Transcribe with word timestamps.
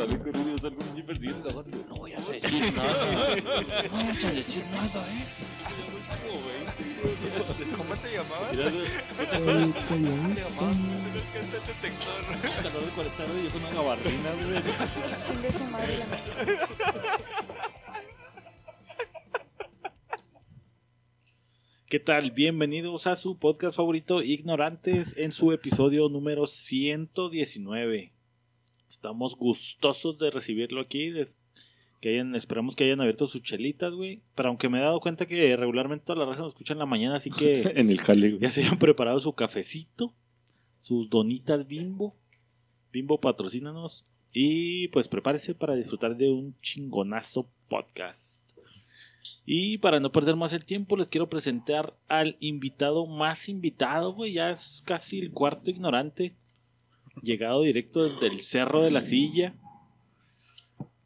sale 0.00 0.18
con 0.18 0.34
uno 0.34 0.56
y 0.56 0.58
sale 0.58 0.76
con 0.76 0.86
un 0.86 0.94
pinche 0.94 1.02
persiguiendo 1.02 1.48
la 1.50 1.62
No 1.88 1.96
voy 1.96 2.12
a 2.12 2.16
decir 2.16 2.74
nada. 2.74 3.36
No 3.36 3.90
vayas 3.92 4.24
a 4.24 4.32
decir 4.32 4.64
nada, 4.72 5.04
eh. 5.08 5.26
¿Cómo 7.76 7.94
te 7.96 8.12
llamabas? 8.14 8.48
¿Cómo 8.48 9.74
te 9.88 10.40
llamabas? 10.40 10.76
Tienes 11.12 11.28
que 11.32 11.38
hacer 11.38 11.60
detector. 11.68 12.16
calor 12.62 12.82
de 12.82 12.90
40 12.90 13.16
grados 13.16 13.36
y 13.36 13.44
yo 13.44 13.50
con 13.50 13.60
una 13.60 13.74
gabardina, 13.74 14.30
güey. 14.32 14.62
Chingue 15.26 15.52
su 15.52 15.64
madre 15.64 15.98
la 15.98 16.06
neta. 16.06 16.32
¿Qué 21.90 21.98
tal? 22.00 22.30
Bienvenidos 22.30 23.06
a 23.06 23.16
su 23.16 23.38
podcast 23.38 23.76
favorito 23.76 24.22
Ignorantes 24.22 25.14
en 25.18 25.32
su 25.32 25.52
episodio 25.52 26.08
número 26.08 26.46
119. 26.46 28.12
Estamos 28.90 29.36
gustosos 29.36 30.18
de 30.18 30.32
recibirlo 30.32 30.80
aquí, 30.80 31.12
que 32.00 32.08
hayan, 32.08 32.34
esperamos 32.34 32.74
que 32.74 32.82
hayan 32.82 33.00
abierto 33.00 33.28
sus 33.28 33.40
chelitas, 33.40 33.92
güey. 33.92 34.22
Pero 34.34 34.48
aunque 34.48 34.68
me 34.68 34.78
he 34.78 34.82
dado 34.82 35.00
cuenta 35.00 35.26
que 35.26 35.56
regularmente 35.56 36.04
toda 36.04 36.18
la 36.18 36.26
raza 36.26 36.42
nos 36.42 36.50
escucha 36.50 36.72
en 36.72 36.80
la 36.80 36.86
mañana, 36.86 37.14
así 37.14 37.30
que 37.30 37.62
En 37.76 37.88
el 37.88 38.00
jale, 38.00 38.36
ya 38.40 38.50
se 38.50 38.64
hayan 38.64 38.80
preparado 38.80 39.20
su 39.20 39.32
cafecito, 39.32 40.12
sus 40.80 41.08
donitas 41.08 41.68
bimbo. 41.68 42.16
Bimbo, 42.92 43.20
patrocínanos. 43.20 44.06
Y 44.32 44.88
pues 44.88 45.06
prepárese 45.06 45.54
para 45.54 45.76
disfrutar 45.76 46.16
de 46.16 46.30
un 46.30 46.52
chingonazo 46.54 47.48
podcast. 47.68 48.44
Y 49.46 49.78
para 49.78 50.00
no 50.00 50.10
perder 50.10 50.34
más 50.34 50.52
el 50.52 50.64
tiempo, 50.64 50.96
les 50.96 51.08
quiero 51.08 51.28
presentar 51.28 51.96
al 52.08 52.36
invitado 52.40 53.06
más 53.06 53.48
invitado, 53.48 54.14
güey. 54.14 54.32
Ya 54.32 54.50
es 54.50 54.82
casi 54.84 55.20
el 55.20 55.30
cuarto 55.30 55.70
ignorante. 55.70 56.34
Llegado 57.22 57.62
directo 57.62 58.04
desde 58.04 58.26
el 58.28 58.40
cerro 58.42 58.82
de 58.82 58.90
la 58.90 59.02
silla. 59.02 59.54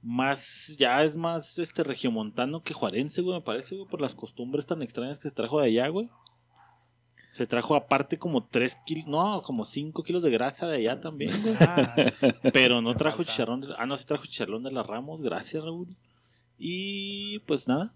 Más, 0.03 0.77
ya 0.79 1.03
es 1.03 1.17
más 1.17 1.59
este 1.59 1.83
regiomontano 1.83 2.63
que 2.63 2.75
juarense, 2.75 3.23
güey, 3.23 3.37
me 3.39 3.43
parece, 3.45 3.75
güey, 3.75 3.89
por 3.89 4.01
las 4.03 4.15
costumbres 4.15 4.67
tan 4.67 4.83
extrañas 4.83 5.19
que 5.19 5.29
se 5.31 5.35
trajo 5.35 5.61
de 5.61 5.69
allá, 5.69 5.89
güey. 5.89 6.11
Se 7.33 7.47
trajo 7.47 7.75
aparte 7.75 8.19
como 8.19 8.45
3 8.45 8.77
kilos, 8.87 9.07
no, 9.09 9.41
como 9.43 9.65
5 9.65 10.03
kilos 10.03 10.23
de 10.23 10.31
grasa 10.31 10.69
de 10.69 10.77
allá 10.77 11.01
también, 11.01 11.33
güey. 11.43 11.57
Pero 12.53 12.83
no 12.83 12.95
trajo 12.97 13.25
chicharrón. 13.25 13.63
de- 13.63 13.75
ah, 13.79 13.87
no, 13.87 13.97
sí 13.97 14.05
trajo 14.05 14.25
chicharrón 14.25 14.63
de 14.63 14.71
las 14.73 14.87
Ramos. 14.87 15.21
Gracias, 15.23 15.65
Raúl. 15.65 15.89
Y 16.59 17.39
pues 17.41 17.67
nada. 17.67 17.93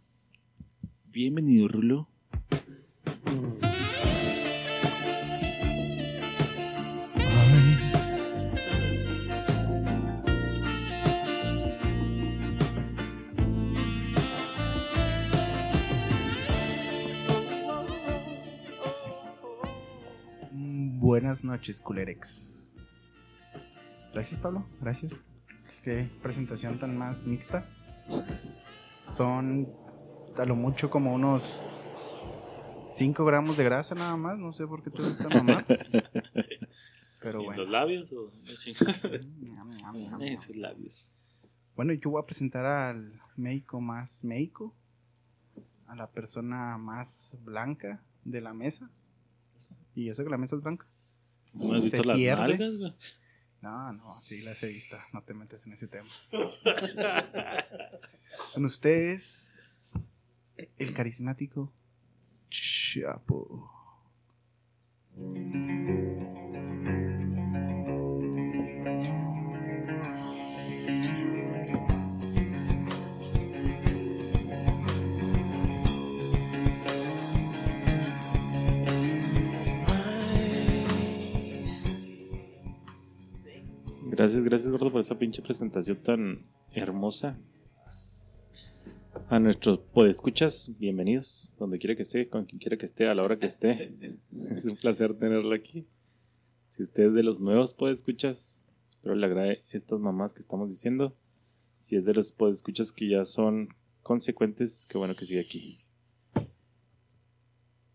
Bienvenido, 1.07 1.69
Rulo. 1.69 2.09
Mm, 3.27 3.68
Buenas 21.09 21.43
noches, 21.43 21.81
culerex. 21.81 22.77
Gracias, 24.13 24.39
Pablo. 24.39 24.67
Gracias. 24.79 25.27
Qué 25.83 26.07
presentación 26.21 26.79
tan 26.79 26.99
más 26.99 27.27
mixta. 27.27 27.65
Son 29.01 29.73
a 30.37 30.45
lo 30.45 30.55
mucho 30.55 30.91
como 30.91 31.15
unos 31.15 31.59
5 32.83 33.25
gramos 33.25 33.57
de 33.57 33.65
grasa 33.65 33.95
nada 33.95 34.19
más. 34.19 34.39
No 34.39 34.53
sé 34.53 34.67
por 34.67 34.83
qué 34.83 34.91
te 34.91 35.01
gusta 35.01 35.31
mamá. 35.31 35.65
Pero 37.23 37.41
¿Y 37.41 37.45
bueno. 37.47 37.63
los 37.63 37.71
labios? 37.71 38.13
O... 38.13 38.31
Ñam, 39.41 39.71
ñam, 39.71 39.97
ñam. 39.97 40.21
Esos 40.21 40.57
labios. 40.57 41.17
Bueno, 41.75 41.95
yo 41.95 42.11
voy 42.11 42.23
a 42.23 42.27
presentar 42.27 42.67
al 42.67 43.19
médico 43.35 43.81
más 43.81 44.25
médico. 44.25 44.75
A 45.87 45.97
la 45.97 46.11
persona 46.11 46.77
más 46.77 47.35
blanca 47.41 48.05
de 48.27 48.43
la 48.43 48.53
mesa. 48.53 48.91
Y 49.95 50.11
eso 50.11 50.23
que 50.23 50.29
la 50.29 50.37
mesa 50.37 50.55
es 50.55 50.61
blanca. 50.61 50.87
¿No 51.67 51.75
has 51.75 51.83
Se 51.83 51.89
visto 51.91 52.05
las 52.05 52.17
pierde. 52.17 52.41
nalgas, 52.43 52.77
güey? 52.77 52.95
No, 53.61 53.93
no, 53.93 54.21
sí 54.21 54.43
las 54.43 54.63
he 54.63 54.69
visto. 54.69 54.97
No 55.13 55.23
te 55.23 55.35
metes 55.35 55.67
en 55.67 55.73
ese 55.73 55.89
tema. 55.89 56.09
Con 58.55 58.65
ustedes, 58.65 59.75
el 60.79 60.95
carismático 60.95 61.73
Chapo. 62.51 63.71
Gracias, 84.19 84.43
gracias, 84.43 84.73
gordo, 84.73 84.91
por 84.91 85.01
esa 85.01 85.17
pinche 85.17 85.41
presentación 85.41 85.97
tan 85.99 86.45
hermosa. 86.73 87.39
A 89.29 89.39
nuestros 89.39 89.79
podescuchas, 89.79 90.73
bienvenidos, 90.77 91.55
donde 91.57 91.79
quiera 91.79 91.95
que 91.95 92.03
esté, 92.03 92.29
con 92.29 92.45
quien 92.45 92.59
quiera 92.59 92.77
que 92.77 92.87
esté, 92.87 93.07
a 93.07 93.15
la 93.15 93.23
hora 93.23 93.39
que 93.39 93.47
esté. 93.47 93.95
Es 94.51 94.65
un 94.65 94.75
placer 94.75 95.15
tenerlo 95.15 95.55
aquí. 95.55 95.87
Si 96.69 96.83
usted 96.83 97.05
es 97.05 97.15
de 97.15 97.23
los 97.23 97.39
nuevos 97.39 97.75
podescuchas, 97.75 98.61
espero 98.91 99.15
le 99.15 99.25
agrade 99.25 99.63
estas 99.71 100.01
mamás 100.01 100.35
que 100.35 100.41
estamos 100.41 100.69
diciendo. 100.69 101.15
Si 101.83 101.95
es 101.95 102.05
de 102.05 102.15
los 102.15 102.33
podescuchas 102.33 102.93
que 102.93 103.09
ya 103.09 103.25
son 103.25 103.69
consecuentes, 104.03 104.85
qué 104.91 104.99
bueno 104.99 105.15
que 105.15 105.27
sigue 105.27 105.43
aquí. 105.43 105.85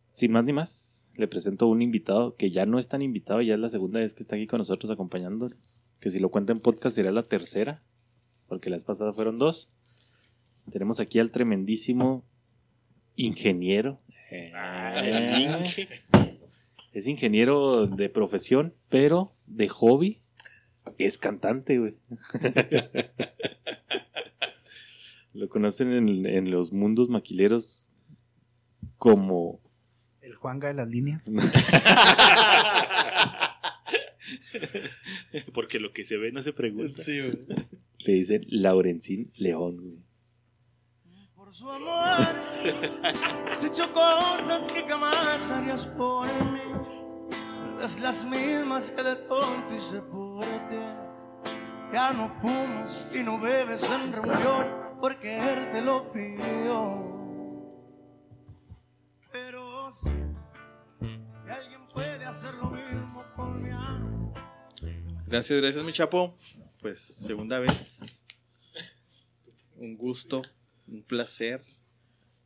Sin 0.10 0.32
más 0.32 0.46
ni 0.46 0.54
más, 0.54 1.12
le 1.18 1.28
presento 1.28 1.66
a 1.66 1.68
un 1.68 1.82
invitado 1.82 2.38
que 2.38 2.50
ya 2.50 2.66
no 2.66 2.80
es 2.80 2.88
tan 2.88 3.02
invitado, 3.02 3.42
ya 3.42 3.56
es 3.56 3.60
la 3.60 3.68
segunda 3.68 4.00
vez 4.00 4.14
que 4.14 4.24
está 4.24 4.38
aquí 4.38 4.48
con 4.48 4.60
nosotros 4.60 4.90
acompañándonos 4.90 5.58
que 6.04 6.10
si 6.10 6.20
lo 6.20 6.28
cuenta 6.28 6.52
en 6.52 6.60
podcast 6.60 6.96
sería 6.96 7.14
la 7.14 7.24
tercera, 7.30 7.82
porque 8.50 8.70
las 8.70 8.84
pasadas 8.84 9.16
fueron 9.16 9.40
dos. 9.40 9.72
Tenemos 10.70 11.00
aquí 11.00 11.18
al 11.18 11.32
tremendísimo 11.32 12.26
ingeniero. 13.16 14.02
Ah, 14.54 15.64
Es 16.92 17.08
ingeniero 17.08 17.88
de 17.88 18.10
profesión, 18.10 18.74
pero 18.90 19.34
de 19.48 19.70
hobby 19.70 20.22
es 20.98 21.18
cantante, 21.18 21.80
güey. 21.80 21.96
lo 25.34 25.48
conocen 25.48 25.94
en, 25.94 26.26
en 26.26 26.52
los 26.52 26.74
mundos 26.74 27.08
maquileros 27.08 27.88
como 28.98 29.62
El 30.20 30.36
Juanga 30.36 30.68
de 30.68 30.74
las 30.74 30.90
líneas. 30.90 31.32
Porque 35.54 35.80
lo 35.80 35.92
que 35.92 36.06
se 36.06 36.18
ve 36.18 36.32
no 36.32 36.42
se 36.42 36.54
pregunta. 36.54 37.04
le 37.08 38.14
dicen 38.14 38.42
Laurencín 38.48 39.32
León, 39.36 39.78
güey. 39.78 40.04
Por 41.36 41.54
su 41.54 41.70
amor, 41.70 42.26
has 43.44 43.64
hecho 43.64 43.92
cosas 43.94 44.72
que 44.72 44.82
jamás 44.84 45.52
harías 45.52 45.86
por 45.86 46.28
mí. 46.52 46.60
Es 47.84 48.00
las 48.00 48.26
mismas 48.26 48.92
que 48.92 49.04
de 49.04 49.16
tonto 49.16 49.76
hice 49.76 50.00
por 50.02 50.42
ti. 50.42 50.78
Ya 51.92 52.12
no 52.14 52.30
fumas 52.30 53.06
y 53.14 53.20
no 53.22 53.40
bebes 53.40 53.84
en 53.84 54.14
reunión 54.14 54.84
porque 55.00 55.38
él 55.38 55.70
te 55.72 55.82
lo 55.82 56.12
pidió. 56.12 57.14
Pero 59.32 59.92
sí, 59.92 60.10
que 61.46 61.52
alguien 61.52 61.86
puede 61.94 62.26
hacer 62.26 62.54
lo 62.56 62.72
mismo 62.72 63.24
por 63.36 63.50
mí. 63.60 63.70
Gracias, 65.28 65.62
gracias, 65.62 65.84
mi 65.84 65.92
chapo. 65.94 66.38
Pues 66.82 67.00
segunda 67.00 67.60
vez. 67.60 68.26
Un 69.78 69.98
gusto, 69.98 70.42
un 70.88 71.04
placer. 71.04 71.62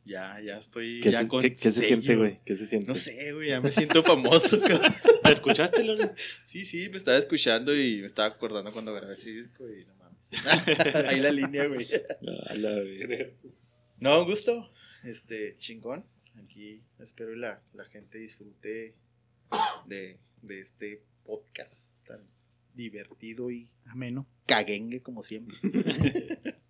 Ya, 0.04 0.40
ya 0.40 0.56
estoy. 0.58 1.00
¿Qué, 1.02 1.10
ya 1.10 1.22
se, 1.22 1.28
con 1.28 1.42
qué- 1.42 1.50
qué 1.52 1.56
se 1.58 1.72
sello. 1.72 1.86
siente, 1.86 2.16
güey? 2.16 2.40
¿Qué 2.46 2.56
se 2.56 2.66
siente? 2.66 2.88
No 2.88 2.94
sé, 2.94 3.32
güey, 3.32 3.48
ya 3.50 3.60
me 3.60 3.70
siento 3.70 4.02
famoso. 4.02 4.58
¿La 5.24 5.30
escuchaste, 5.30 5.84
Lore? 5.84 6.12
sí, 6.44 6.64
sí, 6.64 6.88
me 6.88 6.96
estaba 6.96 7.18
escuchando 7.18 7.76
y 7.76 8.00
me 8.00 8.06
estaba 8.06 8.28
acordando 8.28 8.72
cuando 8.72 8.94
grabé 8.94 9.12
ese 9.12 9.30
disco 9.30 9.68
y 9.68 9.84
no 9.84 9.94
mames. 9.96 10.16
Ahí 11.08 11.20
la 11.20 11.30
línea, 11.30 11.66
güey. 11.66 11.86
A 12.48 12.54
la 12.54 12.70
verga. 12.70 13.26
No, 13.98 14.20
un 14.22 14.28
gusto. 14.28 14.70
Este, 15.04 15.56
chingón. 15.58 16.06
Aquí 16.42 16.80
espero 16.98 17.30
que 17.32 17.36
la, 17.36 17.60
la 17.74 17.84
gente 17.84 18.16
disfrute 18.18 18.94
de, 19.86 20.18
de 20.40 20.60
este 20.60 21.02
podcast 21.26 21.98
tan 22.06 22.22
divertido 22.82 23.50
y 23.50 23.70
Ameno. 23.86 24.26
caguengue 24.46 25.02
como 25.02 25.22
siempre. 25.22 25.56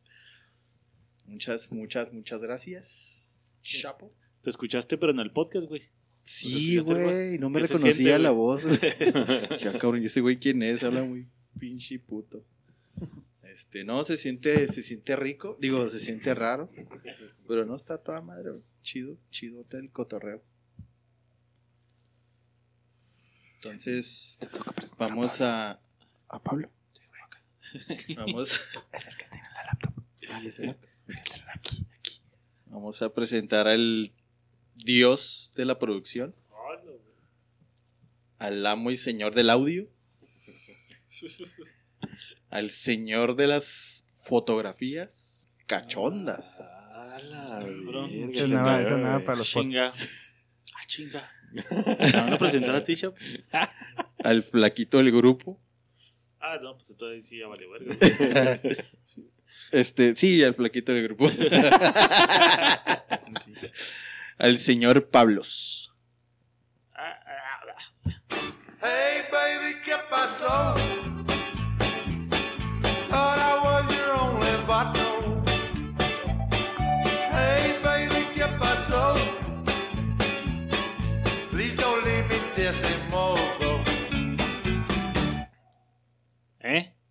muchas, 1.27 1.71
muchas, 1.71 2.13
muchas 2.13 2.41
gracias. 2.41 3.41
Chapo. 3.63 4.13
Te 4.43 4.51
escuchaste, 4.51 4.97
pero 4.97 5.13
en 5.13 5.21
el 5.21 5.33
podcast, 5.33 5.67
güey. 5.69 5.83
Sí, 6.23 6.79
güey, 6.79 7.39
no 7.39 7.49
me 7.51 7.61
¿Qué 7.61 7.69
se 7.69 7.75
reconocía 7.75 7.95
siente, 7.95 8.23
la 8.23 8.31
voz. 8.31 8.65
ya, 9.61 9.79
cabrón, 9.79 10.03
¿y 10.03 10.07
ese 10.07 10.21
güey 10.21 10.39
quién 10.39 10.63
es? 10.63 10.83
Habla 10.83 11.05
muy 11.05 11.29
pinche 11.59 11.99
puto. 11.99 12.45
Este, 13.43 13.85
no, 13.85 14.05
se 14.05 14.17
siente, 14.17 14.69
se 14.69 14.83
siente 14.83 15.17
rico, 15.17 15.57
digo, 15.61 15.89
se 15.89 16.01
siente 16.01 16.35
raro, 16.35 16.71
pero 17.47 17.65
no 17.65 17.77
está 17.77 17.99
toda 17.99 18.21
madre, 18.21 18.51
güey. 18.51 18.63
chido, 18.83 19.19
chido 19.31 19.65
el 19.73 19.91
cotorreo. 19.91 20.43
Entonces, 23.57 24.39
vamos 24.99 25.41
a, 25.41 25.81
A 26.29 26.43
Pablo. 26.43 26.71
vamos, 28.17 28.61
Es 28.93 29.07
el 29.07 29.17
que 29.17 29.25
está 29.25 29.37
en 29.37 29.43
la 29.55 29.65
laptop. 29.65 29.95
vamos 32.67 33.03
a 33.03 33.13
presentar 33.13 33.69
al 33.69 34.13
dios 34.75 35.53
de 35.57 35.65
la 35.65 35.79
producción, 35.79 36.35
al 38.39 38.65
amo 38.67 38.91
y 38.91 38.97
señor 38.97 39.35
del 39.35 39.51
audio, 39.51 39.89
al 42.51 42.71
señor 42.71 43.37
de 43.37 43.47
las 43.47 44.05
fotografías 44.13 45.53
cachondas. 45.67 46.75
Eso 48.29 48.45
es 48.45 48.51
nada, 48.51 48.81
eso 48.81 48.95
es 48.95 49.03
nada 49.03 49.25
para 49.25 49.39
los 49.39 49.49
Chinga. 49.49 49.93
Ah, 50.75 50.87
chinga. 50.87 51.31
¿Me 51.53 52.13
van 52.13 52.33
a 52.35 52.39
presentar 52.39 52.77
a 52.77 52.83
ti, 52.83 52.95
Chap? 52.95 53.17
al 54.23 54.43
flaquito 54.43 54.99
del 54.99 55.11
grupo. 55.11 55.61
Ah, 56.51 56.57
no, 56.63 56.75
pues 56.75 56.89
entonces 56.89 57.29
sí, 57.29 57.41
ya 57.41 57.47
vale 57.47 57.67
verga. 57.69 57.95
Este, 59.71 60.17
sí, 60.17 60.43
al 60.43 60.55
flaquito 60.55 60.95
del 60.95 61.03
grupo. 61.05 61.31
al 64.39 64.59
señor 64.59 65.09
Pablos. 65.09 65.93
Hey 68.81 69.25
baby, 69.31 69.75
¿qué 69.85 69.93
pasó? 70.09 70.75
Thought 73.11 73.39
I 73.39 73.61
was 73.63 73.87
your 73.95 74.15
only 74.15 74.57
vato. 74.67 75.08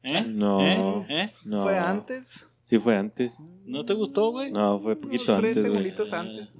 ¿Eh? 0.07 0.23
No. 0.27 0.61
¿Eh? 0.61 1.05
¿Eh? 1.09 1.29
No. 1.45 1.63
¿Fue 1.63 1.77
antes? 1.77 2.47
Sí, 2.63 2.79
fue 2.79 2.95
antes. 2.95 3.43
¿No 3.65 3.85
te 3.85 3.93
gustó, 3.93 4.31
güey? 4.31 4.51
No, 4.51 4.79
fue 4.79 4.93
Unos 4.93 5.05
poquito 5.05 5.37
tres 5.37 5.37
antes, 5.37 5.55
güey. 5.55 5.65
segunditos 5.65 6.13
antes. 6.13 6.55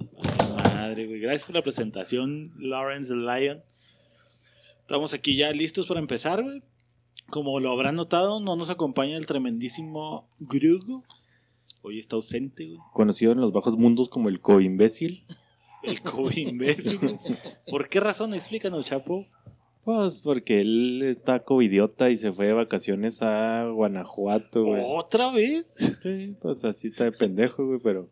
Madre, 0.74 1.06
güey. 1.06 1.20
Gracias 1.20 1.44
por 1.44 1.54
la 1.54 1.62
presentación, 1.62 2.52
Lawrence 2.58 3.14
the 3.14 3.20
Lion. 3.24 3.62
Estamos 4.80 5.12
aquí 5.14 5.36
ya 5.36 5.50
listos 5.52 5.86
para 5.86 6.00
empezar, 6.00 6.42
güey. 6.42 6.62
Como 7.30 7.60
lo 7.60 7.70
habrán 7.72 7.94
notado, 7.96 8.40
no 8.40 8.56
nos 8.56 8.70
acompaña 8.70 9.16
el 9.16 9.26
tremendísimo 9.26 10.28
Grugo. 10.38 11.04
Hoy 11.82 11.98
está 11.98 12.16
ausente, 12.16 12.66
güey. 12.66 12.78
Conocido 12.92 13.32
en 13.32 13.40
los 13.40 13.52
bajos 13.52 13.76
mundos 13.76 14.08
como 14.08 14.28
el 14.30 14.40
co-imbécil. 14.40 15.24
El 15.82 16.00
co-imbécil. 16.02 16.98
güey. 16.98 17.18
¿Por 17.70 17.88
qué 17.88 18.00
razón? 18.00 18.32
Explícanos, 18.34 18.84
Chapo. 18.86 19.26
Pues 19.88 20.20
porque 20.20 20.60
él 20.60 21.00
está 21.02 21.44
covidiota 21.44 22.10
y 22.10 22.18
se 22.18 22.30
fue 22.30 22.48
de 22.48 22.52
vacaciones 22.52 23.22
a 23.22 23.70
Guanajuato, 23.70 24.62
güey. 24.62 24.82
¿Otra 24.84 25.32
vez? 25.32 25.76
Sí, 26.02 26.36
pues 26.42 26.62
así 26.64 26.88
está 26.88 27.04
de 27.04 27.12
pendejo, 27.12 27.66
güey, 27.66 27.80
pero. 27.82 28.10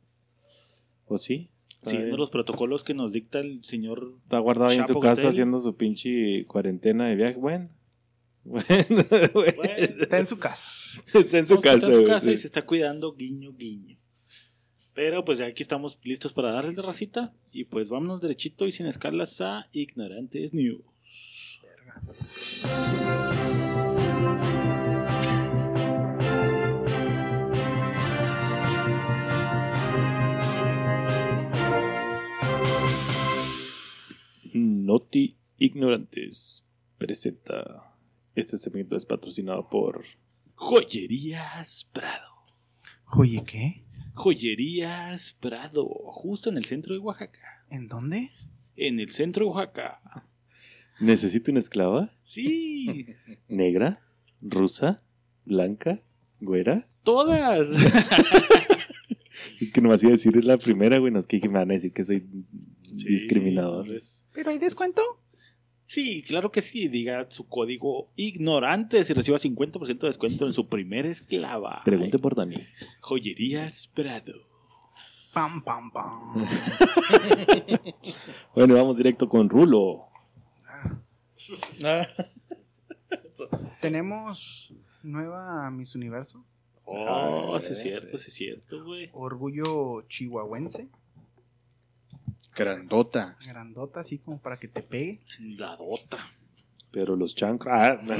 Pues 1.04 1.20
sí. 1.20 1.50
está 1.68 1.90
Siguiendo 1.90 2.12
bien. 2.12 2.20
los 2.20 2.30
protocolos 2.30 2.82
que 2.82 2.94
nos 2.94 3.12
dicta 3.12 3.40
el 3.40 3.62
señor. 3.62 4.14
Está 4.22 4.38
guardado 4.38 4.70
ahí 4.70 4.78
en 4.78 4.86
su 4.86 4.98
casa 5.00 5.28
haciendo 5.28 5.58
su 5.58 5.76
pinche 5.76 6.46
cuarentena 6.46 7.08
de 7.08 7.14
viaje. 7.14 7.36
Bueno. 7.36 7.68
Bueno, 8.42 8.64
güey. 9.34 9.54
Bueno, 9.54 9.74
Está 10.00 10.16
en 10.16 10.24
su 10.24 10.38
casa. 10.38 10.66
Está 11.12 11.36
en 11.36 11.46
su 11.46 11.56
Vamos 11.56 11.64
casa, 11.64 11.76
está 11.76 11.88
en 11.88 11.92
su 11.92 12.00
güey, 12.00 12.10
casa 12.10 12.32
y 12.32 12.38
se 12.38 12.46
está 12.46 12.64
cuidando, 12.64 13.14
guiño, 13.14 13.52
guiño. 13.52 13.98
Pero 14.94 15.26
pues 15.26 15.36
ya 15.40 15.44
aquí 15.44 15.62
estamos 15.62 15.98
listos 16.04 16.32
para 16.32 16.52
darles 16.52 16.74
de 16.76 16.80
racita. 16.80 17.34
Y 17.52 17.64
pues 17.64 17.90
vámonos 17.90 18.22
derechito 18.22 18.66
y 18.66 18.72
sin 18.72 18.86
escalas 18.86 19.42
a 19.42 19.68
Ignorantes 19.72 20.54
News. 20.54 20.95
Noti 34.86 35.36
Ignorantes 35.58 36.64
presenta. 36.96 37.92
Este 38.34 38.58
segmento 38.58 38.96
es 38.96 39.06
patrocinado 39.06 39.68
por. 39.68 40.04
Joyerías 40.54 41.88
Prado. 41.92 42.46
Oye, 43.16 43.42
¿qué? 43.44 43.84
Joyerías 44.14 45.36
Prado. 45.40 45.86
Justo 45.86 46.50
en 46.50 46.56
el 46.56 46.64
centro 46.64 46.94
de 46.94 47.00
Oaxaca. 47.00 47.66
¿En 47.70 47.88
dónde? 47.88 48.30
En 48.76 49.00
el 49.00 49.10
centro 49.10 49.44
de 49.44 49.50
Oaxaca. 49.50 50.26
¿Necesito 51.00 51.50
una 51.50 51.60
esclava? 51.60 52.12
Sí. 52.22 53.06
¿Negra? 53.48 54.00
¿Rusa? 54.40 54.96
¿Blanca? 55.44 56.02
¿Güera? 56.40 56.88
Todas. 57.02 57.68
Es 59.60 59.72
que 59.72 59.80
nomás 59.80 60.02
iba 60.02 60.10
a 60.10 60.16
decir 60.16 60.44
la 60.44 60.58
primera, 60.58 60.98
güey. 60.98 61.12
No 61.12 61.18
es 61.18 61.26
que 61.26 61.38
me 61.40 61.58
van 61.58 61.70
a 61.70 61.74
decir 61.74 61.92
que 61.92 62.04
soy 62.04 62.26
discriminador. 63.06 63.86
pues, 63.86 64.26
¿Pero 64.32 64.50
hay 64.50 64.58
descuento? 64.58 65.02
Sí, 65.86 66.22
claro 66.22 66.50
que 66.50 66.60
sí. 66.60 66.88
Diga 66.88 67.26
su 67.30 67.48
código 67.48 68.10
ignorantes 68.16 69.08
y 69.08 69.12
reciba 69.14 69.38
50% 69.38 69.98
de 69.98 70.08
descuento 70.08 70.46
en 70.46 70.52
su 70.52 70.68
primera 70.68 71.08
esclava. 71.08 71.82
Pregunte 71.84 72.18
por 72.18 72.34
Dani. 72.34 72.56
Joyerías 73.00 73.88
Prado. 73.94 74.34
Pam, 75.32 75.62
pam, 75.62 75.90
pam. 75.90 76.46
Bueno, 78.54 78.74
vamos 78.74 78.96
directo 78.96 79.28
con 79.28 79.48
Rulo. 79.48 80.06
Ah, 81.84 82.06
Tenemos 83.80 84.72
nueva 85.02 85.70
Miss 85.70 85.94
Universo. 85.94 86.44
Oh, 86.84 87.54
Ah, 87.56 87.60
sí 87.60 87.72
es 87.72 87.80
cierto, 87.82 88.16
sí 88.18 88.28
es 88.28 88.34
cierto, 88.34 88.84
güey. 88.84 89.10
Orgullo 89.12 90.02
chihuahuense. 90.08 90.88
grandota. 92.54 93.36
Grandota, 93.44 94.00
así 94.00 94.18
como 94.18 94.40
para 94.40 94.56
que 94.56 94.68
te 94.68 94.82
pegue. 94.82 95.20
Dadota. 95.58 96.18
Pero 96.92 97.16
los 97.16 97.34
chancros. 97.34 97.72
Ah, 97.76 97.98
no, 98.02 98.16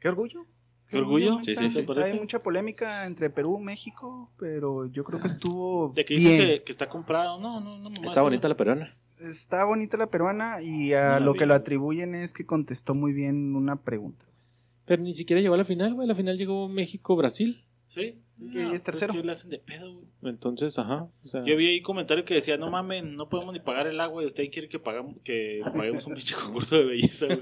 ¿Qué 0.00 0.08
orgullo? 0.08 0.46
¿Qué 0.88 0.96
orgullo? 0.98 1.38
Sí, 1.42 1.54
sí, 1.54 1.70
sí. 1.70 1.86
Hay 2.02 2.18
mucha 2.18 2.42
polémica 2.42 3.06
entre 3.06 3.28
Perú 3.28 3.58
y 3.60 3.64
México, 3.64 4.32
pero 4.38 4.86
yo 4.86 5.04
creo 5.04 5.20
que 5.20 5.28
estuvo 5.28 5.92
De 5.94 6.04
que 6.04 6.14
dicen 6.14 6.36
bien. 6.38 6.48
que, 6.48 6.62
que 6.64 6.72
está 6.72 6.88
comprado. 6.88 7.38
No, 7.38 7.60
no, 7.60 7.76
no. 7.78 7.90
mamá, 7.90 8.06
Está 8.06 8.22
bonita 8.22 8.48
la 8.48 8.56
peruana. 8.56 8.96
Está 9.20 9.64
bonita 9.64 9.96
la 9.96 10.08
peruana 10.10 10.62
y 10.62 10.92
a 10.92 11.04
No 11.04 11.10
la 11.12 11.20
lo 11.20 11.32
vi. 11.32 11.38
que 11.40 11.46
lo 11.46 11.54
atribuyen 11.54 12.14
es 12.14 12.32
que 12.34 12.46
contestó 12.46 12.94
muy 12.94 13.12
bien 13.12 13.54
una 13.56 13.76
pregunta. 13.82 14.26
Pero 14.84 15.02
ni 15.02 15.12
siquiera 15.14 15.42
llegó 15.42 15.54
a 15.54 15.58
la 15.58 15.64
final, 15.64 15.94
güey. 15.94 16.06
A 16.06 16.08
la 16.08 16.14
final 16.14 16.38
llegó 16.38 16.68
México-Brasil. 16.68 17.64
Sí. 17.88 18.18
Que 18.52 18.70
es 18.72 18.84
tercero. 18.84 19.12
Que 19.20 19.30
hacen 19.30 19.50
de 19.50 19.58
pedo, 19.58 19.94
güey. 19.94 20.06
Entonces, 20.22 20.78
ajá. 20.78 21.08
o 21.22 21.26
sea, 21.26 21.44
Yo 21.44 21.56
vi 21.56 21.66
ahí 21.68 21.82
comentario 21.82 22.24
que 22.24 22.34
decía, 22.34 22.56
no 22.56 22.70
mamen, 22.70 23.16
no 23.16 23.28
podemos 23.28 23.52
ni 23.52 23.60
pagar 23.60 23.86
el 23.86 24.00
agua 24.00 24.22
y 24.22 24.26
usted 24.26 24.48
quiere 24.50 24.68
que, 24.68 24.78
pagamos, 24.78 25.16
que 25.24 25.60
paguemos 25.74 26.06
un 26.06 26.14
pinche 26.14 26.34
concurso 26.36 26.76
de 26.76 26.84
belleza, 26.84 27.26
güey. 27.26 27.40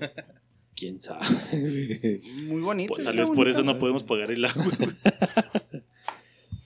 ¿Quién 0.75 0.99
sabe? 0.99 2.21
Muy 2.49 2.61
bonita. 2.61 2.95
Pues, 2.95 3.05
tal 3.05 3.17
vez 3.17 3.31
por 3.31 3.49
eso 3.49 3.63
no 3.63 3.79
podemos 3.79 4.05
pagar 4.05 4.31
el 4.31 4.45
agua. 4.45 4.65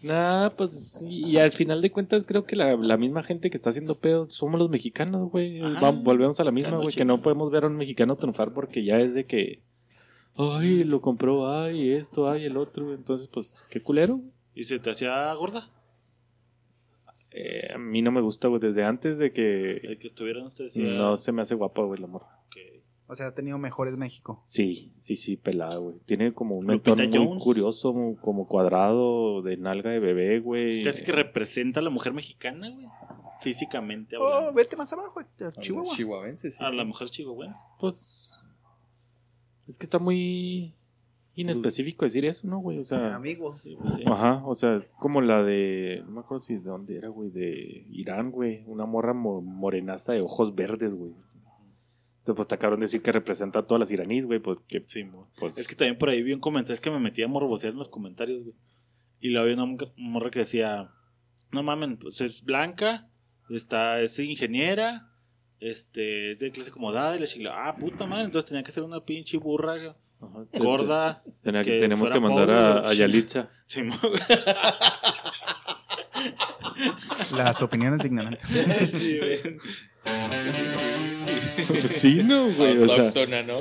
nah, 0.02 0.50
pues. 0.50 1.04
Y 1.06 1.36
al 1.38 1.52
final 1.52 1.82
de 1.82 1.90
cuentas, 1.90 2.24
creo 2.26 2.44
que 2.44 2.56
la, 2.56 2.76
la 2.76 2.96
misma 2.96 3.22
gente 3.22 3.50
que 3.50 3.56
está 3.56 3.70
haciendo 3.70 3.96
pedo 3.96 4.28
somos 4.30 4.58
los 4.58 4.70
mexicanos, 4.70 5.30
güey. 5.30 5.60
Volvemos 6.02 6.40
a 6.40 6.44
la 6.44 6.50
misma, 6.50 6.76
güey. 6.76 6.94
Que 6.94 7.04
no 7.04 7.22
podemos 7.22 7.50
ver 7.50 7.64
a 7.64 7.66
un 7.66 7.76
mexicano 7.76 8.16
triunfar 8.16 8.52
porque 8.52 8.84
ya 8.84 9.00
es 9.00 9.14
de 9.14 9.24
que. 9.26 9.62
Ay, 10.36 10.84
lo 10.84 11.00
compró, 11.00 11.52
ay, 11.52 11.92
esto, 11.92 12.30
ay, 12.30 12.44
el 12.44 12.56
otro. 12.56 12.94
Entonces, 12.94 13.28
pues, 13.28 13.62
qué 13.68 13.82
culero. 13.82 14.20
¿Y 14.54 14.64
se 14.64 14.78
te 14.78 14.90
hacía 14.90 15.32
gorda? 15.34 15.68
Eh, 17.32 17.68
a 17.74 17.78
mí 17.78 18.02
no 18.02 18.10
me 18.10 18.20
gusta, 18.20 18.48
güey. 18.48 18.60
Desde 18.60 18.84
antes 18.84 19.18
de 19.18 19.32
que. 19.32 19.76
El 19.76 19.98
que 19.98 20.06
estuvieran 20.06 20.44
ustedes. 20.44 20.76
No 20.76 21.16
se 21.16 21.32
me 21.32 21.42
hace 21.42 21.54
guapa, 21.54 21.82
güey, 21.82 22.00
la 22.00 22.06
morra. 22.06 22.39
O 23.10 23.14
sea, 23.16 23.26
ha 23.26 23.34
tenido 23.34 23.58
mejores 23.58 23.96
México. 23.96 24.40
Sí, 24.44 24.92
sí, 25.00 25.16
sí, 25.16 25.36
pelada, 25.36 25.76
güey. 25.78 25.96
Tiene 26.06 26.32
como 26.32 26.56
un 26.56 26.66
mentón 26.66 26.96
muy 26.96 27.10
Jones. 27.12 27.42
curioso, 27.42 27.92
como 28.20 28.46
cuadrado 28.46 29.42
de 29.42 29.56
nalga 29.56 29.90
de 29.90 29.98
bebé, 29.98 30.38
güey. 30.38 30.68
Es 30.78 30.84
casi 30.86 31.02
que 31.02 31.10
representa 31.12 31.80
a 31.80 31.82
la 31.82 31.90
mujer 31.90 32.12
mexicana, 32.12 32.70
güey. 32.70 32.86
Físicamente 33.40 34.16
Oh, 34.16 34.24
hablando. 34.26 34.52
vete 34.52 34.76
más 34.76 34.92
abajo, 34.92 35.18
a 35.20 35.52
Chihuahua. 35.60 35.94
Chihuahuense, 35.96 36.50
sí. 36.52 36.62
A 36.62 36.70
la 36.70 36.84
mujer 36.84 37.08
chihuahuense. 37.08 37.60
Pues. 37.80 38.32
Es 39.66 39.78
que 39.78 39.84
está 39.86 39.98
muy 39.98 40.74
inespecífico 41.34 42.04
decir 42.04 42.24
eso, 42.26 42.46
¿no, 42.46 42.58
güey? 42.58 42.78
O 42.78 42.84
sea. 42.84 43.14
Amigo. 43.14 43.54
Sí, 43.54 43.76
pues 43.80 43.94
sí. 43.94 44.02
Ajá, 44.06 44.42
o 44.46 44.54
sea, 44.54 44.74
es 44.74 44.92
como 44.98 45.20
la 45.20 45.42
de. 45.42 46.02
No 46.06 46.12
me 46.12 46.20
acuerdo 46.20 46.40
si 46.40 46.54
de 46.54 46.60
dónde 46.60 46.96
era, 46.96 47.08
güey. 47.08 47.30
De 47.30 47.86
Irán, 47.90 48.30
güey. 48.30 48.62
Una 48.66 48.84
morra 48.84 49.14
mo- 49.14 49.40
morenaza 49.40 50.12
de 50.12 50.20
ojos 50.20 50.54
verdes, 50.54 50.94
güey. 50.94 51.12
Entonces, 52.20 52.36
pues 52.36 52.44
está 52.44 52.58
cabrón 52.58 52.80
decir 52.80 53.02
que 53.02 53.12
representa 53.12 53.60
a 53.60 53.66
todas 53.66 53.80
las 53.80 53.90
iraníes, 53.90 54.26
güey, 54.26 54.40
porque 54.40 54.82
Sí, 54.86 55.04
mo. 55.04 55.30
pues, 55.38 55.58
Es 55.58 55.66
que 55.66 55.74
también 55.74 55.98
por 55.98 56.10
ahí 56.10 56.22
vi 56.22 56.32
un 56.32 56.40
comentario, 56.40 56.74
es 56.74 56.80
que 56.80 56.90
me 56.90 57.00
metí 57.00 57.22
a 57.22 57.28
morbosear 57.28 57.72
en 57.72 57.78
los 57.78 57.88
comentarios, 57.88 58.42
güey. 58.44 58.54
Y 59.20 59.30
luego 59.30 59.44
había 59.50 59.62
una 59.62 59.76
morra- 59.96 60.30
que 60.30 60.40
decía, 60.40 60.90
no 61.50 61.62
mamen, 61.62 61.96
pues 61.96 62.20
es 62.20 62.44
blanca, 62.44 63.08
está, 63.48 64.00
es 64.00 64.18
ingeniera, 64.18 65.08
este, 65.60 66.32
es 66.32 66.38
de 66.38 66.50
clase 66.50 66.70
acomodada, 66.70 67.16
y 67.16 67.20
le 67.20 67.26
dije, 67.26 67.42
ah, 67.50 67.74
puta 67.78 68.06
madre, 68.06 68.24
entonces 68.26 68.48
tenía 68.48 68.62
que 68.64 68.72
ser 68.72 68.82
una 68.82 69.00
pinche 69.04 69.36
burra 69.38 69.96
ajá, 70.20 70.46
gorda. 70.58 71.22
tenía 71.42 71.62
que- 71.64 71.70
que 71.72 71.80
tenemos 71.80 72.10
que 72.10 72.20
mandar 72.20 72.46
pobre, 72.48 72.58
a, 72.58 72.88
a 72.90 72.94
Yalitza. 72.94 73.48
Sí, 73.66 73.82
mo. 73.82 73.94
Las 77.36 77.62
opiniones 77.62 78.00
de 78.00 78.06
ignorantes. 78.08 78.42
Sí. 78.92 79.20
Pues 81.68 81.90
sí, 81.90 82.22
no, 82.24 82.52
güey, 82.52 82.78
o 82.78 82.88
sea, 82.88 83.42
¿no? 83.42 83.58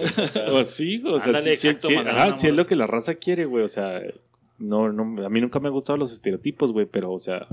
o 0.53 0.63
sí, 0.63 1.01
o 1.05 1.19
sea, 1.19 1.27
Ándale, 1.27 1.55
sí, 1.55 1.61
sí, 1.61 1.67
exacto, 1.67 1.87
sí, 1.89 1.95
mandar 1.95 2.15
ajá, 2.15 2.27
una 2.27 2.35
sí 2.35 2.47
es 2.47 2.53
lo 2.53 2.65
que 2.65 2.75
la 2.75 2.87
raza 2.87 3.15
quiere, 3.15 3.45
güey, 3.45 3.63
o 3.63 3.67
sea, 3.67 4.01
no, 4.57 4.91
no, 4.91 5.25
a 5.25 5.29
mí 5.29 5.41
nunca 5.41 5.59
me 5.59 5.67
han 5.67 5.73
gustado 5.73 5.97
los 5.97 6.11
estereotipos, 6.11 6.71
güey, 6.71 6.85
pero, 6.85 7.11
o 7.11 7.19
sea, 7.19 7.47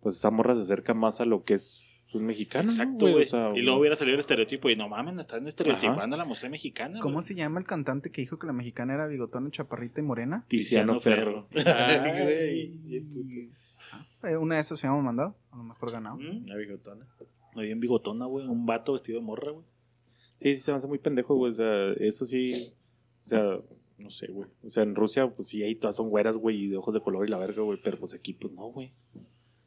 pues 0.00 0.16
esa 0.16 0.30
morra 0.30 0.54
se 0.54 0.62
acerca 0.62 0.94
más 0.94 1.20
a 1.20 1.24
lo 1.24 1.44
que 1.44 1.54
es 1.54 1.82
un 2.14 2.26
mexicano, 2.26 2.64
¿no, 2.64 2.70
Exacto, 2.70 3.08
güey. 3.08 3.24
O 3.24 3.26
sea, 3.26 3.52
y 3.54 3.62
luego 3.62 3.80
hubiera 3.80 3.96
salido 3.96 4.14
el 4.14 4.20
estereotipo 4.20 4.68
y 4.68 4.76
no 4.76 4.88
mamen, 4.88 5.18
están 5.18 5.46
estereotipando 5.46 6.16
a 6.16 6.18
la 6.18 6.24
mujer 6.24 6.50
mexicana. 6.50 7.00
¿Cómo 7.00 7.22
se 7.22 7.34
llama 7.34 7.60
el 7.60 7.66
cantante 7.66 8.10
que 8.10 8.20
dijo 8.20 8.38
que 8.38 8.46
la 8.46 8.52
mexicana 8.52 8.94
era 8.94 9.06
bigotona, 9.06 9.50
chaparrita 9.50 10.00
y 10.00 10.04
morena? 10.04 10.44
Tiziano 10.48 11.00
Ferro. 11.00 11.48
Ay, 11.54 13.50
Eh, 14.24 14.36
una 14.36 14.56
de 14.56 14.60
esas 14.60 14.78
se 14.78 14.86
habíamos 14.86 15.04
mandado, 15.04 15.36
a 15.50 15.56
lo 15.56 15.64
mejor 15.64 15.90
ganado. 15.90 16.16
¿Mm? 16.16 16.44
Una 16.44 16.56
bigotona. 16.56 17.06
Ahí 17.56 17.70
en 17.70 17.80
bigotona, 17.80 18.26
güey, 18.26 18.46
un 18.46 18.66
vato 18.66 18.92
vestido 18.92 19.18
de 19.18 19.24
morra, 19.24 19.50
güey. 19.50 19.64
Sí, 20.42 20.54
sí, 20.54 20.60
se 20.60 20.70
me 20.72 20.78
hace 20.78 20.86
muy 20.86 20.98
pendejo, 20.98 21.34
güey. 21.36 21.52
O 21.52 21.54
sea, 21.54 21.92
eso 22.00 22.26
sí. 22.26 22.72
O 23.22 23.24
sea, 23.26 23.58
no 23.98 24.10
sé, 24.10 24.26
güey. 24.28 24.48
O 24.64 24.68
sea, 24.68 24.82
en 24.82 24.94
Rusia, 24.94 25.28
pues 25.28 25.48
sí, 25.48 25.62
ahí 25.62 25.74
todas 25.76 25.96
son 25.96 26.08
güeras, 26.10 26.36
güey, 26.36 26.64
y 26.64 26.68
de 26.68 26.76
ojos 26.76 26.92
de 26.94 27.00
color 27.00 27.26
y 27.26 27.30
la 27.30 27.38
verga, 27.38 27.62
güey. 27.62 27.78
Pero 27.82 27.96
pues 27.98 28.12
aquí, 28.14 28.32
pues 28.34 28.52
no, 28.52 28.66
güey. 28.66 28.92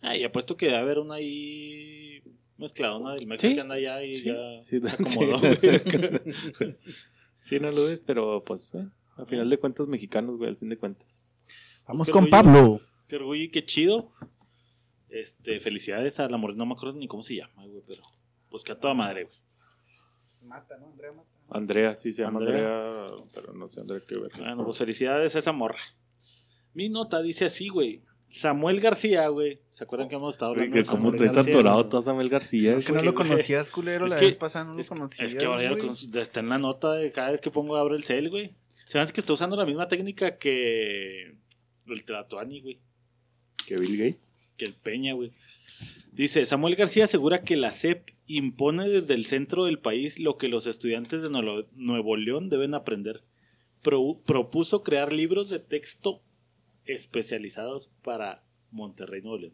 Ah, 0.02 0.16
y 0.16 0.24
apuesto 0.24 0.58
que 0.58 0.72
va 0.72 0.78
a 0.80 0.82
haber 0.82 1.00
una 1.00 1.16
ahí 1.16 2.22
mezclada, 2.58 2.98
una 2.98 3.14
del 3.16 3.26
México 3.28 3.48
Sí. 3.50 3.56
que 3.56 3.62
anda 3.62 3.76
allá 3.76 4.04
y 4.04 4.16
Sí, 4.16 4.26
ya 4.26 4.36
sí, 4.64 4.80
se 4.82 4.88
sí. 5.06 5.20
acomodó, 5.20 5.40
güey. 5.40 6.76
Sí, 7.44 7.60
no 7.60 7.72
lo 7.72 7.88
es, 7.90 8.00
pero 8.00 8.44
pues, 8.44 8.72
güey. 8.72 8.86
A 9.18 9.26
final 9.26 9.50
de 9.50 9.58
cuentas, 9.58 9.88
mexicanos, 9.88 10.38
güey, 10.38 10.50
al 10.50 10.58
fin 10.58 10.70
de 10.70 10.78
cuentas. 10.78 11.08
Vamos 11.88 12.10
con 12.10 12.24
orgullo. 12.26 12.32
Pablo. 12.32 12.82
Qué 13.08 13.16
orgullo 13.18 13.44
y 13.44 13.50
qué 13.50 13.64
chido. 13.64 14.12
Este, 15.10 15.60
felicidades 15.60 16.20
a 16.20 16.28
la 16.28 16.38
morena, 16.38 16.58
no 16.60 16.66
me 16.66 16.74
acuerdo 16.74 16.98
ni 16.98 17.08
cómo 17.08 17.22
se 17.24 17.36
llama, 17.36 17.66
güey, 17.66 17.84
pero 17.88 18.02
pues 18.50 18.64
que 18.64 18.72
a 18.74 18.80
toda 18.80 18.94
madre, 18.94 19.26
güey. 19.26 19.38
Mata, 20.46 20.78
¿no? 20.78 20.88
Andrea 20.88 21.12
Mata. 21.12 21.30
Andrea, 21.50 21.96
sí 21.96 22.12
se 22.12 22.24
llama 22.24 22.40
Andrea. 22.40 22.88
Andrea, 22.88 23.26
pero 23.34 23.54
no 23.54 23.70
sé, 23.70 23.82
Andrea, 23.82 24.02
qué 24.08 24.16
ver. 24.16 24.32
Bueno, 24.38 24.64
pues 24.64 24.78
felicidades 24.78 25.36
a 25.36 25.40
esa 25.40 25.52
morra. 25.52 25.80
Mi 26.74 26.90
nota 26.90 27.22
dice 27.22 27.46
así, 27.46 27.70
güey. 27.70 28.02
Samuel 28.28 28.82
García, 28.82 29.28
güey. 29.28 29.62
¿Se 29.70 29.84
acuerdan 29.84 30.10
que 30.10 30.16
hemos 30.16 30.34
estado 30.34 30.52
hablando 30.52 30.74
que 30.74 30.80
de 30.82 30.86
como 30.88 31.12
te 31.12 31.26
has 31.28 31.38
atorado 31.38 31.88
tú 31.88 31.98
a 31.98 32.02
Samuel 32.02 32.28
García. 32.30 32.76
Es 32.76 32.88
que 32.88 32.94
no 32.94 33.02
lo 33.04 33.14
conocías, 33.14 33.70
culero, 33.72 34.06
Es 34.06 34.12
la 34.14 34.18
que- 34.18 34.26
vez 34.26 34.36
pasada 34.36 34.66
no 34.66 34.74
lo 34.74 34.84
conocías. 34.84 35.28
es 35.30 35.36
que 35.36 35.46
ahora 35.46 35.64
ya 35.64 35.70
lo 35.72 36.20
está 36.22 36.40
en 36.40 36.50
la 36.50 36.58
nota 36.58 36.94
de 36.94 37.12
cada 37.12 37.32
vez 37.32 37.40
que 37.42 37.52
pongo 37.52 37.76
abro 37.78 37.96
el 37.96 38.04
cel, 38.04 38.30
güey. 38.30 38.56
Se 38.86 38.98
me 38.98 39.04
hace 39.04 39.14
que 39.14 39.20
está 39.22 39.34
usando 39.34 39.56
la 39.56 39.66
misma 39.66 39.88
técnica 39.88 40.38
que 40.38 41.36
el 41.88 42.04
Tratuani, 42.06 42.62
güey. 42.62 42.80
Que 43.68 43.76
Bill 43.78 43.98
Gates. 43.98 44.36
Que 44.58 44.66
el 44.66 44.74
Peña, 44.74 45.14
güey. 45.14 45.32
Dice, 46.16 46.46
Samuel 46.46 46.76
García 46.76 47.06
asegura 47.06 47.42
que 47.42 47.58
la 47.58 47.72
SEP 47.72 48.10
impone 48.28 48.88
desde 48.88 49.14
el 49.16 49.26
centro 49.26 49.66
del 49.66 49.80
país 49.80 50.18
lo 50.18 50.38
que 50.38 50.48
los 50.48 50.66
estudiantes 50.66 51.22
de 51.22 51.30
Nuevo 51.30 52.16
León 52.16 52.50
deben 52.50 52.74
aprender. 52.74 53.24
Pro- 53.84 54.22
propuso 54.26 54.82
crear 54.82 55.12
libros 55.12 55.50
de 55.50 55.60
texto 55.60 56.24
especializados 56.86 57.90
para 58.02 58.44
Monterrey, 58.72 59.22
Nuevo 59.22 59.38
León. 59.40 59.54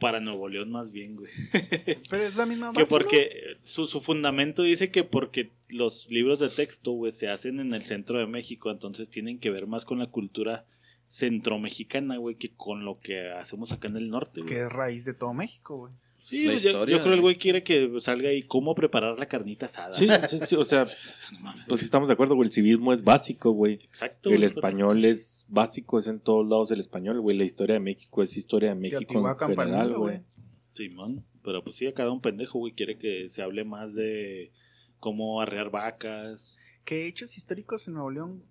Para 0.00 0.18
Nuevo 0.20 0.48
León 0.48 0.70
más 0.70 0.90
bien, 0.90 1.14
güey. 1.16 1.30
Pero 2.10 2.24
es 2.24 2.36
la 2.36 2.44
misma 2.44 2.72
Que 2.72 2.80
base, 2.80 2.90
porque 2.92 3.22
eh, 3.22 3.58
su, 3.62 3.86
su 3.86 4.00
fundamento 4.00 4.62
dice 4.62 4.90
que 4.90 5.04
porque 5.04 5.52
los 5.70 6.10
libros 6.10 6.40
de 6.40 6.48
texto, 6.48 6.90
güey, 6.92 7.12
se 7.12 7.28
hacen 7.28 7.60
en 7.60 7.72
el 7.72 7.82
centro 7.82 8.18
de 8.18 8.26
México, 8.26 8.70
entonces 8.70 9.08
tienen 9.08 9.38
que 9.38 9.50
ver 9.50 9.66
más 9.68 9.84
con 9.84 9.98
la 10.00 10.08
cultura 10.10 10.66
centromexicana, 11.06 12.16
güey, 12.16 12.34
que 12.34 12.54
con 12.54 12.84
lo 12.84 12.98
que 12.98 13.30
hacemos 13.30 13.72
acá 13.72 13.88
en 13.88 13.96
el 13.96 14.10
norte, 14.10 14.40
¿no? 14.40 14.46
güey. 14.46 14.56
Que 14.56 14.62
es 14.64 14.72
raíz 14.72 15.04
de 15.04 15.14
todo 15.14 15.32
México, 15.32 15.76
güey. 15.76 15.92
Sí, 16.18 16.44
La 16.44 16.52
pues, 16.52 16.62
yo, 16.62 16.70
historia, 16.70 16.96
yo 16.96 17.02
creo 17.02 17.14
el 17.14 17.20
güey. 17.20 17.36
quiere 17.36 17.62
que 17.62 18.00
salga 18.00 18.30
ahí 18.30 18.42
cómo 18.42 18.74
preparar 18.74 19.18
la 19.18 19.26
carnita 19.26 19.66
asada. 19.66 19.94
Sí, 19.94 20.08
sí, 20.28 20.38
sí, 20.38 20.56
o 20.56 20.64
sea, 20.64 20.84
pues 21.68 21.80
sí 21.80 21.84
estamos 21.84 22.08
de 22.08 22.14
acuerdo, 22.14 22.34
güey. 22.34 22.48
El 22.48 22.52
civismo 22.52 22.92
es 22.92 23.04
básico, 23.04 23.50
güey. 23.52 23.74
Exacto. 23.74 24.30
El 24.30 24.36
güey, 24.36 24.46
español 24.46 25.04
es 25.04 25.44
básico, 25.48 25.98
es 25.98 26.06
en 26.06 26.20
todos 26.20 26.46
lados 26.48 26.70
el 26.70 26.80
español, 26.80 27.20
güey. 27.20 27.36
La 27.36 27.44
historia 27.44 27.74
de 27.74 27.80
México 27.80 28.22
es 28.22 28.36
historia 28.36 28.70
de 28.70 28.74
México 28.76 29.28
en 29.28 29.48
general, 29.48 29.94
güey. 29.94 30.22
Simón, 30.70 31.24
pero 31.42 31.62
pues 31.62 31.76
sí, 31.76 31.86
a 31.86 31.94
cada 31.94 32.10
un 32.10 32.20
pendejo, 32.20 32.58
güey, 32.58 32.72
quiere 32.72 32.98
que 32.98 33.28
se 33.28 33.42
hable 33.42 33.64
más 33.64 33.94
de 33.94 34.52
cómo 34.98 35.40
arrear 35.40 35.70
vacas. 35.70 36.58
Que 36.84 37.06
hechos 37.06 37.36
históricos 37.36 37.88
en 37.88 37.94
Nuevo 37.94 38.10
León, 38.10 38.44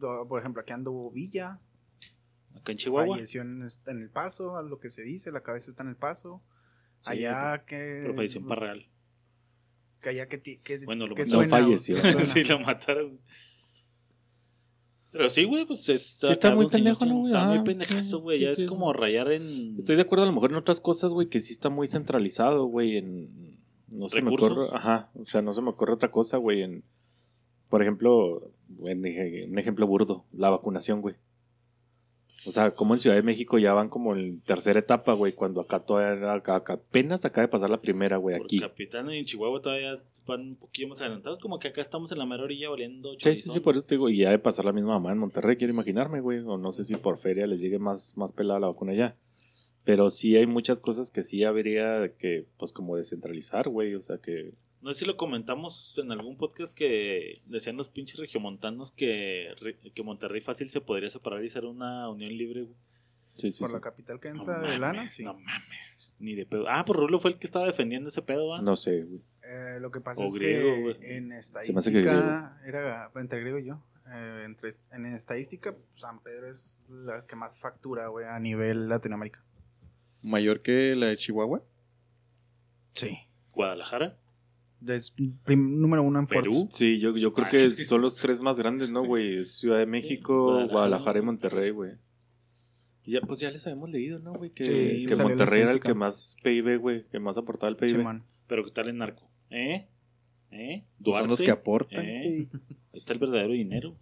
por 0.00 0.40
ejemplo, 0.40 0.62
aquí 0.62 0.72
ando 0.72 1.10
Villa, 1.10 1.60
Acá 2.54 2.72
en 2.72 2.78
Chihuahua, 2.78 3.16
falleció 3.16 3.42
en, 3.42 3.66
en 3.86 4.02
el 4.02 4.10
paso, 4.10 4.56
a 4.56 4.62
lo 4.62 4.78
que 4.78 4.90
se 4.90 5.02
dice, 5.02 5.32
la 5.32 5.42
cabeza 5.42 5.70
está 5.70 5.82
en 5.82 5.90
el 5.90 5.96
paso. 5.96 6.42
Sí, 7.02 7.10
allá 7.12 7.64
que... 7.66 8.00
pero 8.02 8.14
falleció 8.14 8.40
en 8.40 8.46
Parral. 8.48 8.86
Que 10.00 10.08
allá 10.10 10.28
que, 10.28 10.40
que, 10.40 10.78
Bueno, 10.84 11.06
lo 11.06 11.14
que 11.14 11.24
mataron. 11.24 11.44
No 11.44 11.50
falleció. 11.50 11.96
suena. 11.98 12.24
sí, 12.24 12.44
lo 12.44 12.60
mataron. 12.60 13.20
Pero 15.12 15.28
sí, 15.30 15.44
güey, 15.44 15.64
pues 15.64 15.88
es, 15.88 16.24
está 16.24 16.54
muy 16.54 16.66
pendejo, 16.68 17.06
¿no, 17.06 17.18
güey? 17.18 17.26
Está 17.32 17.46
muy 17.46 17.58
Ah, 17.58 17.64
pendejazo, 17.64 18.16
sí, 18.18 18.22
güey. 18.22 18.38
sí, 18.38 18.44
ya 18.44 18.54
sí. 18.54 18.64
es 18.64 18.68
como 18.68 18.92
rayar 18.92 19.30
en. 19.30 19.76
Estoy 19.78 19.94
de 19.96 20.02
acuerdo 20.02 20.24
a 20.24 20.26
lo 20.26 20.32
mejor 20.32 20.50
en 20.50 20.56
otras 20.56 20.80
cosas, 20.80 21.12
güey, 21.12 21.28
que 21.28 21.40
sí 21.40 21.52
está 21.52 21.68
muy 21.70 21.86
centralizado, 21.86 22.64
güey, 22.66 22.96
en... 22.96 23.60
No 23.88 24.08
se 24.08 24.20
me 24.22 24.30
¿Recursos? 24.30 24.50
ocurre, 24.52 24.76
ajá, 24.76 25.10
o 25.14 25.24
sea, 25.24 25.40
no 25.40 25.52
se 25.52 25.62
me 25.62 25.68
ocurre 25.70 25.92
otra 25.92 26.10
cosa, 26.10 26.36
güey, 26.38 26.62
en... 26.62 26.82
Por 27.68 27.80
ejemplo, 27.80 28.50
en 28.86 29.50
un 29.52 29.58
ejemplo 29.58 29.86
burdo, 29.86 30.24
la 30.32 30.50
vacunación, 30.50 31.00
güey. 31.00 31.14
O 32.46 32.50
sea, 32.50 32.72
como 32.72 32.94
en 32.94 33.00
Ciudad 33.00 33.16
de 33.16 33.22
México 33.22 33.58
ya 33.58 33.72
van 33.72 33.88
como 33.88 34.14
en 34.14 34.40
tercera 34.40 34.78
etapa, 34.78 35.14
güey, 35.14 35.32
cuando 35.32 35.60
acá 35.60 35.80
todavía, 35.80 36.32
acá, 36.32 36.56
acá 36.56 36.74
apenas 36.74 37.24
acaba 37.24 37.46
de 37.46 37.48
pasar 37.48 37.70
la 37.70 37.80
primera, 37.80 38.16
güey, 38.18 38.36
Por 38.36 38.46
aquí. 38.46 38.60
Capitán 38.60 39.10
y 39.10 39.18
en 39.18 39.24
Chihuahua 39.24 39.60
todavía 39.60 39.98
van 40.26 40.40
un 40.40 40.54
poquillo 40.54 40.88
más 40.88 41.00
adelantados. 41.00 41.38
Como 41.40 41.58
que 41.58 41.68
acá 41.68 41.80
estamos 41.80 42.12
en 42.12 42.18
la 42.18 42.26
mera 42.26 42.44
orilla 42.44 42.70
valiendo 42.70 43.14
Sí, 43.18 43.36
sí, 43.36 43.50
sí, 43.50 43.60
por 43.60 43.76
eso 43.76 43.84
te 43.84 43.94
digo, 43.94 44.08
y 44.08 44.18
ya 44.18 44.30
de 44.30 44.38
pasar 44.38 44.64
la 44.64 44.72
misma 44.72 44.94
mamá 44.94 45.12
en 45.12 45.18
Monterrey, 45.18 45.56
quiero 45.56 45.72
imaginarme, 45.72 46.20
güey, 46.20 46.40
o 46.40 46.58
no 46.58 46.72
sé 46.72 46.84
si 46.84 46.94
por 46.96 47.18
feria 47.18 47.46
les 47.46 47.60
llegue 47.60 47.78
más, 47.78 48.16
más 48.16 48.32
pelada 48.32 48.60
la 48.60 48.68
vacuna 48.68 48.94
ya. 48.94 49.16
Pero 49.84 50.10
sí 50.10 50.36
hay 50.36 50.46
muchas 50.46 50.80
cosas 50.80 51.10
que 51.10 51.22
sí 51.22 51.44
habría 51.44 52.12
que, 52.18 52.46
pues, 52.58 52.72
como 52.72 52.96
descentralizar, 52.96 53.68
güey, 53.68 53.94
o 53.94 54.00
sea, 54.00 54.18
que... 54.18 54.54
No 54.84 54.92
sé 54.92 55.00
si 55.00 55.04
lo 55.06 55.16
comentamos 55.16 55.96
en 55.96 56.12
algún 56.12 56.36
podcast 56.36 56.76
que 56.76 57.40
decían 57.46 57.76
los 57.78 57.88
pinches 57.88 58.18
regiomontanos 58.20 58.92
que, 58.92 59.48
que 59.94 60.02
Monterrey 60.02 60.42
fácil 60.42 60.68
se 60.68 60.82
podría 60.82 61.08
separar 61.08 61.42
y 61.42 61.48
ser 61.48 61.64
una 61.64 62.10
unión 62.10 62.36
libre, 62.36 62.64
güey. 62.64 62.76
Sí, 63.36 63.50
sí, 63.50 63.60
Por 63.60 63.70
sí. 63.70 63.74
la 63.76 63.80
capital 63.80 64.20
que 64.20 64.28
No 64.32 64.40
entra 64.40 64.56
de 64.60 64.62
mames, 64.66 64.78
lana, 64.80 65.08
sí. 65.08 65.24
No 65.24 65.32
mames, 65.34 66.14
ni 66.18 66.34
de 66.34 66.44
pedo. 66.44 66.66
Ah, 66.68 66.84
pues 66.84 66.98
Rulo 66.98 67.18
fue 67.18 67.30
el 67.30 67.38
que 67.38 67.46
estaba 67.46 67.64
defendiendo 67.66 68.10
ese 68.10 68.20
pedo, 68.20 68.46
¿va? 68.48 68.60
No 68.60 68.76
sé, 68.76 69.04
güey. 69.04 69.22
Eh, 69.42 69.78
lo 69.80 69.90
que 69.90 70.00
pasa 70.02 70.22
O 70.22 70.26
es 70.26 70.34
griego, 70.34 70.68
que 70.74 70.82
güey. 70.82 70.96
en 71.16 71.30
que 71.30 71.38
estadística 71.38 72.60
era 72.66 73.10
entre 73.16 73.40
griego 73.40 73.58
y 73.58 73.64
yo. 73.64 73.82
eh, 74.12 74.42
entre, 74.44 74.70
en 74.92 75.06
estadística, 75.06 75.74
San 75.94 76.20
Pedro 76.22 76.46
es 76.50 76.84
la 76.90 77.24
que 77.26 77.36
más 77.36 77.58
factura, 77.58 78.08
güey, 78.08 78.26
a 78.26 78.38
nivel 78.38 78.90
Latinoamérica. 78.90 79.42
¿Mayor 80.22 80.60
que 80.60 80.94
la 80.94 81.06
de 81.06 81.16
Chihuahua? 81.16 81.62
Sí. 82.92 83.18
Guadalajara. 83.52 84.18
Es 84.88 85.10
prim- 85.44 85.80
número 85.80 86.02
uno 86.02 86.18
en 86.20 86.26
Perú. 86.26 86.52
Forbes. 86.52 86.74
Sí, 86.74 86.98
yo, 86.98 87.16
yo 87.16 87.32
creo 87.32 87.46
Ah, 87.46 87.50
que 87.50 87.70
son 87.70 88.00
los 88.00 88.16
tres 88.16 88.40
más 88.40 88.58
grandes, 88.58 88.90
¿no, 88.90 89.04
güey? 89.04 89.44
Ciudad 89.44 89.78
de 89.78 89.86
México, 89.86 90.44
Guadalajara. 90.44 90.72
Guadalajara, 90.72 91.18
y 91.18 91.22
Monterrey, 91.22 91.70
güey. 91.70 91.92
Ya, 93.06 93.20
pues 93.20 93.38
ya 93.40 93.50
les 93.50 93.66
habíamos 93.66 93.90
leído, 93.90 94.18
¿no, 94.18 94.32
güey? 94.32 94.50
Que, 94.50 94.96
Sí, 94.96 95.06
Monterrey 95.20 95.62
era 95.62 95.72
el 95.72 95.80
que 95.80 95.94
más 95.94 96.36
PIB, 96.42 96.78
güey, 96.78 97.04
que 97.08 97.18
más 97.20 97.36
aportaba 97.36 97.68
al 97.68 97.76
PIB. 97.76 98.02
Pero 98.46 98.64
¿qué 98.64 98.70
tal 98.70 98.88
en 98.88 98.98
narco? 98.98 99.30
¿Eh? 99.50 99.88
¿Eh? 100.50 100.84
Son 101.04 101.28
los 101.28 101.40
que 101.40 101.50
aportan. 101.50 102.04
¿Eh? 102.04 102.22
Ahí 102.24 102.48
está 102.92 103.12
el 103.12 103.18
verdadero 103.18 103.52
dinero. 103.52 103.96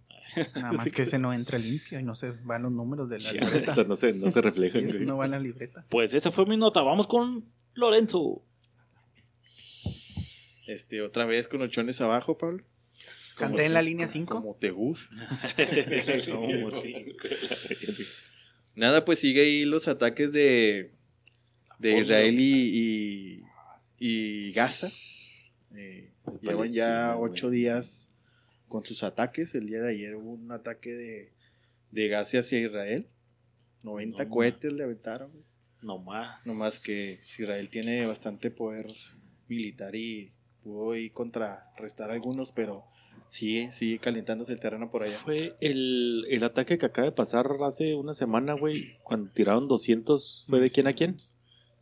Nada 0.55 0.71
más 0.73 0.91
que 0.91 1.01
ese 1.03 1.19
no 1.19 1.33
entra 1.33 1.57
limpio 1.57 1.99
y 1.99 2.03
no 2.03 2.15
se 2.15 2.31
van 2.31 2.63
los 2.63 2.71
números 2.71 3.09
de 3.09 3.19
la 3.19 3.29
Sí, 3.29 3.37
libreta. 3.41 3.71
Eso 3.73 3.83
no 3.83 3.95
se, 3.95 4.13
no 4.13 4.29
se 4.29 4.41
refleja. 4.41 4.79
Sí, 4.79 4.85
eso 4.85 4.99
no 5.01 5.17
va 5.17 5.25
en 5.25 5.31
la 5.31 5.39
libreta. 5.39 5.85
Pues 5.89 6.13
esa 6.13 6.31
fue 6.31 6.45
mi 6.45 6.55
nota. 6.57 6.81
Vamos 6.81 7.07
con 7.07 7.43
Lorenzo. 7.73 8.41
Este, 10.67 11.01
otra 11.01 11.25
vez 11.25 11.47
con 11.47 11.61
ochones 11.61 11.99
abajo, 12.01 12.37
Pablo. 12.37 12.63
Como 13.37 13.49
Canté 13.49 13.63
en 13.63 13.67
si- 13.69 13.73
la 13.73 13.81
línea 13.81 14.05
como- 14.05 14.13
5. 14.13 14.35
Como 14.35 14.55
te 14.55 14.71
gusta. 14.71 15.15
Nada, 18.75 19.05
pues 19.05 19.19
sigue 19.19 19.41
ahí 19.41 19.65
los 19.65 19.87
ataques 19.87 20.33
de, 20.33 20.91
de. 21.79 21.99
Israel 21.99 22.39
y, 22.39 23.43
y, 23.99 24.01
y 24.47 24.51
Gaza. 24.53 24.89
Eh, 25.75 26.11
Llevan 26.41 26.71
ya 26.71 27.15
ocho 27.17 27.49
días 27.49 28.15
con 28.67 28.83
sus 28.83 29.03
ataques. 29.03 29.53
El 29.55 29.67
día 29.67 29.81
de 29.81 29.91
ayer 29.91 30.15
hubo 30.15 30.31
un 30.33 30.51
ataque 30.51 30.91
de, 30.93 31.33
de 31.91 32.07
gas 32.07 32.33
hacia 32.33 32.59
Israel. 32.59 33.07
90 33.83 34.23
No, 34.23 34.29
cohetes 34.29 34.73
le 34.73 34.83
aventaron. 34.83 35.31
No 35.81 35.99
más. 35.99 36.47
No 36.47 36.53
más 36.53 36.79
que 36.79 37.19
Israel 37.23 37.69
tiene 37.69 38.05
bastante 38.07 38.49
poder 38.49 38.87
militar 39.47 39.93
y 39.95 40.31
pudo 40.63 40.95
ir 40.95 41.11
contrarrestar 41.11 42.11
algunos, 42.11 42.51
pero 42.51 42.83
sigue, 43.27 43.71
sigue 43.71 43.99
calentándose 43.99 44.53
el 44.53 44.59
terreno 44.59 44.89
por 44.89 45.03
allá. 45.03 45.19
Fue 45.23 45.55
el, 45.59 46.25
el 46.29 46.43
ataque 46.43 46.77
que 46.77 46.85
acaba 46.85 47.05
de 47.05 47.11
pasar 47.11 47.47
hace 47.65 47.95
una 47.95 48.13
semana, 48.13 48.53
güey, 48.53 48.97
cuando 49.03 49.31
tiraron 49.31 49.67
200, 49.67 50.45
¿fue 50.49 50.59
de 50.59 50.69
quién 50.69 50.87
a 50.87 50.93
quién? 50.93 51.17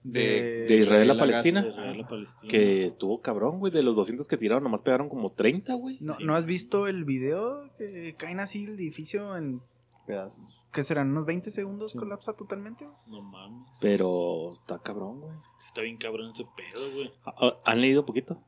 De, 0.03 0.65
de 0.65 0.77
Israel 0.77 1.11
a. 1.11 1.17
Palestina. 1.17 1.63
Israel 1.67 2.01
a 2.01 2.07
Palestina. 2.07 2.49
Que 2.49 2.85
estuvo 2.85 3.21
cabrón, 3.21 3.59
güey, 3.59 3.71
de 3.71 3.83
los 3.83 3.95
200 3.95 4.27
que 4.27 4.37
tiraron, 4.37 4.63
nomás 4.63 4.81
pegaron 4.81 5.09
como 5.09 5.31
30, 5.31 5.73
güey. 5.75 5.97
¿No, 6.01 6.13
Sí. 6.13 6.23
¿No 6.23 6.35
has 6.35 6.45
visto 6.45 6.87
el 6.87 7.05
video 7.05 7.69
que 7.77 8.15
caen 8.17 8.39
así 8.39 8.63
el 8.63 8.71
edificio 8.71 9.37
en... 9.37 9.61
pedazos. 10.07 10.63
¿Qué 10.73 10.83
serán? 10.83 11.11
¿Unos 11.11 11.25
20 11.25 11.51
segundos 11.51 11.93
colapsa 11.95 12.33
totalmente? 12.33 12.87
No 13.05 13.21
mames. 13.21 13.77
Pero 13.81 14.53
está 14.53 14.79
cabrón, 14.79 15.19
güey. 15.19 15.35
Está 15.59 15.81
bien 15.81 15.97
cabrón 15.97 16.29
ese 16.29 16.45
pedo, 16.55 16.91
güey. 16.93 17.11
¿Han 17.65 17.81
leído 17.81 18.05
poquito? 18.05 18.41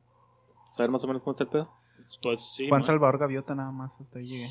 ¿Saben 0.76 0.90
más 0.90 1.04
o 1.04 1.06
menos 1.06 1.22
cómo 1.22 1.32
está 1.32 1.44
el 1.44 1.50
pedo? 1.50 1.70
Pues 2.22 2.40
sí. 2.54 2.68
Juan 2.68 2.80
¿no? 2.80 2.84
Salvador 2.84 3.18
Gaviota 3.18 3.54
nada 3.54 3.70
más, 3.70 3.98
hasta 4.00 4.18
ahí 4.18 4.26
llegué. 4.26 4.48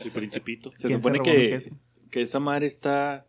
El 0.00 0.12
principito. 0.12 0.70
Se 0.78 0.88
¿Quién 0.88 1.02
supone 1.02 1.20
que, 1.20 1.58
que 2.10 2.22
esa 2.22 2.38
madre 2.40 2.66
está. 2.66 3.26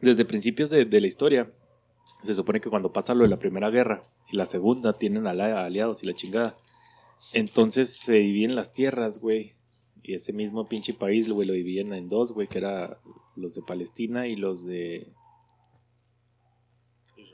Desde 0.00 0.24
principios 0.24 0.70
de, 0.70 0.84
de 0.84 1.00
la 1.00 1.06
historia, 1.08 1.52
se 2.22 2.32
supone 2.34 2.60
que 2.60 2.70
cuando 2.70 2.92
pasa 2.92 3.14
lo 3.14 3.24
de 3.24 3.30
la 3.30 3.38
Primera 3.38 3.68
Guerra 3.70 4.00
y 4.30 4.36
la 4.36 4.46
Segunda 4.46 4.92
tienen 4.92 5.26
ala- 5.26 5.64
aliados 5.64 6.02
y 6.02 6.06
la 6.06 6.14
chingada. 6.14 6.56
Entonces 7.32 7.98
se 7.98 8.14
dividen 8.14 8.54
las 8.54 8.72
tierras, 8.72 9.18
güey. 9.18 9.54
Y 10.04 10.14
ese 10.14 10.32
mismo 10.32 10.68
pinche 10.68 10.94
país, 10.94 11.28
güey, 11.28 11.46
lo 11.46 11.52
dividían 11.52 11.92
en 11.92 12.08
dos, 12.08 12.32
güey, 12.32 12.46
que 12.46 12.58
era 12.58 13.00
los 13.34 13.54
de 13.54 13.62
Palestina 13.62 14.28
y 14.28 14.36
los 14.36 14.64
de 14.64 15.12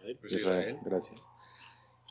Israel. 0.05 0.19
Pues 0.21 0.33
Israel. 0.33 0.61
Israel. 0.61 0.79
Gracias. 0.85 1.31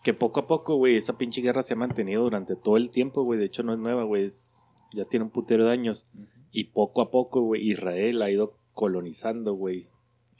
Que 0.03 0.13
poco 0.13 0.41
a 0.41 0.47
poco, 0.47 0.75
güey, 0.75 0.97
esa 0.97 1.17
pinche 1.17 1.41
guerra 1.41 1.61
se 1.61 1.73
ha 1.73 1.77
mantenido 1.77 2.23
durante 2.23 2.55
todo 2.55 2.75
el 2.77 2.89
tiempo, 2.89 3.23
güey. 3.23 3.39
De 3.39 3.45
hecho, 3.45 3.63
no 3.63 3.73
es 3.73 3.79
nueva, 3.79 4.03
güey. 4.03 4.23
es- 4.25 4.59
Ya 4.93 5.05
tiene 5.05 5.25
un 5.25 5.31
putero 5.31 5.65
de 5.65 5.71
años. 5.71 6.05
Y 6.51 6.65
poco 6.65 7.01
a 7.01 7.09
poco, 7.09 7.41
güey, 7.41 7.71
Israel 7.71 8.21
ha 8.21 8.29
ido 8.29 8.57
colonizando, 8.73 9.53
güey, 9.53 9.87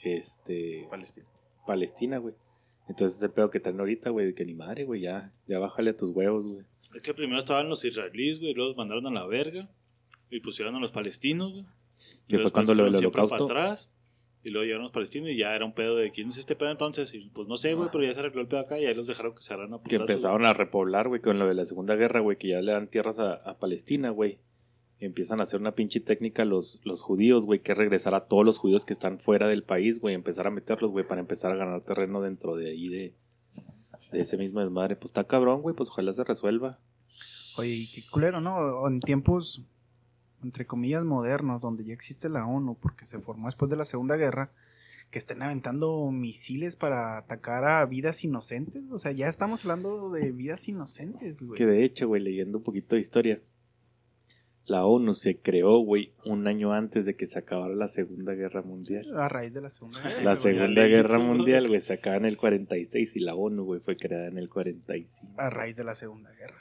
este, 0.04 0.88
Palestina. 0.90 1.26
Palestina, 1.66 2.18
güey. 2.18 2.36
Entonces 2.90 3.18
ese 3.18 3.30
pedo 3.30 3.50
que 3.50 3.60
traen 3.60 3.80
ahorita, 3.80 4.10
güey, 4.10 4.28
de 4.28 4.36
que 4.36 4.46
ni 4.46 4.54
madre, 4.54 4.84
güey, 4.84 5.02
ya, 5.02 5.34
ya 5.48 5.60
bájale 5.60 5.92
a 5.92 5.98
tus 5.98 6.10
huevos, 6.12 6.48
güey. 6.54 6.66
Es 6.94 7.02
que 7.02 7.14
primero 7.14 7.40
estaban 7.40 7.70
los 7.70 7.84
israelíes, 7.86 8.40
güey, 8.40 8.54
luego 8.54 8.70
los 8.70 8.78
mandaron 8.78 9.08
a 9.08 9.12
la 9.12 9.26
verga 9.26 9.70
y 10.30 10.40
pusieron 10.42 10.76
a 10.76 10.80
los 10.80 10.92
palestinos, 10.92 11.52
güey. 11.54 11.64
Que 12.28 12.36
Y 12.36 12.36
fue 12.36 12.44
después 12.44 12.52
cuando 12.52 12.76
lo 12.76 12.84
del 12.84 12.96
holocausto. 12.98 13.48
para 13.48 13.66
atrás 13.70 13.92
y 14.44 14.52
luego 14.52 14.66
llegaron 14.66 14.84
los 14.84 14.92
palestinos 14.92 15.30
y 15.30 15.38
ya 15.38 15.56
era 15.56 15.64
un 15.64 15.74
pedo 15.74 15.96
de 15.96 16.12
quién 16.12 16.30
es 16.30 16.38
este 16.38 16.56
pedo 16.56 16.72
entonces 16.72 17.14
y 17.14 17.30
pues 17.30 17.48
no 17.48 17.56
sé, 17.56 17.74
güey, 17.74 17.90
pero 17.92 18.04
ya 18.04 18.14
se 18.14 18.20
arregló 18.20 18.42
el 18.42 18.48
pedo 18.48 18.60
acá 18.60 18.78
y 18.78 18.86
ahí 18.86 18.94
los 18.94 19.08
dejaron 19.08 19.34
que 19.34 19.42
se 19.42 19.54
agarraran 19.54 19.76
a 19.76 19.78
Que 19.78 19.98
putazos, 19.98 20.10
empezaron 20.10 20.46
a 20.46 20.54
repoblar, 20.54 21.08
güey, 21.08 21.22
con 21.22 21.40
lo 21.40 21.48
de 21.48 21.54
la 21.54 21.66
Segunda 21.66 21.96
Guerra, 21.96 22.20
güey, 22.20 22.38
que 22.38 22.50
ya 22.50 22.62
le 22.62 22.74
dan 22.74 22.90
tierras 22.90 23.20
a, 23.20 23.34
a 23.36 23.58
Palestina, 23.58 24.10
güey. 24.10 24.40
Empiezan 25.00 25.40
a 25.40 25.44
hacer 25.44 25.60
una 25.60 25.76
pinche 25.76 26.00
técnica 26.00 26.46
los, 26.46 26.80
los 26.84 27.02
judíos, 27.02 27.46
güey, 27.46 27.62
que 27.62 27.74
es 27.74 27.78
regresar 27.78 28.16
a 28.16 28.26
todos 28.28 28.46
los 28.46 28.58
judíos 28.58 28.86
que 28.86 28.94
están 28.94 29.20
fuera 29.20 29.48
del 29.48 29.64
país, 29.64 30.00
güey, 30.00 30.16
empezar 30.16 30.48
a 30.48 30.52
meterlos, 30.52 30.92
güey, 30.92 31.06
para 31.06 31.22
empezar 31.22 31.52
a 31.52 31.56
ganar 31.56 31.82
terreno 31.82 32.22
dentro 32.22 32.56
de 32.56 32.70
ahí 32.70 32.88
de, 32.88 33.14
de 34.12 34.22
ese 34.22 34.38
mismo 34.38 34.62
desmadre. 34.62 34.96
Pues 34.96 35.06
está 35.06 35.26
cabrón, 35.26 35.62
güey, 35.62 35.76
pues 35.76 35.90
ojalá 35.90 36.14
se 36.14 36.24
resuelva. 36.24 36.80
Oye, 37.58 37.70
y 37.70 37.92
qué 37.92 38.02
culero, 38.10 38.40
¿no? 38.42 38.88
En 38.88 39.00
tiempos, 39.00 39.64
entre 40.44 40.66
comillas, 40.66 41.04
modernos, 41.04 41.62
donde 41.62 41.86
ya 41.86 41.94
existe 41.94 42.30
la 42.30 42.46
ONU, 42.46 42.78
porque 42.80 43.06
se 43.06 43.20
formó 43.20 43.48
después 43.48 43.70
de 43.70 43.78
la 43.78 43.86
Segunda 43.86 44.16
Guerra, 44.16 44.52
que 45.12 45.20
estén 45.20 45.42
aventando 45.42 46.10
misiles 46.12 46.76
para 46.76 47.18
atacar 47.18 47.64
a 47.66 47.86
vidas 47.86 48.24
inocentes. 48.24 48.84
O 48.92 49.00
sea, 49.00 49.12
ya 49.12 49.28
estamos 49.28 49.64
hablando 49.64 50.12
de 50.12 50.32
vidas 50.32 50.68
inocentes, 50.68 51.44
güey. 51.44 51.58
Que 51.58 51.66
de 51.66 51.84
hecho, 51.84 52.08
güey, 52.08 52.22
leyendo 52.22 52.58
un 52.58 52.64
poquito 52.64 52.96
de 52.96 53.02
historia, 53.02 53.42
la 54.66 54.86
ONU 54.86 55.14
se 55.14 55.38
creó, 55.40 55.80
güey, 55.80 56.14
un 56.26 56.48
año 56.48 56.74
antes 56.74 57.06
de 57.06 57.16
que 57.16 57.28
se 57.28 57.38
acabara 57.38 57.76
la 57.76 57.90
Segunda 57.90 58.34
Guerra 58.34 58.62
Mundial. 58.62 59.06
A 59.18 59.28
raíz 59.28 59.54
de 59.54 59.62
la 59.62 59.70
Segunda 59.70 60.02
Guerra. 60.02 60.24
La 60.24 60.36
Segunda 60.36 60.68
leí 60.68 60.90
Guerra 60.90 61.20
Mundial, 61.20 61.68
güey, 61.68 61.82
se 61.82 61.94
acaba 61.94 62.16
en 62.16 62.26
el 62.26 62.38
46 62.38 63.16
y 63.16 63.20
la 63.20 63.36
ONU, 63.36 63.66
güey, 63.66 63.82
fue 63.82 63.98
creada 63.98 64.28
en 64.28 64.38
el 64.38 64.50
45. 64.50 65.34
A 65.38 65.50
raíz 65.50 65.76
de 65.76 65.84
la 65.84 65.96
Segunda 65.96 66.32
Guerra. 66.32 66.58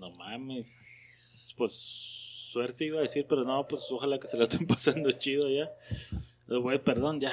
No 0.00 0.12
mames. 0.12 1.54
Pues 1.58 2.07
suerte 2.48 2.84
iba 2.86 2.98
a 2.98 3.02
decir, 3.02 3.26
pero 3.28 3.42
no, 3.44 3.66
pues 3.68 3.86
ojalá 3.90 4.18
que 4.18 4.26
se 4.26 4.36
la 4.36 4.44
estén 4.44 4.66
pasando 4.66 5.10
chido 5.12 5.48
ya. 5.48 5.70
Güey, 6.48 6.78
perdón, 6.82 7.20
ya. 7.20 7.30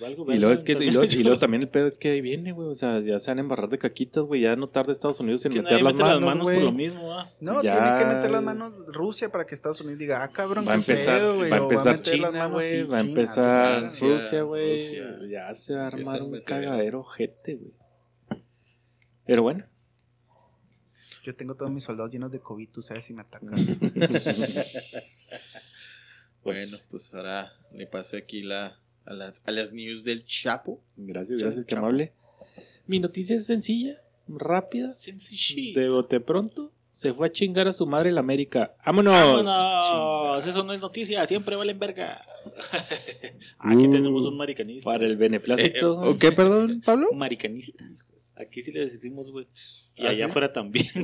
Valgo, 0.00 0.24
Y 0.32 0.36
luego, 0.38 0.54
es 0.54 0.62
que, 0.62 0.70
y, 0.72 0.74
también 0.76 0.94
luego, 0.94 1.12
y 1.12 1.22
luego 1.24 1.38
también 1.40 1.62
el 1.62 1.68
pedo 1.68 1.88
es 1.88 1.98
que 1.98 2.10
ahí 2.10 2.20
viene, 2.20 2.52
güey. 2.52 2.68
O 2.68 2.76
sea, 2.76 3.00
ya 3.00 3.18
se 3.18 3.28
van 3.32 3.38
a 3.38 3.40
embarrar 3.40 3.68
de 3.68 3.76
caquitas, 3.76 4.22
güey. 4.22 4.42
Ya 4.42 4.54
no 4.54 4.68
tarda 4.68 4.92
Estados 4.92 5.18
Unidos 5.18 5.40
Es 5.40 5.46
en 5.46 5.52
que 5.54 5.62
meter 5.62 5.82
las 5.82 5.94
mete 5.94 6.04
manos, 6.04 6.20
las 6.20 6.28
manos 6.30 6.42
güey. 6.44 6.56
por 6.58 6.64
lo 6.66 6.72
mismo, 6.72 7.12
¿ah? 7.12 7.28
No, 7.40 7.60
Ya- 7.60 7.72
tiene 7.72 7.98
que 7.98 8.14
meter 8.16 8.30
las 8.30 8.42
manos 8.44 8.72
Rusia 8.86 9.32
para 9.32 9.44
que 9.46 9.56
Estados 9.56 9.80
Unidos 9.80 9.98
diga, 9.98 10.22
ah, 10.22 10.28
cabrón, 10.28 10.64
Va 10.66 10.74
a 10.74 10.80
qué 10.80 10.92
empezar, 10.92 11.18
pedo, 11.18 11.36
güey, 11.38 11.50
va 11.50 11.56
a 11.56 11.60
empezar 11.60 11.96
meter 11.96 12.18
las 12.18 12.30
China, 12.30 12.30
manos, 12.30 12.52
güey. 12.52 12.82
va 12.84 12.96
a 12.96 13.00
empezar 13.00 13.78
Francia, 13.80 14.06
Rusia, 14.14 14.42
güey. 14.42 15.28
Ya 15.28 15.54
se 15.56 15.74
va 15.74 15.82
a 15.82 15.86
armar 15.88 16.22
un 16.22 16.40
cagadero 16.42 17.02
gente, 17.02 17.56
güey. 17.56 17.72
Pero 19.26 19.42
bueno. 19.42 19.64
Yo 21.22 21.34
tengo 21.36 21.54
todos 21.54 21.70
mis 21.70 21.84
soldados 21.84 22.10
llenos 22.10 22.32
de 22.32 22.40
COVID, 22.40 22.68
tú 22.70 22.82
sabes 22.82 23.04
si 23.04 23.14
me 23.14 23.22
atacas. 23.22 23.50
Bueno, 26.44 26.76
pues 26.90 27.14
ahora 27.14 27.52
le 27.72 27.86
paso 27.86 28.16
aquí 28.16 28.42
la, 28.42 28.76
a, 29.04 29.12
las, 29.14 29.40
a 29.44 29.52
las 29.52 29.72
news 29.72 30.02
del 30.02 30.24
Chapo. 30.24 30.80
Gracias, 30.96 31.38
gracias, 31.40 31.64
que 31.64 31.70
chao. 31.76 31.84
amable. 31.84 32.12
Mi 32.88 32.98
noticia 32.98 33.36
es 33.36 33.46
sencilla, 33.46 34.02
rápida, 34.26 34.88
Sencillo. 34.88 35.80
de 35.80 35.88
bote 35.88 36.18
pronto. 36.18 36.72
Se 36.90 37.14
fue 37.14 37.28
a 37.28 37.32
chingar 37.32 37.68
a 37.68 37.72
su 37.72 37.86
madre 37.86 38.10
el 38.10 38.18
América. 38.18 38.74
¡Vámonos! 38.84 39.14
¡Vámonos! 39.46 40.44
Eso 40.46 40.64
no 40.64 40.72
es 40.72 40.80
noticia, 40.80 41.24
siempre 41.26 41.54
valen 41.56 41.78
verga. 41.78 42.22
Aquí 43.60 43.86
Uh, 43.86 43.92
tenemos 43.92 44.26
un 44.26 44.36
maricanista. 44.36 44.84
Para 44.90 45.06
el 45.06 45.16
beneplácito. 45.16 45.96
¿O 46.00 46.16
qué, 46.18 46.32
perdón, 46.32 46.82
Pablo? 46.84 47.08
Un 47.12 47.18
maricanista. 47.18 47.84
Aquí 48.42 48.62
sí 48.62 48.72
le 48.72 48.80
decimos, 48.86 49.30
güey. 49.30 49.46
Y 49.96 50.06
¿Ah, 50.06 50.10
allá 50.10 50.24
sí? 50.26 50.30
afuera 50.30 50.52
también. 50.52 50.86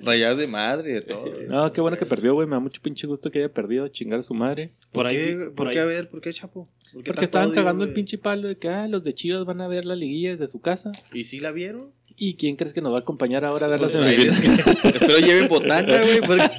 Rayadas 0.00 0.38
de 0.38 0.46
madre, 0.46 0.92
de 0.94 1.00
todo. 1.02 1.32
No, 1.48 1.72
qué 1.72 1.80
bueno 1.80 1.96
que 1.96 2.04
perdió, 2.06 2.34
güey. 2.34 2.46
Me 2.46 2.56
da 2.56 2.60
mucho 2.60 2.82
pinche 2.82 3.06
gusto 3.06 3.30
que 3.30 3.38
haya 3.38 3.52
perdido 3.52 3.84
a 3.84 3.88
chingar 3.88 4.20
a 4.20 4.22
su 4.22 4.34
madre. 4.34 4.72
Por 4.92 5.04
¿Por, 5.04 5.06
ahí. 5.06 5.16
qué, 5.16 5.36
por 5.36 5.54
¿Por 5.54 5.68
ahí- 5.68 5.74
qué? 5.74 5.80
A 5.80 5.84
ver, 5.84 6.08
¿por 6.10 6.20
qué, 6.20 6.32
Chapo? 6.32 6.68
¿Por 6.92 7.02
qué 7.02 7.08
Porque 7.10 7.24
estaban 7.24 7.48
odio, 7.48 7.56
cagando 7.56 7.84
el 7.84 7.92
pinche 7.92 8.18
palo 8.18 8.48
de 8.48 8.56
que 8.56 8.68
ah, 8.68 8.88
los 8.88 9.04
de 9.04 9.14
Chivas 9.14 9.44
van 9.44 9.60
a 9.60 9.68
ver 9.68 9.84
la 9.84 9.94
liguilla 9.94 10.32
desde 10.32 10.46
su 10.46 10.60
casa. 10.60 10.92
¿Y 11.12 11.24
si 11.24 11.38
la 11.40 11.52
vieron? 11.52 11.92
¿Y 12.16 12.34
quién 12.34 12.56
crees 12.56 12.74
que 12.74 12.80
nos 12.80 12.92
va 12.92 12.96
a 12.98 13.00
acompañar 13.00 13.44
ahora 13.44 13.66
a 13.66 13.68
ver 13.68 13.80
la 13.80 13.88
Pues 13.88 14.00
les- 14.18 14.84
Espero 14.94 15.18
lleven 15.20 15.48
botana, 15.48 16.02
güey. 16.02 16.20
porque- 16.20 16.50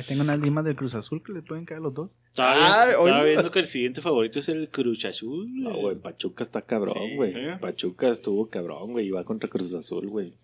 Ahí 0.00 0.06
tengo 0.06 0.22
unas 0.22 0.38
limas 0.40 0.64
del 0.64 0.76
Cruz 0.76 0.94
Azul 0.94 1.22
que 1.22 1.32
le 1.32 1.42
pueden 1.42 1.64
caer 1.64 1.78
a 1.80 1.82
los 1.82 1.94
dos. 1.94 2.18
Estaba, 2.28 2.52
Ah, 2.54 2.84
viendo, 2.86 3.00
estaba 3.02 3.20
oye. 3.22 3.30
viendo 3.32 3.50
que 3.50 3.58
el 3.58 3.66
siguiente 3.66 4.00
favorito 4.00 4.38
es 4.38 4.48
el 4.48 4.68
Cruz 4.70 5.04
Azul. 5.04 5.46
No, 5.54 5.76
güey, 5.76 5.96
Pachuca 5.96 6.42
está 6.42 6.62
cabrón, 6.62 6.94
Sí, 6.94 7.16
güey. 7.16 7.32
¿eh? 7.36 7.58
Pachuca 7.60 8.08
estuvo 8.08 8.48
cabrón, 8.48 8.92
güey. 8.92 9.06
Y 9.08 9.10
va 9.10 9.24
contra 9.24 9.48
Cruz 9.50 9.74
Azul, 9.74 10.08
güey. 10.08 10.34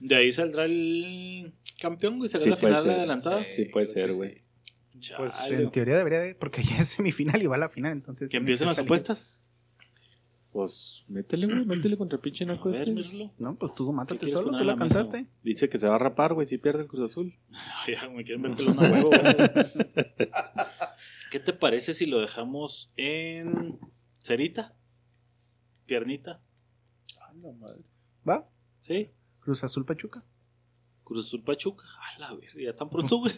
De 0.00 0.14
ahí 0.16 0.32
saldrá 0.32 0.64
el 0.66 1.52
campeón, 1.80 2.18
güey. 2.18 2.28
Será 2.28 2.42
Sí, 2.44 2.50
la 2.50 2.56
puede 2.56 2.74
final 2.74 2.84
ser. 2.90 2.98
adelantada. 2.98 3.44
Sí, 3.52 3.64
puede 3.66 3.86
creo 3.92 4.08
ser, 4.08 4.12
güey. 4.16 4.42
sí. 5.00 5.12
Pues 5.16 5.32
en 5.50 5.70
teoría 5.70 5.96
debería 5.96 6.20
de, 6.20 6.34
porque 6.34 6.62
ya 6.62 6.78
es 6.78 6.88
semifinal 6.88 7.40
y 7.42 7.46
va 7.46 7.54
a 7.56 7.58
la 7.58 7.68
final, 7.68 7.92
entonces... 7.92 8.28
Que 8.28 8.38
empiecen 8.38 8.66
las 8.66 8.78
apuestas. 8.78 9.42
Pues 10.56 11.04
métele, 11.06 11.44
güey. 11.44 11.66
Métele 11.66 11.98
contra 11.98 12.16
el 12.16 12.22
pinche 12.22 12.46
naco 12.46 12.70
este. 12.70 13.30
No, 13.36 13.58
pues 13.58 13.74
tú 13.74 13.92
mátate 13.92 14.26
solo, 14.26 14.52
tú 14.52 14.52
la 14.52 14.64
la 14.64 14.74
mesa, 14.74 14.94
cantaste. 14.94 15.26
Dice 15.42 15.68
que 15.68 15.76
se 15.76 15.86
va 15.86 15.96
a 15.96 15.98
rapar, 15.98 16.32
güey, 16.32 16.46
si 16.46 16.56
pierde 16.56 16.80
el 16.80 16.88
Cruz 16.88 17.10
Azul. 17.10 17.34
Ay, 17.86 17.94
ya, 17.94 18.08
me 18.08 18.24
quieren 18.24 18.40
ver 18.40 18.56
pelón 18.56 18.78
a 18.82 18.90
huevo, 18.90 19.10
güey. 19.10 19.20
¿Qué 21.30 21.40
te 21.40 21.52
parece 21.52 21.92
si 21.92 22.06
lo 22.06 22.20
dejamos 22.20 22.90
en 22.96 23.78
cerita? 24.22 24.74
Piernita. 25.84 26.42
¿Va? 28.26 28.48
¿Sí? 28.80 29.10
Cruz 29.40 29.62
Azul 29.62 29.84
Pachuca. 29.84 30.24
Cruz 31.04 31.26
Azul 31.26 31.42
Pachuca. 31.42 31.84
A 32.14 32.18
la 32.18 32.32
verga, 32.32 32.62
ya 32.62 32.74
tan 32.74 32.88
pronto, 32.88 33.18
güey. 33.20 33.34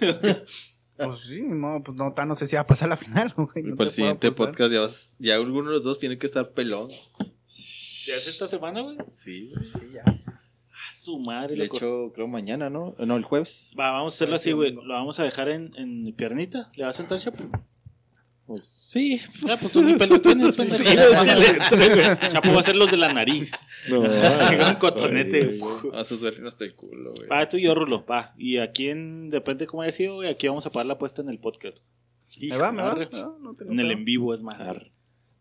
Pues 1.07 1.21
sí, 1.21 1.43
no, 1.43 1.83
pues 1.85 1.97
no, 1.97 2.13
no 2.27 2.35
sé 2.35 2.47
si 2.47 2.57
va 2.57 2.63
a 2.63 2.67
pasar 2.67 2.89
la 2.89 2.97
final, 2.97 3.33
güey. 3.37 3.65
no 3.65 3.77
Para 3.77 3.89
el 3.91 3.95
siguiente 3.95 4.27
apostar. 4.29 4.49
podcast 4.55 4.73
ya, 4.73 4.81
vas- 4.81 5.13
ya 5.19 5.35
alguno 5.37 5.71
de 5.71 5.77
los 5.77 5.85
dos 5.85 5.99
tiene 5.99 6.19
que 6.19 6.27
estar 6.27 6.51
pelón. 6.53 6.89
¿Ya 7.19 8.15
es 8.17 8.27
esta 8.27 8.49
semana, 8.49 8.81
güey? 8.81 8.97
Sí, 9.15 9.53
güey. 9.55 9.71
Sí, 9.73 9.87
ya. 9.95 10.03
A 10.05 10.93
su 10.93 11.19
madre, 11.19 11.55
De 11.57 11.65
hecho, 11.67 12.13
creo 12.15 12.27
mañana, 12.27 12.69
¿no? 12.71 12.95
No, 12.99 13.17
el 13.17 13.25
jueves. 13.25 13.71
Va, 13.79 13.91
vamos 13.93 14.13
a 14.13 14.17
hacerlo 14.17 14.37
así, 14.37 14.53
güey. 14.53 14.73
Lo 14.73 14.95
vamos 14.95 15.19
a 15.21 15.25
dejar 15.25 15.49
en, 15.49 15.73
en 15.77 16.13
piernita. 16.15 16.71
¿Le 16.75 16.85
vas 16.85 16.99
a 16.99 17.03
entrar, 17.03 17.21
Chapo? 17.21 17.45
Pues 18.49 18.65
sí. 18.65 19.21
Ah, 19.43 19.57
pues 19.61 19.71
son 19.71 19.85
muy 19.85 19.99
pelos 19.99 20.23
tienes. 20.23 20.57
son 20.57 20.67
de- 20.67 20.73
Sí, 20.73 20.85
sí, 20.85 22.29
Chapo 22.33 22.51
va 22.55 22.61
a 22.61 22.63
ser 22.63 22.77
los 22.77 22.91
de 22.91 22.97
la 22.97 23.13
nariz. 23.13 23.53
No, 23.91 24.01
Un 24.69 24.75
cotonete. 24.81 25.51
Ay. 25.63 25.91
A 25.93 26.03
sus 26.03 26.23
vergas 26.23 26.55
hasta 26.55 26.65
el 26.65 26.75
culo, 26.75 27.13
güey. 27.15 27.29
Va, 27.29 27.47
tú 27.47 27.59
y 27.59 27.65
yo, 27.65 27.75
Rulo. 27.75 28.07
Va. 28.07 28.35
Y 28.39 28.57
aquí, 28.57 28.89
en, 28.89 29.29
depende 29.29 29.67
cómo 29.67 29.83
haya 29.83 29.93
sido, 29.93 30.15
güey, 30.15 30.31
aquí 30.31 30.49
vamos 30.49 30.65
a 30.65 30.71
pagar 30.73 30.87
la 30.87 30.95
apuesta 30.95 31.21
en 31.21 31.29
el 31.29 31.39
podcast. 31.39 31.77
Me 32.41 32.57
va, 32.57 32.73
me 32.73 32.81
va. 32.83 32.93
Arre. 32.93 33.09
No, 33.13 33.39
no 33.39 33.55
En 33.71 33.79
el 33.81 33.91
en 33.91 34.05
vivo, 34.07 34.33
es 34.33 34.43
más. 34.43 34.59
Arre. 34.63 34.91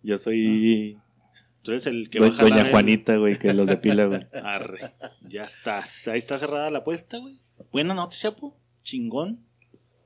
Yo 0.03 0.17
soy 0.17 0.99
Tú 1.63 1.71
eres 1.71 1.87
el 1.87 2.09
que 2.09 2.19
do- 2.19 2.25
va 2.25 2.29
a 2.29 2.35
jalar 2.35 2.59
Doña 2.59 2.71
Juanita, 2.71 3.15
güey, 3.15 3.39
que 3.39 3.53
los 3.53 3.67
depila, 3.67 4.03
güey. 4.05 4.19
Arre. 4.43 4.93
Ya 5.21 5.43
estás. 5.45 6.09
Ahí 6.09 6.19
está 6.19 6.37
cerrada 6.37 6.69
la 6.71 6.79
apuesta, 6.79 7.19
güey. 7.19 7.39
Buena 7.71 7.93
noche, 7.93 8.19
Chapo. 8.21 8.57
Chingón. 8.83 9.46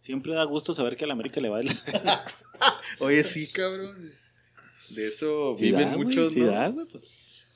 Siempre 0.01 0.33
da 0.33 0.43
gusto 0.45 0.73
saber 0.73 0.97
que 0.97 1.03
a 1.03 1.07
la 1.07 1.13
América 1.13 1.39
le 1.39 1.49
va 1.49 1.59
de 1.59 1.65
la... 1.65 2.25
Oye, 2.99 3.23
sí, 3.23 3.47
cabrón. 3.47 4.11
De 4.89 5.07
eso 5.07 5.53
Sí 5.55 5.65
viven 5.65 5.89
da, 5.89 5.93
güey, 5.95 6.05
muchos, 6.07 6.33
sí 6.33 6.39
¿no? 6.39 6.47
da, 6.47 6.73
pues. 6.91 7.47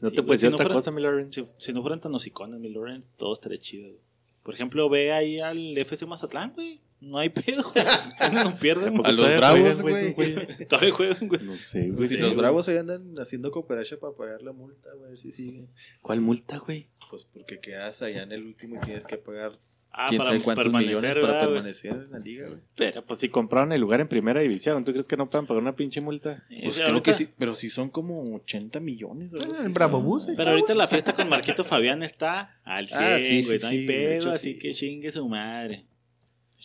No 0.00 0.08
Sí, 0.10 0.14
te 0.14 0.22
puedes 0.22 0.40
si 0.40 0.46
decir 0.46 0.50
no 0.52 0.54
otra 0.54 0.66
fuera- 0.66 0.74
cosa, 0.76 0.90
mi 0.92 1.02
Lawrence. 1.02 1.42
Si, 1.42 1.54
si 1.58 1.72
no 1.72 1.82
fueran 1.82 2.00
tan 2.00 2.14
hocicones, 2.14 2.60
mi 2.60 2.70
Lawrence, 2.70 3.08
todo 3.16 3.32
estaría 3.34 3.58
chido, 3.58 3.88
güey. 3.88 4.00
Por 4.44 4.54
ejemplo, 4.54 4.88
ve 4.88 5.10
ahí 5.12 5.40
al 5.40 5.76
FC 5.76 6.06
Mazatlán, 6.06 6.52
güey. 6.54 6.80
No 7.00 7.18
hay 7.18 7.30
pedo. 7.30 7.72
no 8.44 8.56
pierden, 8.56 9.04
A 9.04 9.10
los 9.10 9.28
bravos, 9.36 9.82
güey. 9.82 10.14
Todavía 10.68 10.92
juegan, 10.92 11.26
güey. 11.28 11.42
No 11.42 11.56
sé, 11.56 11.90
güey. 11.90 12.08
Si 12.08 12.14
sí, 12.14 12.20
los 12.20 12.36
bravos 12.36 12.68
ahí 12.68 12.76
andan 12.76 13.18
haciendo 13.18 13.50
cooperacha 13.50 13.98
para 13.98 14.14
pagar 14.14 14.42
la 14.42 14.52
multa, 14.52 14.90
güey, 14.94 15.06
a 15.06 15.08
ver 15.08 15.18
si 15.18 15.32
siguen. 15.32 15.68
¿Cuál 16.02 16.20
multa, 16.20 16.58
güey? 16.58 16.86
Pues 17.10 17.24
porque 17.24 17.58
quedas 17.58 18.00
allá 18.02 18.22
en 18.22 18.30
el 18.30 18.44
último 18.44 18.76
y 18.76 18.80
tienes 18.84 19.06
que 19.06 19.16
pagar 19.18 19.58
Ah, 19.92 20.06
quién 20.08 20.18
para 20.20 20.30
sabe 20.30 20.42
cuántos 20.44 20.64
permanecer, 20.66 20.94
millones 20.96 21.14
¿verdad, 21.14 21.28
para 21.28 21.40
güey? 21.40 21.54
permanecer 21.54 21.92
en 21.92 22.10
la 22.12 22.18
liga, 22.20 22.46
güey. 22.48 22.60
Pero, 22.76 23.04
pues 23.04 23.18
si 23.18 23.28
compraron 23.28 23.72
el 23.72 23.80
lugar 23.80 24.00
en 24.00 24.08
primera 24.08 24.40
división, 24.40 24.84
¿tú 24.84 24.92
crees 24.92 25.08
que 25.08 25.16
no 25.16 25.28
puedan 25.28 25.46
pagar 25.46 25.62
una 25.62 25.74
pinche 25.74 26.00
multa? 26.00 26.44
Pues 26.62 26.76
creo 26.76 26.88
ahorita- 26.88 27.02
que 27.02 27.14
sí, 27.14 27.28
pero 27.36 27.54
si 27.56 27.68
son 27.68 27.90
como 27.90 28.34
80 28.36 28.78
millones. 28.80 29.34
Ah, 29.34 29.48
así. 29.50 29.66
el 29.66 29.72
Bravo 29.72 30.00
Bus. 30.00 30.22
Pero 30.26 30.32
está, 30.34 30.50
ahorita 30.50 30.66
güey. 30.68 30.78
la 30.78 30.86
fiesta 30.86 31.12
con 31.14 31.28
Marquito 31.28 31.64
Fabián 31.64 32.02
está 32.04 32.60
al 32.62 32.86
100, 32.86 33.00
Ah, 33.02 33.18
sí, 33.18 33.42
güey. 33.42 33.58
sí, 33.58 33.62
no 33.64 33.68
hay 33.68 33.86
pedo, 33.86 34.20
hecho, 34.20 34.30
así 34.30 34.52
sí. 34.52 34.58
que 34.58 34.72
chingue 34.72 35.10
su 35.10 35.28
madre. 35.28 35.86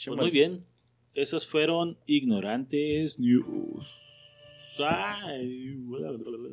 Pues 0.05 0.17
muy 0.17 0.29
bien. 0.29 0.63
Esos 1.15 1.47
fueron 1.47 1.97
Ignorantes 2.05 3.17
News. 3.17 4.01
Ay, 4.87 5.73
bla, 5.77 6.11
bla, 6.11 6.17
bla, 6.37 6.49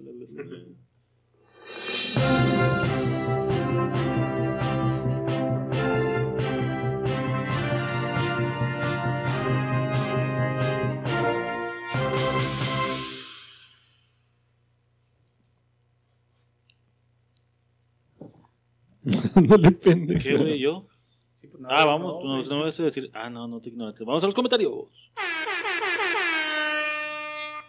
bla, 19.02 19.20
bla. 19.34 19.42
no 19.42 19.56
le 19.56 19.70
pende. 19.72 20.16
¿Qué, 20.18 20.36
güey? 20.36 20.58
¿Yo? 20.58 20.86
Sí, 21.34 21.46
pues, 21.48 21.60
no, 21.60 21.68
Ah, 21.70 21.84
vamos. 21.84 22.14
no, 22.22 22.36
No, 22.38 22.42
no 22.42 22.56
me 22.58 22.64
vas 22.64 22.78
a 22.80 22.84
decir. 22.84 23.10
Ah, 23.14 23.28
no, 23.30 23.46
no 23.48 23.60
te 23.60 23.68
ignorantes. 23.70 24.06
Vamos 24.06 24.22
a 24.22 24.26
los 24.26 24.34
comentarios. 24.34 25.12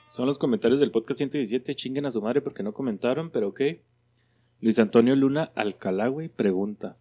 Son 0.09 0.27
los 0.27 0.37
comentarios 0.37 0.79
del 0.79 0.91
podcast 0.91 1.17
117. 1.17 1.73
Chinguen 1.75 2.05
a 2.05 2.11
su 2.11 2.21
madre 2.21 2.41
porque 2.41 2.61
no 2.63 2.73
comentaron, 2.73 3.31
pero 3.31 3.47
ok. 3.49 3.61
Luis 4.61 4.77
Antonio 4.79 5.15
Luna 5.15 5.51
Alcalá, 5.55 6.07
güey, 6.07 6.29
pregunta: 6.29 6.97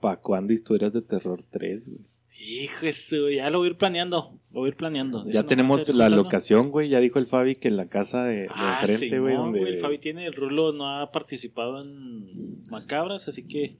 ¿Pa' 0.00 0.16
cuándo 0.16 0.52
historias 0.52 0.92
de 0.92 1.02
terror 1.02 1.40
3, 1.50 1.88
güey? 1.88 2.06
Hijo, 2.38 2.86
eso, 2.86 3.28
ya 3.30 3.48
lo 3.50 3.58
voy 3.58 3.68
a 3.68 3.70
ir 3.70 3.76
planeando. 3.78 4.38
Lo 4.52 4.60
voy 4.60 4.66
a 4.66 4.70
ir 4.70 4.76
planeando. 4.76 5.20
Ya 5.24 5.26
Déjame 5.42 5.48
tenemos 5.48 5.80
la 5.88 6.04
contando. 6.04 6.16
locación, 6.16 6.70
güey. 6.70 6.88
Ya 6.88 7.00
dijo 7.00 7.18
el 7.18 7.26
Fabi 7.26 7.56
que 7.56 7.68
en 7.68 7.76
la 7.76 7.88
casa 7.88 8.24
de, 8.24 8.42
de 8.42 8.48
Ah, 8.50 8.78
enfrente, 8.82 9.08
sí, 9.10 9.18
güey, 9.18 9.34
no, 9.34 9.44
donde. 9.44 9.60
güey, 9.60 9.72
El 9.74 9.78
Fabi 9.80 9.98
tiene 9.98 10.26
el 10.26 10.32
rulo, 10.34 10.72
no 10.72 10.88
ha 10.88 11.10
participado 11.12 11.80
en 11.82 12.62
Macabras, 12.70 13.26
así 13.28 13.46
que 13.46 13.78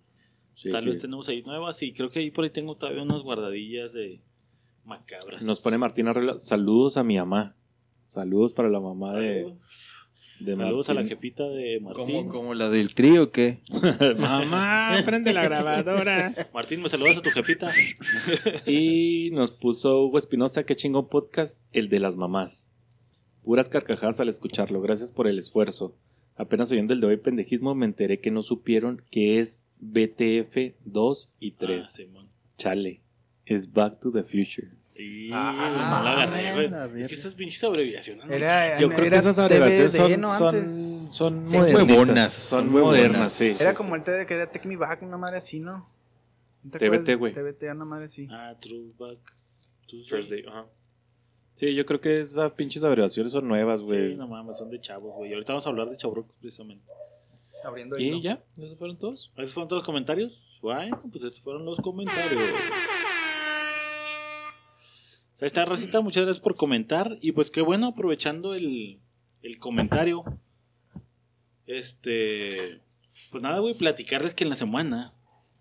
Sí, 0.54 0.70
tal 0.70 0.82
sí. 0.84 0.88
vez 0.88 0.98
tenemos 0.98 1.28
ahí 1.28 1.42
nuevas. 1.42 1.82
Y 1.82 1.92
creo 1.92 2.08
que 2.10 2.20
ahí 2.20 2.30
por 2.30 2.44
ahí 2.44 2.50
tengo 2.50 2.76
todavía 2.76 3.02
unas 3.02 3.22
guardadillas 3.22 3.92
de 3.92 4.20
Macabras. 4.84 5.44
Nos 5.44 5.60
pone 5.60 5.76
Martín 5.78 6.08
Arregla. 6.08 6.38
Saludos 6.38 6.96
a 6.96 7.04
mi 7.04 7.16
mamá. 7.18 7.54
Saludos 8.06 8.54
para 8.54 8.68
la 8.70 8.80
mamá 8.80 9.12
Saludos, 9.14 9.22
de 9.54 9.58
Saludos 10.44 10.90
a 10.90 10.94
la 10.94 11.04
jefita 11.04 11.48
de 11.48 11.80
Martín. 11.80 12.04
¿Como, 12.04 12.28
como 12.28 12.54
la 12.54 12.68
del 12.68 12.94
trío 12.94 13.24
o 13.24 13.30
qué? 13.30 13.60
Mamá, 14.18 14.94
prende 15.04 15.32
la 15.32 15.42
grabadora. 15.42 16.34
Martín, 16.52 16.82
me 16.82 16.88
saludas 16.88 17.18
a 17.18 17.22
tu 17.22 17.30
jefita. 17.30 17.72
Y 18.66 19.30
nos 19.32 19.50
puso 19.50 20.02
Hugo 20.02 20.18
Espinosa, 20.18 20.64
qué 20.64 20.76
chingón 20.76 21.08
podcast, 21.08 21.64
el 21.72 21.88
de 21.88 22.00
las 22.00 22.16
mamás. 22.16 22.70
Puras 23.42 23.68
carcajadas 23.68 24.20
al 24.20 24.28
escucharlo, 24.28 24.80
gracias 24.82 25.10
por 25.12 25.26
el 25.26 25.38
esfuerzo. 25.38 25.96
Apenas 26.36 26.70
oyendo 26.70 26.92
el 26.92 27.00
de 27.00 27.06
hoy 27.06 27.16
pendejismo 27.16 27.74
me 27.74 27.86
enteré 27.86 28.20
que 28.20 28.30
no 28.30 28.42
supieron 28.42 29.02
que 29.10 29.38
es 29.38 29.64
BTF 29.78 30.74
2 30.84 31.32
y 31.40 31.52
3. 31.52 32.06
Ah. 32.14 32.26
Chale, 32.58 33.00
es 33.46 33.72
Back 33.72 34.00
to 34.00 34.12
the 34.12 34.22
Future. 34.22 34.68
Y 34.98 35.30
Ah, 35.32 36.00
agarré, 36.00 36.68
güey. 36.68 37.02
Es 37.02 37.08
que 37.08 37.14
esas 37.14 37.34
pinches 37.34 37.62
abreviaciones. 37.64 38.24
¿no? 38.24 38.32
Era, 38.32 38.78
Yo 38.78 38.88
creo 38.88 39.10
que 39.10 39.16
esas 39.16 39.38
abreviaciones 39.38 39.92
son, 39.92 40.20
¿no? 40.20 40.38
son, 40.38 40.66
son 41.12 41.46
Sí, 41.46 41.58
huevonas, 41.58 42.32
Son 42.32 42.64
son 42.64 42.72
modernas, 42.72 43.32
sí. 43.32 43.54
Era 43.58 43.70
sí, 43.70 43.76
como 43.76 43.90
sí. 43.90 43.96
el 43.96 44.04
TVD 44.04 44.26
que 44.26 44.34
era 44.34 44.50
Take 44.50 44.68
Me 44.68 44.76
Back, 44.76 45.02
una 45.02 45.18
madre 45.18 45.36
así, 45.38 45.60
¿no? 45.60 45.88
¿No 46.62 46.70
te 46.70 46.78
TVT, 46.78 46.84
acuerdas? 47.12 47.18
güey. 47.18 47.34
TVT, 47.34 47.62
una 47.72 47.84
madre 47.84 48.04
así. 48.06 48.26
Ah, 48.30 48.54
True 48.60 48.92
Back. 48.98 49.18
Tuesday. 49.86 50.20
Thursday, 50.20 50.44
ajá. 50.48 50.66
Sí, 51.54 51.74
yo 51.74 51.86
creo 51.86 52.00
que 52.00 52.18
esas 52.20 52.52
pinches 52.52 52.82
abreviaciones 52.82 53.32
son 53.32 53.46
nuevas, 53.48 53.80
güey. 53.82 54.10
Sí, 54.12 54.16
no 54.16 54.26
mames, 54.28 54.58
son 54.58 54.70
de 54.70 54.80
chavos, 54.80 55.14
güey. 55.14 55.32
Ahorita 55.32 55.52
vamos 55.52 55.66
a 55.66 55.70
hablar 55.70 55.88
de 55.88 55.96
chavos 55.96 56.24
precisamente. 56.40 56.84
Abriendo 57.64 57.98
¿Y 57.98 58.20
ya? 58.22 58.42
¿Esos 58.56 58.78
fueron 58.78 58.96
todos? 58.98 59.32
¿Esos 59.36 59.54
fueron 59.54 59.68
todos 59.68 59.80
los 59.80 59.86
comentarios? 59.86 60.58
Bueno, 60.62 61.00
pues 61.10 61.24
esos 61.24 61.40
fueron 61.40 61.64
los 61.64 61.78
comentarios. 61.80 62.42
O 65.36 65.38
sea, 65.38 65.46
esta 65.46 65.66
racita, 65.66 66.00
muchas 66.00 66.24
gracias 66.24 66.42
por 66.42 66.56
comentar. 66.56 67.18
Y 67.20 67.32
pues 67.32 67.50
qué 67.50 67.60
bueno, 67.60 67.88
aprovechando 67.88 68.54
el, 68.54 69.00
el 69.42 69.58
comentario. 69.58 70.24
Este. 71.66 72.80
Pues 73.30 73.42
nada, 73.42 73.58
güey, 73.58 73.74
platicarles 73.74 74.34
que 74.34 74.44
en 74.44 74.50
la 74.50 74.56
semana 74.56 75.12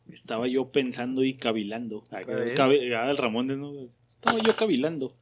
estaba 0.09 0.47
yo 0.47 0.71
pensando 0.71 1.25
y 1.25 1.33
cavilando. 1.35 2.05
Ah, 2.09 2.21
el 2.21 3.17
Ramón 3.17 3.47
de 3.47 3.57
nuevo. 3.57 3.89
Estaba 4.07 4.39
yo 4.41 4.55
cavilando. 4.55 5.13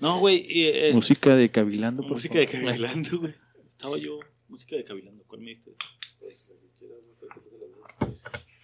No, 0.00 0.18
güey. 0.18 0.46
y, 0.48 0.62
eh, 0.68 0.92
Música 0.94 1.36
de 1.36 1.50
Cavilando, 1.50 2.02
por 2.04 2.12
Música 2.12 2.38
de 2.38 2.46
favor. 2.46 2.68
cavilando, 2.68 3.18
güey. 3.18 3.34
Estaba 3.66 3.98
yo, 3.98 4.18
música 4.48 4.76
de 4.76 4.84
cavilando. 4.84 5.24
¿Cuál 5.26 5.42
me 5.42 5.50
diste? 5.50 5.72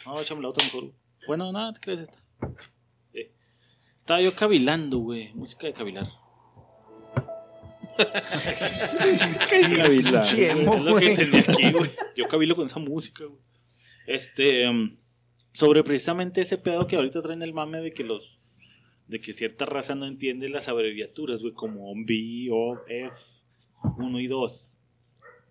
No, 0.07 0.19
échame 0.19 0.41
la 0.41 0.49
otra 0.49 0.65
mejor. 0.65 0.93
Bueno, 1.27 1.53
nada, 1.53 1.75
te 1.75 1.81
crees 1.81 2.01
esta. 2.01 2.25
Estaba 4.05 4.21
yo 4.21 4.35
cavilando, 4.35 4.99
güey. 4.99 5.33
Música 5.33 5.67
de 5.67 5.73
cavilar. 5.73 6.07
Emo, 10.37 10.75
es 10.75 10.83
lo 10.83 10.97
que 10.97 11.17
tenía 11.17 11.41
aquí, 11.41 11.73
güey. 11.73 11.91
Yo 12.17 12.29
cavilo 12.29 12.55
con 12.55 12.67
esa 12.67 12.79
música, 12.79 13.25
güey. 13.25 13.41
Este, 14.07 14.65
em, 14.65 14.99
sobre 15.53 15.83
precisamente 15.83 16.43
ese 16.43 16.59
pedo 16.59 16.87
que 16.87 16.97
ahorita 16.97 17.23
traen 17.23 17.41
el 17.41 17.55
mame 17.55 17.81
de 17.81 17.95
que 17.95 18.05
los, 18.05 18.39
de 19.09 19.21
que 19.21 19.33
cierta 19.33 19.65
raza 19.65 19.95
no 19.95 20.05
entiende 20.05 20.51
las 20.51 20.69
abreviaturas, 20.69 21.41
güey, 21.41 21.55
como 21.55 21.91
B, 22.05 22.49
O, 22.51 22.79
F, 22.87 23.17
1 23.97 24.21
y 24.21 24.27
2, 24.27 24.79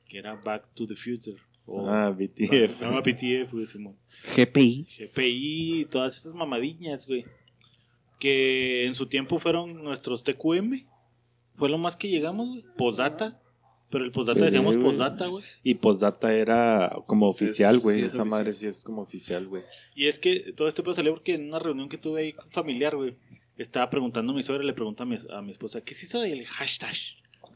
que 0.07 0.19
era 0.19 0.35
Back 0.35 0.75
to 0.75 0.85
the 0.85 0.95
Future. 0.95 1.41
O, 1.65 1.89
Ah, 1.89 2.11
BTF. 2.11 2.83
Ah, 2.83 3.01
BTF, 3.03 3.51
güey, 3.51 3.65
Simón. 3.65 3.97
GPI. 4.35 4.85
GPI 4.95 5.79
y 5.81 5.85
todas 5.85 6.17
esas 6.19 6.35
mamadiñas, 6.35 7.07
güey. 7.07 7.25
Que 8.23 8.85
en 8.85 8.95
su 8.95 9.07
tiempo 9.07 9.37
fueron 9.37 9.83
nuestros 9.83 10.23
TQM. 10.23 10.85
Fue 11.55 11.67
lo 11.67 11.77
más 11.77 11.97
que 11.97 12.07
llegamos, 12.07 12.47
güey. 12.47 12.63
Postdata. 12.77 13.41
Pero 13.89 14.05
el 14.05 14.11
postdata 14.13 14.39
Sí, 14.39 14.45
decíamos 14.45 14.77
güey. 14.77 14.87
postdata, 14.87 15.27
güey. 15.27 15.43
Y 15.61 15.75
postdata 15.75 16.33
era 16.33 16.95
como 17.05 17.33
Sí, 17.33 17.43
oficial, 17.43 17.79
güey. 17.79 17.99
sí, 17.99 18.05
es 18.05 18.13
Esa 18.13 18.23
madre 18.23 18.53
sí 18.53 18.65
es 18.67 18.85
como 18.85 19.01
oficial, 19.01 19.45
güey. 19.47 19.63
Y 19.93 20.07
es 20.07 20.19
que 20.19 20.53
todo 20.53 20.69
este 20.69 20.81
pedo 20.83 20.93
salió 20.93 21.11
porque 21.13 21.35
en 21.35 21.49
una 21.49 21.59
reunión 21.59 21.89
que 21.89 21.97
tuve 21.97 22.21
ahí 22.21 22.35
familiar, 22.49 22.95
güey, 22.95 23.17
estaba 23.57 23.89
preguntando 23.89 24.31
a 24.31 24.35
mi 24.37 24.41
suegra, 24.41 24.63
le 24.63 24.71
pregunta 24.73 25.03
a 25.03 25.05
mi, 25.05 25.17
a 25.29 25.41
mi 25.41 25.51
esposa, 25.51 25.81
¿qué 25.81 25.93
es 25.93 26.03
eso 26.03 26.21
del 26.21 26.45
hashtag? 26.45 26.95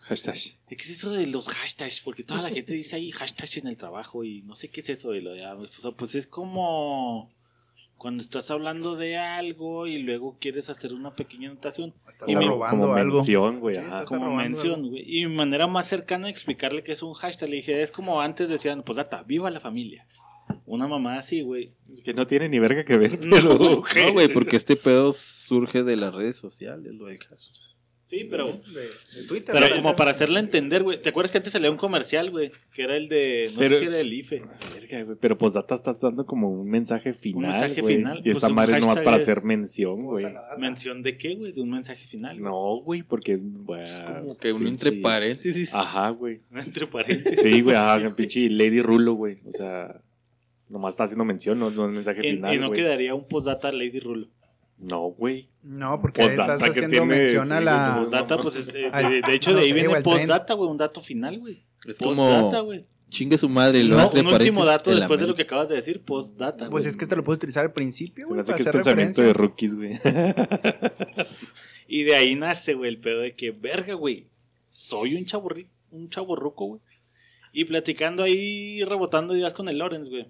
Hashtag. 0.02 0.36
¿Qué 0.68 0.76
es 0.76 0.90
eso 0.90 1.12
de 1.12 1.28
los 1.28 1.48
hashtags? 1.48 2.02
Porque 2.02 2.24
toda 2.24 2.42
la 2.42 2.50
gente 2.50 2.74
dice 2.74 2.98
ahí 2.98 3.10
hashtags 3.12 3.58
en 3.58 3.68
el 3.68 3.78
trabajo 3.78 4.24
y 4.26 4.42
no 4.44 4.54
sé 4.56 4.68
qué 4.70 4.82
es 4.82 4.90
eso. 4.90 5.16
Y 5.16 5.22
lo 5.22 5.34
ya, 5.36 5.56
mi 5.56 5.64
esposa, 5.64 5.92
pues 5.92 6.14
es 6.16 6.28
como 6.28 7.32
cuando 7.98 8.22
estás 8.24 8.52
hablando 8.52 8.96
de 8.96 9.18
algo 9.18 9.88
y 9.88 9.98
luego 9.98 10.38
quieres 10.40 10.70
hacer 10.70 10.94
una 10.94 11.16
pequeña 11.16 11.50
anotación. 11.50 11.94
Estás 12.08 12.30
Y 12.30 12.36
me- 12.36 12.46
robando 12.48 12.86
como 12.88 12.94
algo. 12.96 13.16
mención, 13.16 13.60
güey. 13.60 13.76
Sí, 13.76 13.82
ajá. 13.82 13.88
estás 14.04 14.10
como 14.10 14.26
robando 14.28 14.44
mención, 14.44 14.90
güey. 14.90 15.04
Y 15.06 15.26
mi 15.26 15.36
manera 15.36 15.68
más 15.68 15.88
cercana 15.88 16.26
de 16.26 16.32
explicarle 16.32 16.84
que 16.84 16.92
es 16.92 17.02
un 17.04 17.14
hashtag, 17.14 17.50
le 17.50 17.56
dije, 17.58 17.82
es 17.82 17.92
como 17.92 18.22
antes 18.22 18.50
decían, 18.50 18.84
pues 18.84 18.98
data, 18.98 19.24
viva 19.24 19.50
la 19.50 19.60
familia. 19.60 20.06
Una 20.66 20.88
mamá 20.88 21.18
así, 21.18 21.42
güey. 21.42 21.72
Que 22.06 22.14
no 22.14 22.28
tiene 22.28 22.48
ni 22.50 22.60
verga 22.60 22.84
que 22.86 22.98
ver, 22.98 23.24
No, 23.26 23.36
pero... 23.36 23.84
No, 24.08 24.14
güey, 24.14 24.28
porque 24.28 24.56
este 24.58 24.76
pedo 24.76 25.12
surge 25.14 25.84
de 25.84 25.96
las 25.96 26.14
redes 26.14 26.36
sociales, 26.38 26.94
lo 26.94 27.06
del 27.08 27.20
caso. 27.20 27.52
Sí, 28.08 28.26
pero, 28.32 28.46
de, 28.48 29.20
de 29.20 29.28
Twitter. 29.28 29.54
pero 29.54 29.76
como 29.76 29.94
para 29.98 30.12
hacerle 30.12 30.40
entender, 30.40 30.82
güey. 30.82 31.02
¿Te 31.02 31.10
acuerdas 31.10 31.30
que 31.30 31.40
antes 31.40 31.52
salía 31.52 31.70
un 31.70 31.76
comercial, 31.76 32.32
güey? 32.32 32.52
Que 32.74 32.84
era 32.84 32.96
el 32.96 33.10
de. 33.10 33.50
No 33.54 33.60
Pero- 33.60 33.76
sé 33.76 33.82
si 33.82 33.86
era 33.88 34.00
el 34.00 34.14
IFE. 34.14 34.44
Verga, 34.74 35.04
güey, 35.04 35.18
Pero 35.20 35.38
postdata 35.38 35.76
estás 35.76 36.00
dando 36.00 36.26
como 36.26 36.50
un 36.50 36.70
mensaje 36.70 37.14
final. 37.14 37.52
mensaje 37.52 37.82
güey. 37.82 37.98
final. 37.98 38.22
Y 38.24 38.30
esta 38.30 38.40
Pues 38.40 38.50
un 38.50 38.56
madre 38.56 38.78
es 38.78 38.88
nomás 38.88 39.04
para 39.04 39.18
es- 39.18 39.24
hacer 39.24 39.44
mención, 39.44 40.06
güey. 40.06 40.26
¿Mención 40.58 41.04
de 41.04 41.18
qué, 41.18 41.36
güey? 41.36 41.52
De 41.52 41.60
un 41.62 41.70
mensaje 41.70 42.08
final. 42.08 42.40
güey. 42.40 42.50
No, 42.50 42.78
güey, 42.82 43.04
porque. 43.04 43.36
güey, 43.42 43.84
Como 44.22 44.38
que 44.38 44.54
uno 44.54 44.70
entre 44.70 44.94
paréntesis. 44.94 45.74
Ajá, 45.76 46.10
güey. 46.12 46.40
Entre 46.56 46.88
paréntesis. 46.88 47.42
Sí, 47.42 47.60
güey, 47.60 47.76
ajá, 47.76 48.16
pinche 48.16 48.50
Lady 48.50 48.82
Rulo, 48.82 49.16
güey. 49.16 49.40
O 49.46 49.52
sea, 49.52 50.02
nomás 50.70 50.94
está 50.94 51.04
haciendo 51.04 51.26
mención, 51.26 51.60
no, 51.60 51.72
no 51.72 51.88
es 51.88 51.92
mensaje 51.92 52.22
Y- 52.26 52.32
final. 52.36 52.56
y 52.56 52.58
no 52.58 52.68
güey. 52.68 52.80
quedaría 52.80 53.14
un 53.14 53.28
postdata 53.28 53.70
Lady 53.74 54.00
Rulo. 54.00 54.30
No, 54.80 55.02
güey. 55.10 55.50
No, 55.64 56.00
porque 56.02 56.22
Postdata 56.22 56.54
estás 56.56 56.70
que 56.74 56.86
haciendo 56.86 56.92
tiene, 57.06 57.06
mención 57.24 57.52
a 57.52 57.60
la. 57.62 57.96
Postdata, 58.00 58.38
pues 58.38 58.56
es, 58.58 58.76
eh, 58.76 58.90
Al- 58.94 59.10
de, 59.12 59.22
de 59.22 59.34
hecho, 59.36 59.52
no 59.52 59.58
de 59.58 59.64
ahí 59.64 59.70
sé, 59.70 59.74
viene 59.74 60.02
postdata, 60.02 60.54
güey, 60.54 60.70
un 60.70 60.78
dato 60.78 61.02
final, 61.02 61.40
güey. 61.40 61.66
Es 61.86 61.98
Postdata, 61.98 62.60
güey. 62.60 62.86
chingue 63.10 63.38
su 63.38 63.50
madre. 63.50 63.80
y 63.80 63.84
lo 63.84 63.98
No, 63.98 64.10
un 64.12 64.28
último 64.28 64.66
dato 64.66 64.94
después 64.96 65.20
de 65.20 65.26
lo 65.28 65.34
que 65.36 65.44
acabas 65.44 65.68
de 65.70 65.76
decir, 65.76 66.04
postdata. 66.04 66.70
Pues 66.70 66.84
güey. 66.84 66.90
es 66.92 66.98
que 66.98 67.06
este 67.06 67.16
lo 67.16 67.24
puedes 67.24 67.38
utilizar 67.38 67.64
al 67.66 67.74
principio, 67.74 68.28
güey, 68.28 68.42
para 68.44 68.56
que 68.58 68.62
es 68.62 68.68
hacer 68.68 68.74
pensamiento 68.82 69.22
referencia. 69.22 69.24
de 69.24 69.34
rookies, 69.34 69.76
güey. 69.76 70.00
Y 71.88 72.04
de 72.04 72.16
ahí 72.16 72.36
nace, 72.36 72.74
güey, 72.74 72.90
el 72.90 73.00
pedo 73.00 73.22
de 73.22 73.34
que, 73.36 73.52
verga, 73.52 73.94
güey, 73.94 74.28
soy 74.70 75.16
un 75.16 75.26
chaborri, 75.26 75.70
un 75.90 76.10
chaborruco, 76.10 76.66
güey. 76.66 76.82
Y 77.54 77.64
platicando 77.66 78.24
ahí, 78.24 78.84
rebotando 78.84 79.36
ideas 79.36 79.54
con 79.54 79.70
el 79.70 79.78
Lorenz, 79.78 80.10
güey. 80.10 80.28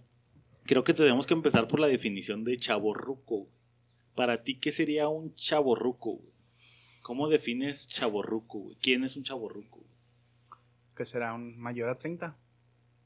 Creo 0.65 0.83
que 0.83 0.93
tenemos 0.93 1.25
que 1.25 1.33
empezar 1.33 1.67
por 1.67 1.79
la 1.79 1.87
definición 1.87 2.43
de 2.43 2.57
chaborruco. 2.57 3.37
güey. 3.37 3.47
Para 4.17 4.41
ti, 4.41 4.55
¿qué 4.55 4.71
sería 4.71 5.09
un 5.09 5.35
chaborruco, 5.35 6.13
güey? 6.13 6.33
¿Cómo 7.03 7.29
defines 7.29 7.87
chaborruco, 7.87 8.57
güey? 8.57 8.75
¿Quién 8.81 9.03
es 9.03 9.15
un 9.15 9.21
chaborruco? 9.21 9.83
Que 10.95 11.05
será 11.05 11.35
un 11.35 11.55
mayor 11.59 11.87
a 11.87 11.99
30. 11.99 12.35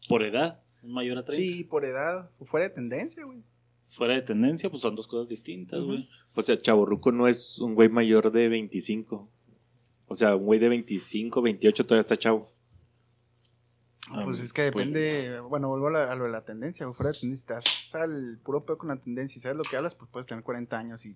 ¿Por 0.08 0.24
edad? 0.24 0.64
¿Un 0.82 0.94
mayor 0.94 1.18
a 1.18 1.26
30? 1.26 1.44
Sí, 1.44 1.66
por 1.66 1.84
edad. 1.84 2.32
Fuera 2.44 2.70
de 2.70 2.74
tendencia, 2.74 3.26
güey. 3.26 3.44
Fuera 3.88 4.14
de 4.14 4.22
tendencia, 4.22 4.70
pues 4.70 4.84
son 4.84 4.96
dos 4.96 5.06
cosas 5.06 5.28
distintas, 5.28 5.82
güey. 5.82 6.08
O 6.34 6.44
sea, 6.44 6.58
Chaborruco 6.58 7.12
no 7.12 7.28
es 7.28 7.60
un 7.60 7.76
güey 7.76 7.90
mayor 7.90 8.32
de 8.32 8.48
25. 8.48 9.30
O 10.08 10.16
sea, 10.16 10.38
un 10.38 10.46
güey 10.46 10.62
de 10.62 10.70
25, 10.70 11.42
28 11.42 11.84
todavía 11.84 12.02
está 12.02 12.16
chavo. 12.16 12.54
Ah, 14.14 14.22
pues 14.26 14.40
es 14.40 14.54
que 14.54 14.64
depende. 14.64 15.40
Bueno, 15.42 15.70
vuelvo 15.70 15.88
a, 15.88 15.92
la- 15.92 16.12
a 16.12 16.16
lo 16.16 16.26
de 16.26 16.32
la 16.32 16.44
tendencia. 16.46 16.86
güey, 16.86 16.96
Fuera 16.96 17.12
de 17.12 17.20
tendencia. 17.20 17.58
Estás 17.58 17.96
al 17.96 18.38
puro 18.44 18.66
peor 18.66 18.78
con 18.78 18.90
la 18.90 18.98
tendencia 18.98 19.38
y 19.40 19.42
sabes 19.42 19.58
lo 19.58 19.64
que 19.64 19.78
hablas, 19.78 19.96
pues 19.96 20.10
puedes 20.12 20.28
tener 20.28 20.44
40 20.44 20.78
años 20.78 21.06
y. 21.06 21.16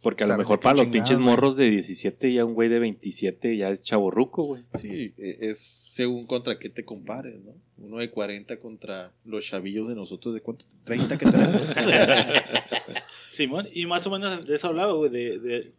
Porque 0.00 0.22
a 0.22 0.28
lo 0.28 0.38
mejor 0.38 0.60
para 0.60 0.76
los 0.76 0.84
chingado, 0.86 0.92
pinches 1.04 1.18
morros 1.18 1.56
de 1.56 1.70
17 1.70 2.32
ya 2.32 2.44
un 2.44 2.54
güey 2.54 2.68
de 2.68 2.78
27 2.78 3.56
ya 3.56 3.70
es 3.70 3.82
chaborruco, 3.82 4.44
güey. 4.44 4.62
Sí, 4.78 5.12
e- 5.18 5.38
es 5.40 5.58
según 5.60 6.24
contra 6.28 6.56
qué 6.60 6.68
te 6.70 6.84
compares, 6.84 7.40
¿no? 7.42 7.52
Uno 7.78 7.98
de 7.98 8.08
40 8.08 8.60
contra 8.60 9.12
los 9.24 9.44
chavillos 9.44 9.88
de 9.88 9.96
nosotros 9.96 10.34
de 10.34 10.40
cuánto? 10.40 10.66
30 10.84 11.18
que 11.18 11.26
tenemos. 11.26 11.62
Simón, 13.32 13.66
y 13.72 13.86
más 13.86 14.06
o 14.06 14.10
menos 14.10 14.46
de 14.46 14.54
eso 14.56 14.68
hablaba, 14.68 14.92
güey, 14.92 15.10
de, 15.10 15.38
de- 15.38 15.72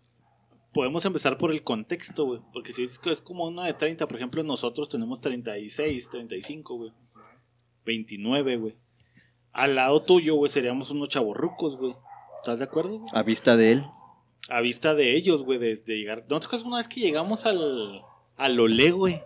Podemos 0.73 1.03
empezar 1.05 1.37
por 1.37 1.51
el 1.51 1.63
contexto, 1.63 2.25
güey, 2.25 2.41
porque 2.53 2.73
si 2.73 2.83
es, 2.83 2.99
es 3.05 3.21
como 3.21 3.47
uno 3.47 3.63
de 3.63 3.73
30, 3.73 4.07
por 4.07 4.17
ejemplo, 4.17 4.43
nosotros 4.43 4.87
tenemos 4.87 5.19
36, 5.19 6.09
35, 6.09 6.75
güey, 6.75 6.91
29, 7.85 8.57
güey. 8.57 8.75
Al 9.51 9.75
lado 9.75 10.01
tuyo, 10.03 10.35
güey, 10.35 10.51
seríamos 10.51 10.91
unos 10.91 11.09
chavorrucos, 11.09 11.75
güey. 11.77 11.95
¿Estás 12.35 12.59
de 12.59 12.65
acuerdo, 12.65 12.99
güey? 12.99 13.09
a 13.13 13.23
vista 13.23 13.57
de 13.57 13.71
él. 13.71 13.85
A 14.47 14.61
vista 14.61 14.93
de 14.93 15.15
ellos, 15.15 15.43
güey, 15.43 15.59
desde 15.59 15.97
llegar... 15.97 16.25
¿No 16.29 16.39
te 16.39 16.45
acuerdas 16.45 16.67
una 16.67 16.77
vez 16.77 16.87
que 16.87 17.01
llegamos 17.01 17.45
al... 17.45 18.01
al 18.37 18.59
Olé, 18.59 18.91
güey? 18.91 19.21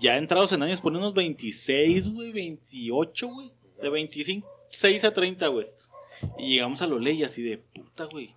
Ya 0.00 0.16
entrados 0.16 0.52
en 0.52 0.62
años, 0.62 0.80
por 0.80 0.92
unos 0.92 1.14
26, 1.14 2.10
güey, 2.10 2.32
28, 2.32 3.28
güey. 3.28 3.52
De 3.80 3.88
26 3.88 5.04
a 5.04 5.14
30, 5.14 5.48
güey. 5.48 5.66
Y 6.38 6.54
llegamos 6.54 6.82
al 6.82 6.92
Olé 6.92 7.12
y 7.12 7.24
así 7.24 7.42
de 7.42 7.58
puta, 7.58 8.04
güey. 8.04 8.34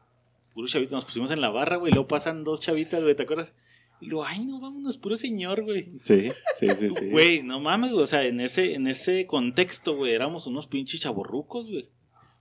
Puro 0.58 0.68
chavito, 0.68 0.96
nos 0.96 1.06
pusimos 1.06 1.30
en 1.30 1.40
la 1.40 1.52
barra, 1.52 1.76
güey. 1.76 1.94
Luego 1.94 2.08
pasan 2.08 2.44
dos 2.44 2.60
chavitas, 2.60 3.04
güey, 3.04 3.16
¿te 3.16 3.22
acuerdas? 3.22 3.54
Y 4.02 4.08
luego, 4.08 4.26
ay, 4.26 4.44
no, 4.44 4.60
vámonos, 4.60 4.98
puro 4.98 5.16
señor, 5.16 5.64
güey. 5.64 5.92
Sí, 6.04 6.32
sí, 6.56 6.68
sí, 6.76 6.90
sí. 6.90 7.10
Güey, 7.12 7.44
no 7.44 7.60
mames, 7.60 7.92
güey. 7.92 8.02
O 8.02 8.08
sea, 8.08 8.26
en 8.26 8.40
ese, 8.40 8.74
en 8.74 8.88
ese 8.88 9.28
contexto, 9.28 9.96
güey, 9.96 10.14
éramos 10.14 10.48
unos 10.48 10.66
pinches 10.66 11.02
chaborrucos, 11.02 11.70
güey. 11.70 11.92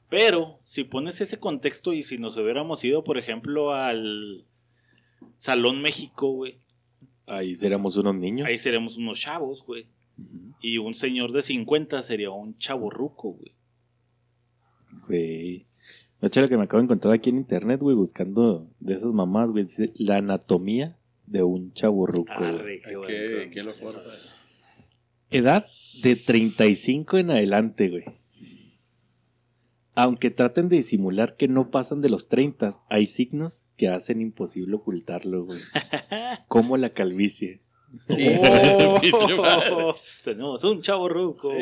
Pero, 0.09 0.59
si 0.62 0.85
pones 0.85 1.20
ese 1.20 1.38
contexto 1.38 1.92
y 1.92 2.02
si 2.02 2.16
nos 2.16 2.38
hubiéramos 2.38 2.83
ido, 2.85 3.05
por 3.05 3.18
ejemplo, 3.18 3.74
al 3.74 4.46
Salón 5.37 5.83
México, 5.83 6.31
güey, 6.31 6.59
Ahí 7.26 7.55
seríamos 7.55 7.98
unos 7.98 8.14
niños. 8.14 8.48
ahí 8.48 8.57
seríamos 8.57 8.96
unos 8.96 9.20
chavos, 9.20 9.62
güey. 9.62 9.88
Y 10.62 10.79
un 10.79 10.94
señor 10.94 11.33
de 11.33 11.42
50 11.42 12.00
sería 12.00 12.31
un 12.31 12.57
chaborruco, 12.57 13.33
güey. 13.33 13.52
Güey. 15.07 15.66
Noche 16.20 16.40
lo 16.40 16.48
que 16.48 16.57
me 16.57 16.64
acabo 16.64 16.81
de 16.81 16.85
encontrar 16.85 17.14
aquí 17.14 17.31
en 17.31 17.37
internet, 17.37 17.81
güey, 17.81 17.94
buscando 17.94 18.68
de 18.81 18.94
esas 18.94 19.12
mamás, 19.12 19.50
güey. 19.50 19.64
Dice 19.64 19.92
la 19.96 20.16
anatomía 20.16 20.96
de 21.26 21.42
un 21.42 21.72
chaburruco. 21.72 22.33
Arre, 22.33 22.81
qué 22.83 22.90
Qué, 22.90 22.96
bueno. 22.96 23.50
qué 23.52 23.62
locura. 23.62 24.02
Edad 25.31 25.66
de 26.02 26.16
35 26.16 27.18
en 27.18 27.31
adelante, 27.33 27.88
güey. 27.90 28.05
Aunque 29.94 30.31
traten 30.31 30.68
de 30.68 30.76
disimular 30.76 31.37
que 31.37 31.48
no 31.48 31.70
pasan 31.70 32.00
de 32.02 32.11
los 32.11 32.29
30, 32.29 32.79
hay 32.90 33.07
signos 33.07 33.66
que 33.76 33.88
hacen 33.88 34.20
imposible 34.20 34.76
ocultarlo, 34.76 35.44
güey. 35.46 35.59
Como 36.48 36.76
la 36.76 36.90
calvicie, 36.90 37.61
Oh, 38.11 39.94
tenemos 40.24 40.64
un 40.64 40.83
chaborruco. 40.83 41.52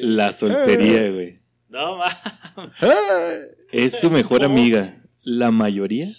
la 0.00 0.30
soltería, 0.32 1.10
güey. 1.10 1.41
No 1.72 1.96
mames. 1.96 2.76
Es 3.72 3.98
su 3.98 4.10
mejor 4.10 4.44
amiga. 4.44 5.02
La 5.22 5.50
mayoría 5.50 6.12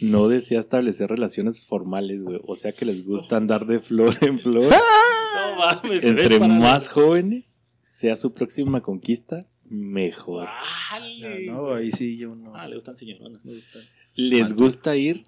no 0.00 0.28
desea 0.28 0.58
establecer 0.58 1.08
relaciones 1.08 1.64
formales, 1.66 2.20
güey. 2.20 2.40
O 2.44 2.56
sea 2.56 2.72
que 2.72 2.84
les 2.84 3.06
gusta 3.06 3.36
andar 3.36 3.64
de 3.66 3.78
flor 3.78 4.16
en 4.22 4.40
flor. 4.40 4.64
No 4.72 5.56
mames. 5.56 6.02
Entre 6.02 6.28
¿ves 6.28 6.38
para 6.40 6.52
más 6.52 6.88
jóvenes 6.88 7.60
sea 7.88 8.16
su 8.16 8.34
próxima 8.34 8.80
conquista, 8.80 9.46
mejor. 9.64 10.48
Vale. 10.90 11.46
No, 11.46 11.74
ahí 11.74 11.92
sí 11.92 12.16
yo 12.16 12.34
no. 12.34 12.56
Ah, 12.56 12.66
le 12.66 12.74
gustan 12.74 12.96
señoronas. 12.96 13.40
Les 14.16 14.52
gusta 14.52 14.96
ir 14.96 15.24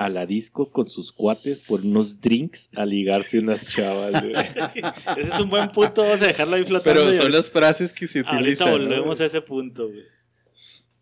a 0.00 0.08
la 0.08 0.24
disco 0.24 0.70
con 0.70 0.88
sus 0.88 1.12
cuates 1.12 1.60
por 1.68 1.82
unos 1.82 2.22
drinks 2.22 2.70
a 2.74 2.86
ligarse 2.86 3.38
unas 3.38 3.68
chavas, 3.68 4.22
güey. 4.22 4.32
Ese 5.18 5.28
es 5.30 5.38
un 5.40 5.50
buen 5.50 5.70
punto. 5.72 6.00
Vamos 6.02 6.22
a 6.22 6.26
dejarlo 6.28 6.56
ahí 6.56 6.64
flotando. 6.64 6.84
Pero 7.00 7.00
son 7.12 7.20
ahorita- 7.20 7.36
las 7.36 7.50
frases 7.50 7.92
que 7.92 8.06
se 8.06 8.20
Ahorita 8.20 8.36
utilizan. 8.38 8.66
¿no? 8.68 8.72
volvemos 8.78 9.20
a 9.20 9.26
ese 9.26 9.42
punto, 9.42 9.88
güey. 9.88 10.00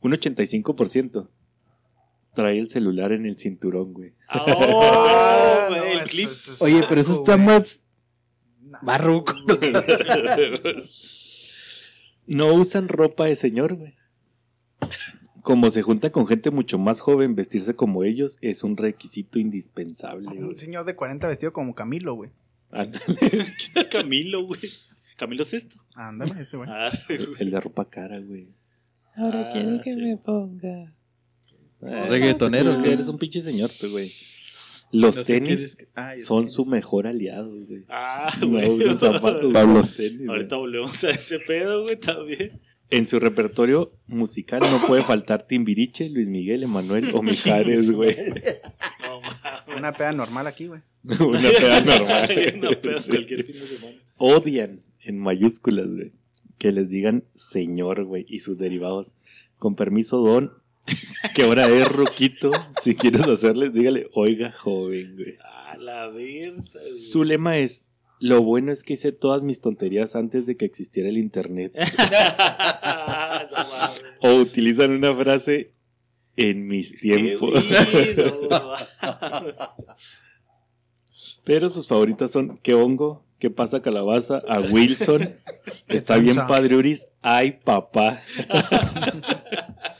Un 0.01 0.13
85% 0.15 1.29
trae 2.35 2.59
el 2.59 2.69
celular 2.71 3.13
en 3.13 3.25
el 3.27 3.39
cinturón, 3.39 3.93
güey. 3.93 4.15
Ah, 4.29 4.45
oh, 4.49 5.67
güey, 5.69 5.79
no, 5.81 5.87
el 5.87 5.99
eso- 5.99 6.05
clip. 6.07 6.31
eso 6.31 6.57
Oye, 6.59 6.85
pero 6.89 7.01
eso 7.01 7.13
está 7.25 7.37
güey. 7.37 7.47
más 7.47 7.79
güey. 9.47 9.73
No 12.27 12.53
usan 12.53 12.89
ropa 12.89 13.27
de 13.27 13.37
señor, 13.37 13.75
güey. 13.77 13.95
Como 15.49 15.71
se 15.71 15.81
junta 15.81 16.13
con 16.13 16.27
gente 16.27 16.51
mucho 16.51 16.79
más 16.79 17.01
joven, 17.01 17.35
vestirse 17.35 17.73
como 17.75 18.05
ellos 18.05 18.37
es 18.43 18.63
un 18.65 18.77
requisito 18.77 19.39
indispensable. 19.39 20.27
güey. 20.27 20.43
Un 20.43 20.57
señor 20.59 20.85
de 20.85 20.95
40 20.95 21.27
vestido 21.27 21.55
como 21.55 21.75
Camilo, 21.75 22.15
güey. 22.15 22.31
Ándale, 22.71 23.03
¿Quién 23.31 23.73
es 23.77 23.87
Camilo, 23.87 24.45
güey? 24.45 24.61
Camilo 25.17 25.45
es 25.45 25.55
esto. 25.55 25.79
Ándale, 25.95 26.33
ese, 26.33 26.59
güey. 26.59 26.69
Ah, 26.71 26.91
güey. 27.09 27.21
El 27.39 27.51
de 27.51 27.61
ropa 27.63 27.89
cara, 27.89 28.21
güey. 28.21 28.49
Ahora 29.17 29.49
quieres 29.51 29.81
que 29.81 29.97
me 29.97 30.19
ponga. 30.19 30.93
Reggaetonero, 31.81 32.79
güey. 32.81 32.93
Eres 32.93 33.09
un 33.09 33.17
pinche 33.17 33.41
señor, 33.41 33.71
tú, 33.81 33.89
güey. 33.91 34.13
Los 34.93 35.17
No 35.17 35.23
tenis 35.25 35.77
que- 35.77 35.89
ah, 35.95 36.13
son 36.19 36.47
su 36.49 36.67
mejor 36.67 37.07
aliado, 37.07 37.51
güey. 37.67 37.85
Ah, 37.89 38.31
No 38.43 38.49
güey. 38.49 38.69
usan 38.85 38.99
zapatos. 38.99 39.51
Pablo. 39.55 39.81
tenis, 39.83 40.19
güey. 40.19 40.29
Ahorita 40.29 40.57
volvemos 40.57 41.05
a 41.05 41.11
ese 41.11 41.39
pedo, 41.39 41.85
güey, 41.85 41.97
también. 41.99 42.61
En 42.91 43.07
su 43.07 43.19
repertorio 43.21 43.93
musical 44.07 44.61
no 44.61 44.87
puede 44.87 45.03
faltar 45.03 45.47
Timbiriche, 45.47 46.09
Luis 46.09 46.29
Miguel, 46.29 46.63
Emanuel 46.63 47.11
o 47.15 47.23
Mijares, 47.23 47.91
güey. 47.91 48.17
Una 49.77 49.93
peda 49.93 50.13
normal 50.13 50.47
aquí, 50.47 50.67
güey. 50.67 50.81
Una 51.05 51.51
peda 51.51 51.81
normal. 51.83 52.31
Una 52.59 52.71
peda 52.73 52.99
Sí. 52.99 53.11
cualquier 53.11 53.45
fin 53.45 53.57
de 53.61 53.67
semana. 53.67 53.97
Odian, 54.17 54.81
en 55.03 55.19
mayúsculas, 55.19 55.89
güey, 55.95 56.13
que 56.59 56.73
les 56.73 56.89
digan 56.91 57.25
señor, 57.35 58.05
güey, 58.05 58.25
y 58.29 58.41
sus 58.41 58.59
derivados. 58.59 59.13
Con 59.59 59.75
permiso, 59.75 60.19
don, 60.19 60.53
que 61.35 61.43
ahora 61.43 61.67
es 61.69 61.89
Ruquito. 61.91 62.51
Si 62.83 62.95
quieres 62.95 63.23
hacerles, 63.23 63.73
dígale, 63.75 64.09
oiga, 64.15 64.53
joven, 64.53 65.15
güey. 65.17 65.37
A 65.45 65.77
la 65.77 66.07
verga, 66.09 66.63
güey. 66.73 66.99
Su 66.99 67.25
lema 67.25 67.59
es, 67.59 67.87
lo 68.21 68.43
bueno 68.43 68.73
es 68.73 68.83
que 68.83 68.95
hice 68.95 69.13
todas 69.13 69.43
mis 69.43 69.61
tonterías 69.61 70.17
antes 70.17 70.47
de 70.47 70.57
que 70.57 70.65
existiera 70.65 71.09
el 71.09 71.19
internet. 71.19 71.73
no. 74.23 74.31
O 74.31 74.35
utilizan 74.37 74.91
una 74.91 75.15
frase, 75.15 75.73
en 76.39 76.67
mis 76.69 76.99
tiempos. 77.01 77.63
Pero 81.45 81.69
sus 81.69 81.87
favoritas 81.89 82.31
son 82.31 82.59
¿Qué 82.59 82.75
hongo? 82.75 83.25
¿Qué 83.39 83.51
pasa 83.51 83.83
calabaza? 83.83 84.41
A 84.49 84.61
Wilson. 84.61 85.29
Está 85.89 86.19
bien 86.19 86.37
padre 86.37 86.77
Uris. 86.77 87.07
Ay, 87.23 87.59
papá. 87.65 88.21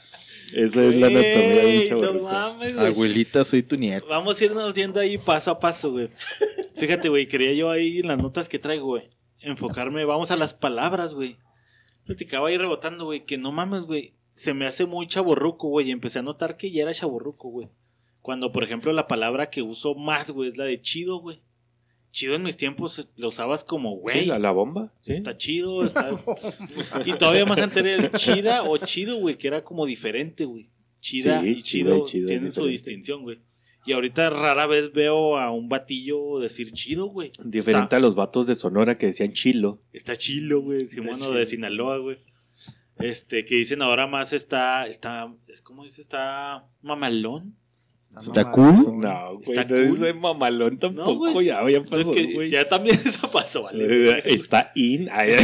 Esa 0.53 0.83
es 0.83 0.95
la 0.95 1.07
anatomía 1.07 1.63
de 1.63 1.95
un 1.95 1.99
Güey, 1.99 2.13
No 2.13 2.21
mames, 2.21 2.75
güey. 2.75 2.87
Abuelita, 2.87 3.43
soy 3.43 3.63
tu 3.63 3.75
nieto. 3.75 4.07
Vamos 4.07 4.39
a 4.39 4.45
irnos 4.45 4.73
viendo 4.73 4.99
ahí 4.99 5.17
paso 5.17 5.51
a 5.51 5.59
paso, 5.59 5.91
güey. 5.91 6.07
Fíjate, 6.75 7.09
güey, 7.09 7.27
quería 7.27 7.53
yo 7.53 7.69
ahí 7.69 7.99
en 7.99 8.07
las 8.07 8.17
notas 8.17 8.47
que 8.47 8.59
traigo, 8.59 8.87
güey, 8.87 9.09
enfocarme, 9.39 10.05
vamos 10.05 10.31
a 10.31 10.37
las 10.37 10.53
palabras, 10.53 11.13
güey. 11.13 11.37
Platicaba 12.05 12.47
ahí 12.47 12.57
rebotando, 12.57 13.05
güey, 13.05 13.25
que 13.25 13.37
no 13.37 13.51
mames, 13.51 13.83
güey, 13.83 14.13
se 14.31 14.53
me 14.53 14.65
hace 14.65 14.85
muy 14.85 15.05
chaborruco, 15.05 15.67
güey, 15.67 15.89
y 15.89 15.91
empecé 15.91 16.19
a 16.19 16.23
notar 16.23 16.57
que 16.57 16.71
ya 16.71 16.83
era 16.83 16.93
chaborruco, 16.93 17.49
güey. 17.49 17.69
Cuando, 18.21 18.51
por 18.51 18.63
ejemplo, 18.63 18.93
la 18.93 19.07
palabra 19.07 19.49
que 19.49 19.61
uso 19.61 19.95
más, 19.95 20.31
güey, 20.31 20.49
es 20.49 20.57
la 20.57 20.65
de 20.65 20.81
chido, 20.81 21.19
güey. 21.19 21.41
Chido 22.11 22.35
en 22.35 22.43
mis 22.43 22.57
tiempos 22.57 23.07
la 23.15 23.27
usabas 23.27 23.63
como, 23.63 23.95
güey. 23.97 24.21
Sí, 24.21 24.25
la, 24.27 24.39
la 24.39 24.51
bomba. 24.51 24.93
¿sí? 25.01 25.11
Está 25.11 25.37
chido, 25.37 25.83
está. 25.83 26.09
y 27.05 27.13
todavía 27.13 27.45
más 27.45 27.59
antes 27.59 27.77
era 27.77 27.95
el 27.95 28.11
chida 28.11 28.63
o 28.63 28.77
chido, 28.77 29.17
güey, 29.17 29.37
que 29.37 29.47
era 29.47 29.63
como 29.63 29.85
diferente, 29.85 30.45
güey. 30.45 30.69
Chida 31.01 31.41
Sí, 31.41 31.47
y 31.49 31.61
chido, 31.61 31.97
y 31.97 32.05
chido 32.05 32.25
es 32.25 32.29
tienen 32.29 32.51
su 32.51 32.65
distinción, 32.65 33.21
güey. 33.21 33.39
Y 33.85 33.93
ahorita 33.93 34.29
rara 34.29 34.67
vez 34.67 34.91
veo 34.91 35.37
a 35.37 35.51
un 35.51 35.69
batillo 35.69 36.39
decir 36.39 36.71
chido, 36.71 37.07
güey. 37.07 37.31
Diferente 37.43 37.85
Está, 37.85 37.97
a 37.97 37.99
los 37.99 38.15
vatos 38.15 38.45
de 38.45 38.55
Sonora 38.55 38.97
que 38.97 39.07
decían 39.07 39.33
chilo. 39.33 39.81
está 39.93 40.15
chilo, 40.15 40.61
güey. 40.61 40.89
Simón 40.89 41.19
de 41.33 41.45
Sinaloa, 41.45 41.97
güey. 41.97 42.17
Este, 42.97 43.45
que 43.45 43.55
dicen 43.55 43.81
ahora 43.81 44.07
más 44.07 44.33
está, 44.33 44.85
está, 44.85 45.33
es 45.47 45.61
como 45.61 45.85
dice, 45.85 46.01
está 46.01 46.67
mamalón. 46.81 47.55
¿Está 47.99 48.49
cool? 48.51 48.99
No, 49.01 49.33
güey, 49.35 49.41
Está 49.59 49.65
no 49.65 49.75
es 49.75 49.89
cool. 49.89 49.99
de 49.99 50.13
mamalón 50.13 50.79
tampoco. 50.79 51.31
güey. 51.33 51.47
ya, 51.47 51.69
ya 51.69 51.81
pasó, 51.83 52.11
que 52.11 52.33
güey. 52.33 52.49
ya 52.49 52.67
también 52.67 52.97
eso 53.05 53.29
pasó, 53.29 53.63
vale. 53.63 54.19
Está 54.25 54.71
in. 54.75 55.09
Ay. 55.11 55.31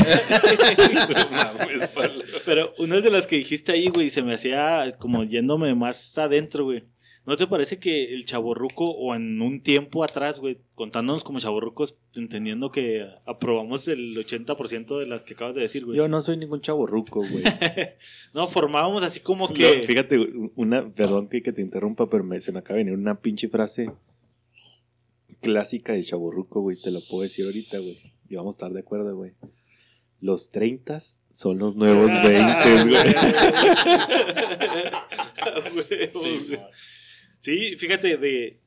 Pero 2.45 2.73
una 2.79 3.01
de 3.01 3.11
las 3.11 3.27
que 3.27 3.35
dijiste 3.37 3.71
ahí, 3.73 3.87
güey, 3.89 4.09
se 4.09 4.23
me 4.23 4.33
hacía 4.33 4.91
como 4.99 5.23
yéndome 5.23 5.73
más 5.75 6.17
adentro, 6.17 6.65
güey. 6.65 6.83
¿No 7.25 7.37
te 7.37 7.47
parece 7.47 7.79
que 7.79 8.13
el 8.13 8.23
chaborruco, 8.25 8.85
o 8.91 9.15
en 9.15 9.41
un 9.41 9.61
tiempo 9.61 10.03
atrás, 10.03 10.39
güey, 10.39 10.59
contándonos 10.75 11.23
como 11.23 11.39
chaborrucos, 11.39 11.95
entendiendo 12.13 12.71
que 12.71 13.07
aprobamos 13.25 13.87
el 13.87 14.15
80% 14.15 14.99
de 14.99 15.07
las 15.07 15.23
que 15.23 15.33
acabas 15.33 15.55
de 15.55 15.61
decir, 15.61 15.85
güey? 15.85 15.97
Yo 15.97 16.07
no 16.07 16.21
soy 16.21 16.37
ningún 16.37 16.61
chaborruco, 16.61 17.21
güey. 17.27 17.43
No, 18.35 18.47
formábamos 18.47 19.01
así 19.01 19.21
como 19.21 19.47
No, 19.47 19.53
que... 19.55 19.81
fíjate, 19.87 20.19
una, 20.55 20.87
perdón 20.93 21.27
que, 21.27 21.41
que 21.41 21.51
te 21.51 21.63
interrumpa, 21.63 22.07
pero 22.09 22.23
me- 22.23 22.39
se 22.41 22.51
me 22.51 22.59
acaba 22.59 22.77
de 22.77 22.83
venir 22.83 22.99
una 22.99 23.19
pinche 23.19 23.47
frase 23.49 23.91
clásica 25.41 25.93
de 25.93 26.03
chaborruco, 26.03 26.61
güey. 26.61 26.77
Te 26.79 26.91
la 26.91 26.99
puedo 27.09 27.23
decir 27.23 27.45
ahorita, 27.45 27.79
güey. 27.79 27.97
Y 28.29 28.35
vamos 28.35 28.53
a 28.55 28.57
estar 28.57 28.71
de 28.71 28.81
acuerdo, 28.81 29.15
güey. 29.15 29.31
Los 30.21 30.51
30 30.51 30.99
son 31.31 31.57
los 31.57 31.75
nuevos 31.75 32.11
20, 32.23 32.83
güey. 32.83 32.95
Güey. 36.13 36.59
Sí, 37.45 37.75
fíjate, 37.77 38.17
de, 38.17 38.59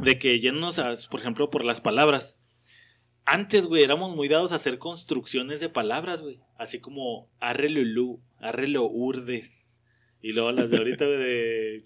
de 0.00 0.18
que 0.18 0.40
yéndonos, 0.40 0.80
a, 0.80 0.96
por 1.08 1.20
ejemplo, 1.20 1.48
por 1.48 1.64
las 1.64 1.80
palabras. 1.80 2.40
Antes, 3.24 3.66
güey, 3.66 3.84
éramos 3.84 4.16
muy 4.16 4.26
dados 4.26 4.50
a 4.50 4.56
hacer 4.56 4.78
construcciones 4.78 5.60
de 5.60 5.68
palabras, 5.68 6.22
güey. 6.22 6.40
Así 6.58 6.80
como 6.80 7.30
arre 7.38 7.68
lulú, 7.68 8.20
arre 8.40 8.66
lo 8.66 8.90
urdes. 8.90 9.80
Y 10.22 10.32
luego 10.32 10.50
las 10.50 10.72
de 10.72 10.78
ahorita, 10.78 11.04
güey, 11.04 11.18
de. 11.18 11.84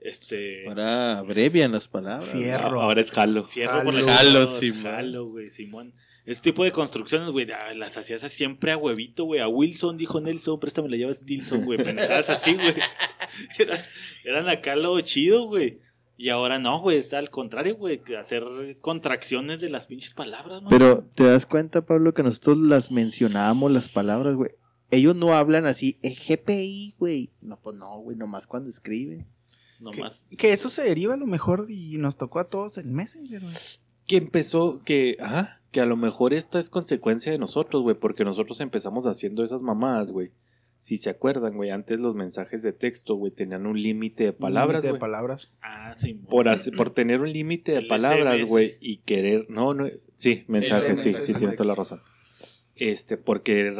Este. 0.00 0.66
Ahora 0.66 1.18
abrevian 1.18 1.72
las 1.72 1.86
palabras. 1.86 2.30
Fierro. 2.30 2.80
Ahora 2.80 3.02
es 3.02 3.10
jalo. 3.10 3.44
Fierro 3.44 3.84
por 3.84 3.92
la 3.92 4.00
Jalo, 4.00 4.46
jalo, 4.46 4.58
Simón. 4.58 4.82
Jalo, 4.82 5.26
güey, 5.26 5.50
Simón. 5.50 5.94
Ese 6.28 6.42
tipo 6.42 6.62
de 6.62 6.72
construcciones, 6.72 7.30
güey, 7.30 7.50
ah, 7.52 7.72
las 7.72 7.96
hacías 7.96 8.20
siempre 8.30 8.70
a 8.70 8.76
huevito, 8.76 9.24
güey. 9.24 9.40
A 9.40 9.48
Wilson 9.48 9.96
dijo 9.96 10.20
Nelson, 10.20 10.60
préstame 10.60 10.90
la 10.90 10.98
llave 10.98 11.14
Stilson, 11.14 11.64
güey. 11.64 11.82
Pendejadas 11.82 12.28
así, 12.28 12.52
güey. 12.52 12.74
Eran, 13.58 13.78
eran 14.26 14.48
acá 14.50 14.76
lo 14.76 15.00
chido, 15.00 15.46
güey. 15.46 15.80
Y 16.18 16.28
ahora 16.28 16.58
no, 16.58 16.80
güey, 16.80 16.98
es 16.98 17.14
al 17.14 17.30
contrario, 17.30 17.76
güey. 17.76 18.02
Hacer 18.20 18.44
contracciones 18.82 19.62
de 19.62 19.70
las 19.70 19.86
pinches 19.86 20.12
palabras, 20.12 20.60
¿no? 20.62 20.68
Pero 20.68 21.02
te 21.14 21.24
das 21.24 21.46
cuenta, 21.46 21.86
Pablo, 21.86 22.12
que 22.12 22.22
nosotros 22.22 22.58
las 22.58 22.90
mencionábamos, 22.90 23.72
las 23.72 23.88
palabras, 23.88 24.34
güey. 24.34 24.50
Ellos 24.90 25.16
no 25.16 25.32
hablan 25.32 25.64
así, 25.64 25.98
eh, 26.02 26.14
GPI, 26.14 26.96
güey. 26.98 27.30
No, 27.40 27.58
pues 27.58 27.74
no, 27.74 28.00
güey, 28.00 28.18
nomás 28.18 28.46
cuando 28.46 28.68
escriben. 28.68 29.26
no 29.80 29.92
Que, 29.92 30.02
más. 30.02 30.28
que 30.36 30.52
eso 30.52 30.68
se 30.68 30.82
deriva 30.82 31.14
a 31.14 31.18
lo 31.18 31.26
mejor 31.26 31.70
y 31.70 31.96
nos 31.96 32.18
tocó 32.18 32.38
a 32.38 32.50
todos 32.50 32.76
en 32.76 32.92
Messenger, 32.92 33.40
güey. 33.40 33.54
Que 34.06 34.16
empezó, 34.16 34.82
que, 34.84 35.16
ajá, 35.20 35.57
que 35.70 35.80
a 35.80 35.86
lo 35.86 35.96
mejor 35.96 36.32
esta 36.34 36.58
es 36.58 36.70
consecuencia 36.70 37.30
de 37.32 37.38
nosotros, 37.38 37.82
güey, 37.82 37.96
porque 37.98 38.24
nosotros 38.24 38.60
empezamos 38.60 39.06
haciendo 39.06 39.44
esas 39.44 39.62
mamadas, 39.62 40.12
güey. 40.12 40.30
Si 40.80 40.96
se 40.96 41.10
acuerdan, 41.10 41.56
güey, 41.56 41.70
antes 41.70 41.98
los 41.98 42.14
mensajes 42.14 42.62
de 42.62 42.72
texto, 42.72 43.16
güey, 43.16 43.32
tenían 43.32 43.66
un 43.66 43.82
límite 43.82 44.24
de 44.24 44.32
palabras, 44.32 44.84
Límite 44.84 44.92
de 44.94 45.00
palabras. 45.00 45.52
Ah, 45.60 45.92
Simón. 45.94 46.26
Por, 46.26 46.48
hace- 46.48 46.70
por 46.70 46.90
tener 46.90 47.20
un 47.20 47.32
límite 47.32 47.72
de 47.72 47.82
palabras, 47.82 48.44
güey, 48.46 48.74
y 48.80 48.98
querer, 48.98 49.46
no, 49.50 49.74
no, 49.74 49.88
sí, 50.14 50.44
mensajes, 50.46 51.00
sí, 51.00 51.06
mensajes 51.08 51.26
sí, 51.26 51.32
de 51.32 51.38
tienes 51.40 51.56
toda 51.56 51.68
la 51.68 51.74
razón. 51.74 52.00
Este, 52.76 53.16
por 53.16 53.42
querer 53.42 53.74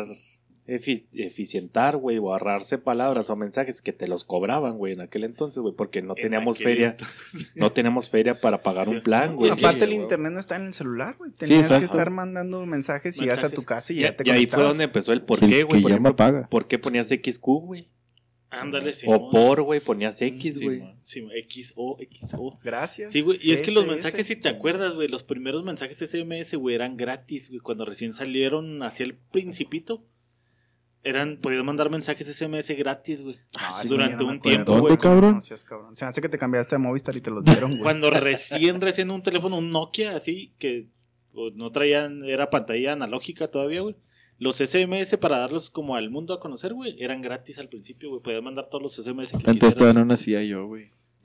eficientar, 0.68 1.96
güey, 1.96 2.18
o 2.18 2.31
ahorrarse 2.33 2.78
palabras 2.78 3.31
o 3.31 3.37
mensajes 3.37 3.81
que 3.83 3.92
te 3.92 4.07
los 4.07 4.24
cobraban, 4.24 4.76
güey, 4.78 4.92
en 4.92 5.00
aquel 5.00 5.24
entonces, 5.24 5.61
güey, 5.61 5.74
porque 5.74 6.02
no 6.02 6.14
En 6.16 6.22
teníamos 6.22 6.59
feria, 6.59 6.96
no 7.57 7.70
teníamos 7.70 8.11
feria 8.11 8.40
para 8.40 8.62
pagar 8.62 8.87
Sí. 8.87 8.92
un 8.94 9.00
plan, 9.02 9.35
güey. 9.37 9.50
Que- 9.54 9.59
Aparte 9.64 9.85
el 9.85 9.92
internet 9.94 10.33
no 10.33 10.40
está 10.40 10.57
en 10.57 10.66
el 10.66 10.74
celular, 10.74 11.16
güey. 11.18 11.31
Tenías 11.33 11.68
que 11.68 11.85
estar 11.85 12.11
mandando 12.11 12.64
mensajes 12.66 13.18
y 13.20 13.28
a 13.28 13.48
tu 13.50 13.62
casa 13.64 13.92
y 13.92 13.98
Y, 13.98 14.00
ya 14.00 14.16
te 14.16 14.24
y 14.26 14.31
ahí 14.31 14.46
fue 14.46 14.62
donde 14.62 14.85
empezó 14.85 15.12
el 15.12 15.22
por 15.22 15.40
qué, 15.40 15.62
güey. 15.62 15.81
Por 15.83 15.90
llama 15.90 16.11
ejemplo, 16.11 16.16
paga. 16.16 16.48
¿por 16.48 16.66
qué 16.68 16.78
ponías 16.78 17.09
XQ, 17.09 17.40
güey? 17.64 17.88
Ándale, 18.50 18.94
Simón. 18.94 19.16
O 19.20 19.31
por, 19.31 19.61
güey, 19.61 19.81
ponías 19.81 20.20
X, 20.22 20.57
Sí, 20.57 20.64
güey. 20.64 20.81
man. 20.81 20.98
Simón, 21.02 21.33
XO, 21.48 21.98
XO. 22.00 22.59
Gracias. 22.64 23.12
Sí, 23.12 23.20
güey. 23.20 23.38
Y 23.42 23.52
es 23.52 23.61
que 23.61 23.70
los 23.70 23.87
mensajes, 23.87 24.26
si 24.26 24.37
te 24.37 24.48
acuerdas, 24.48 24.94
güey, 24.94 25.07
los 25.09 25.22
primeros 25.22 25.64
mensajes 25.64 25.98
SMS, 26.00 26.57
güey, 26.57 26.74
eran 26.74 26.96
gratis, 26.96 27.48
güey. 27.50 27.61
Cuando 27.61 27.85
recién 27.85 28.14
salieron 28.14 28.83
hacia 28.83 29.04
el 29.04 29.16
principito, 29.16 30.02
eran, 31.04 31.38
podías 31.38 31.64
mandar 31.64 31.90
mensajes 31.90 32.26
SMS 32.26 32.70
gratis, 32.76 33.22
güey. 33.22 33.37
Ah, 33.56 33.80
sí, 33.82 33.88
durante 33.88 34.18
sí, 34.18 34.24
no 34.24 34.30
un 34.30 34.40
tiempo, 34.40 34.72
¿Dónde, 34.72 34.88
güey. 34.88 34.98
cabrón? 34.98 35.34
No 35.37 35.40
seas 35.40 35.64
cabrón. 35.64 35.96
Se 35.96 36.04
hace 36.04 36.20
que 36.20 36.28
te 36.28 36.38
cambiaste 36.38 36.74
de 36.74 36.78
Movistar 36.78 37.16
y 37.16 37.20
te 37.20 37.30
los 37.30 37.44
dieron, 37.44 37.70
güey. 37.70 37.82
Cuando 37.82 38.11
recién, 38.11 38.80
recién 38.80 39.11
un 39.11 39.22
teléfono, 39.22 39.58
un 39.58 39.70
Nokia, 39.70 40.16
así, 40.16 40.52
que 40.58 40.88
pues, 41.32 41.56
no 41.56 41.70
traían, 41.70 42.24
era 42.24 42.50
pantalla 42.50 42.92
analógica 42.92 43.48
todavía, 43.48 43.80
güey. 43.80 43.96
Los 44.40 44.58
SMS 44.58 45.16
para 45.16 45.38
darlos 45.38 45.68
como 45.70 45.96
al 45.96 46.11
mundo 46.11 46.32
a 46.32 46.38
conocer, 46.40 46.72
güey, 46.72 46.94
eran 47.02 47.22
gratis 47.22 47.58
al 47.58 47.68
principio, 47.68 48.11
güey. 48.11 48.22
Podías 48.22 48.42
mandar 48.42 48.68
todos 48.68 48.82
los 48.82 48.92
SMS 48.94 49.30
que 49.30 49.37
Entonces 49.37 49.54
quisieras. 49.54 49.76
todavía 49.76 50.00
no 50.00 50.06
nacía 50.06 50.42
yo, 50.44 50.66
güey. 50.66 50.90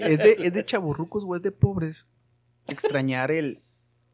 es, 0.00 0.18
de, 0.18 0.36
es 0.38 0.52
de 0.52 0.64
chaburrucos 0.64 1.24
o 1.26 1.34
es 1.34 1.42
de 1.42 1.50
pobres 1.50 2.06
extrañar 2.66 3.30
el 3.30 3.60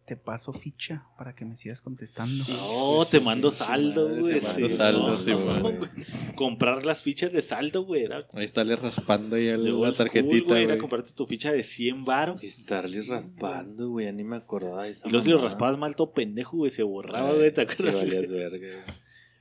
te 0.06 0.16
paso 0.16 0.52
ficha 0.52 1.04
para 1.18 1.34
que 1.34 1.44
me 1.44 1.56
sigas 1.56 1.82
contestando. 1.82 2.44
No, 2.48 3.04
te 3.04 3.20
mando 3.20 3.50
saldo, 3.50 4.08
güey. 4.20 4.38
te 4.38 4.46
mando 4.46 4.68
sí, 4.68 4.76
saldo, 4.76 5.08
no, 5.08 5.18
sí, 5.18 5.30
no, 5.32 5.60
güey. 5.60 5.76
güey. 5.78 5.90
Comprar 6.36 6.86
las 6.86 7.02
fichas 7.02 7.32
de 7.32 7.42
saldo, 7.42 7.82
güey. 7.84 8.04
Era 8.04 8.24
Ahí 8.32 8.44
estarle 8.44 8.76
raspando 8.76 9.36
ya 9.36 9.52
de 9.52 9.58
la 9.58 9.92
school, 9.92 9.96
tarjetita, 9.96 10.54
güey. 10.54 10.62
Era 10.62 10.78
comprarte 10.78 11.10
tu 11.12 11.26
ficha 11.26 11.50
de 11.52 11.62
100 11.64 12.04
varos. 12.04 12.42
Estarle 12.44 13.02
raspando, 13.02 13.88
güey, 13.90 14.06
ya 14.06 14.12
ni 14.12 14.22
me 14.22 14.36
acordaba 14.36 14.84
de 14.84 14.90
esa 14.90 15.08
Y 15.08 15.10
luego 15.10 15.24
si 15.24 15.30
lo 15.30 15.38
raspabas 15.38 15.76
mal, 15.76 15.96
todo 15.96 16.12
pendejo, 16.12 16.56
güey. 16.56 16.70
Se 16.70 16.84
borraba, 16.84 17.30
Ay, 17.30 17.36
güey. 17.38 17.52
¿Te 17.52 17.66
que 17.66 17.72
acuerdas? 17.72 17.94
valías 17.96 18.30
verga, 18.30 18.58
güey. 18.58 18.84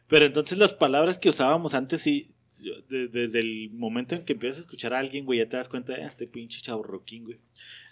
Pero 0.08 0.26
entonces 0.26 0.58
las 0.58 0.74
palabras 0.74 1.18
que 1.20 1.30
usábamos 1.30 1.74
antes, 1.76 2.02
sí. 2.02 2.32
de- 2.90 3.08
desde 3.10 3.40
el 3.42 3.70
momento 3.72 4.16
en 4.16 4.26
que 4.26 4.34
empiezas 4.34 4.58
a 4.58 4.62
escuchar 4.62 4.94
a 4.96 5.00
alguien, 5.00 5.26
güey, 5.26 5.38
ya 5.38 5.48
te 5.48 5.58
das 5.58 5.70
cuenta 5.70 5.94
de 5.94 6.02
"Ah, 6.04 6.08
este 6.08 6.26
pinche 6.26 6.62
chaburroquín, 6.62 7.26
güey. 7.26 7.38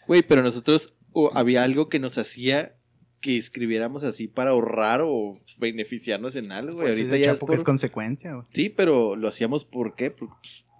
Güey, 0.08 0.24
pero 0.24 0.42
nosotros 0.42 0.93
o 1.14 1.30
había 1.34 1.64
algo 1.64 1.89
que 1.89 1.99
nos 1.99 2.18
hacía 2.18 2.76
que 3.22 3.38
escribiéramos 3.38 4.03
así 4.03 4.28
para 4.28 4.49
ahorrar 4.51 5.01
o 5.03 5.39
beneficiarnos 5.57 6.36
en 6.36 6.51
algo, 6.51 6.74
güey. 6.74 6.88
Pues 6.88 6.97
sí, 6.97 7.03
Ahorita 7.03 7.18
ya 7.26 7.32
es 7.32 7.39
por... 7.39 7.53
es 7.53 7.64
consecuencia, 7.64 8.34
güey. 8.34 8.45
Sí, 8.53 8.70
pero 8.70 9.16
lo 9.16 9.28
hacíamos 9.30 9.64
¿por 9.64 9.95
qué? 9.95 10.11
Por- 10.11 10.30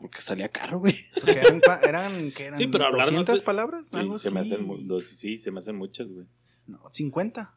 Porque 0.02 0.20
salía 0.20 0.50
caro, 0.50 0.80
güey. 0.80 0.96
Porque 1.14 1.40
eran, 1.40 1.62
eran, 1.84 2.32
¿qué 2.34 2.46
eran? 2.48 2.60
Sí, 2.60 2.68
pero 2.68 2.86
hablar 2.88 3.06
no 3.08 3.20
200 3.24 3.40
te- 3.40 3.46
palabras, 3.46 3.88
Sí, 3.88 3.98
algo 3.98 4.20
se 4.20 4.32
me 4.32 4.42
hacen 4.42 4.68
dos- 4.88 5.08
sí, 5.08 5.38
se 5.38 5.52
me 5.52 5.60
hacen 5.60 5.78
muchas, 5.78 6.10
güey. 6.10 6.28
No, 6.68 6.82
50. 6.92 7.56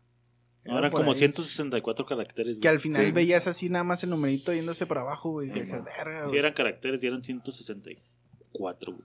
Ahora 0.69 0.91
como 0.91 1.11
ahí. 1.13 1.19
164 1.19 2.07
caracteres, 2.07 2.57
güey. 2.57 2.61
Que 2.61 2.69
al 2.69 2.79
final 2.81 3.07
Sí. 3.07 3.13
veías 3.13 3.47
así 3.49 3.69
nada 3.69 3.83
más 3.85 4.03
el 4.05 4.11
numerito 4.11 4.53
yéndose 4.53 4.87
para 4.87 5.01
abajo, 5.01 5.31
güey. 5.33 5.49
y 5.49 5.65
Sí, 5.67 5.73
man. 5.73 5.85
verga, 5.85 6.23
Sí, 6.25 6.29
güey. 6.29 6.39
eran 6.39 6.53
caracteres 6.55 7.03
y 7.03 7.07
eran 7.09 7.23
164, 7.25 8.93
güey. 8.93 9.05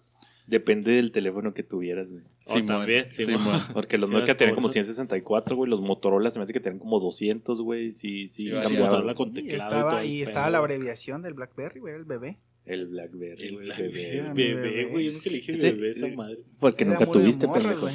Depende 0.51 0.91
del 0.91 1.13
teléfono 1.13 1.53
que 1.53 1.63
tuvieras, 1.63 2.11
güey. 2.11 2.23
Oh, 2.47 2.61
también, 2.65 3.09
Simón. 3.09 3.59
Porque 3.73 3.97
los 3.97 4.09
Sí, 4.09 4.15
Nokia 4.15 4.35
tenían 4.35 4.53
como 4.55 4.63
como 4.63 4.67
eso. 4.67 4.73
164, 4.73 5.55
güey. 5.55 5.69
Los 5.69 5.79
Motorola 5.79 6.29
se 6.29 6.39
me 6.39 6.43
hace 6.43 6.51
que 6.51 6.59
tenían 6.59 6.77
como 6.79 6.99
200, 6.99 7.61
güey. 7.61 7.93
Sí, 7.93 8.27
sí, 8.27 8.51
Sí. 8.67 8.73
Motorola 8.77 9.15
con 9.15 9.29
Y 9.29 9.33
teclado. 9.33 9.63
estaba, 9.63 9.91
todo 9.91 10.01
el 10.01 10.07
y 10.09 10.21
estaba 10.21 10.49
la 10.49 10.57
abreviación 10.57 11.21
del 11.21 11.33
Blackberry, 11.35 11.79
güey, 11.79 11.95
el 11.95 12.03
bebé. 12.03 12.37
El 12.65 12.87
Blackberry, 12.87 13.47
El 13.47 13.55
Blackberry, 13.57 13.91
bebé. 13.93 14.33
mi 14.33 14.53
bebé, 14.53 14.85
güey. 14.91 15.05
Yo 15.05 15.11
nunca 15.13 15.29
le 15.29 15.35
dije 15.37 15.51
Ese- 15.53 15.71
bebé 15.71 15.91
esa 15.91 16.07
madre. 16.09 16.39
Porque 16.59 16.83
Era 16.83 16.93
nunca 16.93 17.05
tuviste, 17.11 17.47
pendejo. 17.47 17.87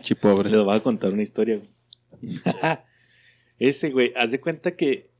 Chipobre. 0.00 0.50
Les 0.50 0.64
voy 0.64 0.74
a 0.74 0.80
contar 0.80 1.12
una 1.12 1.22
historia, 1.22 1.58
güey. 1.58 1.70
Ese, 3.58 3.90
güey, 3.90 4.12
haz 4.16 4.32
de 4.32 4.40
cuenta 4.40 4.74
que 4.74 5.10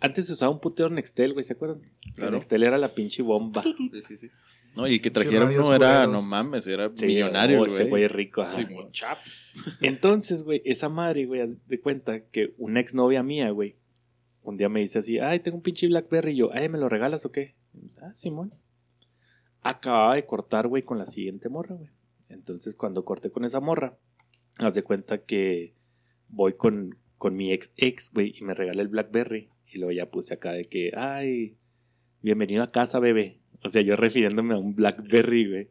antes 0.00 0.26
se 0.26 0.32
usaba 0.32 0.50
un 0.50 0.60
putero 0.60 0.88
Nextel, 0.90 1.32
güey, 1.34 1.44
¿se 1.44 1.52
acuerdan? 1.52 1.82
Claro. 2.14 2.32
Nextel 2.32 2.62
era 2.62 2.78
la 2.78 2.88
pinche 2.88 3.22
bomba. 3.22 3.62
Sí, 3.62 3.90
sí, 4.02 4.16
sí. 4.16 4.30
No, 4.76 4.86
y 4.86 4.94
el 4.94 5.00
que 5.02 5.10
trajeron 5.10 5.54
no 5.54 5.74
era, 5.74 6.06
no 6.06 6.22
mames, 6.22 6.66
era 6.66 6.90
Sí, 6.94 7.06
millonario, 7.06 7.60
oh, 7.60 7.64
el 7.64 7.70
ese 7.70 7.84
güey. 7.84 7.90
güey 8.04 8.08
rico. 8.08 8.42
ajá. 8.42 8.54
Sí, 8.54 8.66
chap. 8.92 9.18
Entonces, 9.80 10.44
güey, 10.44 10.62
esa 10.64 10.88
madre, 10.88 11.26
güey, 11.26 11.40
haz 11.40 11.50
de 11.66 11.80
cuenta 11.80 12.20
que 12.26 12.54
una 12.58 12.80
exnovia 12.80 13.22
mía, 13.22 13.50
güey, 13.50 13.76
un 14.42 14.56
día 14.56 14.68
me 14.68 14.80
dice 14.80 15.00
así, 15.00 15.18
ay, 15.18 15.40
tengo 15.40 15.56
un 15.56 15.62
pinche 15.62 15.88
Blackberry. 15.88 16.32
Y 16.32 16.36
yo, 16.36 16.50
ay, 16.52 16.68
¿me 16.68 16.78
lo 16.78 16.88
regalas 16.88 17.26
o 17.26 17.32
qué? 17.32 17.54
Y 17.74 17.78
me 17.78 17.84
dice, 17.84 18.00
ah, 18.04 18.14
Simón. 18.14 18.50
Acababa 19.62 20.14
de 20.14 20.24
cortar, 20.24 20.68
güey, 20.68 20.82
con 20.84 20.98
la 20.98 21.06
siguiente 21.06 21.48
morra, 21.48 21.74
güey. 21.74 21.90
Entonces, 22.28 22.76
cuando 22.76 23.04
corté 23.04 23.30
con 23.30 23.44
esa 23.44 23.60
morra, 23.60 23.98
haz 24.58 24.74
de 24.74 24.82
cuenta 24.82 25.18
que 25.18 25.74
voy 26.28 26.54
con, 26.54 26.96
con 27.16 27.34
mi 27.36 27.52
ex 27.52 27.72
ex, 27.76 28.12
güey, 28.12 28.34
y 28.38 28.42
me 28.44 28.54
regala 28.54 28.80
el 28.82 28.88
Blackberry. 28.88 29.50
Y 29.66 29.78
luego 29.78 29.92
ya 29.92 30.06
puse 30.10 30.34
acá 30.34 30.52
de 30.52 30.64
que, 30.64 30.92
ay, 30.96 31.56
bienvenido 32.22 32.62
a 32.62 32.70
casa, 32.70 33.00
bebé. 33.00 33.40
O 33.62 33.68
sea, 33.68 33.82
yo 33.82 33.96
refiriéndome 33.96 34.54
a 34.54 34.58
un 34.58 34.74
Blackberry, 34.74 35.48
güey. 35.50 35.68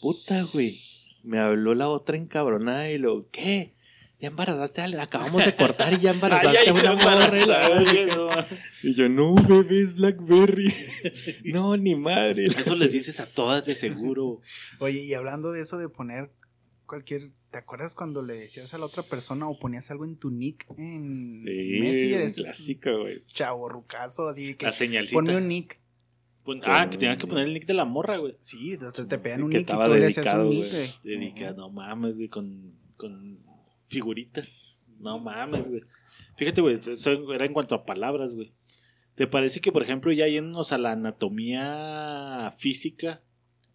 Puta, 0.00 0.42
güey. 0.52 0.78
Me 1.24 1.38
habló 1.38 1.74
la 1.74 1.88
otra 1.88 2.16
encabronada 2.16 2.90
y 2.90 2.98
lo, 2.98 3.28
¿qué? 3.30 3.74
Ya 4.20 4.28
embarazaste, 4.28 4.80
a- 4.80 5.02
acabamos 5.02 5.44
de 5.44 5.54
cortar 5.54 5.92
y 5.92 5.98
ya 5.98 6.10
embarazaste 6.10 6.58
Ay, 6.58 6.64
ay, 6.66 6.68
a 6.86 6.92
una 6.92 6.94
morra. 6.94 7.38
y 7.38 7.46
la 7.46 8.48
yo, 8.94 9.08
no, 9.08 9.34
bebé, 9.34 9.80
es 9.80 9.94
Blackberry. 9.94 10.72
no, 11.44 11.76
ni 11.76 11.94
madre. 11.94 12.46
Eso 12.46 12.74
les 12.74 12.92
dices 12.92 13.20
a 13.20 13.26
todas 13.26 13.66
de 13.66 13.74
seguro. 13.74 14.40
Oye, 14.80 15.04
y 15.04 15.14
hablando 15.14 15.52
de 15.52 15.60
eso 15.60 15.78
de 15.78 15.88
poner 15.88 16.30
cualquier. 16.86 17.30
¿Te 17.50 17.56
acuerdas 17.58 17.94
cuando 17.94 18.22
le 18.22 18.34
decías 18.34 18.74
a 18.74 18.78
la 18.78 18.84
otra 18.84 19.02
persona 19.04 19.48
o 19.48 19.58
ponías 19.58 19.90
algo 19.90 20.04
en 20.04 20.16
tu 20.16 20.30
nick 20.30 20.66
en 20.76 21.40
Sí, 21.42 21.78
Messenger? 21.80 22.20
es 22.20 22.34
clásico, 22.34 22.98
güey. 23.00 23.20
Chavo 23.32 23.68
rucazo, 23.70 24.28
así 24.28 24.48
de 24.48 24.56
que 24.56 24.66
La 24.66 24.72
señalcita. 24.72 25.14
ponme 25.14 25.34
un 25.36 25.48
nick. 25.48 25.77
Pon- 26.48 26.62
ah, 26.64 26.88
que 26.90 26.96
tenías 26.96 27.18
que 27.18 27.26
poner 27.26 27.46
el 27.46 27.52
nick 27.52 27.66
de 27.66 27.74
la 27.74 27.84
morra, 27.84 28.16
güey. 28.16 28.34
Sí, 28.40 28.74
sea, 28.78 28.90
te 28.90 29.18
pegan 29.18 29.42
un 29.42 29.50
Que 29.50 29.58
nick 29.58 29.68
y 29.68 29.70
estaba 29.70 29.84
tú 29.84 29.92
le 29.92 30.06
hacías 30.06 30.24
dedicado, 30.24 30.44
un 30.48 30.50
nick, 30.50 30.72
güey. 31.04 31.54
no 31.58 31.68
mames, 31.68 32.16
güey, 32.16 32.28
con, 32.30 32.72
con 32.96 33.38
figuritas. 33.88 34.80
No 34.98 35.18
mames, 35.18 35.68
güey. 35.68 35.82
Fíjate, 36.38 36.62
güey, 36.62 36.76
eso 36.76 37.34
era 37.34 37.44
en 37.44 37.52
cuanto 37.52 37.74
a 37.74 37.84
palabras, 37.84 38.34
güey. 38.34 38.54
¿Te 39.14 39.26
parece 39.26 39.60
que, 39.60 39.72
por 39.72 39.82
ejemplo, 39.82 40.10
ya 40.10 40.26
yéndonos 40.26 40.72
a 40.72 40.78
la 40.78 40.92
anatomía 40.92 42.50
física 42.56 43.22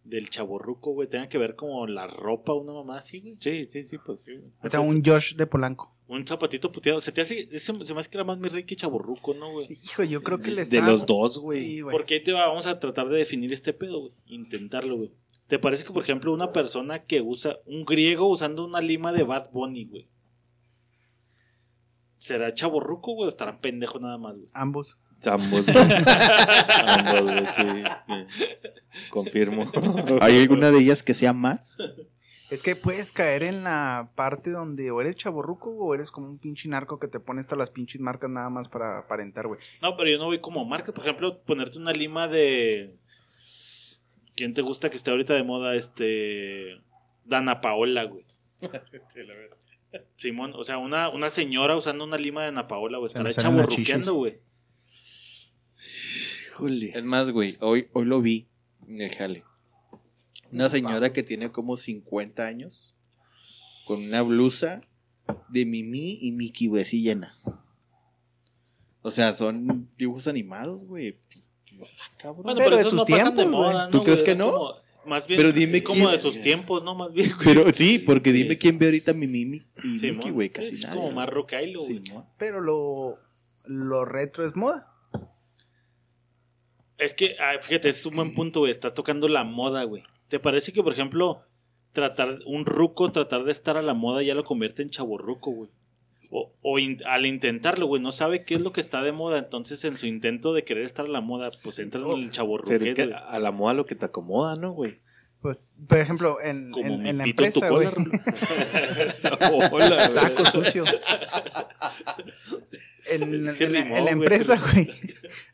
del 0.03 0.31
chaborruco, 0.31 0.93
güey, 0.93 1.07
tenga 1.07 1.29
que 1.29 1.37
ver 1.37 1.55
como 1.55 1.85
la 1.85 2.07
ropa, 2.07 2.53
una 2.55 2.73
mamá 2.73 2.97
así, 2.97 3.19
güey? 3.21 3.37
Sí, 3.39 3.65
sí, 3.65 3.83
sí, 3.83 3.97
pues 4.03 4.21
sí. 4.23 4.31
güey. 4.35 4.51
O 4.63 4.67
sea, 4.67 4.79
un 4.79 5.03
Josh 5.05 5.35
de 5.35 5.45
Polanco. 5.45 5.92
Un 6.13 6.27
zapatito 6.27 6.71
puteado. 6.71 7.01
Se 7.01 7.11
te 7.11 7.21
hace, 7.21 7.47
ese, 7.51 7.73
se 7.83 7.93
me 7.93 7.99
hace 7.99 8.09
que 8.09 8.17
era 8.17 8.23
más 8.23 8.37
mi 8.37 8.47
rey 8.47 8.63
que 8.65 8.75
chaborruco, 8.75 9.33
¿no, 9.33 9.49
güey? 9.51 9.67
Hijo, 9.71 10.03
yo 10.03 10.21
creo 10.21 10.39
que 10.39 10.51
le 10.51 10.63
De 10.65 10.77
está. 10.77 10.91
los 10.91 11.05
dos, 11.07 11.39
güey. 11.39 11.63
Sí, 11.63 11.81
güey. 11.81 11.91
Porque 11.91 12.13
ahí 12.15 12.23
te 12.23 12.31
va, 12.33 12.47
vamos 12.47 12.67
a 12.67 12.79
tratar 12.79 13.09
de 13.09 13.17
definir 13.17 13.51
este 13.51 13.73
pedo, 13.73 13.99
güey. 14.01 14.13
Intentarlo, 14.27 14.95
güey. 14.97 15.11
¿Te 15.47 15.57
parece 15.57 15.83
que, 15.83 15.91
por 15.91 16.03
ejemplo, 16.03 16.31
una 16.31 16.51
persona 16.51 16.99
que 17.03 17.21
usa, 17.21 17.57
un 17.65 17.83
griego 17.83 18.27
usando 18.29 18.63
una 18.63 18.79
lima 18.79 19.11
de 19.11 19.23
Bad 19.23 19.49
Bunny, 19.51 19.85
güey? 19.85 20.07
¿Será 22.17 22.53
chaborruco, 22.53 23.13
güey? 23.15 23.25
O 23.25 23.29
estará 23.29 23.59
pendejo 23.59 23.99
nada 23.99 24.17
más, 24.17 24.35
güey. 24.35 24.47
Ambos. 24.53 24.97
Ambos, 25.25 25.65
güey. 25.71 25.85
Ambos, 26.85 27.21
güey, 27.23 27.45
sí. 27.47 28.25
Confirmo. 29.09 29.65
¿Hay 30.21 30.37
alguna 30.39 30.69
de 30.71 30.79
ellas 30.79 31.01
que 31.01 31.13
sea 31.13 31.33
más? 31.33 31.75
Es 32.51 32.61
que 32.61 32.75
puedes 32.75 33.11
caer 33.11 33.43
en 33.43 33.63
la 33.63 34.11
parte 34.15 34.51
donde 34.51 34.91
o 34.91 35.01
eres 35.01 35.15
chaborruco 35.15 35.71
o 35.71 35.93
eres 35.93 36.11
como 36.11 36.27
un 36.27 36.37
pinche 36.37 36.67
narco 36.69 36.99
que 36.99 37.07
te 37.07 37.19
pone 37.19 37.39
hasta 37.39 37.55
las 37.55 37.71
pinches 37.71 38.01
marcas 38.01 38.29
nada 38.29 38.49
más 38.49 38.67
para 38.69 38.99
aparentar, 38.99 39.47
güey. 39.47 39.59
No, 39.81 39.95
pero 39.97 40.09
yo 40.09 40.17
no 40.17 40.25
voy 40.25 40.39
como 40.39 40.65
marca. 40.65 40.93
Por 40.93 41.03
ejemplo, 41.03 41.41
ponerte 41.43 41.79
una 41.79 41.93
lima 41.93 42.27
de. 42.27 42.95
¿Quién 44.35 44.53
te 44.53 44.61
gusta 44.61 44.89
que 44.89 44.97
esté 44.97 45.11
ahorita 45.11 45.33
de 45.33 45.43
moda? 45.43 45.75
Este. 45.75 46.81
Dana 47.25 47.61
Paola, 47.61 48.03
güey. 48.03 48.25
Simón, 50.15 50.53
o 50.55 50.63
sea, 50.63 50.77
una, 50.77 51.09
una 51.09 51.29
señora 51.29 51.75
usando 51.75 52.03
una 52.03 52.17
lima 52.17 52.41
de 52.41 52.47
Ana 52.47 52.67
Paola, 52.67 52.97
güey. 52.97 53.07
Estará 53.07 53.31
chaborruqueando, 53.31 54.15
güey. 54.15 54.39
Híjole. 56.47 56.91
Es 56.95 57.03
más, 57.03 57.31
güey, 57.31 57.57
hoy, 57.61 57.87
hoy 57.93 58.05
lo 58.05 58.21
vi 58.21 58.47
en 58.87 59.01
el 59.01 59.13
jale. 59.13 59.43
Una 60.53 60.69
señora 60.69 61.11
que 61.13 61.23
tiene 61.23 61.51
como 61.51 61.75
50 61.77 62.45
años, 62.45 62.93
con 63.85 64.03
una 64.03 64.21
blusa 64.21 64.81
de 65.49 65.65
Mimi 65.65 66.19
y 66.21 66.31
Mickey, 66.31 66.67
güey, 66.67 66.83
así 66.83 67.01
llena. 67.01 67.35
O 69.01 69.11
sea, 69.11 69.33
son 69.33 69.89
dibujos 69.97 70.27
animados, 70.27 70.85
güey. 70.85 71.19
Pues, 71.31 71.51
pues, 71.67 71.99
ah, 72.01 72.11
cabrón. 72.17 72.43
Bueno, 72.43 72.57
Pero 72.59 72.69
pero, 72.69 72.77
de 72.77 72.83
sus 72.83 72.93
no 72.93 73.05
pasan 73.05 73.35
de 73.35 73.41
tiempos, 73.43 73.51
moda, 73.51 73.85
¿no? 73.87 73.91
¿Tú 73.91 74.03
crees 74.03 74.21
que 74.21 74.31
Es 74.31 74.37
no? 74.37 74.51
como- 74.51 74.73
más 75.05 75.27
bien, 75.27 75.37
Pero 75.37 75.51
dime 75.51 75.77
es 75.79 75.83
como 75.83 75.99
quién- 76.01 76.11
de 76.11 76.19
sus 76.19 76.39
tiempos, 76.39 76.83
¿no? 76.85 76.95
Más 76.95 77.11
bien, 77.11 77.31
güey. 77.35 77.43
Pero 77.43 77.73
sí, 77.73 77.99
porque 77.99 78.31
dime 78.31 78.51
Sí. 78.53 78.57
quién 78.59 78.79
ve 78.79 78.85
ahorita 78.85 79.11
mi 79.13 79.27
Mimi 79.27 79.61
y 79.83 79.99
Simón. 79.99 80.17
Mickey, 80.17 80.31
güey, 80.31 80.47
Sí, 80.47 80.53
casi 80.53 80.75
es 80.75 80.83
nada. 80.83 80.95
como 80.95 81.11
más 81.11 81.27
rocailo, 81.29 81.81
güey. 81.81 82.01
Pero 82.37 82.61
lo, 82.61 83.19
lo 83.65 84.05
retro 84.05 84.47
es 84.47 84.55
moda. 84.55 84.89
Es 86.97 87.13
que, 87.13 87.35
ah, 87.39 87.59
fíjate, 87.59 87.89
es 87.89 88.05
un 88.05 88.15
buen 88.15 88.33
punto, 88.33 88.61
güey. 88.61 88.71
Estás 88.71 88.93
tocando 88.93 89.27
la 89.27 89.43
moda, 89.43 89.83
güey. 89.83 90.03
¿Te 90.33 90.39
parece 90.39 90.73
que, 90.73 90.81
por 90.81 90.93
ejemplo, 90.93 91.43
tratar 91.91 92.39
un 92.47 92.65
ruco, 92.65 93.11
tratar 93.11 93.43
de 93.43 93.51
estar 93.51 93.77
a 93.77 93.83
la 93.83 93.93
moda 93.93 94.23
ya 94.23 94.33
lo 94.33 94.43
convierte 94.43 94.81
en 94.81 94.89
chaborruco, 94.89 95.51
güey? 95.51 95.69
O, 96.31 96.51
o 96.63 96.79
in- 96.79 96.97
al 97.05 97.27
intentarlo, 97.27 97.85
güey, 97.85 98.01
no 98.01 98.11
sabe 98.11 98.43
qué 98.43 98.55
es 98.55 98.61
lo 98.61 98.71
que 98.71 98.81
está 98.81 99.03
de 99.03 99.11
moda. 99.11 99.37
Entonces, 99.37 99.85
en 99.85 99.95
su 99.95 100.07
intento 100.07 100.51
de 100.55 100.63
querer 100.63 100.85
estar 100.85 101.05
a 101.05 101.09
la 101.09 101.21
moda, 101.21 101.51
pues 101.61 101.77
entra 101.77 102.01
en 102.01 102.09
el 102.09 102.31
chaborruqués, 102.31 102.79
Pero 102.79 102.89
es 102.89 102.95
que 102.95 103.05
güey. 103.05 103.15
a 103.15 103.37
la 103.37 103.51
moda 103.51 103.75
lo 103.75 103.85
que 103.85 103.93
te 103.93 104.05
acomoda, 104.05 104.55
¿no, 104.55 104.71
güey? 104.71 105.01
Pues, 105.39 105.77
por 105.87 105.99
ejemplo, 105.99 106.41
en, 106.41 106.71
Como 106.71 106.95
en, 106.95 107.05
en 107.05 107.17
la 107.19 107.25
empresa, 107.25 107.69
güey. 107.69 107.87
Hola, 109.71 110.09
Saco 110.09 110.45
sucio. 110.47 110.83
En, 113.11 113.21
en- 113.21 113.45
la- 113.45 113.53
en 113.97 114.05
la 114.05 114.11
empresa, 114.11 114.57
güey, 114.73 114.89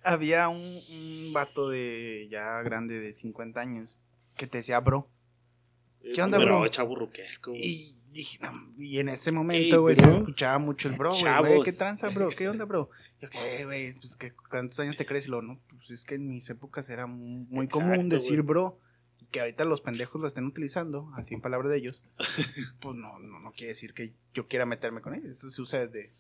había 0.03 0.47
un, 0.47 0.57
un 0.61 1.33
vato 1.33 1.67
de 1.69 2.29
ya 2.31 2.61
grande 2.61 2.99
de 3.01 3.11
50 3.11 3.59
años 3.59 3.99
que 4.39 4.47
te 4.47 4.59
decía 4.59 4.79
bro. 4.79 5.11
¿Qué 6.15 6.21
onda, 6.21 6.39
bro? 6.39 6.65
chaborruquesco, 6.67 7.51
güey. 7.51 7.61
Y, 7.61 7.97
dije, 8.11 8.39
no, 8.41 8.51
y 8.77 8.99
en 8.99 9.09
ese 9.09 9.31
momento, 9.31 9.75
Ey, 9.75 9.81
güey, 9.81 9.95
bro. 9.95 10.11
se 10.11 10.17
escuchaba 10.17 10.57
mucho 10.57 10.87
el 10.87 10.95
bro, 10.95 11.11
güey. 11.41 11.61
¿Qué 11.63 11.73
tranza, 11.73 12.09
bro? 12.09 12.29
¿Qué 12.29 12.47
onda, 12.47 12.65
bro? 12.65 12.89
Yo, 13.21 13.29
¿qué, 13.29 13.65
güey? 13.65 13.93
Pues, 13.99 14.15
¿qué, 14.15 14.33
¿cuántos 14.49 14.79
años 14.79 14.97
te 14.97 15.05
crees? 15.05 15.27
Y 15.27 15.31
lo, 15.31 15.41
no, 15.41 15.59
pues 15.67 15.91
es 15.91 16.05
que 16.05 16.15
en 16.15 16.29
mis 16.29 16.49
épocas 16.49 16.89
era 16.89 17.05
muy, 17.05 17.67
común 17.67 18.09
decir 18.09 18.41
bro. 18.41 18.79
Que 19.29 19.41
ahorita 19.41 19.63
los 19.63 19.81
pendejos 19.81 20.19
lo 20.19 20.27
estén 20.27 20.45
utilizando, 20.45 21.11
así 21.15 21.35
en 21.35 21.41
palabras 21.41 21.69
de 21.69 21.77
ellos. 21.77 22.03
pues 22.79 22.95
no, 22.95 23.19
no, 23.19 23.39
no 23.39 23.51
quiere 23.51 23.73
decir 23.73 23.93
que 23.93 24.15
yo 24.33 24.47
quiera 24.47 24.65
meterme 24.65 25.01
con 25.01 25.13
ellos. 25.13 25.37
Eso 25.37 25.49
se 25.49 25.61
usa 25.61 25.85
desde. 25.85 26.13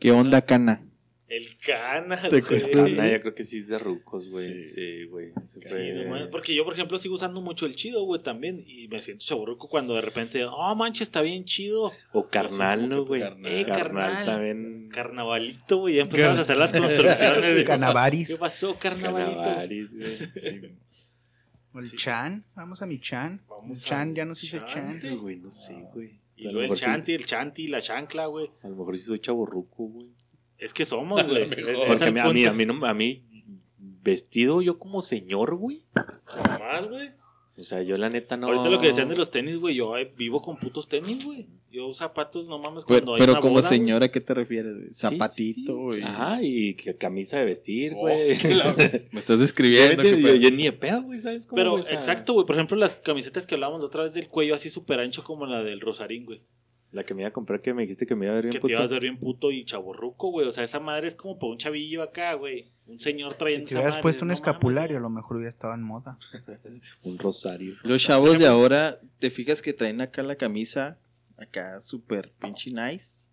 ¿Qué 0.00 0.10
onda, 0.10 0.44
cana? 0.44 0.84
El 1.28 1.58
cana, 1.58 2.16
Te 2.22 2.28
güey. 2.40 2.42
cuento, 2.42 2.84
Ah, 3.02 3.08
yo 3.08 3.20
creo 3.20 3.34
que 3.34 3.42
sí 3.42 3.58
es 3.58 3.66
de 3.66 3.78
rucos, 3.78 4.28
güey. 4.30 4.62
Sí. 4.62 4.68
Sí, 4.68 5.04
güey. 5.06 5.32
Sí, 5.42 5.58
no 5.92 6.10
mames, 6.10 6.28
porque 6.30 6.54
yo, 6.54 6.64
por 6.64 6.74
ejemplo, 6.74 6.98
sigo 6.98 7.16
usando 7.16 7.40
mucho 7.40 7.66
el 7.66 7.74
chido, 7.74 8.04
güey, 8.04 8.22
también. 8.22 8.62
Y 8.64 8.86
me 8.86 9.00
siento 9.00 9.24
chaburruco 9.24 9.68
cuando 9.68 9.94
de 9.96 10.02
repente, 10.02 10.44
oh, 10.44 10.74
manches, 10.76 11.02
está 11.08 11.22
bien 11.22 11.44
chido. 11.44 11.90
O 12.12 12.28
carnal, 12.28 12.88
¿no, 12.88 13.04
güey? 13.04 13.22
Carnal. 13.22 13.52
Eh, 13.52 13.66
carnal. 13.66 14.24
también. 14.24 14.88
Carnavalito, 14.92 15.78
güey. 15.78 15.96
Ya 15.96 16.02
empezamos 16.02 16.38
a 16.38 16.42
hacer 16.42 16.56
las 16.58 16.72
construcciones. 16.78 17.56
de- 17.56 17.64
Canavaris. 17.64 18.28
¿Qué 18.28 18.36
pasó, 18.36 18.78
carnavalito? 18.78 19.36
Carnavaris, 19.42 19.96
güey. 19.96 20.16
Sí. 20.36 20.60
O 21.72 21.78
el 21.80 21.86
Sí. 21.88 21.96
Chan, 21.96 22.44
vamos 22.54 22.80
a 22.82 22.86
mi 22.86 23.00
Chan. 23.00 23.42
Vamos 23.48 23.80
el 23.80 23.84
Chan 23.84 24.14
ya 24.14 24.24
nos 24.24 24.42
hizo 24.44 24.58
Chan. 24.60 25.00
Chan. 25.00 25.18
Güey, 25.18 25.36
no 25.36 25.50
sé, 25.50 25.74
güey. 25.92 26.20
Y 26.36 26.44
luego 26.44 26.72
el 26.72 26.78
sí- 26.78 26.84
chanti, 26.84 27.12
el 27.14 27.26
chanti, 27.26 27.66
la 27.66 27.80
chancla, 27.82 28.26
güey. 28.26 28.48
A 28.62 28.68
lo 28.68 28.76
mejor 28.76 28.96
sí 28.96 29.04
soy 29.04 29.18
chaborruco, 29.20 29.84
güey. 29.88 30.06
Es 30.58 30.72
que 30.74 30.84
somos, 30.84 31.22
güey. 31.26 31.48
Porque 31.48 32.04
a 32.04 32.10
mí, 32.10 32.20
a 32.20 32.32
mí, 32.32 32.44
a 32.46 32.52
mí, 32.52 32.64
no- 32.64 32.86
a 32.86 32.94
mí, 32.94 33.22
vestido 34.02 34.62
yo 34.62 34.78
como 34.78 35.02
señor, 35.02 35.54
güey. 35.56 35.82
Jamás, 36.24 36.88
güey. 36.88 37.10
O 37.58 37.64
sea, 37.64 37.82
yo 37.82 37.96
la 37.96 38.10
neta 38.10 38.36
no. 38.36 38.48
Ahorita 38.48 38.68
lo 38.68 38.78
que 38.78 38.88
decían 38.88 39.08
de 39.08 39.16
los 39.16 39.30
tenis, 39.30 39.56
güey. 39.58 39.74
Yo 39.76 39.94
vivo 40.18 40.42
con 40.42 40.56
putos 40.58 40.88
tenis, 40.88 41.24
güey. 41.24 41.46
Yo 41.70 41.92
zapatos, 41.92 42.46
no 42.48 42.58
mames, 42.58 42.84
Pero, 42.86 42.98
cuando 43.00 43.14
hay 43.14 43.20
pero 43.20 43.32
una 43.32 43.40
como 43.40 43.54
boda, 43.54 43.68
señora, 43.68 44.06
¿a 44.06 44.08
qué 44.10 44.20
te 44.20 44.32
refieres? 44.34 44.76
güey? 44.76 44.88
Sí, 44.88 44.94
Zapatito, 44.94 45.72
sí, 45.72 45.78
güey. 45.86 45.98
sí. 45.98 46.04
Ajá, 46.06 46.38
y 46.42 46.74
que 46.74 46.96
camisa 46.96 47.38
de 47.38 47.44
vestir, 47.46 47.92
Oh, 47.94 48.00
güey. 48.00 48.34
la- 48.54 48.74
Me 49.12 49.20
estás 49.20 49.40
describiendo. 49.40 50.02
yo, 50.02 50.16
yo, 50.16 50.34
yo 50.34 50.50
ni 50.50 50.64
de 50.64 50.72
pedo, 50.72 51.02
güey, 51.02 51.18
¿sabes 51.18 51.46
cómo? 51.46 51.56
Pero, 51.56 51.78
exacto, 51.78 52.34
güey. 52.34 52.46
Por 52.46 52.56
ejemplo, 52.56 52.76
las 52.76 52.96
camisetas 52.96 53.46
que 53.46 53.54
hablábamos 53.56 53.80
la 53.80 53.86
otra 53.86 54.02
vez 54.04 54.14
del 54.14 54.28
cuello 54.28 54.54
así 54.54 54.70
súper 54.70 55.00
ancho 55.00 55.24
como 55.24 55.44
la 55.46 55.62
del 55.62 55.80
Rosarín, 55.80 56.24
güey. 56.26 56.40
La 56.92 57.04
que 57.04 57.14
me 57.14 57.22
iba 57.22 57.28
a 57.28 57.32
comprar 57.32 57.60
que 57.60 57.74
me 57.74 57.82
dijiste 57.82 58.06
que 58.06 58.14
me 58.14 58.26
iba 58.26 58.32
a 58.32 58.36
ver 58.36 58.44
bien 58.44 58.52
Que 58.52 58.58
te 58.58 58.62
puto. 58.62 58.72
ibas 58.72 58.90
a 58.90 58.94
ver 58.94 59.02
bien 59.02 59.18
puto 59.18 59.50
y 59.50 59.64
chaborruco, 59.64 60.30
güey. 60.30 60.46
O 60.46 60.52
sea, 60.52 60.64
esa 60.64 60.80
madre 60.80 61.08
es 61.08 61.14
como 61.14 61.38
para 61.38 61.50
un 61.52 61.58
chavillo 61.58 62.02
acá, 62.02 62.34
güey. 62.34 62.64
Un 62.86 62.98
señor 63.00 63.32
Si 63.32 63.38
trayendo 63.38 63.64
te 63.64 63.70
esa 63.70 63.78
hubieras 63.78 63.94
madre, 63.94 64.02
puesto 64.02 64.24
un 64.24 64.28
no 64.28 64.32
mames, 64.32 64.38
escapulario, 64.40 64.96
a 64.96 65.00
lo 65.00 65.10
mejor 65.10 65.36
hubiera 65.36 65.48
estado 65.50 65.74
en 65.74 65.82
moda. 65.82 66.18
Un 67.02 67.18
rosario. 67.18 67.74
Los 67.82 68.02
chavos 68.02 68.38
de 68.38 68.46
ahora, 68.46 69.00
¿te 69.18 69.30
fijas 69.30 69.60
que 69.62 69.72
traen 69.72 70.00
acá 70.00 70.22
la 70.22 70.36
camisa? 70.36 70.98
Acá 71.36 71.80
súper 71.82 72.32
pinche 72.38 72.70
nice. 72.70 73.26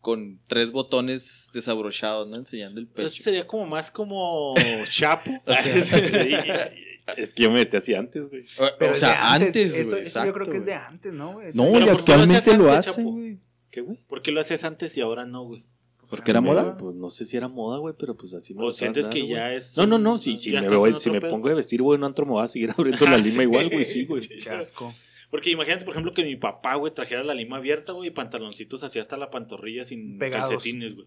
Con 0.00 0.40
tres 0.48 0.72
botones 0.72 1.48
desabrochados, 1.52 2.26
¿no? 2.28 2.36
Enseñando 2.36 2.80
el 2.80 2.86
Pero 2.88 3.06
eso 3.06 3.14
pecho. 3.16 3.24
sería 3.24 3.46
como 3.46 3.66
más 3.66 3.90
como 3.90 4.54
Chapo. 4.88 5.30
Es 7.16 7.34
que 7.34 7.42
yo 7.44 7.50
me 7.50 7.58
vesté 7.60 7.76
así 7.78 7.94
antes, 7.94 8.28
güey. 8.28 8.42
O, 8.58 8.66
Pero 8.78 8.90
o 8.90 8.94
es 8.94 9.00
sea, 9.00 9.34
antes, 9.34 9.54
eso, 9.56 9.90
güey. 9.90 10.02
eso 10.02 10.24
yo 10.26 10.32
creo 10.32 10.46
que 10.50 10.56
es 10.58 10.64
de 10.66 10.72
exacto, 10.72 10.92
antes, 10.94 11.12
¿no, 11.12 11.32
güey? 11.34 11.50
No, 11.54 11.64
Pero 11.72 11.78
y 11.86 11.88
¿por 11.90 12.04
qué 12.04 12.16
lo 12.16 12.22
hacías 12.22 12.38
actualmente 12.38 12.56
lo 12.58 12.70
antes, 12.72 12.88
hacen, 12.88 13.04
güey. 13.04 13.38
¿Qué, 13.70 13.80
güey? 13.82 13.98
¿Por 14.06 14.22
qué 14.22 14.30
lo 14.32 14.40
hacías 14.40 14.64
antes 14.64 14.96
y 14.96 15.00
ahora 15.00 15.24
no, 15.26 15.44
güey? 15.44 15.64
¿Porque 16.08 16.32
era 16.32 16.40
Me- 16.40 16.48
moda? 16.48 16.76
Pues 16.76 16.96
no 16.96 17.08
sé 17.08 17.24
si 17.24 17.36
era 17.36 17.46
moda, 17.46 17.78
güey, 17.78 17.94
pero 17.98 18.16
pues 18.16 18.34
así 18.34 18.52
me 18.52 18.64
¿O 18.64 18.72
sientes 18.72 19.06
que 19.06 19.26
ya 19.28 19.52
es 19.54 19.76
No, 19.76 19.86
no, 19.86 19.96
no, 19.98 20.18
si, 20.18 20.36
si, 20.38 20.50
me, 20.50 20.66
voy, 20.68 20.96
si 20.96 21.08
me 21.10 21.20
pongo 21.20 21.48
de 21.48 21.54
vestir, 21.54 21.80
güey, 21.82 21.94
en 21.96 22.00
un 22.02 22.06
antro 22.06 22.26
me 22.26 22.32
voy 22.32 22.42
a 22.44 22.48
seguir 22.48 22.70
abriendo 22.76 23.04
la 23.06 23.16
lima 23.16 23.44
igual, 23.44 23.70
güey, 23.70 23.84
sí, 23.84 24.06
güey. 24.06 24.20
Qué 24.26 24.50
asco. 24.50 24.92
Porque 25.30 25.50
imagínate, 25.50 25.84
por 25.84 25.94
ejemplo, 25.94 26.12
que 26.12 26.24
mi 26.24 26.34
papá, 26.34 26.74
güey, 26.74 26.92
trajera 26.92 27.22
la 27.22 27.34
lima 27.34 27.58
abierta, 27.58 27.92
güey, 27.92 28.08
y 28.08 28.10
pantaloncitos 28.10 28.82
así 28.82 28.98
hasta 28.98 29.16
la 29.16 29.30
pantorrilla 29.30 29.84
sin 29.84 30.18
Pegados. 30.18 30.50
calcetines, 30.50 30.96
güey. 30.96 31.06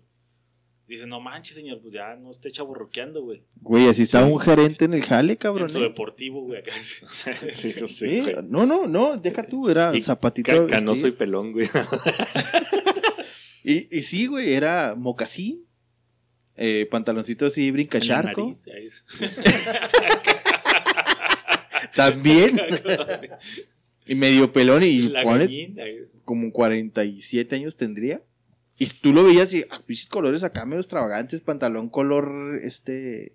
Dice, 0.87 1.07
no 1.07 1.21
manches, 1.21 1.55
señor, 1.55 1.79
pues 1.81 1.93
ya 1.93 2.15
no 2.15 2.29
esté 2.29 2.51
chaborroqueando, 2.51 3.23
güey. 3.23 3.43
Güey, 3.61 3.87
así 3.87 4.03
estaba 4.03 4.27
un 4.27 4.39
gerente 4.39 4.85
en 4.85 4.93
el 4.93 5.01
jale, 5.03 5.37
cabrón. 5.37 5.69
En 5.69 5.71
su 5.71 5.79
¿eh? 5.79 5.83
deportivo, 5.83 6.41
güey, 6.43 6.59
acá. 6.59 6.71
Sí, 7.53 7.71
Sí, 7.87 8.21
güey. 8.21 8.35
no, 8.49 8.65
no, 8.65 8.85
no, 8.87 9.17
deja 9.17 9.43
tú, 9.47 9.69
era 9.69 9.95
Y 9.95 10.01
zapatito. 10.01 10.51
Ca- 10.51 10.67
Canoso 10.67 11.01
y 11.01 11.11
vestir. 11.11 11.17
pelón, 11.17 11.51
güey. 11.53 11.69
Y, 13.65 13.97
y 13.97 14.01
sí, 14.01 14.25
güey, 14.25 14.53
era 14.53 14.93
mocasín. 14.97 15.65
Eh, 16.57 16.85
pantaloncito 16.91 17.45
así, 17.45 17.61
En 17.61 17.67
la 17.67 17.73
brincacharco. 17.73 18.41
nariz, 18.41 18.67
ahí 18.67 18.87
es. 18.87 19.05
También. 21.95 22.59
y 24.05 24.15
medio 24.15 24.51
pelón 24.51 24.83
y 24.83 25.03
La 25.03 25.23
pone 25.23 25.75
como 26.25 26.51
47 26.51 27.55
años 27.55 27.75
tendría. 27.75 28.21
Y 28.77 28.87
tú 28.87 29.13
lo 29.13 29.23
veías 29.23 29.53
y, 29.53 29.63
ah, 29.69 29.81
colores 30.09 30.43
acá 30.43 30.65
medio 30.65 30.79
extravagantes, 30.79 31.41
pantalón 31.41 31.89
color, 31.89 32.59
este, 32.63 33.33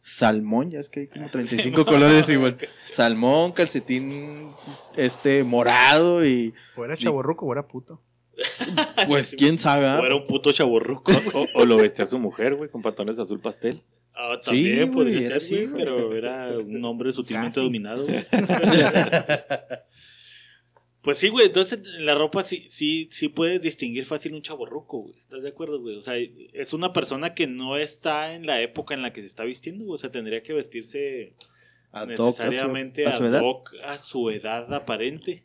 salmón, 0.00 0.70
ya 0.70 0.80
es 0.80 0.88
que 0.88 1.00
hay 1.00 1.06
como 1.06 1.28
35 1.30 1.84
colores 1.84 2.28
igual. 2.28 2.58
Salmón, 2.88 3.52
calcetín, 3.52 4.50
este, 4.96 5.44
morado 5.44 6.26
y, 6.26 6.52
O 6.76 6.84
era 6.84 6.96
chaborruco 6.96 7.46
o 7.46 7.52
era 7.52 7.66
puto. 7.68 8.02
pues, 9.06 9.34
quién 9.38 9.58
sabe. 9.58 9.86
¿ah? 9.86 10.00
O 10.00 10.04
era 10.06 10.16
un 10.16 10.26
puto 10.26 10.52
chaborruco. 10.52 11.12
O, 11.34 11.62
o 11.62 11.64
lo 11.64 11.76
vestía 11.76 12.06
su 12.06 12.18
mujer, 12.18 12.56
güey, 12.56 12.70
con 12.70 12.82
pantalones 12.82 13.18
azul 13.18 13.40
pastel. 13.40 13.82
Ah, 14.14 14.36
Sí, 14.40 14.46
también 14.50 14.92
güey, 14.92 15.12
podría 15.12 15.28
ser, 15.28 15.40
sí, 15.40 15.66
pero 15.72 16.14
era 16.14 16.58
un 16.58 16.84
hombre 16.84 17.12
sutilmente 17.12 17.54
Casi. 17.54 17.64
dominado. 17.64 18.06
Pues 21.02 21.18
sí, 21.18 21.28
güey, 21.28 21.46
entonces 21.46 21.80
en 21.84 22.06
la 22.06 22.14
ropa 22.14 22.42
sí, 22.42 22.64
sí, 22.68 23.08
sí 23.10 23.28
puedes 23.28 23.60
distinguir 23.60 24.04
fácil 24.06 24.34
un 24.34 24.42
chaborruco, 24.42 24.98
güey. 25.00 25.16
¿Estás 25.16 25.42
de 25.42 25.48
acuerdo, 25.50 25.80
güey? 25.80 25.96
O 25.96 26.02
sea, 26.02 26.14
es 26.52 26.72
una 26.72 26.92
persona 26.92 27.34
que 27.34 27.46
no 27.46 27.76
está 27.76 28.34
en 28.34 28.46
la 28.46 28.60
época 28.62 28.94
en 28.94 29.02
la 29.02 29.12
que 29.12 29.20
se 29.20 29.26
está 29.26 29.44
vistiendo, 29.44 29.84
güey. 29.84 29.96
O 29.96 29.98
sea, 29.98 30.10
tendría 30.10 30.42
que 30.42 30.52
vestirse 30.52 31.34
Ad 31.90 32.08
hoc, 32.08 32.12
a 32.12 32.16
su- 32.16 32.24
necesariamente 32.42 33.04
a 33.06 33.12
su 33.16 33.24
edad. 33.24 33.40
ad 33.40 33.44
hoc 33.44 33.74
a 33.84 33.98
su 33.98 34.30
edad 34.30 34.72
aparente. 34.72 35.44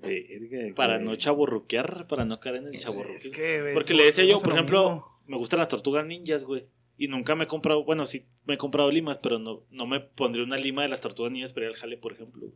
Verga, 0.00 0.74
Para 0.74 0.98
no 0.98 1.14
chaborruquear, 1.16 2.06
para 2.08 2.24
no 2.24 2.38
caer 2.40 2.56
en 2.56 2.66
el 2.68 2.78
chaborruco. 2.78 3.16
Es 3.16 3.30
que, 3.30 3.60
güey, 3.62 3.74
Porque 3.74 3.94
le 3.94 4.04
decía 4.04 4.24
yo, 4.24 4.38
por 4.38 4.48
lo 4.48 4.54
ejemplo, 4.56 4.82
mismo. 4.90 5.20
me 5.26 5.36
gustan 5.38 5.60
las 5.60 5.68
tortugas 5.68 6.04
ninjas, 6.06 6.44
güey. 6.44 6.66
Y 6.98 7.08
nunca 7.08 7.34
me 7.34 7.44
he 7.44 7.46
comprado, 7.46 7.84
bueno, 7.84 8.04
sí 8.06 8.26
me 8.44 8.54
he 8.54 8.58
comprado 8.58 8.90
limas, 8.90 9.18
pero 9.18 9.38
no, 9.38 9.64
no 9.70 9.86
me 9.86 10.00
pondría 10.00 10.44
una 10.44 10.56
lima 10.56 10.82
de 10.82 10.88
las 10.88 11.00
tortugas 11.00 11.32
ninjas 11.32 11.52
para 11.52 11.66
ir 11.66 11.72
al 11.72 11.78
jale, 11.78 11.96
por 11.96 12.12
ejemplo. 12.12 12.42
güey. 12.48 12.52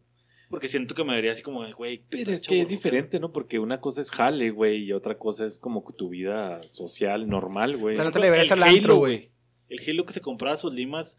Porque 0.51 0.69
siento 0.69 0.95
que 0.95 1.05
me 1.05 1.15
vería 1.15 1.33
así 1.33 1.43
como, 1.43 1.63
güey. 1.75 2.03
Pero 2.09 2.33
es 2.33 2.43
que 2.43 2.63
es 2.63 2.69
diferente, 2.69 3.21
¿no? 3.21 3.33
Porque 3.33 3.59
una 3.59 3.81
cosa 3.81 4.01
es 4.01 4.11
jale, 4.11 4.51
güey, 4.51 4.85
y 4.85 4.93
otra 4.93 5.19
cosa 5.19 5.45
es 5.45 5.59
como 5.59 5.85
tu 5.97 6.09
vida 6.09 6.63
social 6.63 7.29
normal, 7.29 7.77
güey. 7.77 7.95
O 7.95 7.97
sea, 7.97 8.05
no 8.05 8.11
te 8.11 8.19
El 8.19 8.23
le 8.23 8.31
verías 8.31 8.53
al 8.53 8.63
Halo, 8.63 8.73
antro, 8.77 8.97
güey. 8.97 9.31
El 9.69 9.81
Halo 9.87 10.07
que 10.07 10.15
se 10.15 10.23
compraba 10.23 10.57
sus 10.57 10.73
limas, 10.73 11.19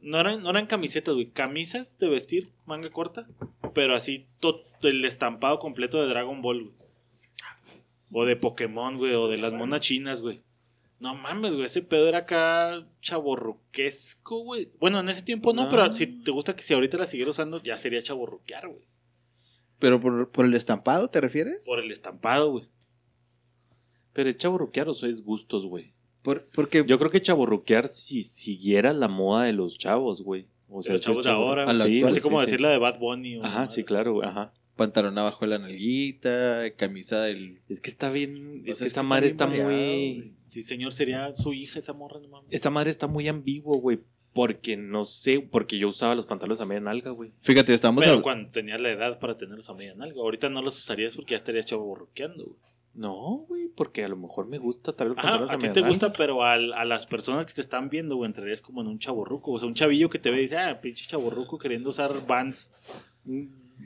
no 0.00 0.20
eran, 0.20 0.42
no 0.44 0.50
eran 0.50 0.66
camisetas, 0.66 1.14
güey. 1.14 1.30
Camisas 1.30 1.98
de 1.98 2.08
vestir, 2.08 2.50
manga 2.66 2.88
corta, 2.90 3.26
pero 3.74 3.96
así 3.96 4.28
to- 4.38 4.62
el 4.82 5.04
estampado 5.04 5.58
completo 5.58 6.00
de 6.00 6.08
Dragon 6.08 6.40
Ball, 6.40 6.62
güey. 6.62 6.74
O 8.12 8.24
de 8.24 8.36
Pokémon, 8.36 8.96
güey, 8.96 9.12
o 9.14 9.28
de 9.28 9.38
las 9.38 9.52
monas 9.52 9.80
chinas, 9.80 10.22
güey. 10.22 10.40
No 11.00 11.14
mames, 11.14 11.52
güey, 11.52 11.64
ese 11.64 11.82
pedo 11.82 12.08
era 12.08 12.18
acá 12.18 12.84
chaborruquesco, 13.02 14.40
güey. 14.42 14.70
Bueno, 14.80 14.98
en 15.00 15.08
ese 15.08 15.22
tiempo 15.22 15.52
no, 15.52 15.64
No. 15.64 15.68
pero 15.68 15.94
si 15.94 16.06
te 16.06 16.30
gusta 16.32 16.56
que 16.56 16.62
si 16.62 16.74
ahorita 16.74 16.98
la 16.98 17.06
siguiera 17.06 17.30
usando, 17.30 17.62
ya 17.62 17.78
sería 17.78 18.02
chaborruquear, 18.02 18.68
güey. 18.68 18.88
Pero 19.78 20.00
por, 20.00 20.30
por 20.32 20.44
el 20.44 20.54
estampado, 20.54 21.08
¿te 21.08 21.20
refieres? 21.20 21.64
Por 21.64 21.78
el 21.78 21.90
estampado, 21.92 22.50
güey. 22.50 22.64
Pero 24.12 24.28
es 24.28 24.36
chaborruquear 24.36 24.88
o 24.88 24.92
eso 24.92 25.06
es 25.06 25.22
gustos, 25.22 25.64
güey. 25.66 25.94
Por- 26.22 26.48
porque 26.54 26.84
Yo 26.84 26.98
creo 26.98 27.10
que 27.12 27.22
chaborruquear 27.22 27.86
si 27.86 28.24
siguiera 28.24 28.92
la 28.92 29.06
moda 29.06 29.44
de 29.44 29.52
los 29.52 29.78
chavos, 29.78 30.22
güey. 30.22 30.48
O 30.68 30.82
De 30.82 30.92
los 30.94 31.00
chavos 31.02 31.24
de 31.24 31.30
ahora, 31.30 31.62
A 31.62 31.72
la 31.72 31.84
Sí, 31.84 32.02
Así 32.02 32.10
güey, 32.10 32.20
como 32.22 32.38
sí, 32.40 32.46
decir 32.46 32.58
sí. 32.58 32.62
la 32.62 32.70
de 32.70 32.78
Bad 32.78 32.98
Bunny. 32.98 33.36
o 33.36 33.44
Ajá, 33.44 33.68
sí, 33.68 33.84
claro, 33.84 34.14
güey, 34.14 34.28
ajá. 34.28 34.52
Pantalón 34.78 35.18
abajo 35.18 35.44
de 35.44 35.50
la 35.50 35.58
nalguita, 35.58 36.62
camisa 36.76 37.22
del... 37.24 37.60
Es 37.68 37.82
que 37.82 37.90
está 37.90 38.08
bien, 38.10 38.62
es 38.64 38.78
que 38.78 38.84
es 38.86 38.92
esa 38.92 39.02
que 39.02 39.08
madre 39.08 39.26
está 39.26 39.46
muy... 39.46 39.60
güey. 39.60 40.32
Sí, 40.46 40.62
señor, 40.62 40.94
sería 40.94 41.36
su 41.36 41.52
hija 41.52 41.78
esa 41.78 41.92
morra, 41.92 42.18
no 42.20 42.28
mames. 42.28 42.48
Esta 42.50 42.70
madre 42.70 42.90
está 42.90 43.06
muy 43.06 43.28
ambiguo, 43.28 43.78
güey. 43.78 43.98
Porque 44.32 44.76
no 44.76 45.04
sé, 45.04 45.40
porque 45.40 45.78
yo 45.78 45.88
usaba 45.88 46.14
los 46.14 46.24
pantalones 46.26 46.60
a 46.60 46.64
media 46.64 46.80
nalga, 46.80 47.10
güey. 47.10 47.32
Fíjate, 47.40 47.74
estamos... 47.74 48.02
Pero 48.04 48.22
cuando 48.22 48.50
tenías 48.50 48.80
la 48.80 48.90
edad 48.90 49.18
para 49.18 49.36
tenerlos 49.36 49.68
a 49.68 49.74
media 49.74 49.94
nalga. 49.94 50.20
Ahorita 50.20 50.48
no 50.48 50.62
los 50.62 50.78
usarías 50.78 51.16
porque 51.16 51.32
ya 51.32 51.36
estarías 51.38 51.66
chaborruqueando, 51.66 52.44
güey. 52.44 52.56
No, 52.94 53.44
güey, 53.48 53.68
porque 53.68 54.02
a 54.04 54.08
lo 54.08 54.16
mejor 54.16 54.46
me 54.48 54.58
gusta 54.58 54.92
traer 54.92 55.10
los 55.10 55.18
Ajá, 55.18 55.28
pantalones 55.38 55.52
a 55.52 55.54
a 55.54 55.58
ti 55.58 55.66
te 55.68 55.80
nalga. 55.80 55.88
gusta, 55.88 56.12
pero 56.12 56.42
al- 56.44 56.72
a 56.72 56.84
las 56.84 57.06
personas 57.06 57.46
que 57.46 57.52
te 57.52 57.60
están 57.60 57.88
viendo, 57.90 58.16
güey, 58.16 58.26
entrarías 58.28 58.60
como 58.60 58.80
en 58.80 58.88
un 58.88 58.98
chaborruco. 58.98 59.52
O 59.52 59.58
sea, 59.58 59.68
un 59.68 59.74
chavillo 59.74 60.10
que 60.10 60.18
te 60.18 60.30
ve 60.30 60.38
y 60.38 60.42
dice, 60.42 60.56
ah, 60.58 60.80
pinche 60.80 61.06
chaborruco 61.06 61.58
queriendo 61.58 61.90
usar 61.90 62.14
Vans. 62.26 62.70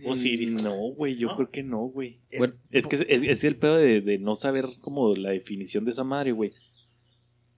Osiris. 0.05 0.53
No, 0.63 0.75
güey, 0.95 1.17
yo 1.17 1.29
¿No? 1.29 1.37
creo 1.37 1.51
que 1.51 1.63
no, 1.63 1.79
güey. 1.87 2.19
Es- 2.31 2.39
Bueno, 2.39 2.55
Es, 2.71 2.87
que 2.87 2.97
es, 2.97 3.07
es- 3.09 3.23
es 3.23 3.45
el 3.45 3.57
pedo 3.57 3.77
de, 3.77 4.01
de 4.01 4.19
no 4.19 4.35
saber 4.37 4.67
como 4.81 5.15
la 5.17 5.31
definición 5.31 5.85
de 5.85 5.91
esa 5.93 6.05
madre, 6.05 6.33
güey. 6.33 6.53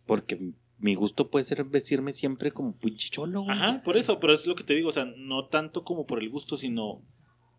Porque 0.06 0.52
mi 0.78 0.94
gusto 0.94 1.30
puede 1.30 1.44
ser 1.44 1.64
vestirme 1.64 2.12
siempre 2.12 2.50
como 2.52 2.76
pinche 2.76 3.08
cholo, 3.10 3.42
güey. 3.42 3.56
Ajá, 3.56 3.82
por 3.82 3.96
eso, 3.96 4.20
pero 4.20 4.34
es 4.34 4.46
lo 4.46 4.54
que 4.54 4.64
te 4.64 4.74
digo, 4.74 4.88
o 4.88 4.92
sea, 4.92 5.06
no 5.16 5.46
tanto 5.46 5.84
como 5.84 6.06
por 6.06 6.18
el 6.22 6.28
gusto, 6.28 6.56
sino 6.56 7.02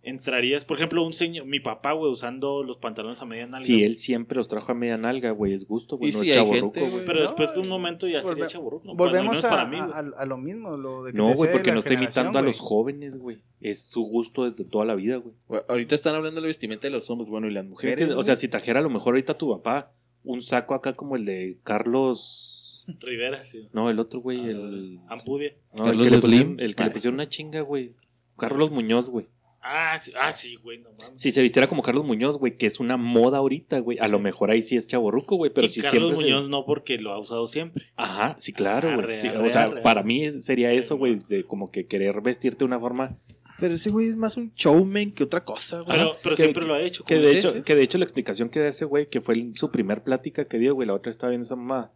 entrarías, 0.06 0.64
por 0.66 0.78
ejemplo, 0.78 1.04
un 1.06 1.14
señor, 1.14 1.46
mi 1.46 1.60
papá, 1.60 1.92
güey, 1.94 2.12
usando 2.12 2.64
los 2.64 2.78
pantalones 2.78 3.22
a 3.22 3.26
media 3.26 3.46
nalga. 3.48 3.66
Si 3.66 3.84
él 3.84 3.98
siempre 3.98 4.38
los 4.38 4.48
trajo 4.48 4.72
a 4.72 4.76
media 4.76 4.98
nalga, 4.98 5.32
güey, 5.32 5.54
es 5.54 5.68
gusto, 5.68 5.98
güey. 5.98 6.12
No 6.12 6.20
si 6.20 6.32
es 6.32 6.38
gente, 6.38 6.82
güey. 6.82 7.06
Pero 7.06 7.20
No, 7.20 7.22
después 7.24 7.54
de 7.54 7.60
un 7.60 7.68
momento 7.68 8.08
ya 8.08 8.22
sería 8.22 8.48
chaborruco. 8.48 8.86
¿no? 8.86 8.96
Volvemos 8.96 9.42
Bueno, 9.42 9.48
a, 9.48 9.52
para 9.52 9.68
mí, 9.68 9.78
güey. 9.78 9.92
a- 9.92 10.22
a 10.22 10.26
lo 10.26 10.38
mismo, 10.38 10.78
lo 10.78 11.04
de 11.04 11.12
que 11.12 11.18
No, 11.18 11.34
güey, 11.34 11.52
porque 11.52 11.72
no 11.72 11.80
está 11.80 11.94
imitando 11.96 12.40
a 12.40 12.42
los 12.42 12.60
jóvenes, 12.60 13.18
güey. 13.18 13.40
Es 13.60 13.82
su 13.84 14.02
gusto 14.04 14.46
desde 14.46 14.64
toda 14.64 14.86
la 14.86 14.96
vida, 14.96 15.18
güey. 15.18 15.36
Ahorita 15.68 15.96
están 15.96 16.16
hablando 16.16 16.36
de 16.36 16.42
la 16.42 16.48
vestimenta 16.48 16.88
de 16.88 16.92
los 16.92 17.10
hombres, 17.10 17.30
bueno, 17.30 17.48
y 17.48 17.52
las 17.52 17.64
¿Sí 17.64 17.70
mujeres. 17.70 18.12
o 18.12 18.24
sea, 18.24 18.36
si 18.36 18.48
trajera 18.48 18.80
a 18.80 18.84
lo 18.84 18.90
mejor 18.90 19.14
ahorita 19.16 19.38
tu 19.38 19.50
papá 19.52 19.92
un 20.24 20.42
saco 20.42 20.74
acá 20.76 20.94
como 20.94 21.16
el 21.16 21.26
de 21.26 21.58
Carlos. 21.64 22.84
Rivera, 23.00 23.44
sí. 23.46 23.68
No, 23.74 23.90
el 23.90 23.98
otro, 24.00 24.20
güey, 24.20 24.40
Ah, 24.42 24.50
el. 24.50 25.00
Ampudia. 25.08 25.54
No, 25.76 25.86
el 25.86 25.90
Carlos 25.92 26.06
que, 26.06 26.12
le 26.12 26.20
Slim. 26.20 26.22
pusieron, 26.22 26.60
el 26.60 26.76
que 26.76 26.84
le 26.84 26.90
pusieron 26.92 27.14
una 27.16 27.30
chinga, 27.30 27.62
güey. 27.62 27.94
Carlos 28.38 28.70
Muñoz, 28.70 29.10
güey. 29.10 29.28
Ah, 29.68 29.98
sí, 29.98 30.12
ah, 30.22 30.32
sí, 30.32 30.56
güey, 30.58 30.78
no 30.78 30.92
mames. 30.92 31.20
Si 31.20 31.32
se 31.32 31.42
vistiera 31.42 31.68
como 31.68 31.82
Carlos 31.82 32.06
Muñoz, 32.06 32.38
güey, 32.38 32.56
que 32.56 32.68
es 32.68 32.80
una 32.80 32.98
moda 32.98 33.40
ahorita, 33.40 33.80
güey. 33.80 33.98
A 34.00 34.06
Sí. 34.06 34.12
lo 34.12 34.20
mejor 34.20 34.52
ahí 34.52 34.62
sí 34.62 34.78
es 34.78 34.88
chaborruco, 34.88 35.38
güey, 35.38 35.52
pero 35.52 35.66
y 35.66 35.70
si 35.72 35.82
Carlos 35.82 36.10
siempre. 36.12 36.18
se- 36.28 36.34
Muñoz 36.34 36.50
no 36.50 36.66
porque 36.66 37.00
lo 37.00 37.12
ha 37.12 37.18
usado 37.20 37.48
siempre. 37.48 37.88
Ajá, 37.96 38.36
sí, 38.38 38.54
claro, 38.54 38.94
güey. 39.02 39.18
Sí, 39.18 39.28
o 39.28 39.50
sea, 39.50 39.64
arre. 39.64 39.82
para 39.82 40.04
mí 40.04 40.32
sería 40.34 40.70
Sí, 40.72 40.78
eso, 40.78 40.98
güey, 40.98 41.16
de 41.28 41.44
como 41.46 41.72
que 41.72 41.88
querer 41.88 42.22
vestirte 42.22 42.60
de 42.60 42.66
una 42.66 42.80
forma. 42.80 43.18
Pero 43.60 43.74
ese 43.74 43.90
güey 43.90 44.08
es 44.10 44.16
más 44.18 44.36
un 44.38 44.52
showman 44.54 45.12
que 45.14 45.24
otra 45.24 45.44
cosa, 45.44 45.80
güey. 45.82 45.98
Pero, 45.98 46.16
pero 46.22 46.36
que- 46.36 46.42
siempre 46.44 46.66
lo 46.66 46.74
ha 46.76 46.82
hecho. 46.82 47.04
Que 47.06 47.16
de, 47.20 47.40
hecho, 47.40 47.64
que 47.64 47.74
de 47.76 47.84
hecho 47.84 47.98
la 47.98 48.04
explicación 48.04 48.50
que 48.50 48.60
da 48.60 48.68
ese 48.68 48.86
güey, 48.86 49.10
que 49.10 49.22
fue 49.22 49.36
su 49.56 49.72
primer 49.72 50.04
plática 50.04 50.46
que 50.46 50.60
dio, 50.60 50.76
güey, 50.76 50.88
la 50.88 50.94
otra 50.94 51.10
estaba 51.10 51.30
viendo 51.32 51.46
esa 51.46 51.56
mamá. 51.56 51.92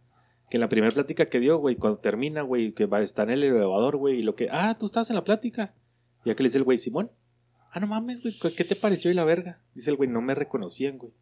Que 0.50 0.56
en 0.56 0.62
la 0.62 0.68
primera 0.68 0.92
plática 0.92 1.26
que 1.26 1.38
dio, 1.38 1.58
güey, 1.58 1.76
cuando 1.76 1.98
termina, 2.00 2.42
güey, 2.42 2.72
que 2.72 2.86
va 2.86 2.98
a 2.98 3.02
estar 3.02 3.28
en 3.28 3.34
el 3.34 3.44
elevador, 3.44 3.96
güey, 3.98 4.18
y 4.18 4.22
lo 4.22 4.34
que, 4.34 4.48
ah, 4.50 4.76
tú 4.76 4.86
estabas 4.86 5.08
en 5.10 5.14
la 5.16 5.22
plática. 5.22 5.72
Ya 6.24 6.34
que 6.34 6.42
le 6.42 6.48
dice 6.48 6.58
el 6.58 6.64
güey, 6.64 6.76
Simón, 6.78 7.10
ah, 7.70 7.80
no 7.80 7.86
mames, 7.86 8.22
güey, 8.22 8.34
¿qué 8.56 8.64
te 8.64 8.76
pareció 8.76 9.10
y 9.10 9.14
la 9.14 9.24
verga? 9.24 9.60
Dice 9.74 9.90
el 9.90 9.96
güey, 9.96 10.08
no 10.08 10.20
me 10.20 10.34
reconocían, 10.34 10.98
güey. 10.98 11.12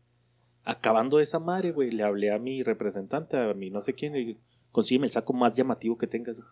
Acabando 0.64 1.20
esa 1.20 1.38
madre, 1.38 1.72
güey, 1.72 1.90
le 1.90 2.03
hablé 2.03 2.30
a 2.30 2.38
mi 2.38 2.62
representante, 2.62 3.36
a 3.38 3.55
mi 3.55 3.70
no 3.70 3.80
sé 3.80 3.94
quién, 3.94 4.16
y 4.16 4.36
consígueme 4.72 5.07
el 5.07 5.12
saco 5.12 5.32
más 5.32 5.55
llamativo 5.57 5.96
que 5.96 6.07
tengas. 6.07 6.38
güey. 6.40 6.49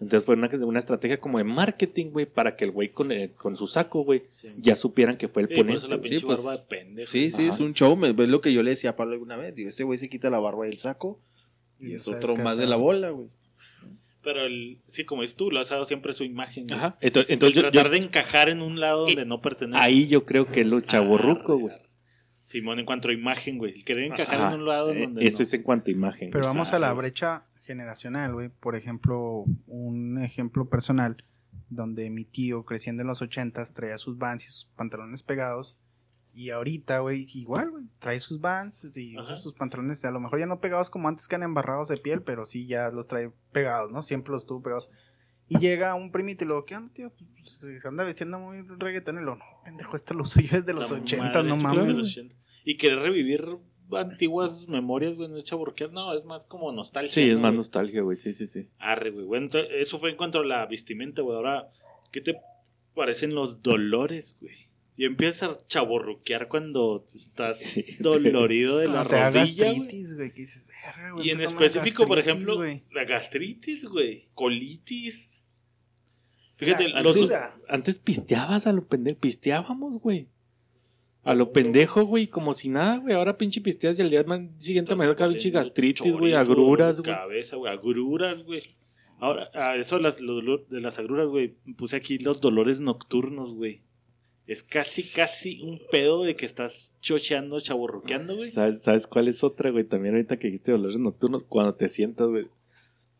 Entonces 0.00 0.24
fue 0.26 0.34
una, 0.34 0.48
una 0.64 0.78
estrategia 0.80 1.20
como 1.20 1.38
de 1.38 1.44
marketing, 1.44 2.06
güey, 2.10 2.26
para 2.26 2.56
que 2.56 2.64
el 2.64 2.72
güey 2.72 2.90
con, 2.90 3.12
eh, 3.12 3.32
con 3.36 3.54
su 3.54 3.66
saco, 3.68 4.02
güey, 4.02 4.24
Sí. 4.32 4.48
ya 4.58 4.74
supieran 4.74 5.16
que 5.16 5.28
fue 5.28 5.42
el 5.42 5.48
Sí, 5.48 5.54
por 5.54 5.62
ponente. 5.64 5.78
eso 5.78 5.86
la 5.88 5.96
güey. 5.96 6.02
pinche 6.10 6.18
Sí, 6.20 6.26
pues, 6.26 6.38
barba 6.44 6.60
de 6.60 6.66
pendejo. 6.66 7.10
Sí, 7.10 7.26
es 7.26 7.60
un 7.60 7.72
show. 7.74 7.94
me- 7.96 8.08
Es 8.10 8.28
lo 8.28 8.40
que 8.40 8.52
yo 8.52 8.62
le 8.64 8.70
decía 8.70 8.90
a 8.90 8.96
Pablo 8.96 9.12
alguna 9.12 9.36
vez. 9.36 9.54
Digo, 9.54 9.68
ese 9.68 9.84
güey 9.84 9.98
se 9.98 10.08
quita 10.08 10.28
la 10.30 10.40
barba 10.40 10.66
y 10.66 10.70
el 10.70 10.78
saco. 10.78 11.20
Y 11.78 11.90
Y 11.90 11.94
es 11.94 12.08
otro 12.08 12.36
más 12.36 12.58
de 12.58 12.66
la 12.66 12.76
bola, 12.76 13.10
güey. 13.10 13.28
Pero 14.22 14.44
el, 14.44 14.80
sí, 14.88 15.04
como 15.04 15.22
es 15.22 15.34
tú, 15.34 15.50
lo 15.50 15.58
has 15.60 15.70
dado 15.70 15.84
siempre 15.84 16.12
su 16.12 16.22
imagen. 16.24 16.66
güey. 16.68 16.78
Ajá. 16.78 16.96
Entonces, 17.00 17.28
El 17.30 17.34
entonces 17.34 17.54
yo- 17.56 17.62
tratar 17.62 17.86
yo- 17.86 17.90
de 17.90 17.96
encajar 17.98 18.48
en 18.48 18.62
un 18.62 18.78
lado 18.80 19.06
donde 19.06 19.26
no 19.26 19.40
pertenece. 19.40 19.82
ahí 19.82 20.06
yo 20.08 20.24
creo 20.24 20.46
que 20.46 20.60
es 20.60 20.66
lo 20.66 20.80
chaborruco, 20.80 21.58
güey. 21.58 21.74
Simón, 22.44 22.78
en 22.78 22.84
cuanto 22.86 23.08
a 23.08 23.12
imagen, 23.12 23.58
güey. 23.58 23.74
El 23.74 23.84
querer 23.84 24.04
encajar 24.04 24.34
Ajá. 24.40 24.54
en 24.54 24.60
un 24.60 24.66
lado 24.66 24.92
Eh, 24.92 25.00
donde 25.00 25.24
Eso 25.26 25.38
no. 25.38 25.42
es 25.44 25.54
en 25.54 25.62
cuanto 25.62 25.90
a 25.90 25.94
imagen. 25.94 26.30
Pero 26.30 26.44
vamos 26.44 26.72
a 26.72 26.78
la 26.78 26.92
brecha 26.92 27.46
generacional, 27.62 28.32
güey. 28.34 28.48
Por 28.48 28.76
ejemplo, 28.76 29.44
un 29.66 30.22
ejemplo 30.22 30.68
personal 30.68 31.24
donde 31.70 32.10
mi 32.10 32.24
tío 32.24 32.64
creciendo 32.64 33.00
en 33.02 33.08
los 33.08 33.22
ochentas 33.22 33.72
traía 33.72 33.96
sus 33.96 34.18
vans 34.18 34.44
y 34.44 34.50
sus 34.50 34.66
pantalones 34.76 35.22
pegados. 35.22 35.78
Y 36.34 36.50
ahorita, 36.50 37.00
güey, 37.00 37.26
igual, 37.34 37.70
güey, 37.70 37.84
trae 38.00 38.18
sus 38.18 38.40
vans 38.40 38.88
y 38.96 39.18
usa 39.18 39.36
sus 39.36 39.52
pantalones, 39.52 40.02
a 40.04 40.10
lo 40.10 40.18
mejor 40.20 40.38
ya 40.38 40.46
no 40.46 40.60
pegados 40.60 40.88
como 40.88 41.08
antes 41.08 41.28
que 41.28 41.34
eran 41.34 41.48
embarrados 41.50 41.88
de 41.88 41.98
piel, 41.98 42.22
pero 42.22 42.46
sí 42.46 42.66
ya 42.66 42.90
los 42.90 43.08
trae 43.08 43.30
pegados, 43.52 43.90
¿no? 43.92 44.00
Siempre 44.00 44.32
los 44.32 44.46
tuvo 44.46 44.62
pegados. 44.62 44.88
Y 45.48 45.58
llega 45.58 45.94
un 45.94 46.10
primito 46.10 46.44
y 46.44 46.48
lo 46.48 46.64
¿qué 46.64 46.76
onda, 46.76 46.92
tío? 46.94 47.12
Pues, 47.12 47.58
se 47.60 47.86
anda 47.86 48.04
vestiendo 48.04 48.38
muy 48.38 48.62
reggaetón 48.78 49.18
y 49.18 49.24
lo, 49.24 49.36
no, 49.36 49.44
pendejo, 49.64 49.94
este 49.94 50.14
lo 50.14 50.22
uso 50.22 50.40
yo 50.40 50.48
desde 50.52 50.72
los 50.72 50.90
La 50.90 50.96
80, 50.98 51.24
madre, 51.24 51.42
no 51.48 51.56
mames. 51.56 51.82
de 51.82 51.88
los 51.88 51.98
güey. 52.00 52.10
80. 52.10 52.36
Y 52.64 52.76
querer 52.78 53.00
revivir 53.00 53.58
antiguas 53.90 54.68
memorias, 54.68 55.14
güey, 55.14 55.28
no 55.28 55.36
es 55.36 55.44
chaburquear, 55.44 55.92
no, 55.92 56.14
es 56.14 56.24
más 56.24 56.46
como 56.46 56.72
nostalgia. 56.72 57.12
Sí, 57.12 57.28
es 57.28 57.34
¿no, 57.34 57.40
más 57.40 57.50
güey? 57.50 57.56
nostalgia, 57.58 58.00
güey. 58.02 58.16
Sí, 58.16 58.32
sí, 58.32 58.46
sí. 58.46 58.70
Arre, 58.78 59.10
güey. 59.10 59.26
Bueno, 59.26 59.48
eso 59.76 59.98
fue 59.98 60.10
en 60.10 60.16
cuanto 60.16 60.38
a 60.38 60.44
la 60.46 60.64
vestimenta, 60.64 61.20
güey. 61.20 61.36
Ahora, 61.36 61.68
¿qué 62.10 62.22
te 62.22 62.40
parecen 62.94 63.34
los 63.34 63.62
dolores, 63.62 64.36
güey? 64.40 64.71
Y 64.96 65.06
empiezas 65.06 65.50
a 65.50 65.66
chaborruquear 65.68 66.48
cuando 66.48 67.06
estás 67.14 67.60
Sí. 67.60 67.84
dolorido 68.00 68.78
de 68.78 68.88
la 68.88 69.04
rodilla, 69.04 69.30
gastritis, 69.30 70.14
güey, 70.16 70.30
que 70.32 70.42
dices, 70.42 70.66
verga, 70.66 71.12
güey. 71.12 71.26
Y 71.26 71.30
en 71.30 71.40
específico, 71.40 72.06
por 72.06 72.18
ejemplo, 72.18 72.62
la 72.92 73.04
gastritis, 73.04 73.84
güey. 73.86 74.28
Colitis. 74.34 75.42
Fíjate, 76.56 76.88
La 76.88 77.02
los 77.02 77.16
altura. 77.16 77.40
Antes 77.68 77.98
pisteabas 77.98 78.66
a 78.66 78.72
lo 78.72 78.86
pendejo. 78.86 79.18
Pisteábamos, 79.18 80.00
güey. 80.00 80.28
A 81.24 81.34
lo 81.34 81.52
pendejo, 81.52 82.04
güey, 82.04 82.26
como 82.26 82.52
si 82.52 82.68
nada, 82.68 82.98
güey. 82.98 83.14
Ahora 83.14 83.38
pinche 83.38 83.60
pisteas 83.60 83.98
y 83.98 84.02
al 84.02 84.10
día 84.10 84.24
siguiente 84.58 84.94
me 84.94 85.06
da 85.06 85.16
pinche 85.16 85.50
gastritis, 85.50 86.12
güey, 86.12 86.34
agruras, 86.34 87.00
güey. 87.00 87.14
Cabeza, 87.16 87.56
güey, 87.56 87.72
agruras, 87.72 88.42
güey. 88.44 88.76
Ahora, 89.18 89.48
a 89.54 89.76
eso 89.76 89.98
las, 90.00 90.20
lo 90.20 90.34
dolor- 90.34 90.66
de 90.68 90.80
las 90.80 90.98
agruras, 90.98 91.26
güey, 91.28 91.54
puse 91.76 91.94
aquí 91.96 92.18
los 92.18 92.40
dolores 92.40 92.80
nocturnos, 92.80 93.54
güey. 93.54 93.82
Es 94.46 94.62
casi, 94.62 95.04
casi 95.04 95.62
un 95.62 95.80
pedo 95.90 96.24
de 96.24 96.34
que 96.34 96.46
estás 96.46 96.94
chocheando, 97.00 97.60
chaborroqueando, 97.60 98.36
güey. 98.36 98.50
¿Sabes, 98.50 98.82
¿Sabes 98.82 99.06
cuál 99.06 99.28
es 99.28 99.44
otra, 99.44 99.70
güey? 99.70 99.84
También 99.84 100.14
ahorita 100.14 100.38
que 100.38 100.48
dijiste 100.48 100.72
dolores 100.72 100.98
nocturnos, 100.98 101.44
cuando 101.48 101.74
te 101.74 101.88
sientas, 101.88 102.28
güey. 102.28 102.46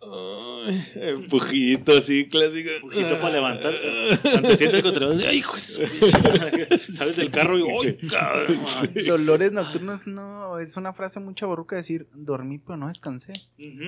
Ay, 0.05 0.83
empujidito 0.97 1.97
así, 1.97 2.27
clásico. 2.29 2.71
Empujito 2.71 3.19
para 3.19 3.31
levantar. 3.35 3.75
Cuando 4.23 4.49
te 4.49 4.57
sientes 4.57 4.83
contra 4.83 5.07
los 5.07 5.23
ay, 5.23 5.39
hijo. 5.39 5.57
Sales 6.93 7.17
del 7.17 7.31
carro 7.31 7.59
y, 7.59 7.63
¡ay, 7.63 7.99
cabrón! 8.09 8.59
Dolores 9.07 9.53
nocturnos 9.53 10.07
no, 10.07 10.59
es 10.59 10.77
una 10.77 10.93
frase 10.93 11.21
muy 11.21 11.35
chaborruca 11.35 11.77
decir, 11.77 12.09
dormí 12.15 12.59
pero 12.59 12.77
no 12.77 12.89
descansé. 12.89 13.33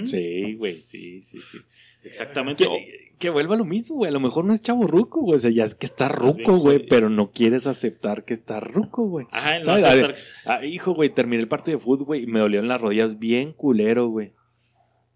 Sí, 0.05 0.55
güey, 0.55 0.77
sí, 0.77 1.23
sí, 1.23 1.41
sí. 1.41 1.59
Exactamente. 2.05 2.65
Que, 2.65 3.15
que 3.19 3.31
vuelva 3.31 3.57
lo 3.57 3.65
mismo, 3.65 3.97
güey. 3.97 4.11
A 4.11 4.13
lo 4.13 4.21
mejor 4.21 4.45
no 4.45 4.53
es 4.53 4.61
chavo 4.61 4.87
ruco, 4.87 5.23
güey. 5.23 5.37
O 5.37 5.39
sea, 5.39 5.51
ya 5.51 5.65
es 5.65 5.75
que 5.75 5.87
está 5.87 6.09
ruco, 6.09 6.59
güey. 6.59 6.87
Pero 6.87 7.09
no 7.09 7.31
quieres 7.33 7.67
aceptar 7.67 8.25
que 8.25 8.35
está 8.35 8.61
ruco, 8.61 9.05
güey. 9.05 9.27
Ajá, 9.31 9.59
no 9.61 9.73
aceptar- 9.73 10.15
Ah, 10.45 10.65
hijo, 10.67 10.93
güey, 10.93 11.09
terminé 11.09 11.43
el 11.43 11.49
partido 11.49 11.79
de 11.79 11.85
fútbol, 11.85 12.05
güey, 12.05 12.23
y 12.25 12.27
me 12.27 12.41
dolieron 12.41 12.69
las 12.69 12.81
rodillas 12.81 13.19
bien 13.19 13.53
culero, 13.53 14.09
güey. 14.09 14.33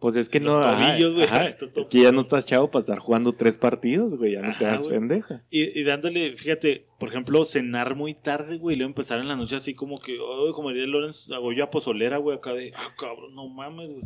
Pues 0.00 0.14
es 0.14 0.28
que 0.28 0.38
Los 0.38 0.54
no. 0.54 0.60
ajá, 0.60 0.90
tobillos, 0.92 1.14
güey, 1.14 1.24
ajá, 1.24 1.44
esto 1.48 1.68
es 1.74 1.88
que 1.88 2.02
ya 2.02 2.12
no 2.12 2.20
estás 2.20 2.46
chavo 2.46 2.70
para 2.70 2.80
estar 2.80 2.98
jugando 3.00 3.32
tres 3.32 3.56
partidos, 3.56 4.14
güey. 4.16 4.34
Ya 4.34 4.42
no 4.42 4.48
te 4.56 4.64
Ajá, 4.64 4.72
das 4.74 4.82
güey. 4.82 4.92
pendeja. 4.98 5.42
Y, 5.50 5.78
y 5.78 5.82
dándole, 5.82 6.32
fíjate, 6.34 6.86
por 7.00 7.08
ejemplo, 7.08 7.44
cenar 7.44 7.96
muy 7.96 8.14
tarde, 8.14 8.58
güey, 8.58 8.76
y 8.76 8.78
luego 8.78 8.90
empezar 8.90 9.18
en 9.18 9.26
la 9.28 9.34
noche 9.34 9.56
así 9.56 9.74
como 9.74 9.98
que, 9.98 10.12
ay, 10.12 10.52
como 10.52 10.68
diría 10.70 10.86
Lorenz, 10.86 11.28
hago 11.32 11.52
yo 11.52 11.64
a 11.64 11.70
pozolera, 11.70 12.18
güey, 12.18 12.36
acá 12.36 12.52
de, 12.54 12.72
ah, 12.76 12.88
cabrón, 13.00 13.34
no 13.34 13.48
mames, 13.48 13.90
güey. 13.90 14.02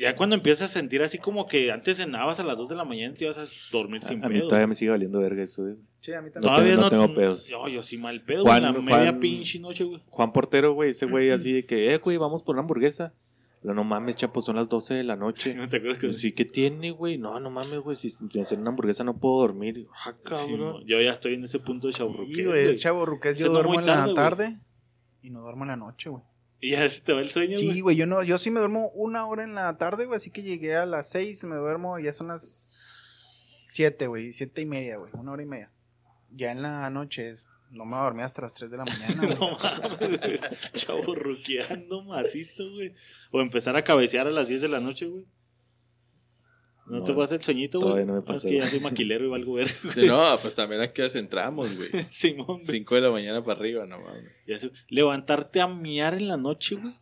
Ya 0.00 0.16
cuando 0.16 0.34
empiezas 0.34 0.70
a 0.70 0.74
sentir 0.74 1.02
así 1.02 1.18
como 1.18 1.46
que 1.46 1.70
antes 1.70 1.98
cenabas 1.98 2.40
a 2.40 2.42
las 2.42 2.58
2 2.58 2.68
de 2.70 2.74
la 2.74 2.84
mañana 2.84 3.12
y 3.12 3.16
te 3.16 3.24
ibas 3.26 3.38
a 3.38 3.44
dormir 3.70 4.00
A, 4.02 4.08
sin 4.08 4.24
a 4.24 4.28
mí 4.28 4.38
pedo. 4.38 4.48
todavía 4.48 4.66
me 4.66 4.74
sigue 4.74 4.90
valiendo 4.90 5.20
verga 5.20 5.40
eso, 5.44 5.62
güey. 5.62 5.76
Sí, 6.00 6.12
a 6.12 6.20
mí 6.20 6.30
No 6.34 6.40
Todavía 6.40 6.72
tengo- 6.72 6.76
no, 6.76 6.90
no 6.90 6.90
tengo 6.90 7.14
pedos. 7.14 7.48
Yo, 7.48 7.68
yo 7.68 7.80
sí 7.80 7.96
mal 7.96 8.20
pedo, 8.22 8.42
Juan- 8.42 8.62
la 8.62 8.72
media 8.72 9.20
pinche 9.20 9.60
noche, 9.60 9.84
güey. 9.84 10.02
Juan 10.08 10.32
Portero, 10.32 10.72
güey, 10.74 10.90
ese 10.90 11.06
güey 11.06 11.30
así 11.30 11.52
de 11.52 11.64
que, 11.64 11.94
eh, 11.94 11.98
güey, 11.98 12.16
vamos 12.16 12.42
por 12.42 12.56
una 12.56 12.62
hamburguesa. 12.62 13.14
No, 13.64 13.72
no 13.74 13.82
mames, 13.82 14.14
chapo, 14.16 14.42
son 14.42 14.56
las 14.56 14.68
12 14.68 14.92
de 14.94 15.04
la 15.04 15.16
noche. 15.16 15.54
¿No 15.54 15.66
te 15.68 15.78
acuerdas 15.78 15.98
que 15.98 16.06
Pues 16.08 16.18
sí, 16.20 16.32
¿qué 16.32 16.44
tiene, 16.44 16.90
güey? 16.90 17.16
No, 17.18 17.40
no 17.40 17.50
mames, 17.50 17.80
güey, 17.80 17.96
si 17.96 18.10
sin 18.10 18.28
hacer 18.40 18.58
una 18.58 18.68
hamburguesa 18.70 19.02
no 19.04 19.16
puedo 19.16 19.38
dormir. 19.40 19.78
Y, 19.78 19.88
Ah, 20.04 20.12
Sí, 20.12 20.18
cabrón. 20.22 20.58
no, 20.60 20.82
yo 20.86 21.00
ya 21.00 21.10
estoy 21.12 21.34
en 21.34 21.44
ese 21.44 21.58
punto 21.58 21.86
de 21.88 21.94
chaburruque. 21.94 22.32
Sí, 22.34 22.44
güey, 22.44 22.68
es 22.68 22.80
chaborruqués, 22.80 23.38
yo 23.38 23.50
duermo 23.50 23.80
en 23.80 23.86
la 23.86 24.02
güey. 24.04 24.14
tarde 24.14 24.60
y 25.22 25.30
no 25.30 25.40
duermo 25.40 25.64
en 25.64 25.68
la 25.68 25.76
noche, 25.76 26.10
güey. 26.10 26.22
Y 26.60 26.70
ya 26.72 26.88
se 26.90 27.00
te 27.00 27.12
va 27.14 27.20
el 27.20 27.28
sueño, 27.28 27.56
Sí, 27.58 27.66
güey. 27.66 27.80
güey, 27.80 27.96
yo 27.96 28.06
no, 28.06 28.22
yo 28.22 28.36
sí 28.38 28.50
me 28.50 28.58
duermo 28.60 28.90
una 28.94 29.26
hora 29.26 29.44
en 29.44 29.54
la 29.54 29.76
tarde, 29.78 30.04
güey, 30.06 30.18
así 30.18 30.30
que 30.30 30.42
llegué 30.42 30.76
a 30.76 30.84
las 30.86 31.08
seis, 31.10 31.42
me 31.44 31.56
duermo, 31.56 31.98
ya 31.98 32.12
son 32.12 32.28
las 32.28 32.68
siete, 33.70 34.06
güey, 34.06 34.32
siete 34.34 34.60
y 34.62 34.66
media, 34.66 34.98
güey, 34.98 35.10
una 35.14 35.32
hora 35.32 35.42
y 35.42 35.46
media. 35.46 35.70
Ya 36.30 36.52
en 36.52 36.62
la 36.62 36.88
noche 36.90 37.30
es, 37.30 37.48
no 37.74 37.84
me 37.84 37.90
voy 37.92 38.00
a 38.00 38.04
dormir 38.04 38.24
hasta 38.24 38.42
las 38.42 38.54
tres 38.54 38.70
de 38.70 38.76
la 38.78 38.84
mañana, 38.86 39.14
güey. 39.26 39.34
No 39.38 39.50
mames, 39.58 40.20
güey. 40.20 40.38
Chaburruqueando 40.74 42.02
macizo, 42.04 42.70
güey. 42.72 42.94
O 43.30 43.40
empezar 43.40 43.76
a 43.76 43.84
cabecear 43.84 44.26
a 44.26 44.30
las 44.30 44.48
10 44.48 44.62
de 44.62 44.68
la 44.68 44.80
noche, 44.80 45.06
güey. 45.06 45.24
¿No, 46.86 46.98
No, 46.98 47.04
te 47.04 47.14
pasa 47.14 47.34
el 47.34 47.40
sueñito, 47.42 47.78
güey? 47.80 47.90
todavía 47.92 48.06
no 48.06 48.14
me 48.14 48.22
pasa, 48.22 48.46
Es 48.46 48.52
que 48.52 48.58
ya 48.58 48.66
soy 48.66 48.80
maquilero 48.80 49.24
y 49.24 49.28
valgo 49.28 49.54
ver. 49.54 49.70
No, 50.06 50.36
pues 50.42 50.54
también 50.54 50.82
aquí 50.82 51.00
ya 51.06 51.18
entramos, 51.18 51.74
güey. 51.76 51.88
Simón, 52.10 52.46
güey. 52.46 52.64
5 52.66 52.94
de 52.94 53.00
la 53.00 53.10
mañana 53.10 53.42
para 53.42 53.58
arriba, 53.58 53.86
no 53.86 53.98
mames. 54.00 54.26
Ya 54.46 54.58
sé. 54.58 54.70
Levantarte 54.88 55.60
a 55.62 55.66
miar 55.66 56.14
en 56.14 56.28
la 56.28 56.36
noche, 56.36 56.74
güey. 56.76 56.94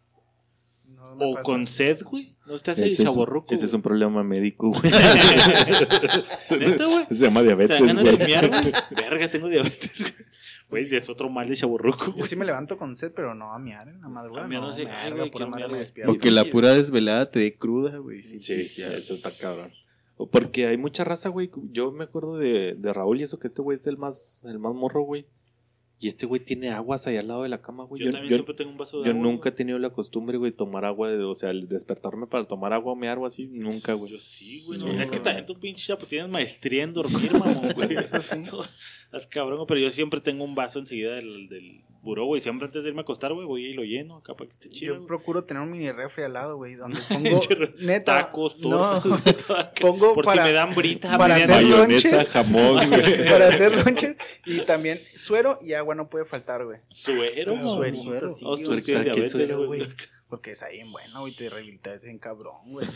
No 0.95 1.17
me 1.17 1.25
O 1.27 1.33
pasa. 1.35 1.43
con 1.43 1.67
sed, 1.67 2.01
güey. 2.05 2.37
No 2.47 2.57
te 2.59 2.71
hace 2.71 2.85
Ese, 2.87 2.93
es, 2.95 2.99
un- 3.01 3.05
chaborruco. 3.07 3.53
ese 3.53 3.65
es 3.67 3.73
un 3.75 3.83
problema 3.83 4.23
médico, 4.23 4.71
güey. 4.71 4.83
¿Neta, 6.59 6.85
güey? 6.87 7.07
Se 7.11 7.25
llama 7.25 7.41
¿Te 7.41 7.47
diabetes, 7.49 7.79
dan 7.79 7.87
ganas 7.89 8.05
güey. 8.05 8.17
de 8.17 8.27
miar, 8.27 8.49
güey? 8.49 8.73
Verga, 8.97 9.29
tengo 9.29 9.49
diabetes, 9.49 10.01
güey. 10.01 10.13
Güey, 10.73 10.95
es 10.95 11.11
otro 11.11 11.29
mal 11.29 11.47
de 11.47 11.55
chaborruco, 11.55 12.15
Yo 12.17 12.25
sí 12.25 12.35
me 12.35 12.47
levanto 12.47 12.79
con 12.79 12.97
sed, 12.97 13.13
pero 13.15 13.35
no 13.35 13.53
a 13.53 13.59
miar 13.59 13.89
en 13.89 14.01
la 14.01 14.09
madrugada. 14.09 14.47
A 14.47 14.49
miar 14.49 14.63
no 14.63 14.73
sé, 14.73 14.89
ay, 14.89 15.13
güey, 15.13 15.31
pura 15.31 15.47
madre 15.47 15.69
me 15.69 15.79
despierto. 15.79 16.13
O 16.13 16.17
que 16.17 16.31
la 16.31 16.47
pura 16.47 16.71
desvelada 16.71 17.31
te 17.31 17.41
dé 17.41 17.55
cruda, 17.55 17.99
güey. 17.99 18.23
Sí, 18.23 18.39
pistear. 18.39 18.95
eso 18.95 19.13
está 19.13 19.31
cabrón. 19.37 19.71
O 20.17 20.31
Porque 20.31 20.67
hay 20.67 20.79
mucha 20.79 21.05
raza, 21.05 21.29
güey. 21.29 21.51
Yo 21.73 21.93
me 21.93 22.05
acuerdo 22.05 22.39
de, 22.39 22.75
de 22.79 22.93
Raúl 22.95 23.21
y 23.21 23.25
eso, 23.25 23.39
que 23.39 23.49
este 23.49 23.61
güey 23.61 23.77
es 23.77 23.87
el 23.87 23.99
más, 23.99 24.43
el 24.47 24.59
más 24.59 24.75
morro, 24.75 25.03
güey. 25.03 25.27
Y 26.03 26.09
este 26.09 26.27
güey 26.27 26.41
tiene 26.41 26.71
aguas 26.71 27.07
ahí 27.07 27.17
al 27.17 27.29
lado 27.29 27.45
de 27.45 27.49
la 27.49 27.63
cama, 27.63 27.85
güey. 27.85 28.01
Yo, 28.01 28.07
Yo, 28.07 28.11
también 28.11 28.31
yo- 28.31 28.37
siempre 28.39 28.55
tengo 28.57 28.73
un 28.73 28.77
vaso 28.77 28.99
de 28.99 29.05
yo 29.07 29.13
agua, 29.13 29.23
nunca 29.23 29.51
he 29.51 29.53
tenido 29.53 29.79
la 29.79 29.91
costumbre, 29.91 30.37
güey, 30.37 30.51
de 30.51 30.57
tomar 30.57 30.85
agua, 30.85 31.09
de, 31.13 31.23
o 31.23 31.35
sea, 31.37 31.51
el 31.51 31.69
despertarme 31.69 32.27
para 32.27 32.45
tomar 32.45 32.73
agua 32.73 32.95
o 32.95 32.97
me 32.97 33.09
algo 33.09 33.25
así, 33.25 33.47
nunca, 33.47 33.95
güey. 33.95 34.11
Yo 34.11 34.19
sí, 34.19 34.65
güey. 34.67 34.81
Sí, 34.81 34.85
no. 34.87 35.01
es 35.01 35.13
que 35.13 35.21
también 35.21 35.47
tu 35.47 35.55
pinche 35.61 35.87
chapo 35.87 36.05
tienes 36.05 36.29
maestría 36.29 36.83
en 36.83 36.93
dormir, 36.93 37.33
mamón, 37.33 37.73
güey. 37.77 37.95
Eso 37.95 38.21
sí. 38.21 38.41
Estás 39.05 39.29
cabrón, 39.29 39.65
pero 39.69 39.79
yo 39.79 39.93
siempre 39.93 40.21
tengo 40.21 40.43
un 40.43 40.57
vaso 40.57 40.81
enseguida 40.81 41.15
del, 41.15 41.49
del 41.49 41.83
buró, 42.03 42.27
güey. 42.27 42.41
Siempre 42.41 42.67
antes 42.67 42.83
de 42.85 42.91
irme 42.91 43.01
a 43.01 43.03
acostar, 43.03 43.33
güey, 43.33 43.47
voy 43.47 43.65
y 43.67 43.73
lo 43.73 43.85
lleno, 43.85 44.17
acá 44.19 44.35
para 44.35 44.49
que 44.49 44.53
esté 44.53 44.69
chido. 44.69 44.97
Yo 44.97 45.07
procuro 45.07 45.45
tener 45.45 45.63
un 45.63 45.71
mini 45.71 45.91
refri 45.93 46.25
al 46.25 46.33
lado, 46.35 46.57
güey, 46.57 46.75
donde 46.75 47.01
pongo, 47.09 47.41
neta, 47.81 48.19
Tacos, 48.25 48.59
no, 48.59 49.01
tortas, 49.03 49.37
todo 49.47 49.57
acá. 49.57 49.73
pongo 49.81 50.15
Por 50.15 50.25
para- 50.25 50.43
si 50.43 50.49
me 50.49 50.53
dan 50.55 50.75
brita, 50.75 51.17
para 51.17 51.37
me 51.37 51.43
hacer 51.45 51.63
lonches. 51.65 52.29
jamón, 52.31 52.89
güey. 52.91 53.25
para 53.31 53.49
hacer 53.49 53.77
lonches 53.85 54.17
y 54.45 54.61
también 54.63 55.01
suero 55.17 55.59
y 55.63 55.73
agua 55.75 55.95
no 55.95 56.11
puede 56.11 56.25
faltar, 56.25 56.65
güey. 56.65 56.81
Suero, 56.89 57.57
Suerito, 57.59 57.65
mamón. 57.65 57.97
suero, 57.97 58.31
sí, 58.31 58.45
Oh, 58.47 58.57
tú 58.59 58.65
güey. 58.67 58.79
es 58.79 58.85
que 58.85 58.93
tienes 58.93 59.05
¿Qué 59.05 59.11
diabetes, 59.13 59.31
suero, 59.33 59.67
güey. 59.67 59.89
Porque 60.29 60.53
es 60.53 60.63
ahí 60.63 60.81
en 60.81 60.91
bueno, 60.91 61.21
güey, 61.21 61.37
te 61.37 61.51
rehabilitas 61.51 62.03
en 62.05 62.19
cabrón, 62.19 62.55
güey. 62.67 62.87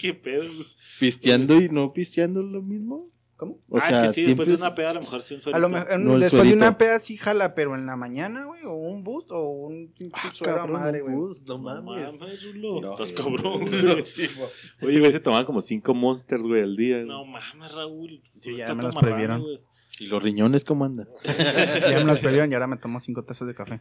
Qué 0.00 0.12
pedo, 0.12 0.42
güey. 0.52 0.66
¿Pisteando 0.98 1.60
y 1.60 1.68
no 1.68 1.92
pisteando 1.92 2.40
es 2.40 2.46
lo 2.46 2.60
mismo? 2.62 3.08
¿Cómo? 3.42 3.58
O 3.68 3.76
ah, 3.76 3.80
sea, 3.80 4.04
es 4.04 4.06
que 4.06 4.12
sí, 4.12 4.22
después 4.22 4.46
de 4.46 4.54
una 4.54 4.72
peda 4.72 4.90
a 4.90 4.94
lo 4.94 5.00
mejor 5.00 5.20
sí 5.20 5.34
un 5.34 5.52
A 5.52 5.58
lo 5.58 5.68
mejor 5.68 5.98
No, 5.98 6.16
después 6.16 6.44
de 6.44 6.52
una 6.52 6.78
peda 6.78 7.00
sí 7.00 7.16
jala, 7.16 7.56
pero 7.56 7.74
en 7.74 7.86
la 7.86 7.96
mañana, 7.96 8.44
güey, 8.44 8.62
o 8.62 8.74
un 8.74 9.02
boost 9.02 9.32
o 9.32 9.48
un 9.48 9.92
pinche 9.98 10.16
Ah, 10.22 10.30
suero 10.30 10.52
a 10.52 10.56
cabrón, 10.58 10.80
madre, 10.80 11.02
un 11.02 11.08
güey. 11.12 11.16
bus, 11.16 11.42
no 11.42 11.58
No 11.58 11.82
mames. 11.82 12.20
mames, 12.20 12.44
Rulo. 12.44 12.80
No, 12.80 12.92
Estás 12.92 13.12
cabrón. 13.12 13.64
Oye, 14.82 15.00
güey, 15.00 15.10
se 15.10 15.18
tomaban 15.18 15.44
como 15.44 15.60
cinco 15.60 15.92
monsters, 15.92 16.46
güey, 16.46 16.62
al 16.62 16.76
día. 16.76 16.98
No 16.98 17.24
mames, 17.24 17.72
Raúl. 17.74 18.22
Sí, 18.38 18.52
Tú 18.52 18.56
ya 18.58 18.72
me 18.76 18.84
los 18.84 18.94
güey. 18.94 19.60
¿Y 19.98 20.06
los 20.06 20.22
riñones 20.22 20.64
cómo 20.64 20.84
andan? 20.84 21.08
Ya 21.90 21.98
me 21.98 22.04
las 22.04 22.20
perdieron 22.20 22.48
y 22.48 22.54
ahora 22.54 22.68
me 22.68 22.76
tomo 22.76 23.00
cinco 23.00 23.24
tazas 23.24 23.48
de 23.48 23.56
café. 23.56 23.80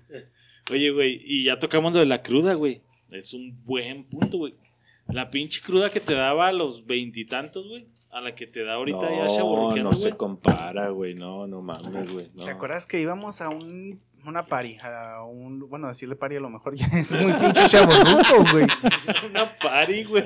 Oye, 0.71 0.89
güey, 0.89 1.21
y 1.23 1.43
ya 1.43 1.59
tocamos 1.59 1.93
lo 1.93 1.99
de 1.99 2.07
la 2.07 2.23
cruda, 2.23 2.55
güey. 2.55 2.81
Es 3.11 3.35
un 3.35 3.63
buen 3.63 4.05
punto, 4.05 4.39
güey. 4.39 4.55
La 5.07 5.29
pinche 5.29 5.61
cruda 5.61 5.91
que 5.91 5.99
te 5.99 6.15
daba 6.15 6.47
a 6.47 6.51
los 6.51 6.87
veintitantos, 6.87 7.67
güey. 7.67 7.85
A 8.11 8.19
la 8.21 8.35
que 8.35 8.45
te 8.47 8.63
da 8.63 8.73
ahorita 8.73 9.09
ya 9.09 9.25
No, 9.25 9.33
chaburruqueando, 9.35 9.91
no 9.91 9.97
güey. 9.97 10.01
se 10.11 10.17
compara, 10.17 10.89
güey. 10.89 11.13
No, 11.15 11.47
no 11.47 11.61
mames, 11.61 12.11
güey. 12.11 12.29
no. 12.35 12.43
¿Te 12.43 12.51
acuerdas 12.51 12.85
que 12.87 12.99
íbamos 12.99 13.41
a 13.41 13.49
un, 13.49 14.01
una 14.25 14.43
party? 14.43 14.77
A 14.83 15.23
un, 15.23 15.67
bueno, 15.69 15.87
decirle 15.87 16.15
party 16.15 16.35
a 16.35 16.39
lo 16.39 16.49
mejor 16.49 16.75
ya 16.77 16.85
es 16.87 17.11
muy 17.11 17.33
pinche 17.33 17.67
chaborruco, 17.67 18.43
güey. 18.51 18.67
Una 19.29 19.57
party, 19.57 20.03
güey. 20.03 20.23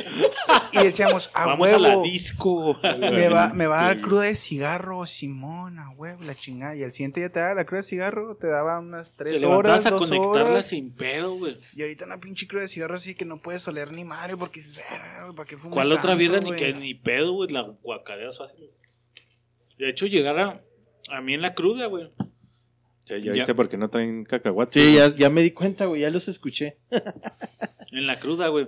Y 0.73 0.77
decíamos, 0.79 1.29
a 1.33 1.45
Vamos 1.47 1.61
huevo. 1.69 1.75
a 1.85 1.87
la 1.89 1.97
disco. 2.01 2.79
Me 2.99 3.29
va, 3.29 3.53
me 3.53 3.67
va 3.67 3.79
a 3.81 3.83
dar 3.87 4.01
cruda 4.01 4.23
de 4.23 4.35
cigarro, 4.35 5.05
Simón, 5.05 5.79
a 5.79 5.89
huevo, 5.91 6.23
la 6.23 6.35
chingada. 6.35 6.75
Y 6.75 6.83
al 6.83 6.93
siguiente 6.93 7.19
día 7.21 7.31
te 7.31 7.39
daba 7.39 7.55
la 7.55 7.65
cruda 7.65 7.81
de 7.81 7.87
cigarro, 7.87 8.35
te 8.37 8.47
daba 8.47 8.79
unas 8.79 9.11
Te 9.11 9.23
tres 9.25 9.41
levantabas 9.41 9.79
horas, 9.79 9.85
a 9.85 9.89
dos 9.91 10.09
conectarla 10.09 10.51
horas. 10.51 10.65
sin 10.67 10.93
pedo, 10.93 11.35
güey. 11.35 11.57
Y 11.75 11.81
ahorita 11.81 12.05
una 12.05 12.19
pinche 12.19 12.47
cruda 12.47 12.63
de 12.63 12.67
cigarro 12.67 12.95
así 12.95 13.15
que 13.15 13.25
no 13.25 13.41
puedes 13.41 13.67
oler 13.67 13.91
ni 13.91 14.03
madre 14.03 14.35
porque 14.37 14.59
es 14.59 14.75
verga, 14.75 15.23
güey, 15.23 15.35
¿para 15.35 15.47
qué 15.47 15.57
fume 15.57 15.73
¿Cuál 15.73 15.91
otra 15.91 16.01
tanto, 16.01 16.17
birra 16.17 16.39
ni 16.39 16.51
que 16.55 16.73
ni 16.73 16.93
pedo, 16.93 17.33
güey? 17.33 17.49
La 17.49 17.61
guacareas 17.83 18.37
fácil. 18.37 18.69
De 19.77 19.89
hecho, 19.89 20.05
llegar 20.05 20.39
a, 20.39 20.61
a 21.15 21.21
mí 21.21 21.33
en 21.33 21.41
la 21.41 21.53
cruda, 21.53 21.87
güey. 21.87 22.11
Ya, 23.07 23.17
ya 23.17 23.25
Ya. 23.25 23.31
viste 23.33 23.53
por 23.55 23.69
qué 23.69 23.77
no 23.77 23.89
traen 23.89 24.23
cacahuates. 24.25 24.81
Sí, 24.81 24.95
ya, 24.95 25.15
ya 25.15 25.29
me 25.29 25.41
di 25.41 25.51
cuenta, 25.51 25.85
güey, 25.85 26.01
ya 26.01 26.09
los 26.09 26.27
escuché. 26.27 26.77
En 27.91 28.07
la 28.07 28.19
cruda, 28.19 28.47
güey. 28.49 28.67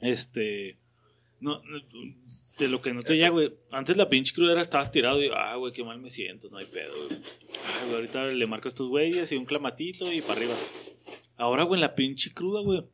Este. 0.00 0.78
No, 1.40 1.60
no, 1.64 1.80
de 2.58 2.68
lo 2.68 2.80
que 2.80 2.92
no 2.94 3.02
te 3.02 3.16
ya, 3.18 3.28
güey. 3.30 3.52
Antes 3.72 3.96
la 3.96 4.08
pinche 4.08 4.32
cruda 4.32 4.52
era, 4.52 4.62
estabas 4.62 4.92
tirado 4.92 5.20
y, 5.22 5.28
ah, 5.34 5.56
güey, 5.56 5.72
qué 5.72 5.82
mal 5.82 5.98
me 6.00 6.08
siento, 6.08 6.48
no 6.50 6.58
hay 6.58 6.66
pedo, 6.66 6.92
güey. 7.08 7.20
Ay, 7.20 7.84
güey, 7.86 7.94
ahorita 7.96 8.26
le 8.26 8.46
marco 8.46 8.68
a 8.68 8.70
estos 8.70 8.88
güeyes 8.88 9.32
y 9.32 9.36
un 9.36 9.44
clamatito 9.44 10.12
y 10.12 10.20
para 10.20 10.34
arriba. 10.34 10.54
Ahora, 11.36 11.64
güey, 11.64 11.78
en 11.78 11.80
la 11.82 11.94
pinche 11.96 12.32
cruda, 12.32 12.60
güey. 12.62 12.84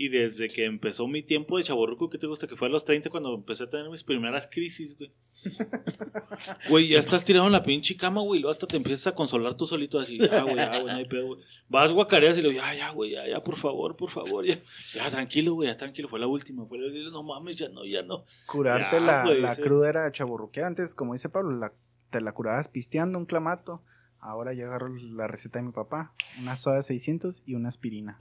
Y 0.00 0.10
desde 0.10 0.46
que 0.46 0.64
empezó 0.64 1.08
mi 1.08 1.24
tiempo 1.24 1.58
de 1.58 1.64
chaborruco, 1.64 2.08
¿qué 2.08 2.18
te 2.18 2.28
gusta? 2.28 2.46
Que 2.46 2.54
fue 2.54 2.68
a 2.68 2.70
los 2.70 2.84
30 2.84 3.10
cuando 3.10 3.34
empecé 3.34 3.64
a 3.64 3.68
tener 3.68 3.90
mis 3.90 4.04
primeras 4.04 4.46
crisis, 4.46 4.96
güey. 4.96 5.10
Güey, 6.68 6.88
ya 6.88 6.98
estás 7.00 7.24
tirado 7.24 7.46
en 7.46 7.52
la 7.52 7.62
pinche 7.64 7.96
cama, 7.96 8.20
güey, 8.20 8.40
luego 8.40 8.52
hasta 8.52 8.66
te 8.68 8.76
empiezas 8.76 9.08
a 9.08 9.14
consolar 9.14 9.54
tú 9.54 9.66
solito 9.66 9.98
así, 9.98 10.16
ya, 10.16 10.42
güey, 10.42 10.54
ya, 10.56 10.80
güey, 10.80 10.92
no 10.92 10.98
hay 10.98 11.04
pedo, 11.08 11.26
güey. 11.26 11.40
Vas 11.68 11.92
guacareas 11.92 12.38
y 12.38 12.42
le 12.42 12.50
digo, 12.50 12.60
ya, 12.62 12.74
ya, 12.74 12.90
güey, 12.90 13.10
ya, 13.12 13.26
ya, 13.28 13.42
por 13.42 13.56
favor, 13.56 13.96
por 13.96 14.08
favor, 14.10 14.44
ya. 14.44 14.56
Ya, 14.94 15.10
tranquilo, 15.10 15.54
güey, 15.54 15.68
ya, 15.68 15.76
tranquilo, 15.76 16.08
fue 16.08 16.20
la 16.20 16.28
última, 16.28 16.64
fue 16.66 16.78
la 16.78 17.10
no 17.10 17.22
mames, 17.24 17.56
ya 17.56 17.68
no, 17.68 17.84
ya 17.84 18.02
no. 18.02 18.24
Curarte 18.46 18.96
Ya, 18.96 19.00
la, 19.00 19.24
güey, 19.24 19.40
la 19.40 19.54
sí. 19.56 19.62
cruda 19.62 19.88
era 19.88 20.12
chaburruquear. 20.12 20.66
Antes, 20.66 20.94
como 20.94 21.12
dice 21.14 21.28
Pablo, 21.28 21.56
la- 21.58 21.72
te 22.10 22.20
la 22.20 22.32
curabas 22.32 22.68
pisteando 22.68 23.18
un 23.18 23.26
clamato. 23.26 23.82
Ahora 24.20 24.52
yo 24.52 24.66
agarro 24.66 24.88
la 24.88 25.26
receta 25.26 25.58
de 25.58 25.64
mi 25.66 25.72
papá. 25.72 26.14
Una 26.40 26.54
soda 26.56 26.82
600 26.82 27.42
y 27.46 27.54
una 27.54 27.68
aspirina. 27.68 28.18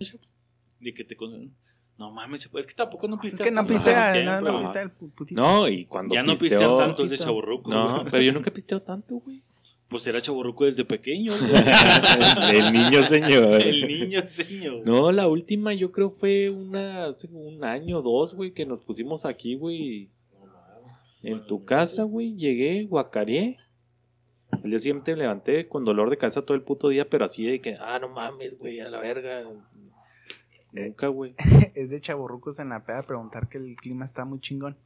De 0.80 0.94
que 0.94 1.04
te 1.04 1.16
con... 1.16 1.54
No 1.98 2.12
mames, 2.12 2.48
es 2.54 2.68
que 2.68 2.74
tampoco 2.76 3.08
no 3.08 3.16
Es 3.16 3.22
pisteas 3.22 3.48
que 3.48 3.52
no 3.52 3.62
tanto, 3.62 3.74
pistea, 3.74 4.12
siempre, 4.14 4.26
no, 4.36 4.42
no 4.42 4.52
güey. 4.52 4.64
pistea 4.66 4.82
el 4.84 4.90
pu- 4.96 5.12
putito. 5.16 5.42
No, 5.42 5.68
y 5.68 5.86
cuando 5.86 6.14
Ya 6.14 6.22
no 6.22 6.34
pisteo- 6.34 6.40
pistear 6.42 6.78
tanto 6.78 7.04
es 7.04 7.10
de 7.10 7.18
chaburruco. 7.18 7.72
No, 7.72 8.04
pero 8.12 8.22
yo 8.22 8.32
nunca 8.34 8.52
pisteo 8.52 8.82
tanto, 8.84 9.16
güey. 9.16 9.42
Pues 9.88 10.06
era 10.06 10.22
chaburruco 10.22 10.66
desde 10.66 10.86
pequeño. 10.86 11.34
El 12.54 12.72
niño 12.74 13.02
señor. 13.04 13.62
El 13.62 13.88
niño 13.88 14.22
señor. 14.26 14.84
No, 14.86 15.12
la 15.12 15.28
última 15.28 15.74
yo 15.74 15.92
creo 15.92 16.12
fue 16.12 16.50
una, 16.50 17.06
hace 17.06 17.28
un 17.32 17.64
año 17.64 18.00
o 18.00 18.02
dos, 18.02 18.36
güey, 18.36 18.52
que 18.52 18.66
nos 18.66 18.82
pusimos 18.82 19.26
aquí, 19.26 19.56
güey. 19.56 20.10
En 21.24 21.46
tu 21.48 21.66
casa, 21.66 22.04
güey, 22.04 22.36
llegué, 22.36 22.84
guacareé. 22.86 23.56
El 24.64 24.70
día 24.70 24.80
siguiente 24.80 25.14
me 25.14 25.20
levanté 25.24 25.68
con 25.68 25.84
dolor 25.84 26.10
de 26.10 26.18
cabeza 26.18 26.42
todo 26.44 26.56
el 26.56 26.64
puto 26.64 26.90
día, 26.90 27.10
pero 27.10 27.26
así 27.26 27.46
de 27.46 27.60
que, 27.60 27.76
ah, 27.80 27.98
no 28.00 28.10
mames, 28.10 28.58
güey, 28.58 28.80
a 28.80 28.90
la 28.90 29.00
verga. 29.00 29.44
Nunca, 30.72 31.08
güey. 31.08 31.36
Es 31.76 31.90
de 31.90 32.02
chaburrucos 32.02 32.60
en 32.60 32.70
la 32.70 32.84
peda 32.86 33.04
preguntar 33.04 33.50
que 33.50 33.58
el 33.58 33.76
clima 33.76 34.06
está 34.06 34.26
muy 34.26 34.40
chingón. 34.40 34.78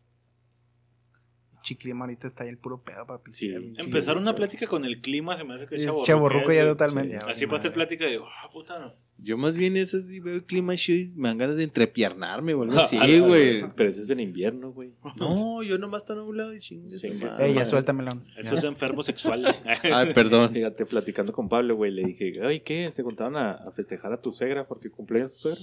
El 1.69 1.77
clima 1.77 2.05
ahorita 2.05 2.27
está 2.27 2.43
ahí 2.43 2.49
el 2.49 2.57
puro 2.57 2.81
pedo, 2.83 3.05
papi. 3.05 3.31
Sí. 3.33 3.53
Empezar 3.77 4.17
una 4.17 4.33
plática 4.35 4.67
con 4.67 4.83
el 4.83 4.99
clima 4.99 5.37
se 5.37 5.43
me 5.43 5.53
hace 5.53 5.67
que 5.67 5.75
es 5.75 5.81
Es 5.81 5.85
chaborruco. 5.87 6.05
chaborruco 6.07 6.51
ya 6.53 6.65
totalmente. 6.65 7.15
Sí. 7.15 7.23
ya, 7.23 7.31
Así 7.31 7.47
pasa 7.47 7.71
plática 7.71 8.05
de, 8.05 8.17
ah, 8.17 8.49
puta, 8.51 8.79
no. 8.79 8.93
Yo 9.23 9.37
más 9.37 9.53
bien 9.53 9.77
eso 9.77 9.99
sí 9.99 10.19
veo 10.19 10.33
el 10.33 10.43
clima 10.45 10.75
chido 10.75 10.97
y 10.97 11.13
me 11.15 11.27
dan 11.27 11.37
ganas 11.37 11.55
de 11.55 11.63
entrepiernarme, 11.63 12.55
güey. 12.55 12.69
Ah, 12.73 12.87
Sí, 12.89 12.97
ah, 12.99 13.19
güey. 13.19 13.63
Pero 13.75 13.89
ese 13.89 14.01
es 14.01 14.09
en 14.09 14.19
invierno, 14.19 14.71
güey. 14.71 14.93
No, 15.15 15.61
yo 15.61 15.77
nomás 15.77 16.01
está 16.01 16.15
nublado 16.15 16.55
y 16.55 16.59
chingue 16.59 16.89
Sí, 16.89 16.97
sí. 17.11 17.43
Ey, 17.43 17.53
ya 17.53 17.65
suéltamelo. 17.67 18.19
Eso 18.35 18.55
es 18.55 18.63
de 18.63 18.67
enfermo 18.67 19.03
sexual. 19.03 19.45
Ay, 19.83 20.13
perdón. 20.13 20.51
Fíjate, 20.51 20.87
platicando 20.87 21.33
con 21.33 21.47
Pablo, 21.49 21.75
güey, 21.75 21.91
le 21.91 22.03
dije, 22.03 22.33
ay, 22.43 22.61
¿qué? 22.61 22.91
Se 22.91 23.03
juntaron 23.03 23.35
a, 23.35 23.51
a 23.51 23.71
festejar 23.71 24.11
a 24.11 24.19
tu 24.19 24.31
suegra 24.31 24.67
porque 24.67 24.89
cumpleaños 24.89 25.33
tu 25.33 25.49
suegra. 25.49 25.61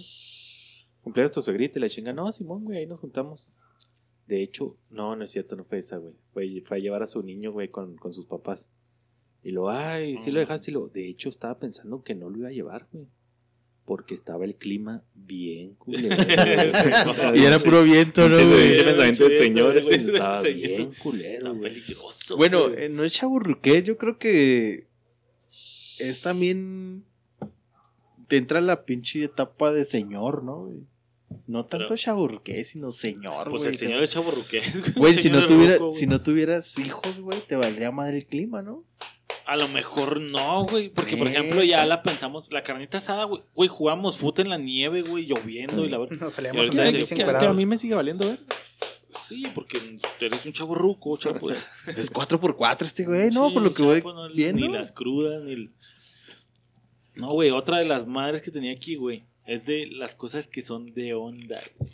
Cumpleaños 1.02 1.32
tu 1.32 1.42
suegrita 1.42 1.78
y 1.78 1.82
la 1.82 1.88
chinga, 1.88 2.12
no, 2.12 2.30
Simón, 2.30 2.64
güey, 2.64 2.78
ahí 2.78 2.86
nos 2.86 3.00
juntamos. 3.00 3.52
De 4.28 4.42
hecho, 4.42 4.76
no, 4.90 5.16
no 5.16 5.24
es 5.24 5.30
cierto, 5.30 5.56
no 5.56 5.64
fue 5.64 5.78
esa, 5.78 5.96
güey. 5.96 6.14
Fue, 6.32 6.62
fue 6.64 6.76
a 6.76 6.80
llevar 6.80 7.02
a 7.02 7.06
su 7.06 7.22
niño, 7.22 7.50
güey, 7.50 7.70
con, 7.70 7.96
con 7.96 8.12
sus 8.12 8.26
papás. 8.26 8.70
Y 9.42 9.50
lo, 9.50 9.70
ay, 9.70 10.16
sí 10.16 10.30
lo 10.30 10.38
dejaste. 10.38 10.70
Y 10.70 10.74
lo, 10.74 10.88
de 10.88 11.08
hecho, 11.08 11.28
estaba 11.28 11.58
pensando 11.58 12.02
que 12.02 12.14
no 12.14 12.28
lo 12.28 12.38
iba 12.38 12.48
a 12.48 12.52
llevar, 12.52 12.86
güey. 12.92 13.08
Porque 13.88 14.12
estaba 14.14 14.44
el 14.44 14.54
clima 14.54 15.02
bien 15.14 15.74
culero. 15.78 16.14
Y 17.34 17.42
era 17.42 17.58
puro 17.58 17.82
viento, 17.82 18.28
¿no, 18.28 18.36
señores, 18.36 19.88
Estaba 19.88 20.42
bien 20.42 20.90
culero, 21.02 21.58
peligroso. 21.58 22.36
Bueno, 22.36 22.68
eh, 22.68 22.90
no 22.90 23.02
es 23.02 23.14
chaburruqué, 23.14 23.82
yo 23.82 23.96
creo 23.96 24.18
que 24.18 24.86
es 25.98 26.20
también 26.20 27.02
te 28.28 28.36
entra 28.36 28.60
la 28.60 28.84
pinche 28.84 29.24
etapa 29.24 29.72
de 29.72 29.86
señor, 29.86 30.44
¿no? 30.44 30.66
güey? 30.66 30.80
No 31.46 31.64
tanto 31.64 31.86
Pero- 31.88 31.96
chaburruqué, 31.96 32.62
sino 32.64 32.92
señor, 32.92 33.48
pues 33.48 33.62
güey. 33.62 33.72
el 33.72 33.78
señor 33.78 34.02
es 34.02 34.10
chaborruqués. 34.10 34.64
Güey, 34.96 35.14
si 35.14 35.30
no, 35.30 35.46
tuviera, 35.46 35.78
güey. 35.78 35.94
si 35.94 36.06
no 36.06 36.20
tuvieras 36.20 36.78
hijos, 36.78 37.20
güey, 37.20 37.38
te 37.46 37.56
valdría 37.56 37.90
madre 37.90 38.18
el 38.18 38.26
clima, 38.26 38.60
¿no? 38.60 38.84
A 39.48 39.56
lo 39.56 39.66
mejor 39.68 40.20
no, 40.20 40.64
güey. 40.66 40.90
Porque, 40.90 41.16
por 41.16 41.26
Eh. 41.26 41.30
ejemplo, 41.30 41.62
ya 41.64 41.86
la 41.86 42.02
pensamos. 42.02 42.46
La 42.50 42.62
carnita 42.62 42.98
asada, 42.98 43.24
güey. 43.24 43.42
Güey, 43.54 43.68
jugamos 43.68 44.18
fútbol 44.18 44.44
en 44.44 44.50
la 44.50 44.58
nieve, 44.58 45.00
güey, 45.00 45.24
lloviendo 45.26 45.86
y 45.86 45.88
la 45.88 45.96
verdad. 45.98 46.18
Nos 46.20 46.34
Y 46.34 46.36
salíamos 46.36 46.58
ahorita 46.66 46.82
a 46.82 46.84
dice 46.84 46.98
las 47.00 47.08
que- 47.08 47.14
15 47.14 47.32
Que, 47.32 47.38
que 47.40 47.46
a 47.46 47.52
mí 47.54 47.64
me 47.66 47.78
sigue 47.78 47.94
valiendo 47.94 48.28
ver. 48.28 48.40
Sí, 49.10 49.44
porque 49.54 49.78
eres 50.20 50.44
un 50.44 50.52
chaborruco, 50.52 51.16
chapo. 51.16 51.50
Es 51.96 52.12
4x4 52.12 52.82
este 52.86 53.04
güey, 53.04 53.30
¿no? 53.30 53.48
Sí, 53.48 53.54
Por 53.54 53.62
lo 53.62 53.72
que 53.74 53.82
voy 53.82 54.02
no, 54.02 54.28
viendo. 54.34 54.66
Ni 54.66 54.72
las 54.72 54.92
crudas, 54.92 55.42
ni. 55.42 55.52
el- 55.52 55.72
No, 57.14 57.32
güey, 57.32 57.50
otra 57.50 57.78
de 57.78 57.86
las 57.86 58.06
madres 58.06 58.42
que 58.42 58.50
tenía 58.50 58.72
aquí, 58.72 58.96
güey. 58.96 59.24
Es 59.46 59.64
de 59.64 59.86
las 59.86 60.14
cosas 60.14 60.46
que 60.46 60.60
son 60.60 60.92
de 60.92 61.14
onda. 61.14 61.56
güey. 61.78 61.90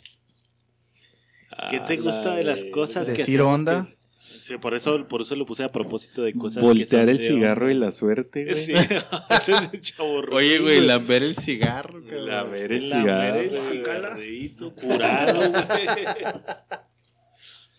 ¿Qué 1.69 1.79
te 1.79 1.93
A 1.93 2.01
gusta 2.01 2.29
la 2.31 2.35
de 2.35 2.43
las 2.43 2.65
cosas 2.65 3.07
que 3.07 3.13
Decir 3.13 3.41
onda. 3.41 3.75
que 3.81 3.87
es- 3.87 3.95
Sí, 4.39 4.57
por 4.57 4.73
eso, 4.73 5.07
por 5.07 5.21
eso 5.21 5.35
lo 5.35 5.45
puse 5.45 5.63
a 5.63 5.71
propósito 5.71 6.23
de 6.23 6.33
cosas 6.33 6.61
que 6.61 6.67
Voltear 6.67 7.01
son 7.03 7.09
el 7.09 7.21
cigarro 7.23 7.69
y 7.71 7.73
la 7.73 7.91
suerte, 7.91 8.43
güey. 8.45 8.55
Sí, 8.55 8.73
ese 9.29 9.51
es 9.53 9.71
de 9.71 9.79
chaborruco. 9.81 10.35
Oye, 10.37 10.59
güey, 10.59 10.81
lamber 10.81 11.23
el 11.23 11.35
cigarro, 11.35 12.01
cabrón. 12.03 12.25
Lamer 12.27 12.71
el 12.73 12.85
cigarro. 12.87 13.39
el 13.39 13.49
güey. 13.49 13.71
cigarrito 13.71 14.75
curado, 14.75 15.39
güey. 15.51 15.63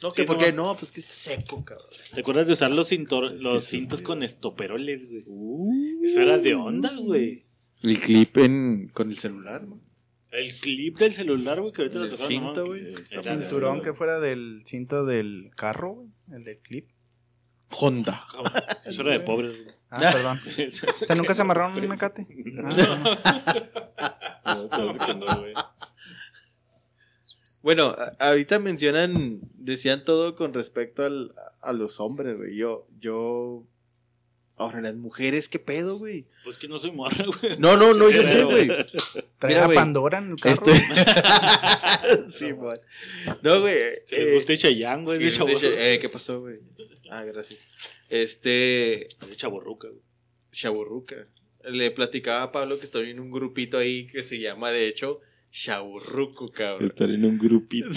No, 0.03 0.13
Sí, 0.13 0.21
que 0.21 0.27
por 0.27 0.37
no 0.37 0.41
qué 0.41 0.53
mames. 0.53 0.57
no, 0.57 0.77
pues 0.77 0.93
que 0.93 1.01
está 1.01 1.13
seco, 1.15 1.65
cabrón. 1.65 1.87
¿Te 2.15 2.21
acuerdas 2.21 2.47
de 2.47 2.53
usar 2.53 2.71
los, 2.71 2.93
cintor- 2.93 3.33
Es 3.33 3.39
que 3.39 3.43
los 3.43 3.65
sí, 3.65 3.79
cintos 3.79 4.03
con 4.03 4.23
estoperoles, 4.23 5.09
güey? 5.09 5.25
Uh. 5.27 6.05
Eso 6.05 6.21
era 6.21 6.37
de 6.37 6.55
onda, 6.55 6.93
güey. 6.99 7.47
El 7.83 7.99
clip 7.99 8.37
en, 8.37 8.91
con 8.93 9.09
el 9.11 9.17
celular, 9.17 9.63
¿no? 9.65 9.81
El 10.31 10.53
clip 10.55 10.99
del 10.99 11.13
celular, 11.13 11.61
güey, 11.61 11.73
que 11.73 11.83
ahorita 11.83 11.99
lo 11.99 12.05
El 12.07 12.11
tocaron. 12.11 12.29
cinto, 12.31 12.67
güey. 12.67 12.95
El 12.95 13.07
cinturón 13.07 13.83
que 13.83 13.95
fuera 13.95 14.21
del 14.21 14.63
cinto 14.67 15.05
del 15.07 15.51
carro, 15.57 15.93
güey, 15.95 16.09
el 16.33 16.45
del 16.45 16.59
clip. 16.59 16.89
Honda. 17.71 18.25
Eso 18.87 19.03
era 19.03 19.13
de 19.13 19.21
pobres, 19.21 19.57
güey. 19.57 19.67
Ah, 19.91 19.99
perdón. 20.13 20.39
O 20.89 20.93
sea, 20.93 21.17
nunca 21.17 21.35
se 21.35 21.43
amarraron 21.43 21.77
un 21.77 21.89
mecate. 21.89 22.27
Ah, 22.63 24.57
No, 24.57 24.69
se 24.77 24.83
hace 24.83 24.99
que 24.99 25.15
no, 25.15 25.27
güey. 25.41 25.55
Bueno, 27.63 27.97
ahorita 28.21 28.59
mencionan, 28.61 29.41
decían 29.55 30.05
todo 30.05 30.37
con 30.37 30.55
respecto 30.55 31.05
al, 31.05 31.35
a 31.61 31.73
los 31.73 31.99
hombres, 31.99 32.37
güey. 32.37 32.57
Yo, 32.57 32.87
yo. 33.01 33.65
Ahora, 34.59 34.81
las 34.81 34.95
mujeres, 34.95 35.51
¿qué 35.51 35.59
pedo, 35.59 35.99
güey? 35.99 36.25
Pues 36.43 36.57
que 36.57 36.67
no 36.67 36.79
soy 36.79 36.91
morra, 36.91 37.25
güey. 37.41 37.59
No, 37.59 37.77
no, 37.77 37.93
no, 37.93 38.11
yo 38.11 38.23
Sí, 38.23 38.29
sé, 38.29 38.45
güey. 38.45 38.71
Mira, 39.43 39.67
a 39.67 39.69
Pandora 39.69 40.19
en 40.19 40.31
el 40.31 40.37
carro. 40.37 40.63
Este... 40.65 40.73
sí, 42.33 42.53
güey. 42.53 42.79
No, 43.43 43.61
güey. 43.61 43.75
Que 44.09 44.17
les 44.17 44.29
eh, 44.29 44.35
guste 44.35 44.57
güey. 45.69 45.79
eh, 45.79 45.99
¿Qué 46.01 46.09
pasó, 46.09 46.41
güey? 46.41 46.61
Ah, 47.11 47.23
gracias. 47.25 47.61
Este. 48.09 49.09
De 49.29 49.37
chaborruca, 49.37 49.89
güey. 49.89 50.01
Chaburruca. 50.53 51.17
Le 51.65 51.91
platicaba 51.91 52.45
a 52.45 52.53
Pablo 52.53 52.79
que 52.79 52.85
estoy 52.85 53.11
en 53.11 53.21
un 53.21 53.31
grupito 53.31 53.77
ahí 53.77 54.07
que 54.07 54.23
se 54.23 54.39
llama, 54.39 54.71
de 54.71 54.89
hecho, 54.89 55.21
Chaburruco, 55.51 56.51
cabrón. 56.51 56.87
Estar 56.87 57.11
en 57.11 57.25
un 57.25 57.39
grupito. 57.39 57.89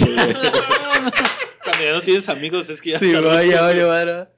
Cuando 1.64 1.84
ya 1.84 1.93
no 1.93 2.01
tienes 2.01 2.28
amigos, 2.30 2.70
es 2.70 2.82
que 2.82 2.91
ya 2.91 2.99
Sí, 2.99 3.14
vaya, 3.14 3.62
vaya, 3.62 3.86
vaya. 3.86 4.32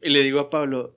Y 0.00 0.10
le 0.10 0.22
digo 0.22 0.38
a 0.40 0.48
Pablo, 0.48 0.96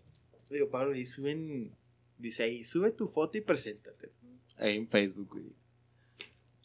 digo, 0.53 0.69
Pablo, 0.69 0.95
y 0.95 1.05
suben, 1.05 1.71
dice 2.17 2.43
ahí, 2.43 2.63
sube 2.63 2.91
tu 2.91 3.07
foto 3.07 3.37
y 3.37 3.41
preséntate. 3.41 4.11
Ahí 4.57 4.77
en 4.77 4.87
Facebook, 4.87 5.29
güey. 5.31 5.45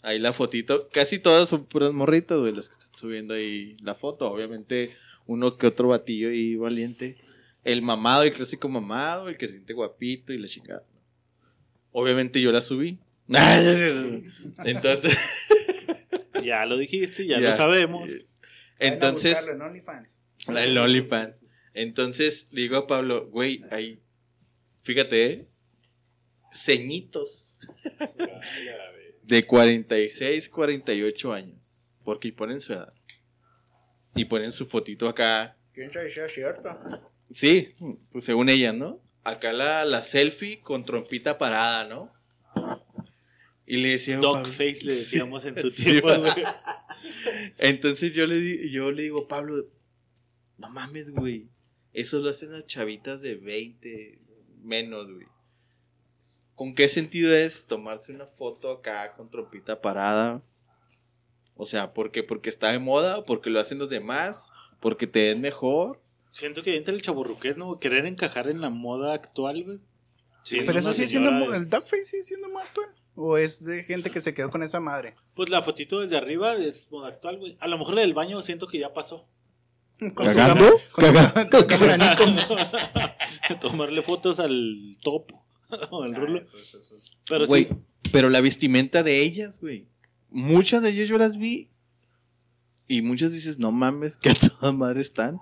ahí 0.03 0.19
la 0.19 0.33
fotito. 0.33 0.89
Casi 0.91 1.19
todas 1.19 1.49
son 1.49 1.65
puras 1.67 1.93
morritas, 1.93 2.39
güey, 2.39 2.55
las 2.55 2.69
que 2.69 2.75
están 2.75 2.95
subiendo 2.95 3.35
ahí 3.35 3.77
la 3.83 3.95
foto. 3.95 4.31
Obviamente, 4.31 4.91
uno 5.27 5.57
que 5.57 5.67
otro 5.67 5.89
batillo 5.89 6.29
ahí 6.29 6.55
valiente. 6.57 7.17
El 7.65 7.83
mamado, 7.83 8.23
el 8.23 8.33
clásico 8.33 8.69
mamado, 8.69 9.29
el 9.29 9.37
que 9.37 9.47
se 9.47 9.55
siente 9.55 9.73
guapito 9.73 10.33
y 10.33 10.39
la 10.39 10.47
chingada. 10.49 10.85
Obviamente 11.93 12.41
yo 12.41 12.53
la 12.53 12.61
subí. 12.63 12.99
Entonces, 14.65 15.17
Ya 16.43 16.65
lo 16.67 16.77
dijiste, 16.77 17.27
ya, 17.27 17.39
Ya. 17.41 17.51
lo 17.51 17.57
sabemos. 17.57 18.11
entonces, 18.79 19.49
en 19.49 19.61
OnlyFans. 19.61 20.19
La 20.47 20.61
del 20.61 20.79
OnlyFans. 20.79 21.45
Entonces 21.79 22.49
le 22.51 22.63
digo 22.63 22.77
a 22.77 22.89
Pablo, 22.89 23.29
güey, 23.29 23.63
ahí, 23.71 24.03
fíjate, 24.83 25.27
¿eh? 25.27 25.49
ceñitos 26.53 27.57
de 29.23 29.47
46, 29.47 30.49
48 30.49 31.33
años. 31.33 31.95
Porque 32.03 32.33
ponen 32.33 32.61
su 32.61 32.73
edad. 32.73 32.93
Y 34.17 34.25
ponen 34.25 34.51
su 34.51 34.67
fotito 34.67 35.09
acá. 35.09 35.57
¿Quién 35.73 35.93
sabe 35.93 36.11
si 36.11 36.19
es 36.19 36.35
cierto? 36.35 36.69
Sí, 37.31 37.77
pues 38.11 38.25
según 38.25 38.49
ella, 38.49 38.73
¿no? 38.73 39.01
Acá 39.23 39.53
la, 39.53 39.85
la 39.85 40.03
selfie 40.03 40.61
con 40.61 40.85
trompita 40.85 41.39
parada, 41.39 41.87
¿no? 41.87 42.13
Y 43.65 43.77
le 43.77 43.91
decía 43.91 44.17
Dogface 44.17 44.81
le 44.83 44.95
decíamos 44.95 45.45
en 45.45 45.57
su 45.57 45.71
Sí, 45.71 45.85
tiempo, 45.85 46.09
güey. 46.19 46.33
Entonces 47.59 48.15
yo 48.15 48.27
le, 48.27 48.69
yo 48.69 48.91
le 48.91 49.03
digo, 49.05 49.29
Pablo, 49.29 49.65
no 50.57 50.71
mames, 50.71 51.13
güey. 51.13 51.49
Eso 51.99 52.19
lo 52.21 52.31
hacen 52.31 52.53
las 52.53 52.67
chavitas 52.67 53.23
de 53.23 53.35
20 53.35 54.19
menos, 54.63 55.11
güey. 55.13 55.27
¿Con 56.55 56.75
qué 56.75 56.89
sentido 56.89 57.35
es 57.35 57.65
tomarse 57.67 58.13
una 58.13 58.27
foto 58.27 58.71
acá 58.71 59.15
con 59.15 59.31
trompita 59.31 59.81
parada? 59.81 60.43
O 61.57 61.67
sea, 61.67 61.93
¿por 61.93 62.13
qué? 62.13 62.23
¿Porque 62.23 62.51
está 62.51 62.71
de 62.73 62.79
moda? 62.79 63.25
¿Porque 63.25 63.51
lo 63.51 63.59
hacen 63.61 63.79
los 63.79 63.91
demás? 63.91 64.47
¿Porque 64.81 65.07
te 65.07 65.29
ven 65.29 65.41
mejor? 65.41 66.01
Siento 66.31 66.63
que 66.63 66.77
entra 66.77 66.95
el 66.95 67.03
chaburruqués, 67.03 67.57
¿no? 67.57 67.81
Querer 67.81 68.07
encajar 68.07 68.49
en 68.49 68.61
la 68.61 68.71
moda 68.71 69.13
actual, 69.15 69.65
güey. 69.65 69.79
Sí, 70.45 70.61
Pero 70.65 70.79
eso 70.79 70.95
sigue 70.95 71.09
siendo. 71.09 71.31
de- 71.51 71.57
¿El 71.57 71.69
Duckface 71.69 72.05
sigue 72.05 72.23
siendo 72.25 72.49
más 72.49 72.67
actual? 72.67 72.91
¿O 73.17 73.37
es 73.37 73.65
de 73.65 73.83
gente 73.83 74.11
que 74.13 74.21
se 74.21 74.35
quedó 74.35 74.51
con 74.51 74.63
esa 74.63 74.79
madre? 74.79 75.17
Pues 75.35 75.49
la 75.51 75.63
fotito 75.63 75.99
desde 76.01 76.17
arriba 76.17 76.55
es 76.55 76.89
moda 76.93 77.09
actual, 77.09 77.39
güey. 77.39 77.57
A 77.61 77.67
lo 77.67 77.77
mejor 77.77 77.95
la 77.95 78.03
del 78.03 78.15
baño 78.15 78.41
siento 78.43 78.69
que 78.69 78.79
ya 78.79 78.93
pasó. 78.93 79.27
Con 79.99 80.11
¿Cagando? 80.27 80.65
su- 80.71 81.51
con 81.51 81.65
cámara 81.67 81.97
Nikon. 81.97 82.37
Tomarle 83.61 84.03
fotos 84.03 84.39
al 84.39 84.97
topo. 85.03 85.45
o 85.91 86.03
al 86.03 86.15
rulo. 86.15 86.39
Ah, 86.39 86.43
eso, 86.43 86.57
eso, 86.59 86.79
eso. 86.79 86.97
Pero 87.29 87.47
Güey, 87.47 87.65
sí. 87.65 87.71
pero 88.13 88.31
la 88.31 88.41
vestimenta 88.41 89.03
de 89.03 89.23
ellas, 89.23 89.61
güey. 89.61 89.87
Muchas 90.31 90.83
de 90.83 90.91
ellas 90.91 91.09
yo 91.09 91.19
las 91.19 91.37
vi. 91.37 91.71
Y 92.87 93.03
muchas 93.03 93.33
dices, 93.33 93.59
no 93.59 93.71
mames, 93.73 94.17
que 94.17 94.31
a 94.31 94.35
toda 94.61 94.73
madre 94.73 95.03
están. 95.03 95.39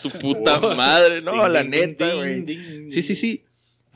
Su 0.00 0.10
puta 0.10 0.58
madre, 0.74 1.20
no, 1.22 1.32
Ding, 1.32 1.52
la 1.52 1.60
ding, 1.62 1.70
neta, 1.70 2.14
güey. 2.14 2.90
Sí, 2.90 3.02
sí, 3.02 3.14
sí. 3.14 3.44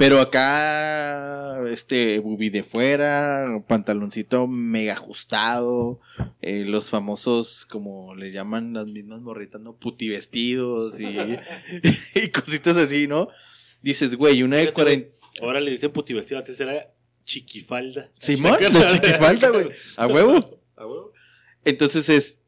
Pero 0.03 0.19
acá, 0.19 1.63
este, 1.69 2.19
bubi 2.19 2.51
de 2.51 2.65
fuera, 2.65 3.63
pantaloncito 3.69 4.49
mega 4.49 4.95
ajustado, 4.95 6.01
eh, 6.41 6.65
los 6.67 6.91
famosos, 6.91 7.65
como 7.67 8.17
le 8.17 8.33
llaman 8.33 8.73
las 8.73 8.89
mismas 8.89 9.21
morritas, 9.21 9.61
¿no? 9.61 9.77
Puti 9.77 10.09
vestidos 10.09 10.99
y, 10.99 11.07
y 12.19 12.31
cositas 12.31 12.77
así, 12.79 13.07
¿no? 13.07 13.29
Dices, 13.81 14.17
güey, 14.17 14.43
una 14.43 14.57
de 14.57 14.63
Fíjate, 14.63 14.75
40... 14.75 15.19
Ahora 15.41 15.61
le 15.61 15.71
dicen 15.71 15.93
putivestido, 15.93 16.41
antes 16.41 16.59
era 16.59 16.93
chiquifalda. 17.25 18.11
Simón, 18.19 18.57
la 18.73 18.89
chiquifalda, 18.89 19.51
güey. 19.51 19.69
A 19.99 20.09
huevo. 20.09 20.61
A 20.75 20.85
huevo. 20.85 21.13
Entonces 21.65 22.09
es, 22.09 22.39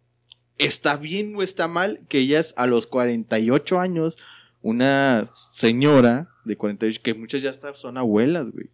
está 0.59 0.96
bien 0.96 1.36
o 1.36 1.42
está 1.44 1.68
mal 1.68 2.00
que 2.09 2.18
ellas 2.18 2.52
a 2.57 2.66
los 2.66 2.88
48 2.88 3.78
años, 3.78 4.18
una 4.64 5.24
señora 5.52 6.30
de 6.46 6.56
48, 6.56 7.00
que 7.02 7.12
muchas 7.12 7.42
ya 7.42 7.50
hasta 7.50 7.74
son 7.74 7.98
abuelas, 7.98 8.50
güey, 8.50 8.70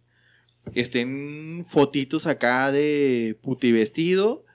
estén 0.73 1.65
fotitos 1.65 2.27
acá 2.27 2.71
de 2.71 3.37
puti 3.41 3.73
vestido, 3.73 4.45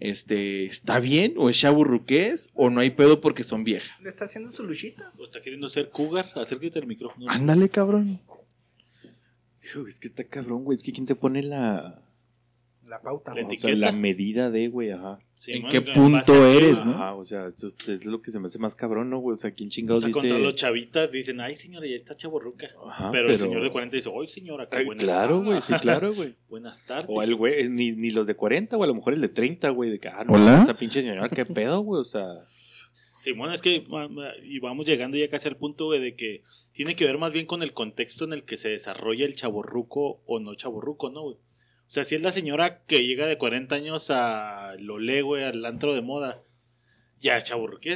este, 0.00 0.64
¿está 0.64 0.98
bien? 0.98 1.34
¿O 1.36 1.50
es 1.50 1.58
chaburruqués? 1.58 2.48
¿O 2.54 2.70
no 2.70 2.80
hay 2.80 2.88
pedo 2.88 3.20
porque 3.20 3.44
son 3.44 3.64
viejas? 3.64 4.02
Le 4.02 4.08
está 4.08 4.24
haciendo 4.24 4.50
su 4.50 4.64
luchita. 4.64 5.12
O 5.18 5.24
está 5.24 5.42
queriendo 5.42 5.68
ser 5.68 5.90
cougar, 5.90 6.30
acércate 6.36 6.78
al 6.78 6.86
micrófono. 6.86 7.26
Ándale, 7.28 7.68
cabrón. 7.68 8.20
Es 9.86 10.00
que 10.00 10.06
está 10.06 10.24
cabrón, 10.24 10.64
güey. 10.64 10.76
Es 10.76 10.82
que 10.82 10.92
quién 10.92 11.04
te 11.04 11.16
pone 11.16 11.42
la, 11.42 12.00
La 12.88 13.00
pauta. 13.02 13.34
La 13.34 13.46
o 13.46 13.50
sea, 13.50 13.74
la 13.76 13.92
medida 13.92 14.50
de, 14.50 14.68
güey, 14.68 14.90
ajá. 14.90 15.18
Sí, 15.34 15.52
¿En 15.52 15.62
man, 15.62 15.70
qué 15.70 15.82
punto 15.82 16.46
eres, 16.46 16.74
güey. 16.74 16.86
no? 16.86 16.92
Ajá, 16.92 17.14
o 17.14 17.24
sea, 17.24 17.46
esto 17.46 17.66
es, 17.66 18.06
lo 18.06 18.22
que 18.22 18.30
se 18.30 18.40
me 18.40 18.46
hace 18.46 18.58
más 18.58 18.74
cabrón, 18.74 19.10
¿no, 19.10 19.18
güey? 19.18 19.34
O 19.34 19.36
sea, 19.36 19.50
¿quién 19.50 19.68
O 19.68 19.70
chingados 19.70 20.00
sea, 20.00 20.08
dice? 20.08 20.18
contra 20.20 20.38
los 20.38 20.56
chavitas 20.56 21.12
dicen, 21.12 21.40
ay 21.40 21.54
señora, 21.54 21.86
ya 21.86 21.94
está 21.94 22.16
chaborruca. 22.16 22.68
Ajá, 22.86 23.10
pero, 23.10 23.30
el 23.30 23.38
señor 23.38 23.62
de 23.62 23.70
40 23.70 23.96
dice, 23.96 24.10
ay 24.18 24.26
señora, 24.26 24.68
qué 24.68 24.78
Ay, 24.78 24.84
buenas 24.86 25.04
claro, 25.04 25.42
güey, 25.42 25.60
sí, 25.60 25.68
tardes". 25.68 25.82
claro, 25.82 26.14
güey. 26.14 26.34
Buenas 26.48 26.86
tardes. 26.86 27.06
O 27.08 27.22
el 27.22 27.34
güey, 27.34 27.68
ni, 27.68 27.92
ni 27.92 28.10
los 28.10 28.26
de 28.26 28.34
40, 28.34 28.76
o 28.76 28.82
a 28.82 28.86
lo 28.86 28.94
mejor 28.94 29.12
el 29.12 29.20
de 29.20 29.28
30, 29.28 29.68
güey, 29.70 29.90
de 29.90 29.98
que, 29.98 30.08
ah, 30.08 30.24
no, 30.26 30.32
¿Hola? 30.32 30.62
esa 30.62 30.74
pinche 30.74 31.02
señora, 31.02 31.28
qué 31.28 31.44
pedo, 31.44 31.80
güey, 31.80 32.00
o 32.00 32.04
sea. 32.04 32.26
Simón, 33.20 33.52
es 33.52 33.60
que 33.60 33.84
y 34.44 34.60
vamos 34.60 34.86
llegando 34.86 35.16
ya 35.16 35.28
casi 35.28 35.48
al 35.48 35.56
punto, 35.56 35.86
güey, 35.86 36.00
de 36.00 36.14
que 36.14 36.42
tiene 36.72 36.94
que 36.94 37.04
ver 37.04 37.18
más 37.18 37.32
bien 37.32 37.46
con 37.46 37.62
el 37.62 37.72
contexto 37.72 38.24
en 38.24 38.32
el 38.32 38.44
que 38.44 38.56
se 38.56 38.68
desarrolla 38.68 39.26
el 39.26 39.34
chaborruco 39.34 40.22
o 40.24 40.38
no 40.40 40.54
chaborruco, 40.54 41.10
¿no, 41.10 41.22
güey? 41.22 41.36
O 41.88 41.90
sea, 41.90 42.04
si 42.04 42.14
es 42.16 42.20
la 42.20 42.32
señora 42.32 42.82
que 42.84 43.06
llega 43.06 43.26
de 43.26 43.38
40 43.38 43.74
años 43.74 44.10
a 44.10 44.74
lo 44.78 44.98
le, 44.98 45.22
güey, 45.22 45.42
al 45.42 45.64
antro 45.64 45.94
de 45.94 46.02
moda, 46.02 46.42
ya 47.18 47.38
es 47.38 47.44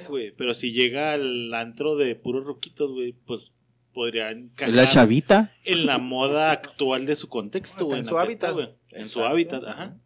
güey. 0.09 0.33
Pero 0.33 0.55
si 0.55 0.73
llega 0.73 1.13
al 1.13 1.53
antro 1.53 1.97
de 1.97 2.15
puros 2.17 2.47
ruquitos, 2.47 2.91
güey, 2.91 3.13
pues 3.13 3.53
podría 3.93 4.31
Es 4.31 4.39
encajar 4.39 4.75
la 4.75 4.89
chavita. 4.89 5.55
en 5.65 5.85
la 5.85 5.99
moda 5.99 6.53
actual 6.53 7.05
de 7.05 7.17
su 7.17 7.29
contexto, 7.29 7.85
güey. 7.85 7.99
en 7.99 8.07
su 8.07 8.19
hábitat. 8.19 8.57
En 8.93 9.11
su 9.11 9.23
hábitat, 9.25 9.63
ajá. 9.65 9.99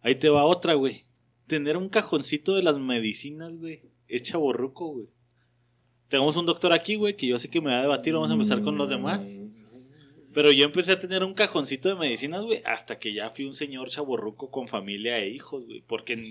Ahí 0.00 0.14
te 0.14 0.28
va 0.28 0.44
otra, 0.44 0.74
güey. 0.74 1.04
Tener 1.48 1.76
un 1.76 1.88
cajoncito 1.88 2.54
de 2.54 2.62
las 2.62 2.78
medicinas, 2.78 3.56
güey. 3.56 3.82
Es 4.06 4.22
chaborruco, 4.22 4.92
güey. 4.92 5.08
Tenemos 6.06 6.36
un 6.36 6.46
doctor 6.46 6.72
aquí, 6.72 6.94
güey, 6.94 7.16
que 7.16 7.26
yo 7.26 7.40
sé 7.40 7.50
que 7.50 7.60
me 7.60 7.72
va 7.72 7.78
a 7.78 7.82
debatir. 7.82 8.14
Vamos 8.14 8.30
a 8.30 8.34
empezar 8.34 8.62
con 8.62 8.78
los 8.78 8.88
demás. 8.88 9.42
Pero 10.36 10.52
yo 10.52 10.66
empecé 10.66 10.92
a 10.92 11.00
tener 11.00 11.24
un 11.24 11.32
cajoncito 11.32 11.88
de 11.88 11.94
medicinas, 11.94 12.44
güey, 12.44 12.60
hasta 12.66 12.98
que 12.98 13.14
ya 13.14 13.30
fui 13.30 13.46
un 13.46 13.54
señor 13.54 13.88
chaborruco 13.88 14.50
con 14.50 14.68
familia 14.68 15.18
e 15.18 15.30
hijos, 15.30 15.64
güey. 15.64 15.80
Porque 15.80 16.12
en- 16.12 16.26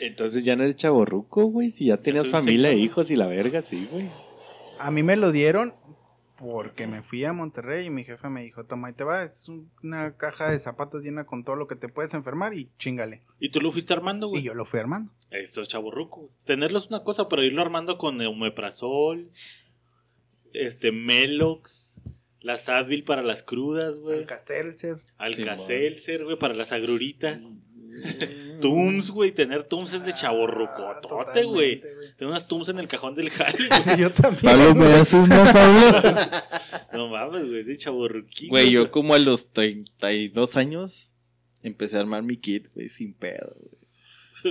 Entonces 0.00 0.44
ya 0.46 0.56
no 0.56 0.62
eres 0.62 0.76
chaborruco, 0.76 1.44
güey, 1.44 1.70
si 1.70 1.84
ya 1.88 1.98
tenías 1.98 2.26
familia 2.28 2.70
e 2.70 2.78
hijos 2.78 3.10
y 3.10 3.16
la 3.16 3.26
verga, 3.26 3.60
sí, 3.60 3.86
güey. 3.92 4.08
A 4.78 4.90
mí 4.90 5.02
me 5.02 5.18
lo 5.18 5.30
dieron 5.30 5.74
porque 6.38 6.86
me 6.86 7.02
fui 7.02 7.22
a 7.26 7.34
Monterrey 7.34 7.88
y 7.88 7.90
mi 7.90 8.02
jefe 8.02 8.30
me 8.30 8.42
dijo, 8.42 8.64
toma, 8.64 8.88
ahí 8.88 8.94
te 8.94 9.04
va, 9.04 9.24
es 9.24 9.46
un- 9.50 9.70
una 9.82 10.16
caja 10.16 10.50
de 10.50 10.58
zapatos 10.58 11.02
llena 11.02 11.26
con 11.26 11.44
todo 11.44 11.54
lo 11.56 11.66
que 11.68 11.76
te 11.76 11.90
puedes 11.90 12.14
enfermar 12.14 12.54
y 12.54 12.70
chingale. 12.78 13.20
Y 13.40 13.50
tú 13.50 13.60
lo 13.60 13.70
fuiste 13.70 13.92
armando, 13.92 14.28
güey. 14.28 14.40
Y 14.40 14.44
yo 14.46 14.54
lo 14.54 14.64
fui 14.64 14.80
armando. 14.80 15.12
Eso 15.30 15.60
es 15.60 15.68
chaburruco. 15.68 16.20
güey. 16.20 16.32
Tenerlo 16.46 16.78
es 16.78 16.86
una 16.88 17.04
cosa, 17.04 17.28
pero 17.28 17.42
irlo 17.44 17.60
armando 17.60 17.98
con 17.98 18.18
omeprazol, 18.22 19.30
este, 20.54 20.92
Melox, 20.92 21.99
las 22.40 22.68
Advil 22.68 23.04
para 23.04 23.22
las 23.22 23.42
crudas, 23.42 23.98
güey. 23.98 24.18
Alka-Seltzer. 24.20 24.98
Alka-Seltzer, 25.18 26.24
güey, 26.24 26.36
para 26.36 26.54
las 26.54 26.72
agruritas. 26.72 27.38
Tums, 28.60 29.10
güey. 29.10 29.32
Tener 29.32 29.62
Tums 29.62 29.92
es 29.92 30.04
de 30.04 30.12
Ah, 30.12 30.14
chaborrucotote, 30.14 31.08
totalmente, 31.08 31.44
güey. 31.44 31.80
Tener 31.80 32.30
unas 32.30 32.46
Tums 32.46 32.68
en 32.68 32.78
el 32.78 32.88
cajón 32.88 33.14
del 33.14 33.30
jale, 33.30 33.58
güey. 33.84 33.98
Yo 33.98 34.10
también. 34.12 34.42
Pablo, 34.42 34.74
¿me 34.74 34.86
haces 34.86 35.26
más 35.28 35.52
favor? 35.52 36.02
No 36.92 37.08
mames, 37.08 37.46
güey, 37.46 37.60
es 37.60 37.66
de 37.66 37.76
chaborruquito. 37.76 38.50
Güey, 38.50 38.70
yo 38.72 38.90
como 38.90 39.14
a 39.14 39.18
los 39.20 39.52
32 39.52 40.56
años 40.56 41.14
empecé 41.62 41.96
a 41.96 42.00
armar 42.00 42.22
mi 42.24 42.36
kit, 42.36 42.66
güey, 42.74 42.88
sin 42.88 43.14
pedo, 43.14 43.54
güey. 43.60 43.79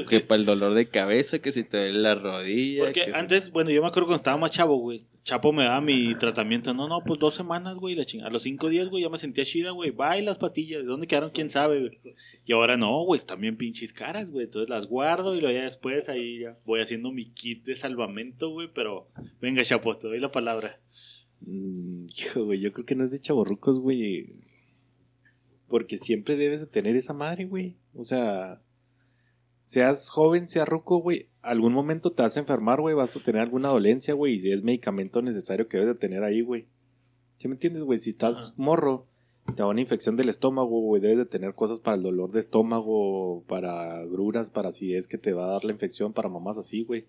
Que 0.10 0.20
para 0.20 0.40
el 0.40 0.46
dolor 0.46 0.74
de 0.74 0.88
cabeza, 0.90 1.40
que 1.40 1.52
si 1.52 1.64
te 1.64 1.78
duele 1.78 2.00
la 2.00 2.16
rodilla. 2.16 2.84
Porque 2.86 3.06
que- 3.06 3.14
antes, 3.16 3.52
bueno, 3.52 3.70
yo 3.72 3.82
me 3.82 3.88
acuerdo 3.88 4.08
cuando 4.08 4.18
estaba 4.18 4.38
más 4.38 4.52
chavo, 4.52 4.78
güey. 4.78 5.06
Chapo 5.24 5.52
me 5.52 5.64
daba 5.64 5.82
mi 5.82 6.16
tratamiento. 6.16 6.74
No, 6.74 6.88
no, 6.88 7.04
pues 7.06 7.20
dos 7.20 7.34
semanas, 7.36 7.76
güey. 7.76 7.94
La 7.96 8.06
chingada. 8.06 8.30
A 8.30 8.34
los 8.34 8.44
cinco 8.44 8.70
días, 8.70 8.88
güey, 8.88 9.04
ya 9.04 9.10
me 9.10 9.18
sentía 9.18 9.46
chida, 9.46 9.72
güey. 9.72 9.92
Bye 9.92 10.22
las 10.24 10.40
patillas. 10.40 10.82
¿De 10.82 10.88
dónde 10.88 11.08
quedaron? 11.08 11.30
¿Quién 11.32 11.50
sabe, 11.50 11.80
güey? 11.80 12.00
Y 12.46 12.54
ahora 12.54 12.78
no, 12.78 13.04
güey. 13.04 13.18
Están 13.20 13.40
bien 13.42 13.58
pinches 13.58 13.94
caras, 13.94 14.30
güey. 14.32 14.46
Entonces 14.46 14.70
las 14.70 14.88
guardo 14.88 15.36
y 15.36 15.42
luego 15.42 15.56
ya 15.56 15.64
después 15.66 16.10
ahí 16.10 16.40
ya 16.40 16.58
voy 16.66 16.82
haciendo 16.82 17.12
mi 17.12 17.32
kit 17.32 17.64
de 17.66 17.76
salvamento, 17.76 18.50
güey. 18.50 18.70
Pero 18.74 19.10
venga, 19.40 19.62
Chapo, 19.64 19.96
te 19.98 20.08
doy 20.08 20.20
la 20.20 20.32
palabra. 20.32 20.80
Mm, 21.42 22.08
hijo, 22.18 22.46
güey, 22.46 22.60
yo 22.60 22.72
creo 22.74 22.86
que 22.86 22.96
no 22.96 23.04
es 23.06 23.12
de 23.12 23.20
chaborrucos, 23.20 23.80
güey. 23.80 24.34
Porque 25.68 26.00
siempre 26.00 26.36
debes 26.36 26.60
de 26.62 26.66
tener 26.66 26.96
esa 26.96 27.14
madre, 27.14 27.46
güey. 27.46 27.76
O 27.94 28.04
sea, 28.04 28.62
seas 29.70 30.10
joven, 30.10 30.48
seas 30.48 30.68
ruco, 30.68 30.98
güey. 30.98 31.30
Algún 31.44 31.74
momento 31.74 32.12
te 32.12 32.24
vas 32.24 32.36
a 32.36 32.40
enfermar, 32.40 32.82
güey. 32.82 32.96
Vas 32.96 33.16
a 33.16 33.20
tener 33.20 33.44
alguna 33.44 33.70
dolencia, 33.70 34.16
güey. 34.16 34.34
Y 34.34 34.40
si 34.40 34.52
es 34.52 34.64
medicamento 34.64 35.22
necesario 35.22 35.68
que 35.68 35.78
debes 35.78 35.94
de 35.94 36.00
tener 36.00 36.24
ahí, 36.24 36.42
güey. 36.42 36.66
¿Sí 37.38 37.48
me 37.48 37.54
entiendes, 37.54 37.84
güey? 37.84 38.00
Si 38.00 38.10
estás 38.10 38.56
morro 38.58 39.06
te 39.46 39.62
da 39.62 39.68
una 39.68 39.80
infección 39.80 40.16
del 40.16 40.30
estómago, 40.30 40.82
güey, 40.82 41.04
debes 41.04 41.20
de 41.20 41.28
tener 41.28 41.54
cosas 41.54 41.80
para 41.80 41.98
el 41.98 42.02
dolor 42.02 42.32
de 42.32 42.40
estómago, 42.40 43.44
para 43.48 44.04
gruras, 44.06 44.50
para 44.50 44.70
acidez 44.70 45.08
que 45.08 45.20
te 45.20 45.34
va 45.34 45.46
a 45.46 45.52
dar 45.52 45.64
la 45.64 45.72
infección, 45.72 46.14
para 46.14 46.30
mamás 46.30 46.58
así, 46.58 46.84
güey. 46.84 47.06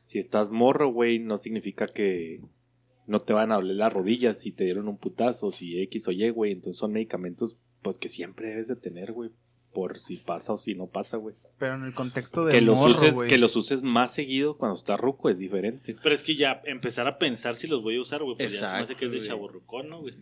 Si 0.00 0.18
estás 0.18 0.50
morro, 0.50 0.90
güey, 0.90 1.18
no 1.18 1.36
significa 1.36 1.86
que 1.86 2.40
no 3.06 3.20
te 3.20 3.34
van 3.34 3.52
a 3.52 3.56
doler 3.56 3.76
las 3.76 3.92
rodillas 3.92 4.38
si 4.38 4.50
te 4.50 4.64
dieron 4.64 4.88
un 4.88 4.96
putazo, 4.96 5.50
si 5.50 5.78
X 5.82 6.08
o 6.08 6.12
Y, 6.12 6.30
güey. 6.30 6.52
Entonces 6.52 6.78
son 6.78 6.92
medicamentos, 6.92 7.58
pues 7.82 7.98
que 7.98 8.08
siempre 8.08 8.48
debes 8.48 8.68
de 8.68 8.76
tener, 8.76 9.12
güey. 9.12 9.30
Por 9.72 9.98
si 9.98 10.16
pasa 10.16 10.52
o 10.52 10.56
si 10.56 10.74
no 10.74 10.86
pasa, 10.86 11.16
güey. 11.16 11.34
Pero 11.58 11.74
en 11.74 11.84
el 11.84 11.94
contexto 11.94 12.44
de 12.44 12.52
Que 12.52 12.60
los, 12.60 12.76
morro, 12.76 12.92
uses, 12.94 13.14
güey. 13.14 13.28
que 13.28 13.38
los 13.38 13.56
uses 13.56 13.82
más 13.82 14.12
seguido 14.12 14.56
cuando 14.56 14.74
estás 14.74 15.00
ruco 15.00 15.30
es 15.30 15.38
diferente. 15.38 15.96
Pero 16.02 16.14
es 16.14 16.22
que 16.22 16.34
ya 16.34 16.60
empezar 16.66 17.06
a 17.06 17.18
pensar 17.18 17.56
si 17.56 17.66
los 17.66 17.82
voy 17.82 17.96
a 17.96 18.00
usar, 18.00 18.22
güey, 18.22 18.36
pues 18.36 18.52
ya 18.52 18.68
se 18.68 18.74
me 18.74 18.80
hace 18.82 18.94
que 18.96 19.06
es 19.06 19.12
de 19.12 19.20
chaborrucón, 19.20 19.88
¿no, 19.88 20.00
güey? 20.00 20.14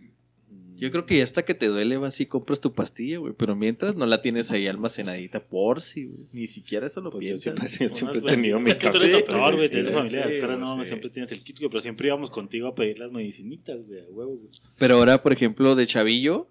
Yo 0.77 0.91
creo 0.91 1.05
que 1.05 1.19
ya 1.19 1.25
hasta 1.25 1.45
que 1.45 1.53
te 1.53 1.67
duele 1.67 1.99
vas 1.99 2.19
y 2.21 2.27
compras 2.27 2.59
tu 2.59 2.73
pastilla, 2.73 3.19
güey. 3.19 3.35
Pero 3.37 3.55
mientras 3.55 3.97
no 3.97 4.07
la 4.07 4.23
tienes 4.23 4.51
ahí 4.51 4.67
almacenadita 4.67 5.41
por 5.47 5.83
si, 5.83 6.07
güey. 6.07 6.27
Ni 6.33 6.47
siquiera 6.47 6.87
eso 6.87 7.03
lo 7.03 7.11
Pues 7.11 7.29
yo 7.29 7.37
siempre, 7.37 7.69
yo 7.69 7.89
siempre 7.91 8.21
he 8.21 8.23
tenido 8.23 8.59
mi 8.61 8.71
Es 8.71 8.79
que 8.79 8.89
tú 8.89 8.97
eres 8.97 9.13
doctor, 9.13 9.57
güey, 9.57 9.69
tienes 9.69 9.93
familia 9.93 10.21
de 10.23 10.27
sí, 10.27 10.33
doctora, 10.37 10.57
no, 10.57 10.79
sí. 10.79 10.87
siempre 10.87 11.11
tienes 11.11 11.33
el 11.33 11.43
kit, 11.43 11.59
güey, 11.59 11.69
pero 11.69 11.81
siempre 11.83 12.07
íbamos 12.09 12.31
contigo 12.31 12.67
a 12.69 12.75
pedir 12.75 12.99
las 12.99 13.13
medicinitas, 13.13 13.77
güey, 13.87 14.01
a 14.01 14.05
huevo, 14.09 14.37
güey. 14.37 14.51
Pero 14.79 14.95
ahora, 14.95 15.23
por 15.23 15.35
ejemplo, 15.35 15.75
de 15.77 15.87
chavillo, 15.87 16.49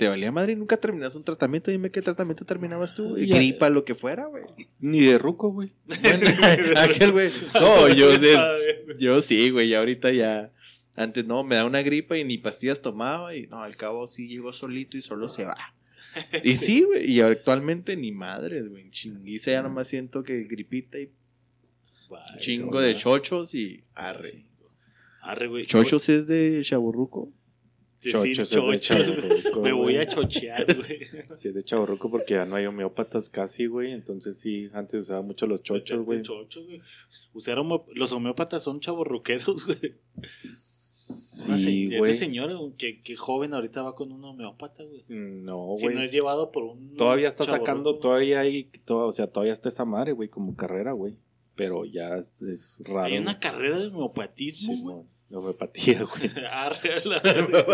te 0.00 0.08
valía 0.08 0.32
madre 0.32 0.54
y 0.54 0.56
nunca 0.56 0.78
terminas 0.78 1.14
un 1.14 1.22
tratamiento. 1.24 1.70
Dime 1.70 1.90
qué 1.90 2.00
tratamiento 2.00 2.46
terminabas 2.46 2.94
tú, 2.94 3.10
güey. 3.10 3.26
Ya. 3.26 3.36
Gripa, 3.36 3.68
lo 3.68 3.84
que 3.84 3.94
fuera, 3.94 4.24
güey. 4.24 4.44
Ni 4.78 5.00
de 5.00 5.18
ruco, 5.18 5.52
güey. 5.52 5.74
Bueno, 5.84 6.26
aquel, 6.78 7.12
güey. 7.12 7.30
No, 7.52 7.86
yo, 7.92 8.18
de- 8.18 8.96
yo 8.98 9.20
sí, 9.20 9.50
güey. 9.50 9.68
Ya 9.68 9.80
ahorita 9.80 10.10
ya. 10.10 10.52
Antes 10.96 11.26
no, 11.26 11.44
me 11.44 11.56
da 11.56 11.66
una 11.66 11.82
gripa 11.82 12.16
y 12.16 12.24
ni 12.24 12.38
pastillas 12.38 12.80
tomaba. 12.80 13.36
Y 13.36 13.46
no, 13.48 13.62
al 13.62 13.76
cabo 13.76 14.06
sí 14.06 14.26
llegó 14.26 14.54
solito 14.54 14.96
y 14.96 15.02
solo 15.02 15.28
se 15.28 15.44
va. 15.44 15.74
Y 16.42 16.56
sí, 16.56 16.80
güey. 16.80 17.10
Y 17.10 17.20
actualmente 17.20 17.94
ni 17.94 18.10
madre, 18.10 18.62
güey. 18.62 18.88
Chinguiza 18.88 19.50
ya 19.50 19.62
nomás 19.62 19.86
siento 19.86 20.22
que 20.22 20.44
gripita 20.44 20.98
y 20.98 21.10
chingo 22.38 22.80
de 22.80 22.94
chochos 22.94 23.54
y 23.54 23.84
arre. 23.94 24.46
Arre, 25.20 25.46
güey. 25.48 25.66
¿Chochos 25.66 26.08
es 26.08 26.26
de 26.26 26.62
chaburruco? 26.64 27.30
Chochos, 28.00 28.48
chochos, 28.50 29.52
güey. 29.52 29.62
Me 29.62 29.72
voy 29.72 29.82
güey. 29.94 29.98
a 29.98 30.08
chochear, 30.08 30.64
güey. 30.74 31.00
Sí, 31.36 31.48
es 31.48 31.54
de 31.54 31.62
chavorruco 31.62 32.10
porque 32.10 32.34
ya 32.34 32.46
no 32.46 32.56
hay 32.56 32.64
homeópatas 32.66 33.28
casi, 33.28 33.66
güey. 33.66 33.92
Entonces 33.92 34.38
sí, 34.38 34.70
antes 34.72 35.02
usaba 35.02 35.22
mucho 35.22 35.46
los 35.46 35.62
chochos, 35.62 36.04
güey. 36.04 36.22
Chochos, 36.22 36.64
güey. 36.66 36.80
Usar 37.34 37.58
homo- 37.58 37.86
los 37.94 38.12
homeópatas 38.12 38.62
son 38.62 38.80
chavorruqueros, 38.80 39.64
güey. 39.66 39.94
Sí, 40.32 41.96
güey. 41.98 42.14
señora, 42.14 42.54
güey, 42.54 42.72
que, 42.76 43.02
que 43.02 43.16
joven 43.16 43.54
ahorita 43.54 43.82
va 43.82 43.94
con 43.94 44.12
un 44.12 44.24
homeópata, 44.24 44.84
güey. 44.84 45.04
No, 45.08 45.74
Si 45.76 45.86
no 45.86 45.92
güey. 45.92 46.04
es 46.04 46.12
llevado 46.12 46.52
por 46.52 46.64
un. 46.64 46.94
Todavía 46.94 47.28
está 47.28 47.44
sacando, 47.44 47.90
güey. 47.90 48.00
todavía 48.00 48.40
hay, 48.40 48.64
todo, 48.84 49.06
o 49.08 49.12
sea, 49.12 49.26
todavía 49.26 49.52
está 49.52 49.68
esa 49.68 49.84
madre, 49.84 50.12
güey, 50.12 50.28
como 50.28 50.54
carrera, 50.56 50.92
güey. 50.92 51.16
Pero 51.56 51.84
ya 51.84 52.16
es, 52.16 52.40
es 52.42 52.82
raro. 52.86 53.02
Hay 53.06 53.18
una 53.18 53.32
güey. 53.32 53.40
carrera 53.40 53.78
de 53.78 53.86
homeopatismo, 53.88 54.76
güey. 54.78 55.06
De 55.30 55.36
homeopatía, 55.36 56.02
güey. 56.04 56.30
Arre, 56.50 56.92
a 56.92 57.08
la 57.08 57.18
verga. 57.20 57.66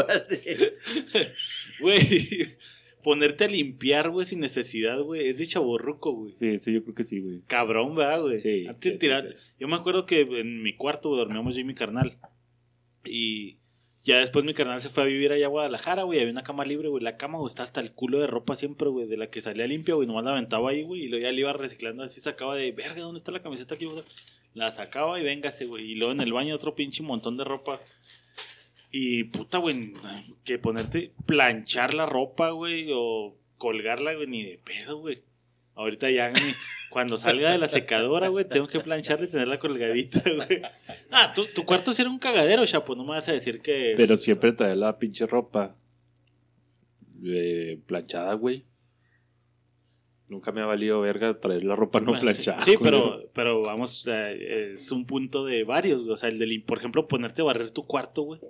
Güey, 1.80 2.46
ponerte 3.02 3.44
a 3.44 3.48
limpiar, 3.48 4.10
güey, 4.10 4.26
sin 4.26 4.40
necesidad, 4.40 5.00
güey, 5.00 5.28
es 5.28 5.38
de 5.38 5.46
chaborruco, 5.46 6.12
güey. 6.12 6.34
Sí, 6.36 6.58
sí, 6.58 6.72
yo 6.72 6.82
creo 6.82 6.94
que 6.94 7.04
sí, 7.04 7.20
güey. 7.20 7.42
Cabrón, 7.46 7.94
¿verdad, 7.94 8.20
güey? 8.22 8.40
Sí, 8.40 8.66
Antes 8.66 8.92
sí, 8.92 8.98
tirar- 8.98 9.22
sí, 9.22 9.34
sí. 9.38 9.52
Yo 9.58 9.68
me 9.68 9.76
acuerdo 9.76 10.06
que 10.06 10.20
en 10.20 10.62
mi 10.62 10.76
cuarto 10.76 11.08
güey, 11.08 11.18
dormíamos 11.20 11.54
yo 11.54 11.60
y 11.60 11.64
mi 11.64 11.74
carnal. 11.74 12.18
Y 13.04 13.58
ya 14.04 14.18
después 14.20 14.44
mi 14.44 14.54
carnal 14.54 14.80
se 14.80 14.88
fue 14.88 15.02
a 15.04 15.06
vivir 15.06 15.32
allá 15.32 15.46
a 15.46 15.48
Guadalajara, 15.48 16.02
güey. 16.04 16.20
Había 16.20 16.32
una 16.32 16.42
cama 16.42 16.64
libre, 16.64 16.88
güey. 16.88 17.02
La 17.02 17.16
cama, 17.16 17.38
güey, 17.38 17.48
está 17.48 17.62
hasta 17.62 17.80
el 17.80 17.92
culo 17.92 18.20
de 18.20 18.26
ropa 18.26 18.54
siempre, 18.56 18.88
güey. 18.88 19.06
De 19.06 19.16
la 19.16 19.30
que 19.30 19.40
salía 19.40 19.66
limpia, 19.66 19.94
güey. 19.94 20.06
Nomás 20.06 20.24
la 20.24 20.32
aventaba 20.32 20.70
ahí, 20.70 20.82
güey. 20.82 21.02
Y 21.04 21.08
luego 21.08 21.24
ya 21.24 21.32
le 21.32 21.40
iba 21.40 21.52
reciclando 21.52 22.02
así. 22.02 22.20
Sacaba 22.20 22.56
de, 22.56 22.70
verga, 22.72 23.02
¿dónde 23.02 23.18
está 23.18 23.32
la 23.32 23.42
camiseta 23.42 23.74
aquí? 23.76 23.84
güey?" 23.86 24.02
La 24.56 24.70
sacaba 24.70 25.20
y 25.20 25.22
véngase, 25.22 25.66
güey. 25.66 25.92
Y 25.92 25.94
luego 25.96 26.12
en 26.12 26.20
el 26.20 26.32
baño 26.32 26.54
otro 26.54 26.74
pinche 26.74 27.02
montón 27.02 27.36
de 27.36 27.44
ropa. 27.44 27.78
Y 28.90 29.24
puta, 29.24 29.58
güey, 29.58 29.92
que 30.44 30.58
ponerte, 30.58 31.12
planchar 31.26 31.92
la 31.92 32.06
ropa, 32.06 32.52
güey, 32.52 32.88
o 32.90 33.36
colgarla, 33.58 34.14
güey, 34.14 34.26
ni 34.26 34.42
de 34.42 34.56
pedo, 34.56 34.96
güey. 34.96 35.22
Ahorita 35.74 36.10
ya, 36.10 36.32
cuando 36.90 37.18
salga 37.18 37.50
de 37.50 37.58
la 37.58 37.68
secadora, 37.68 38.28
güey, 38.28 38.48
tengo 38.48 38.66
que 38.66 38.80
plancharla 38.80 39.26
y 39.26 39.30
tenerla 39.30 39.58
colgadita, 39.58 40.22
güey. 40.24 40.62
Ah, 41.10 41.34
tu, 41.34 41.44
tu 41.54 41.66
cuarto 41.66 41.92
sí 41.92 42.00
era 42.00 42.10
un 42.10 42.18
cagadero, 42.18 42.64
chapo, 42.64 42.94
no 42.94 43.04
me 43.04 43.10
vas 43.10 43.28
a 43.28 43.32
decir 43.32 43.60
que... 43.60 43.92
Pero 43.94 44.16
siempre 44.16 44.52
trae 44.52 44.74
la 44.74 44.98
pinche 44.98 45.26
ropa 45.26 45.76
eh, 47.26 47.78
planchada, 47.84 48.32
güey. 48.32 48.64
Nunca 50.28 50.50
me 50.50 50.60
ha 50.60 50.66
valido 50.66 51.00
verga 51.00 51.38
traer 51.38 51.62
la 51.64 51.76
ropa 51.76 52.00
no 52.00 52.18
planchada. 52.18 52.62
Sí, 52.62 52.74
pero, 52.82 53.30
pero 53.32 53.62
vamos, 53.62 54.06
eh, 54.10 54.72
es 54.74 54.90
un 54.90 55.06
punto 55.06 55.44
de 55.44 55.62
varios, 55.64 56.00
güey. 56.02 56.12
O 56.14 56.16
sea, 56.16 56.28
el 56.28 56.38
de, 56.38 56.46
lim- 56.46 56.64
por 56.64 56.78
ejemplo, 56.78 57.06
ponerte 57.06 57.42
a 57.42 57.44
barrer 57.44 57.70
tu 57.70 57.86
cuarto, 57.86 58.22
güey. 58.22 58.40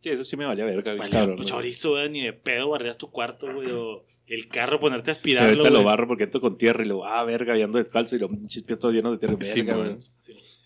Sí, 0.00 0.08
eso 0.10 0.24
sí 0.24 0.36
me 0.36 0.46
valía 0.46 0.64
verga, 0.64 0.92
güey, 0.92 0.98
Vale, 1.00 1.10
cabrón, 1.10 1.36
pues, 1.36 1.48
chorizo, 1.48 1.90
güey, 1.90 2.08
ni 2.08 2.22
de 2.22 2.32
pedo 2.32 2.70
barreras 2.70 2.96
tu 2.98 3.10
cuarto, 3.10 3.52
güey. 3.52 3.70
O 3.72 4.04
el 4.26 4.48
carro, 4.48 4.78
ponerte 4.78 5.10
a 5.10 5.12
aspirarlo, 5.12 5.48
ahorita 5.62 5.70
lo 5.70 5.84
barro 5.84 6.06
porque 6.06 6.24
entro 6.24 6.40
con 6.40 6.56
tierra 6.56 6.82
y 6.84 6.86
luego, 6.86 7.04
ah, 7.06 7.24
verga, 7.24 7.58
y 7.58 7.62
ando 7.62 7.78
descalzo 7.78 8.14
y 8.16 8.18
los 8.18 8.30
pinches 8.30 8.62
pies 8.62 8.78
todos 8.78 8.94
llenos 8.94 9.12
de 9.12 9.18
tierra. 9.18 9.36
Sí, 9.42 9.62
Verga, 9.62 9.82
güey. 9.82 9.96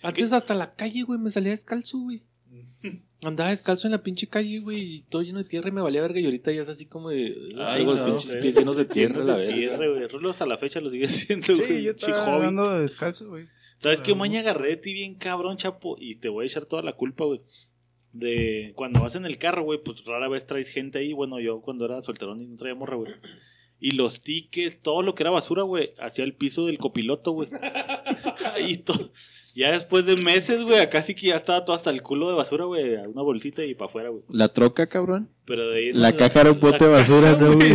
Antes 0.03 0.33
hasta 0.33 0.55
la 0.55 0.75
calle, 0.75 1.03
güey, 1.03 1.19
me 1.19 1.31
salía 1.31 1.51
descalzo, 1.51 1.99
güey. 1.99 2.23
Andaba 3.25 3.51
descalzo 3.51 3.87
en 3.87 3.93
la 3.93 4.03
pinche 4.03 4.27
calle, 4.27 4.59
güey, 4.59 4.81
y 4.97 5.01
todo 5.03 5.23
lleno 5.23 5.39
de 5.39 5.45
tierra 5.45 5.69
y 5.69 5.73
me 5.73 5.81
valía 5.81 6.01
verga. 6.03 6.19
Y 6.19 6.25
ahorita 6.25 6.51
ya 6.53 6.63
es 6.63 6.69
así 6.69 6.87
como 6.87 7.11
de. 7.11 7.55
Ay, 7.59 7.79
tengo 7.81 7.95
no, 7.95 8.01
los 8.01 8.11
pinches 8.11 8.29
güey. 8.31 8.41
pies 8.43 8.55
llenos 8.57 8.77
de 8.77 8.85
tierra, 8.87 9.25
la 9.25 9.37
verga. 9.37 9.55
tierra, 9.55 9.89
güey. 9.89 10.09
Rulo 10.09 10.31
hasta 10.31 10.45
la 10.47 10.59
fecha 10.59 10.81
lo 10.81 10.91
sigue 10.91 11.07
haciendo, 11.07 11.55
güey. 11.55 11.69
Sí, 11.69 11.83
yo 11.85 11.91
estaba 11.93 12.35
andando 12.37 12.71
de 12.73 12.81
descalzo, 12.81 13.29
güey. 13.29 13.47
¿Sabes 13.77 14.01
qué 14.01 14.07
Pero- 14.07 14.17
maña 14.17 14.41
agarré 14.41 14.69
de 14.71 14.77
ti 14.77 14.93
bien 14.93 15.15
cabrón, 15.15 15.57
chapo? 15.57 15.97
Y 16.01 16.17
te 16.17 16.29
voy 16.29 16.45
a 16.45 16.47
echar 16.47 16.65
toda 16.65 16.83
la 16.83 16.95
culpa, 16.95 17.25
güey. 17.25 17.41
De 18.13 18.73
cuando 18.77 19.01
vas 19.01 19.15
en 19.15 19.25
el 19.25 19.39
carro, 19.39 19.63
güey, 19.65 19.81
pues 19.83 20.05
rara 20.05 20.29
vez 20.29 20.47
traes 20.47 20.69
gente 20.69 20.99
ahí. 20.99 21.13
Bueno, 21.13 21.41
yo 21.41 21.61
cuando 21.63 21.85
era 21.85 22.03
solterón 22.03 22.41
y 22.41 22.47
no 22.47 22.57
traía 22.57 22.75
morra, 22.75 22.97
güey. 22.97 23.13
Y 23.81 23.93
los 23.93 24.21
tickets, 24.21 24.81
todo 24.81 25.03
lo 25.03 25.15
que 25.15 25.23
era 25.23 25.31
basura, 25.31 25.63
güey, 25.63 25.95
hacia 25.99 26.23
el 26.23 26.35
piso 26.35 26.67
del 26.67 26.79
copiloto, 26.79 27.33
güey. 27.33 27.49
Ahí 28.55 28.77
todo. 28.77 29.13
Ya 29.55 29.73
después 29.73 30.07
de 30.07 30.17
meses, 30.17 30.63
güey, 30.63 30.79
acá 30.79 31.03
sí 31.03 31.15
que 31.15 31.27
ya 31.29 31.37
estaba 31.37 31.65
todo 31.65 31.77
hasta 31.77 31.91
el 31.91 32.01
culo 32.03 32.29
de 32.31 32.35
basura, 32.35 32.65
güey, 32.65 32.97
a 32.97 33.03
una 33.09 33.21
bolsita 33.23 33.63
y 33.65 33.75
para 33.75 33.89
afuera, 33.91 34.09
güey. 34.09 34.23
La 34.31 34.49
troca, 34.49 34.87
cabrón. 34.87 35.29
Pero 35.45 35.69
de 35.69 35.77
ahí. 35.79 35.93
La 35.93 36.17
caja 36.17 36.41
era 36.41 36.53
un 36.53 36.61
bote 36.61 36.85
de 36.87 36.91
la 36.91 36.99
basura, 36.99 37.33
caja, 37.33 37.43
¿no, 37.43 37.55
güey? 37.57 37.73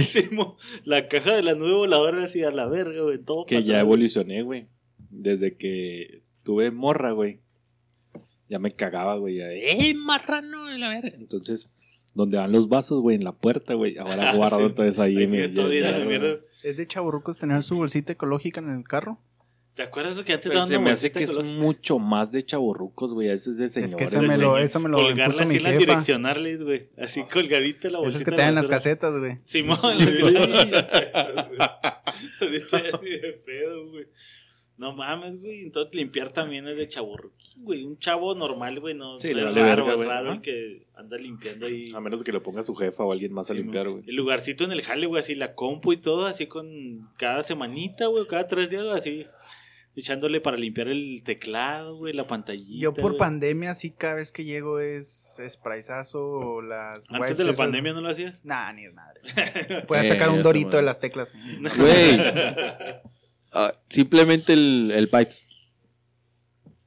La 0.85 1.07
caja 1.07 1.35
de 1.35 1.43
la 1.43 1.53
nube 1.53 1.73
voladora 1.73 2.23
así 2.23 2.43
a 2.43 2.49
la 2.51 2.67
verga, 2.67 3.01
güey. 3.03 3.19
Todo 3.19 3.45
Que 3.45 3.63
ya 3.63 3.79
evolucioné, 3.79 4.41
güey. 4.41 4.67
Desde 5.11 5.55
que 5.55 6.23
tuve 6.43 6.71
morra, 6.71 7.11
güey. 7.11 7.41
Ya 8.49 8.57
me 8.59 8.71
cagaba, 8.71 9.17
güey. 9.17 9.35
ya, 9.37 9.45
¡Eh, 9.51 9.93
marrano! 9.93 10.65
de 10.67 10.77
La 10.79 10.89
verga. 10.89 11.11
Entonces, 11.17 11.69
donde 12.15 12.37
van 12.37 12.51
los 12.51 12.69
vasos, 12.69 13.01
güey, 13.01 13.17
en 13.17 13.23
la 13.23 13.33
puerta, 13.33 13.73
güey. 13.75 13.97
Ahora 13.97 14.33
guardo 14.35 14.73
Sí. 14.95 15.01
ahí. 15.01 15.17
Ahí 15.17 15.53
todo 15.53 15.71
ya- 15.71 15.81
ya, 15.81 15.91
la 15.91 15.97
güey. 16.05 16.07
mierda. 16.19 16.39
Es 16.63 16.75
de 16.77 16.87
chaburrucos 16.87 17.37
tener 17.37 17.61
su 17.61 17.75
bolsita 17.75 18.13
ecológica 18.13 18.61
en 18.61 18.69
el 18.69 18.83
carro. 18.83 19.19
¿Te 19.77 19.83
acuerdas 19.83 20.17
de 20.17 20.23
que 20.23 20.33
antes 20.33 20.51
daban 20.51 20.67
se 20.67 20.79
me 20.79 20.89
hace 20.89 21.11
que 21.11 21.21
es 21.21 21.33
ecológica? 21.33 21.59
mucho 21.59 21.99
más 21.99 22.31
de 22.31 22.43
chaborrucos, 22.43 23.13
güey. 23.13 23.29
Eso 23.29 23.51
es 23.51 23.57
de 23.57 23.69
señores. 23.69 23.93
es 23.93 24.11
que 24.11 24.19
de 24.19 24.27
me 24.27 24.35
lo, 24.35 24.57
eso 24.57 24.79
me 24.79 24.89
lo 24.89 24.97
Colgarla 24.97 25.43
así 25.43 25.57
en 25.57 25.63
las 25.63 25.77
direccionales, 25.77 26.63
güey. 26.63 26.89
Así 26.97 27.21
colgadita 27.31 27.87
la 27.91 27.99
bolsita. 27.99 28.17
Esas 28.17 28.25
que 28.25 28.31
de 28.31 28.37
te 28.37 28.41
dan 28.41 28.55
las 28.55 28.67
casetas, 28.67 29.15
güey. 29.19 29.37
Simón, 29.43 29.77
Ahorita 29.83 30.01
ya 32.91 32.99
ni 33.03 33.09
de 33.11 33.33
pedo, 33.45 33.91
güey. 33.91 34.07
No 34.77 34.93
mames, 34.93 35.39
güey. 35.39 35.61
Entonces 35.61 35.93
limpiar 35.93 36.33
también 36.33 36.67
es 36.67 36.75
de 36.75 36.87
chaborruquín, 36.87 37.63
güey. 37.63 37.83
Un 37.83 37.99
chavo 37.99 38.33
normal, 38.33 38.79
güey, 38.79 38.95
no. 38.95 39.19
Sí, 39.19 39.29
es 39.29 39.35
raro, 39.35 39.91
es 39.91 39.95
güey. 39.95 40.09
raro 40.09 40.33
el 40.33 40.41
que 40.41 40.87
anda 40.95 41.17
limpiando 41.17 41.67
ahí. 41.67 41.91
A 41.93 41.99
menos 41.99 42.23
que 42.23 42.31
lo 42.31 42.41
ponga 42.41 42.63
su 42.63 42.73
jefa 42.73 43.03
o 43.03 43.11
alguien 43.11 43.31
más 43.31 43.51
a 43.51 43.53
limpiar, 43.53 43.87
güey. 43.89 44.03
El 44.07 44.15
lugarcito 44.15 44.63
en 44.63 44.71
el 44.71 44.81
jale, 44.81 45.05
güey, 45.05 45.19
así 45.19 45.35
la 45.35 45.53
compu 45.53 45.93
y 45.93 45.97
todo, 45.97 46.25
así 46.25 46.47
con 46.47 47.11
cada 47.15 47.43
semanita, 47.43 48.07
güey, 48.07 48.25
cada 48.25 48.47
tres 48.47 48.71
días, 48.71 48.83
güey, 48.83 48.97
así. 48.97 49.27
Echándole 49.97 50.39
para 50.41 50.57
limpiar 50.57 50.89
el 50.89 51.23
teclado, 51.23 51.97
güey, 51.97 52.13
la 52.13 52.27
pantallita. 52.27 52.79
Yo 52.79 52.93
por 52.93 53.13
güey. 53.13 53.17
pandemia, 53.17 53.73
sí, 53.73 53.89
cada 53.91 54.13
vez 54.15 54.31
que 54.31 54.45
llego 54.45 54.79
es 54.79 55.41
sprayzazo 55.49 56.21
o 56.23 56.61
las 56.61 57.11
Antes 57.11 57.35
de 57.37 57.43
la 57.45 57.51
esas- 57.51 57.57
pandemia 57.65 57.93
no 57.93 58.01
lo 58.01 58.09
hacías. 58.09 58.35
Nah, 58.43 58.71
ni 58.73 58.85
es 58.85 58.93
madre. 58.93 59.21
Puedes 59.87 60.05
Eh, 60.05 60.09
sacar 60.09 60.29
un 60.29 60.43
dorito 60.43 60.77
de 60.77 60.83
las 60.83 60.99
teclas. 60.99 61.33
Güey. 61.77 62.19
Ah, 63.53 63.73
simplemente 63.89 64.51
el, 64.53 64.91
el 64.93 65.07
Pipes. 65.09 65.47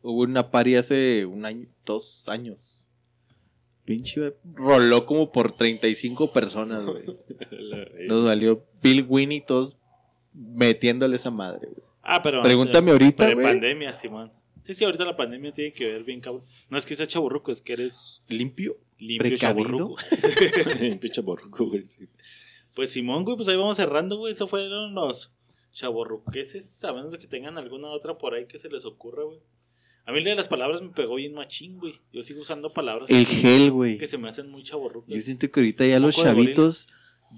Hubo 0.03 0.21
una 0.23 0.51
party 0.51 0.77
hace 0.77 1.25
un 1.25 1.45
año, 1.47 1.67
dos 1.87 2.29
años. 2.29 2.79
Pinche, 3.87 4.21
güey, 4.21 4.33
roló 4.55 5.07
como 5.07 5.33
por 5.33 5.53
35 5.53 6.33
personas, 6.35 6.85
güey. 6.85 7.03
Nos 8.07 8.25
valió 8.27 8.65
Bill 8.83 9.05
Winnie 9.09 9.41
todos 9.41 9.79
metiéndole 10.35 11.17
esa 11.17 11.31
madre, 11.31 11.67
güey. 11.75 11.90
Ah, 12.03 12.23
pero. 12.23 12.43
Pregúntame 12.43 12.91
ahorita, 12.93 13.27
Pre 13.27 13.35
güey. 13.35 13.47
pandemia, 13.47 13.93
Simón. 13.93 14.33
Sí, 14.63 14.75
sí, 14.75 14.85
ahorita 14.85 15.05
la 15.05 15.17
pandemia 15.17 15.53
tiene 15.53 15.73
que 15.73 15.87
ver 15.91 16.05
bien, 16.05 16.21
cabrón. 16.21 16.45
No 16.69 16.77
es 16.79 16.85
que 16.87 16.95
sea 16.95 17.07
chaburruco, 17.07 17.51
es 17.51 17.63
que 17.63 17.73
eres 17.73 18.23
¿Limpio? 18.29 18.77
limpio 18.99 19.31
Precavido. 19.31 19.97
chaborruco. 19.97 19.97
Pinche 21.01 21.21
borruco, 21.23 21.67
güey. 21.67 21.85
sí. 21.85 22.07
Pues 22.75 22.93
Simón, 22.93 23.25
güey, 23.25 23.37
pues 23.37 23.49
ahí 23.49 23.57
vamos 23.57 23.77
cerrando, 23.79 24.17
güey. 24.19 24.33
Eso 24.35 24.47
fueron 24.47 24.95
los 24.95 25.33
chaborruqueses, 25.73 26.85
a 26.85 26.93
menos 26.93 27.11
de 27.13 27.19
que 27.19 27.27
tengan 27.27 27.59
alguna 27.59 27.89
otra 27.89 28.17
por 28.19 28.35
ahí 28.35 28.47
que 28.47 28.59
se 28.59 28.69
les 28.69 28.85
ocurra, 28.85 29.25
güey. 29.25 29.39
A 30.07 30.13
mí 30.13 30.21
la 30.23 30.31
de 30.31 30.37
las 30.37 30.49
palabras 30.49 30.81
me 30.83 30.89
pegó 30.91 31.17
bien 31.17 31.35
machín, 31.35 31.79
güey. 31.79 31.95
Yo 32.13 32.23
sigo 32.23 32.41
usando 32.41 32.73
palabras 32.73 33.09
El 33.11 33.23
así 33.23 33.35
gel, 33.37 33.71
güey. 33.71 33.99
que 33.99 34.07
se 34.07 34.19
me 34.19 34.29
hacen 34.29 34.51
muy 34.51 34.63
chaborrucas. 34.63 35.15
Yo 35.15 35.21
siento 35.21 35.51
que 35.51 35.61
ahorita 35.61 35.87
ya 35.87 36.01
los 36.01 36.17
chavitos 36.17 36.89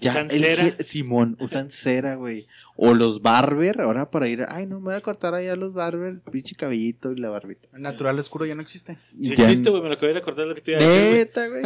ya 0.01 0.11
Usan 0.13 0.31
el 0.31 0.43
cera. 0.43 0.77
Simón, 0.81 1.37
usan 1.41 1.71
cera, 1.71 2.15
güey. 2.17 2.47
O 2.77 2.95
los 2.95 3.21
barber, 3.23 3.81
ahora 3.81 4.11
para 4.11 4.29
ir, 4.29 4.45
ay, 4.49 4.67
no 4.67 4.79
me 4.81 4.87
voy 4.87 4.95
a 4.95 5.01
cortar 5.03 5.35
allá 5.35 5.55
los 5.57 5.73
barber, 5.75 6.09
el 6.09 6.21
pinche 6.21 6.55
cabellito 6.55 7.13
y 7.13 7.17
la 7.17 7.29
barbita. 7.29 7.69
El 7.75 7.83
natural 7.83 8.19
oscuro 8.19 8.47
ya 8.47 8.55
no 8.55 8.63
existe. 8.63 8.99
Sí 9.23 9.37
Ya- 9.37 9.45
existe, 9.45 9.71
güey, 9.71 9.83
me 9.83 9.89
lo 9.89 9.95
acabé 9.95 10.13
de 10.15 10.19
acordar 10.21 10.47
lo 10.47 10.55
que 10.55 10.61
te 10.63 10.73
iba 10.73 10.81
a 10.81 10.83
decir, 10.83 11.01
güey. 11.09 11.19
Neta, 11.19 11.49
güey. 11.49 11.63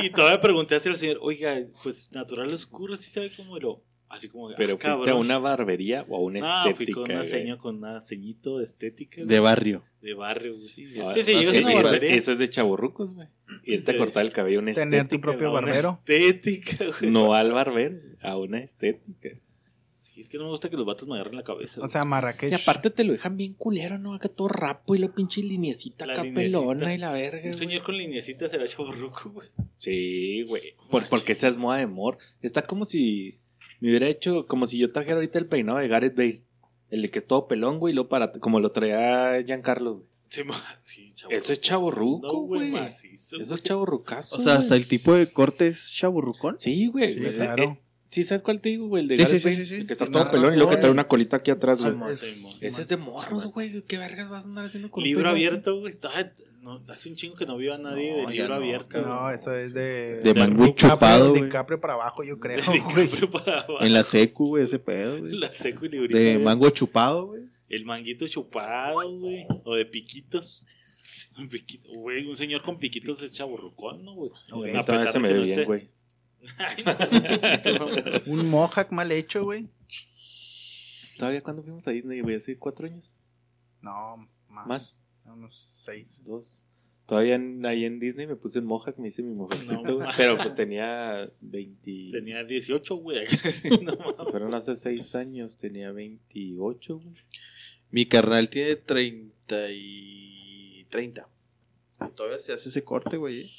Y, 0.00 0.06
y 0.06 0.10
todavía 0.10 0.40
pregunté 0.40 0.74
así 0.76 0.88
al 0.88 0.96
señor, 0.96 1.18
oiga, 1.20 1.56
pues 1.82 2.10
natural 2.12 2.52
oscuro, 2.52 2.96
sí 2.96 3.10
sabe 3.10 3.30
cómo 3.36 3.58
lo. 3.58 3.82
Así 4.10 4.28
como. 4.28 4.48
Pero 4.56 4.78
ah, 4.82 4.94
fuiste 4.94 5.10
a 5.10 5.14
una 5.14 5.38
barbería 5.38 6.04
o 6.08 6.16
a 6.16 6.20
una 6.20 6.40
No, 6.40 6.62
fui 6.62 6.84
estética. 6.84 7.00
con 7.02 7.10
una 7.12 7.24
seña, 7.24 7.58
con 7.58 7.76
una 7.76 8.00
ceñito 8.00 8.58
de 8.58 8.64
estética. 8.64 9.16
güey, 9.16 9.28
De 9.28 9.40
barrio. 9.40 9.84
de 10.00 10.14
barrio, 10.14 10.54
güey. 10.54 10.64
Sí, 10.66 10.86
Ah, 11.00 11.12
sí, 11.14 11.24
que 11.24 11.34
a 11.36 11.40
una 11.60 11.72
eso, 11.72 11.82
barbería. 11.82 12.14
eso 12.14 12.32
es 12.32 12.38
de 12.38 12.48
chaborrucos, 12.48 13.12
güey. 13.12 13.28
Irte 13.64 13.90
a 13.92 13.98
cortar 13.98 14.24
el 14.24 14.32
cabello 14.32 14.60
a 14.60 14.62
una 14.62 14.72
Tener 14.72 15.00
tu 15.08 15.16
estética. 15.16 15.22
propio 15.22 15.50
güey. 15.50 15.62
Una 15.62 15.72
barbero. 15.72 16.00
estética, 16.06 16.84
güey. 17.00 17.10
No 17.12 17.34
al 17.34 17.52
barbero, 17.52 17.98
a 18.22 18.36
una 18.38 18.60
estética. 18.60 19.30
Sí, 20.00 20.20
es 20.22 20.28
que 20.30 20.38
no 20.38 20.44
me 20.44 20.50
gusta 20.50 20.70
que 20.70 20.76
los 20.76 20.86
vatos 20.86 21.06
me 21.06 21.14
agarren 21.16 21.36
la 21.36 21.44
cabeza. 21.44 21.80
O 21.80 21.82
güey. 21.82 21.90
sea, 21.92 22.04
Marrakech. 22.04 22.50
Y 22.50 22.54
aparte 22.54 22.88
te 22.90 23.04
lo 23.04 23.12
dejan 23.12 23.36
bien 23.36 23.52
culero, 23.54 23.98
¿no? 23.98 24.14
Acá 24.14 24.28
todo 24.28 24.48
rapo 24.48 24.94
y 24.94 24.98
la 24.98 25.08
pinche 25.08 25.42
lineecita 25.42 26.06
La 26.06 26.14
acá 26.14 26.24
lineecita. 26.24 26.58
pelona 26.60 26.94
y 26.94 26.98
la 26.98 27.12
verga. 27.12 27.38
un 27.38 27.42
güey. 27.50 27.54
señor 27.54 27.82
con 27.82 27.96
lineecita 27.96 28.48
será 28.48 28.66
chaburruco, 28.66 29.30
güey. 29.30 29.48
Sí, 29.76 30.44
güey. 30.44 30.74
Por, 30.90 31.06
porque 31.08 31.32
esa 31.32 31.48
es 31.48 31.56
moda 31.58 31.76
de 31.78 31.86
mor. 31.86 32.16
Está 32.40 32.62
como 32.62 32.84
si 32.86 33.38
me 33.80 33.88
hubiera 33.90 34.08
hecho, 34.08 34.46
como 34.46 34.66
si 34.66 34.78
yo 34.78 34.90
trajera 34.92 35.16
ahorita 35.16 35.38
el 35.38 35.46
peinado 35.46 35.78
de 35.78 35.88
Gareth 35.88 36.16
Bale. 36.16 36.42
El 36.90 37.02
de 37.02 37.10
que 37.10 37.18
es 37.18 37.26
todo 37.26 37.46
pelón, 37.48 37.78
güey, 37.78 37.92
y 37.92 37.94
luego 37.94 38.08
para, 38.08 38.32
como 38.32 38.60
lo 38.60 38.70
traía 38.72 39.42
Giancarlo, 39.44 39.94
güey. 39.96 40.06
Sí, 40.30 40.44
ma- 40.44 40.78
sí, 40.82 41.14
Eso 41.30 41.52
es 41.52 41.60
chaborruco, 41.60 42.26
No, 42.26 42.32
güey. 42.40 42.70
macizo, 42.70 43.40
Eso 43.40 43.54
es 43.54 43.62
chaborrucazo. 43.62 44.36
O 44.36 44.40
sea, 44.40 44.54
hasta 44.56 44.76
el 44.76 44.86
tipo 44.88 45.14
de 45.14 45.30
corte 45.32 45.68
es 45.68 45.92
chaburrucón. 45.94 46.58
Sí, 46.58 46.86
güey. 46.88 47.14
Sí, 47.14 47.20
claro. 47.34 47.62
eh, 47.62 47.80
Sí, 48.10 48.24
¿sabes 48.24 48.42
cuál 48.42 48.60
te 48.62 48.70
digo, 48.70 48.88
güey? 48.88 49.02
El 49.02 49.08
de 49.08 49.16
Sí, 49.18 49.22
Gareth 49.22 49.34
sí, 49.34 49.40
sí, 49.40 49.48
Bale, 49.54 49.66
sí, 49.66 49.74
sí. 49.74 49.80
El 49.82 49.86
que 49.86 49.92
está 49.92 50.04
No, 50.06 50.10
todo 50.12 50.30
pelón 50.30 50.54
y 50.54 50.56
luego 50.56 50.70
que 50.70 50.76
trae 50.78 50.90
una 50.90 51.06
colita 51.06 51.36
aquí 51.36 51.50
atrás, 51.50 51.82
güey. 51.84 52.12
Ese 52.60 52.82
es 52.82 52.88
de 52.88 52.96
morros, 52.96 53.46
güey. 53.52 53.82
¿Qué 53.82 53.98
vergas 53.98 54.28
vas 54.30 54.44
a 54.44 54.48
andar 54.48 54.64
haciendo 54.64 54.90
con 54.90 55.02
Libro 55.04 55.28
abierto, 55.28 55.78
güey. 55.80 55.94
No, 56.60 56.82
hace 56.88 57.08
un 57.08 57.14
chingo 57.16 57.36
que 57.36 57.46
no 57.46 57.56
vio 57.56 57.74
a 57.74 57.78
nadie 57.78 58.10
No, 58.10 58.28
de 58.28 58.34
libro 58.34 58.48
no, 58.48 58.54
abierto. 58.56 59.00
No, 59.02 59.30
eso 59.30 59.54
es 59.54 59.72
de. 59.72 60.20
De 60.20 60.34
mango 60.34 60.64
DiCaprio- 60.64 60.74
chupado, 60.74 61.30
güey. 61.30 61.42
DiCaprio 61.42 61.80
para 61.80 61.94
abajo, 61.94 62.24
yo 62.24 62.38
creo. 62.38 62.58
De 62.72 63.26
para 63.28 63.60
abajo. 63.60 63.80
En 63.80 63.92
la 63.92 64.02
secu, 64.02 64.48
güey, 64.48 64.64
ese 64.64 64.78
pedo, 64.78 65.18
güey. 65.18 65.32
La 65.38 65.52
seco 65.52 65.86
y 65.86 65.88
librito. 65.90 66.16
De 66.18 66.38
mango 66.38 66.68
chupado, 66.70 67.26
güey. 67.28 67.42
El 67.68 67.84
manguito 67.84 68.26
chupado, 68.26 69.18
güey. 69.18 69.46
O 69.64 69.74
de 69.76 69.86
piquitos. 69.86 70.66
Un 71.38 71.48
piquito, 71.48 71.88
güey. 71.94 72.26
Un 72.26 72.34
señor 72.36 72.62
con 72.62 72.78
piquitos 72.78 73.22
es 73.22 73.30
chaburrucón, 73.32 74.04
¿no, 74.04 74.14
güey? 74.14 74.30
Ok. 74.30 74.68
A 74.76 74.84
Todavía 74.84 74.84
pesar 74.84 75.12
se 75.12 75.18
de 75.18 75.22
me 75.22 75.32
ve 75.32 75.38
no 75.38 75.44
bien, 75.44 75.64
güey. 75.64 75.90
Ay, 76.58 76.82
no, 76.84 76.92
es 76.92 77.12
un 77.12 77.22
piquito. 77.22 78.22
Un 78.26 78.48
mohawk 78.48 78.90
mal 78.92 79.10
hecho, 79.12 79.44
güey. 79.44 79.68
¿Todavía 81.18 81.40
cuando 81.40 81.62
fuimos 81.62 81.86
a 81.88 81.90
Disney, 81.90 82.20
güey? 82.20 82.36
¿Hace 82.36 82.56
cuatro 82.58 82.86
años? 82.86 83.16
No, 83.80 84.16
más. 84.48 84.66
¿Más? 84.66 85.04
Unos 85.32 85.54
seis. 85.84 86.22
Dos. 86.24 86.62
Todavía 87.06 87.36
en- 87.36 87.64
ahí 87.64 87.84
en 87.86 87.98
Disney 88.00 88.26
me 88.26 88.36
puse 88.36 88.58
en 88.58 88.66
Mohawk, 88.66 88.98
me 88.98 89.08
hice 89.08 89.22
mi 89.22 89.32
Mohawkcito, 89.34 89.82
No, 89.82 89.96
güey. 89.96 90.08
Pero 90.16 90.36
pues 90.36 90.54
tenía 90.54 91.30
20... 91.40 92.10
Tenía 92.12 92.44
18, 92.44 92.96
güey. 92.96 93.24
No. 93.82 93.96
Fueron 94.30 94.52
hace 94.54 94.76
seis 94.76 95.14
años, 95.14 95.56
tenía 95.56 95.90
28, 95.90 96.98
güey. 96.98 97.16
Mi 97.90 98.04
carnal 98.04 98.50
tiene 98.50 98.76
30 98.76 99.56
y 99.72 100.86
30. 100.90 101.26
Todavía 102.14 102.38
se 102.38 102.52
hace 102.52 102.68
ese 102.68 102.84
corte, 102.84 103.16
güey. 103.16 103.40
¿eh? 103.40 103.50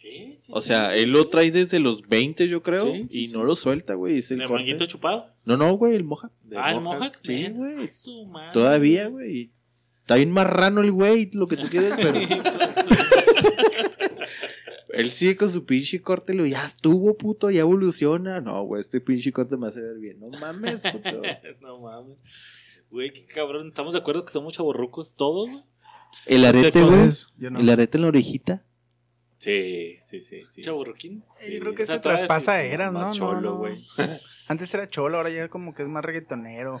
Sí, 0.00 0.36
sí, 0.40 0.52
O 0.54 0.60
sí. 0.62 0.68
sea, 0.68 0.96
él 0.96 1.12
lo 1.12 1.28
trae 1.28 1.50
desde 1.50 1.80
los 1.80 2.06
20, 2.08 2.48
yo 2.48 2.62
creo. 2.62 2.84
Sí, 2.92 3.04
sí, 3.08 3.20
y 3.22 3.26
sí. 3.28 3.32
no 3.34 3.44
lo 3.44 3.54
suelta, 3.54 3.94
güey. 3.94 4.14
El 4.18 4.22
¿El 4.22 4.38
corte. 4.48 4.52
manguito 4.54 4.86
chupado? 4.86 5.30
No, 5.44 5.56
no, 5.58 5.74
güey, 5.76 5.94
el 5.94 6.04
moja. 6.04 6.30
Ah, 6.56 6.72
el 6.72 6.80
Mohawk. 6.80 7.18
Sí, 7.22 7.48
güey. 7.50 7.88
madre. 8.28 8.52
Todavía, 8.54 9.08
güey. 9.08 9.50
Está 10.04 10.16
bien 10.16 10.30
marrano 10.30 10.82
el 10.82 10.92
güey, 10.92 11.30
lo 11.32 11.48
que 11.48 11.56
tú 11.56 11.66
quieras, 11.66 11.98
pero. 12.02 12.20
Él 14.90 15.10
sigue 15.12 15.34
con 15.36 15.50
su 15.50 15.64
pinche 15.64 16.02
corte, 16.02 16.34
lo 16.34 16.44
ya 16.46 16.66
estuvo, 16.66 17.16
puto, 17.16 17.50
ya 17.50 17.60
evoluciona. 17.62 18.40
No, 18.42 18.62
güey, 18.64 18.80
este 18.80 19.00
pinche 19.00 19.32
corte 19.32 19.56
me 19.56 19.66
hace 19.68 19.80
ver 19.80 19.98
bien. 19.98 20.20
No 20.20 20.28
mames, 20.38 20.76
puto. 20.76 21.22
no 21.62 21.80
mames. 21.80 22.18
Güey, 22.90 23.10
qué 23.12 23.24
cabrón. 23.26 23.68
¿Estamos 23.68 23.94
de 23.94 23.98
acuerdo 24.00 24.24
que 24.24 24.32
somos 24.32 24.52
chaborrucos 24.54 25.14
todos, 25.16 25.48
güey? 25.50 25.64
El 26.26 26.44
arete, 26.44 26.82
güey. 26.82 27.08
No. 27.38 27.58
El 27.58 27.70
arete 27.70 27.96
en 27.98 28.02
la 28.02 28.08
orejita. 28.08 28.62
Sí, 29.38 29.96
sí, 30.00 30.20
sí, 30.20 30.42
sí. 30.46 30.60
¿Chaborruquín? 30.60 31.24
Eh, 31.40 31.54
Yo 31.54 31.60
creo 31.60 31.74
que 31.74 31.86
se 31.86 31.98
traspasa 31.98 32.60
sí, 32.60 32.68
eras, 32.68 32.92
¿no? 32.92 33.00
Más 33.00 33.08
No, 33.08 33.14
cholo, 33.16 33.40
no. 33.40 33.56
güey. 33.56 33.84
Antes 34.48 34.72
era 34.74 34.88
cholo, 34.88 35.16
ahora 35.16 35.30
ya 35.30 35.48
como 35.48 35.74
que 35.74 35.82
es 35.82 35.88
más 35.88 36.04
reggaetonero. 36.04 36.80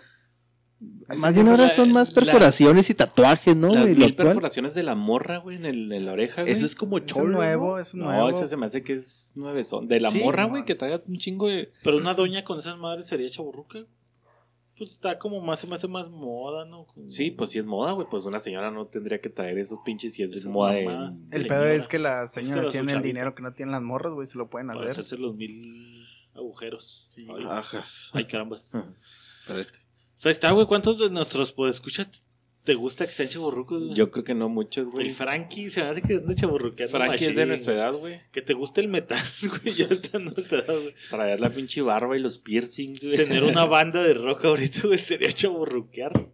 Más 1.18 1.34
bien 1.34 1.48
ahora 1.48 1.68
son 1.70 1.92
más 1.92 2.08
la- 2.08 2.14
perforaciones 2.14 2.88
y 2.90 2.94
tatuajes, 2.94 3.54
¿no? 3.54 3.74
Las 3.74 3.90
mil 3.90 4.14
perforaciones 4.16 4.74
de 4.74 4.82
la 4.82 4.94
morra, 4.94 5.38
güey, 5.38 5.56
en, 5.56 5.66
el, 5.66 5.92
en 5.92 6.06
la 6.06 6.12
oreja, 6.12 6.42
güey. 6.42 6.52
Eso 6.54 6.64
es 6.64 6.74
como 6.74 6.96
Eso 6.98 7.06
es 7.06 7.12
cholo. 7.12 7.28
nuevo, 7.36 7.72
¿no? 7.74 7.78
eso 7.78 7.90
es 7.90 7.94
No, 7.96 8.04
nuevo. 8.06 8.28
ese 8.30 8.46
se 8.48 8.56
me 8.56 8.66
hace 8.66 8.82
que 8.82 8.94
es 8.94 9.32
nueve 9.36 9.64
son. 9.64 9.86
De 9.86 10.00
la 10.00 10.10
Sí, 10.10 10.20
morra, 10.24 10.44
no. 10.44 10.50
güey, 10.50 10.64
que 10.64 10.74
traiga 10.74 11.02
un 11.06 11.16
chingo 11.18 11.48
de... 11.48 11.70
Pero 11.82 11.98
una 11.98 12.14
doña 12.14 12.42
con 12.44 12.58
esas 12.58 12.78
madres 12.78 13.06
sería 13.06 13.28
chaborruca. 13.28 13.84
Pues 14.76 14.90
está 14.90 15.18
como 15.20 15.40
más, 15.40 15.60
se 15.60 15.68
me 15.68 15.74
hace 15.76 15.86
más 15.86 16.10
moda, 16.10 16.64
¿no? 16.64 16.86
Como- 16.86 17.08
Sí, 17.08 17.30
pues 17.30 17.50
si 17.50 17.58
es 17.60 17.64
moda, 17.64 17.92
güey, 17.92 18.08
pues 18.10 18.24
una 18.24 18.40
señora 18.40 18.70
no 18.72 18.86
tendría 18.86 19.20
que 19.20 19.28
traer 19.28 19.56
esos 19.58 19.78
pinches 19.84 20.14
si 20.14 20.22
es 20.24 20.32
de 20.32 20.38
Esas 20.38 20.50
moda 20.50 20.72
de... 20.72 20.84
El 20.86 21.10
señora. 21.12 21.48
pedo 21.48 21.66
es 21.66 21.86
que 21.86 21.98
las 22.00 22.32
Se 22.32 22.40
señoras 22.40 22.70
tienen 22.70 22.96
el 22.96 23.02
dinero 23.02 23.34
que 23.36 23.42
no 23.42 23.52
tienen 23.52 23.72
las 23.72 23.82
morras, 23.82 24.14
güey, 24.14 24.26
se 24.26 24.36
lo 24.38 24.50
pueden 24.50 24.66
Para 24.68 24.80
hacer. 24.80 24.90
hacerse 24.90 25.16
los 25.18 25.36
mil 25.36 26.04
agujeros. 26.34 27.08
Ay, 27.16 27.46
Ajas. 27.48 28.10
ay, 28.14 28.24
carambas. 28.24 28.74
Espérate. 29.46 29.78
O 30.16 30.18
sea, 30.24 30.30
está, 30.32 30.50
güey. 30.52 30.66
¿Cuántos 30.66 30.98
de 30.98 31.10
nuestros 31.10 31.52
podescuchas 31.52 32.26
te 32.62 32.74
gusta 32.74 33.06
que 33.06 33.12
sean 33.12 33.28
chaborrucos? 33.28 33.82
güey? 33.82 33.94
Yo 33.94 34.10
creo 34.10 34.24
que 34.24 34.34
no 34.34 34.48
muchos, 34.48 34.86
güey. 34.86 35.06
El 35.08 35.12
Frankie 35.12 35.68
se 35.70 35.82
me 35.82 35.88
hace 35.88 36.00
que 36.02 36.14
es 36.14 36.26
de 36.26 36.34
chaborruqueando 36.34 36.96
Frankie 36.96 37.26
es 37.26 37.36
de 37.36 37.46
nuestra 37.46 37.74
edad, 37.74 37.92
güey. 37.94 38.20
Que 38.32 38.40
te 38.42 38.54
guste 38.54 38.80
el 38.80 38.88
metal, 38.88 39.18
güey. 39.62 39.74
Ya 39.74 39.86
está 39.86 40.16
en 40.18 40.24
nuestra 40.26 40.60
edad, 40.60 40.74
güey. 40.80 40.94
Traer 41.10 41.40
la 41.40 41.50
pinche 41.50 41.82
barba 41.82 42.16
y 42.16 42.20
los 42.20 42.38
piercings, 42.38 43.02
güey. 43.04 43.16
Tener 43.16 43.44
una 43.44 43.64
banda 43.66 44.02
de 44.02 44.14
rock 44.14 44.44
ahorita, 44.46 44.82
güey, 44.86 44.98
sería 44.98 45.30
chaborruquear. 45.30 46.30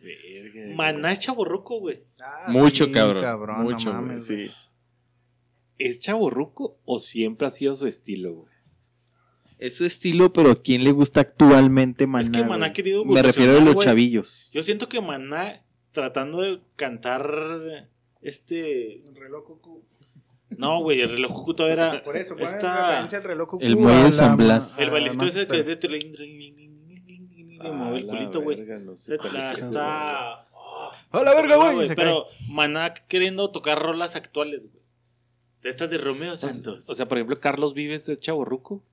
Verga, 0.00 0.74
Maná 0.76 1.12
es 1.12 1.18
chaborruco, 1.20 1.80
güey. 1.80 2.04
Ah, 2.20 2.46
Mucho, 2.48 2.84
sí, 2.86 2.92
cabrón. 2.92 3.22
no 3.24 3.62
Mucho, 3.64 3.92
mames, 3.92 4.26
güey, 4.28 4.38
güey. 4.38 4.48
sí. 4.48 4.54
¿Es 5.78 6.00
chaborruco 6.00 6.78
o 6.84 6.98
siempre 6.98 7.46
ha 7.48 7.50
sido 7.50 7.74
su 7.74 7.86
estilo, 7.86 8.32
güey? 8.34 8.52
Es 9.58 9.76
su 9.76 9.84
estilo, 9.84 10.32
pero 10.32 10.52
¿a 10.52 10.62
quién 10.62 10.84
le 10.84 10.92
gusta 10.92 11.20
actualmente 11.20 12.06
Maná? 12.06 12.22
Es 12.22 12.30
que 12.30 12.44
Maná 12.44 12.66
ha 12.66 12.72
querido 12.72 13.04
Me 13.04 13.22
refiero 13.22 13.56
a 13.58 13.60
los 13.60 13.76
chavillos. 13.84 14.50
Yo 14.52 14.62
siento 14.62 14.88
que 14.88 15.00
Maná, 15.00 15.64
tratando 15.92 16.40
de 16.42 16.60
cantar 16.76 17.88
este... 18.20 19.02
El 19.02 19.16
reloj 19.16 19.44
cucú. 19.44 19.82
No, 20.50 20.80
güey, 20.82 21.00
el 21.00 21.10
reloj 21.10 21.32
cucú 21.32 21.54
todavía 21.54 21.90
era... 21.90 22.02
Por 22.04 22.16
eso, 22.16 22.34
ponen 22.36 22.54
Esta- 22.54 22.86
referencia 22.86 23.18
al 23.18 23.24
reloj 23.24 23.48
cucú. 23.50 23.64
El 23.64 23.76
muelle 23.76 24.04
de 24.04 24.12
San 24.12 24.36
Blas. 24.36 24.78
El 24.78 24.88
ese 25.26 25.46
que 25.46 25.58
es 25.60 25.66
de... 25.66 25.76
mover 27.72 28.02
el 28.02 28.10
Ah, 28.10 28.12
culito, 28.12 28.40
güey. 28.40 28.64
cuál 28.64 29.36
Está... 29.36 29.52
es 29.52 29.62
oh, 30.52 30.92
¡A 31.10 31.22
la 31.24 31.34
verga, 31.34 31.56
güey! 31.56 31.88
Pero 31.96 32.26
Maná 32.48 32.94
queriendo 32.94 33.50
tocar 33.50 33.82
rolas 33.82 34.14
actuales, 34.14 34.60
güey. 34.70 34.84
De 35.62 35.68
estas 35.70 35.90
de 35.90 35.98
Romeo 35.98 36.36
Santos. 36.36 36.88
O 36.88 36.94
sea, 36.94 37.08
por 37.08 37.18
ejemplo, 37.18 37.40
Carlos 37.40 37.74
Vives 37.74 38.08
es 38.08 38.20
chaborruco. 38.20 38.84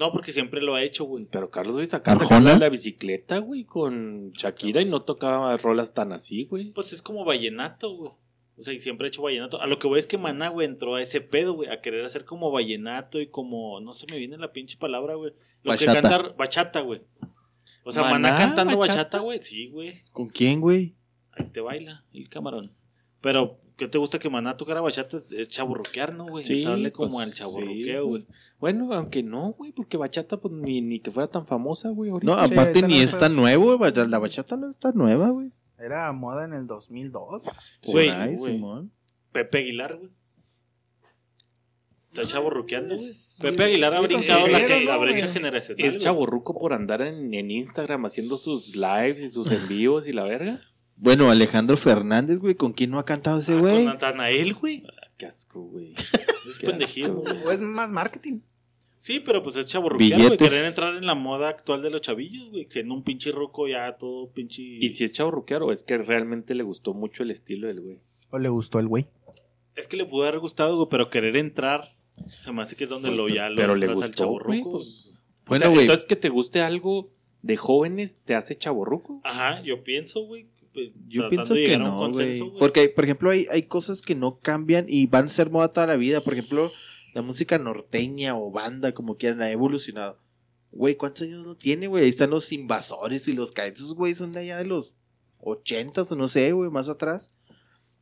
No, 0.00 0.12
porque 0.12 0.32
siempre 0.32 0.62
lo 0.62 0.74
ha 0.74 0.82
hecho, 0.82 1.04
güey. 1.04 1.26
Pero 1.30 1.50
Carlos 1.50 1.76
Vives 1.76 1.92
acá 1.92 2.16
sacaba 2.16 2.40
la 2.40 2.70
bicicleta, 2.70 3.36
güey, 3.36 3.64
con 3.64 4.32
Shakira 4.32 4.80
y 4.80 4.86
no 4.86 5.02
tocaba 5.02 5.54
rolas 5.58 5.92
tan 5.92 6.14
así, 6.14 6.46
güey. 6.46 6.70
Pues 6.70 6.94
es 6.94 7.02
como 7.02 7.22
vallenato, 7.26 7.94
güey. 7.94 8.12
O 8.56 8.62
sea, 8.62 8.72
y 8.72 8.80
siempre 8.80 9.04
ha 9.04 9.08
hecho 9.08 9.20
vallenato. 9.20 9.60
A 9.60 9.66
lo 9.66 9.78
que 9.78 9.88
voy 9.88 10.00
es 10.00 10.06
que 10.06 10.16
Maná, 10.16 10.48
güey, 10.48 10.66
entró 10.66 10.94
a 10.94 11.02
ese 11.02 11.20
pedo, 11.20 11.52
güey. 11.52 11.68
A 11.68 11.82
querer 11.82 12.02
hacer 12.02 12.24
como 12.24 12.50
vallenato 12.50 13.20
y 13.20 13.26
como... 13.26 13.78
No 13.82 13.92
se 13.92 14.06
me 14.10 14.18
viene 14.18 14.38
la 14.38 14.52
pinche 14.52 14.78
palabra, 14.78 15.16
güey. 15.16 15.34
Lo 15.64 15.76
que 15.76 15.84
Bachata. 15.84 16.08
canta... 16.08 16.34
Bachata, 16.34 16.80
güey. 16.80 17.00
O 17.84 17.92
sea, 17.92 18.04
Maná, 18.04 18.30
¿Maná, 18.30 18.36
cantando 18.36 18.78
bachata? 18.78 18.98
bachata, 19.00 19.18
güey. 19.18 19.42
Sí, 19.42 19.68
güey. 19.68 20.02
¿Con 20.12 20.30
quién, 20.30 20.62
güey? 20.62 20.94
Ahí 21.32 21.44
te 21.52 21.60
baila 21.60 22.06
el 22.14 22.30
camarón. 22.30 22.72
Pero, 23.20 23.59
¿qué 23.80 23.88
te 23.88 23.98
gusta 23.98 24.18
que 24.18 24.28
Maná 24.30 24.56
tocara 24.56 24.80
bachata? 24.82 25.16
Es, 25.16 25.48
chaburruquear, 25.48 26.12
¿no, 26.14 26.26
güey? 26.26 26.44
Sí, 26.44 26.58
Entrarle 26.58 26.92
como 26.92 27.14
pues, 27.14 27.26
al 27.26 27.32
sí, 27.32 27.38
chaburruqueo, 27.38 28.06
güey. 28.06 28.26
Bueno, 28.60 28.92
aunque 28.92 29.22
no, 29.22 29.52
güey, 29.54 29.72
porque 29.72 29.96
bachata, 29.96 30.36
pues 30.36 30.52
ni, 30.54 30.82
ni 30.82 31.00
que 31.00 31.10
fuera 31.10 31.26
tan 31.28 31.46
famosa, 31.46 31.88
güey. 31.88 32.10
ahorita. 32.10 32.30
No, 32.36 32.46
Sí, 32.46 32.52
aparte 32.52 32.78
ahorita 32.80 32.86
ni 32.88 32.98
no 32.98 33.02
es 33.02 33.10
fue- 33.10 33.18
tan 33.18 33.34
nuevo, 33.34 33.78
güey. 33.78 33.92
La 34.06 34.18
bachata 34.18 34.56
no 34.56 34.70
está 34.70 34.92
nueva, 34.92 35.30
güey. 35.30 35.50
Era 35.78 36.12
moda 36.12 36.44
en 36.44 36.52
el 36.52 36.66
2002. 36.66 37.44
Por 37.82 37.92
Güey. 37.92 38.10
Pepe 39.32 39.58
Aguilar, 39.58 39.96
güey. 39.96 40.10
Está 42.04 42.24
chaborruqueando. 42.26 42.98
Sí, 42.98 43.40
Pepe 43.42 43.62
Aguilar 43.64 43.94
ha 43.94 44.00
sí, 44.00 44.06
brincado 44.06 44.46
la, 44.48 44.66
que- 44.66 44.84
la 44.84 44.94
¿no, 44.94 45.00
brecha 45.00 45.26
güey? 45.26 45.32
generacional. 45.32 45.84
Es 45.86 45.90
güey. 45.92 46.00
chaborruco 46.02 46.58
por 46.58 46.72
andar 46.72 47.02
en, 47.02 47.32
en 47.32 47.50
Instagram 47.50 48.04
haciendo 48.04 48.36
sus 48.36 48.74
lives 48.76 49.22
y 49.22 49.28
sus 49.30 49.50
en 49.50 49.66
vivos 49.68 50.06
y 50.08 50.12
la 50.12 50.24
verga. 50.24 50.60
Bueno, 51.00 51.30
Alejandro 51.30 51.78
Fernández, 51.78 52.38
güey, 52.38 52.54
¿con 52.54 52.72
quién 52.72 52.90
no 52.90 52.98
ha 52.98 53.06
cantado 53.06 53.38
ese 53.38 53.54
Ah, 53.54 53.58
güey? 53.58 53.76
Con 53.76 53.84
Natanael, 53.86 54.54
güey. 54.54 54.84
Qué 55.16 55.24
asco, 55.26 55.62
güey. 55.62 55.94
Es 55.94 56.58
pendejismo, 56.62 57.22
asco, 57.24 57.34
güey. 57.34 57.46
O 57.46 57.50
es 57.52 57.60
más 57.62 57.90
marketing. 57.90 58.40
Sí, 58.98 59.18
pero 59.18 59.42
pues 59.42 59.56
es 59.56 59.66
chaborruquear, 59.66 60.20
güey. 60.20 60.36
Querer 60.36 60.66
entrar 60.66 60.94
en 60.94 61.06
la 61.06 61.14
moda 61.14 61.48
actual 61.48 61.80
de 61.80 61.88
los 61.88 62.02
chavillos, 62.02 62.50
güey. 62.50 62.66
Siendo 62.68 62.92
un 62.92 63.02
pinche 63.02 63.32
ruco 63.32 63.66
ya 63.66 63.96
todo 63.96 64.30
pinche... 64.30 64.62
¿Y 64.62 64.90
si 64.90 65.04
es 65.04 65.14
chaborruquear 65.14 65.62
o 65.62 65.72
es 65.72 65.82
que 65.82 65.96
realmente 65.96 66.54
le 66.54 66.62
gustó 66.64 66.92
mucho 66.92 67.22
el 67.22 67.30
estilo 67.30 67.68
del 67.68 67.80
güey? 67.80 68.00
O 68.28 68.38
le 68.38 68.50
gustó 68.50 68.78
el 68.78 68.88
güey. 68.88 69.06
Es 69.76 69.88
que 69.88 69.96
le 69.96 70.04
pudo 70.04 70.24
haber 70.24 70.38
gustado, 70.40 70.76
güey, 70.76 70.88
pero 70.90 71.08
querer 71.08 71.38
entrar... 71.38 71.96
Se 72.40 72.52
me 72.52 72.60
hace 72.60 72.76
que 72.76 72.84
es 72.84 72.90
donde 72.90 73.10
lo 73.10 73.26
ya 73.30 73.48
lo 73.48 73.56
Pero 73.56 73.74
le 73.74 73.86
entras 73.86 74.02
al 74.02 74.08
gustó, 74.10 74.28
güey. 74.44 74.62
Pues, 74.62 75.22
Bueno, 75.46 75.56
o 75.56 75.58
sea, 75.60 75.68
güey. 75.70 75.80
entonces 75.86 76.04
que 76.04 76.16
te 76.16 76.28
guste 76.28 76.60
algo 76.60 77.10
de 77.40 77.56
jóvenes 77.56 78.18
te 78.26 78.34
hace 78.34 78.54
chaborruco. 78.54 79.22
Ajá, 79.24 79.62
yo 79.62 79.82
pienso, 79.82 80.26
güey. 80.26 80.46
Pues, 80.72 80.90
Yo 81.08 81.28
pienso 81.28 81.54
de 81.54 81.64
que 81.66 81.78
no, 81.78 81.98
consenso. 81.98 82.52
Porque, 82.58 82.88
por 82.88 83.04
ejemplo, 83.04 83.30
hay, 83.30 83.46
hay 83.50 83.64
cosas 83.64 84.02
que 84.02 84.14
no 84.14 84.38
cambian 84.38 84.86
y 84.88 85.06
van 85.06 85.26
a 85.26 85.28
ser 85.28 85.50
moda 85.50 85.72
toda 85.72 85.86
la 85.86 85.96
vida. 85.96 86.20
Por 86.20 86.34
ejemplo, 86.34 86.70
la 87.14 87.22
música 87.22 87.58
norteña 87.58 88.36
o 88.36 88.50
banda, 88.50 88.92
como 88.92 89.16
quieran, 89.16 89.42
ha 89.42 89.50
evolucionado. 89.50 90.18
Güey, 90.72 90.96
¿cuántos 90.96 91.22
años 91.22 91.44
no 91.44 91.56
tiene, 91.56 91.88
güey? 91.88 92.04
Ahí 92.04 92.10
están 92.10 92.30
los 92.30 92.52
invasores 92.52 93.26
y 93.26 93.32
los 93.32 93.50
caetos, 93.50 93.94
güey, 93.94 94.14
son 94.14 94.32
de 94.32 94.40
allá 94.40 94.58
de 94.58 94.64
los 94.66 94.94
ochentas 95.38 96.10
o 96.12 96.16
no 96.16 96.28
sé, 96.28 96.52
güey, 96.52 96.70
más 96.70 96.88
atrás. 96.88 97.34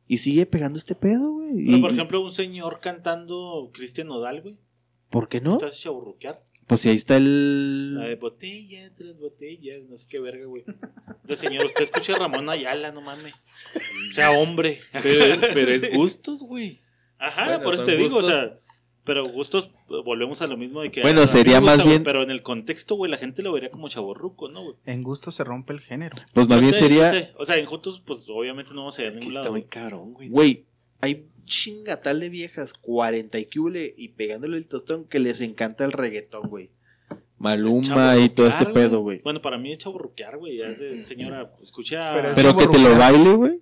Y 0.07 0.19
sigue 0.19 0.45
pegando 0.45 0.77
este 0.77 0.95
pedo, 0.95 1.31
güey. 1.31 1.65
Pero, 1.65 1.77
Y- 1.77 1.81
por 1.81 1.91
ejemplo, 1.91 2.21
un 2.21 2.31
señor 2.31 2.79
cantando 2.79 3.69
Cristian 3.73 4.07
Nodal, 4.07 4.41
güey. 4.41 4.57
¿Por 5.09 5.27
qué 5.29 5.41
no? 5.41 5.57
¿Te 5.57 5.65
hace 5.65 5.81
chaburruquear? 5.81 6.43
Pues 6.69 6.81
si 6.81 6.89
ahí 6.89 6.95
está 6.95 7.17
el... 7.17 7.95
La 7.95 8.05
de 8.07 8.15
botella 8.15 8.91
tras 8.95 9.17
botella, 9.17 9.73
no 9.89 9.97
sé 9.97 10.05
qué 10.07 10.19
verga, 10.19 10.45
güey. 10.45 10.63
De 11.23 11.35
señor, 11.35 11.65
usted 11.65 11.83
escucha 11.85 12.13
a 12.13 12.19
Ramón 12.19 12.47
Ayala, 12.49 12.91
no 12.91 13.01
mames. 13.01 13.33
Sea 14.13 14.31
hombre. 14.31 14.79
Pero, 15.03 15.35
pero 15.53 15.71
es 15.71 15.91
gustos, 15.93 16.43
güey. 16.43 16.79
Ajá, 17.17 17.45
Bueno, 17.45 17.63
por 17.63 17.73
eso 17.73 17.83
te 17.83 17.97
digo, 17.97 18.09
o 18.17 18.21
gustos. 18.21 18.25
sea, 18.27 18.59
pero 19.03 19.23
gustos, 19.25 19.71
volvemos 19.87 20.41
a 20.43 20.47
lo 20.47 20.57
mismo 20.57 20.81
de 20.81 20.91
que... 20.91 21.01
Bueno, 21.01 21.25
sería 21.25 21.59
más 21.59 21.83
bien- 21.83 22.03
Pero 22.03 22.21
en 22.21 22.29
el 22.29 22.43
contexto, 22.43 22.93
güey, 22.95 23.09
la 23.09 23.17
gente 23.17 23.41
lo 23.41 23.51
vería 23.51 23.71
como 23.71 23.89
chaborruco, 23.89 24.47
¿no, 24.49 24.61
güey? 24.61 24.75
En 24.85 25.01
gusto 25.01 25.31
se 25.31 25.43
rompe 25.43 25.73
el 25.73 25.79
género. 25.79 26.17
Pues 26.33 26.47
más 26.47 26.59
bien 26.61 26.71
sé, 26.73 26.79
sería... 26.79 27.11
sé. 27.11 27.31
O 27.37 27.45
sea, 27.45 27.57
en 27.57 27.65
juntos, 27.65 27.99
pues 28.05 28.27
obviamente 28.29 28.71
no 28.75 28.81
vamos 28.81 28.99
a 28.99 29.01
ir 29.01 29.07
a 29.07 29.09
Es 29.09 29.15
que 29.15 29.21
ningún 29.21 29.33
está 29.33 29.41
lado. 29.41 29.51
muy 29.53 29.63
cabrón, 29.63 30.13
güey. 30.13 30.29
Güey, 30.29 30.65
hay 31.01 31.25
chingatal 31.49 32.21
de 32.21 32.29
viejas, 32.29 32.73
40 32.73 33.37
y 33.37 33.45
cule, 33.45 33.93
y 33.97 34.09
pegándole 34.09 34.55
el 34.55 34.67
tostón 34.67 35.05
que 35.05 35.19
les 35.19 35.41
encanta 35.41 35.83
el 35.83 35.91
reggaetón, 35.91 36.47
güey. 36.47 36.71
Maluma 37.37 38.17
y 38.17 38.29
todo 38.29 38.47
este 38.47 38.65
pedo, 38.67 39.01
güey. 39.01 39.21
Bueno, 39.21 39.41
para 39.41 39.57
mí 39.57 39.71
es 39.71 39.79
chaburruquear, 39.79 40.37
güey. 40.37 40.57
Ya 40.57 40.67
es 40.67 40.79
de, 40.79 41.05
señora, 41.05 41.53
escucha... 41.61 42.13
Pero 42.13 42.29
es 42.29 42.35
Pero 42.35 42.55
que 42.55 42.67
te 42.67 42.79
lo 42.79 42.97
baile, 42.97 43.33
güey. 43.33 43.61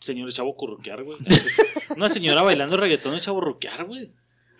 Señor 0.00 0.32
chavo 0.32 0.56
curruquear, 0.56 1.04
güey. 1.04 1.18
Una 1.96 2.08
señora 2.08 2.42
bailando 2.42 2.76
reggaetón 2.76 3.14
es 3.14 3.22
chaburruquear, 3.22 3.84
güey. 3.84 4.12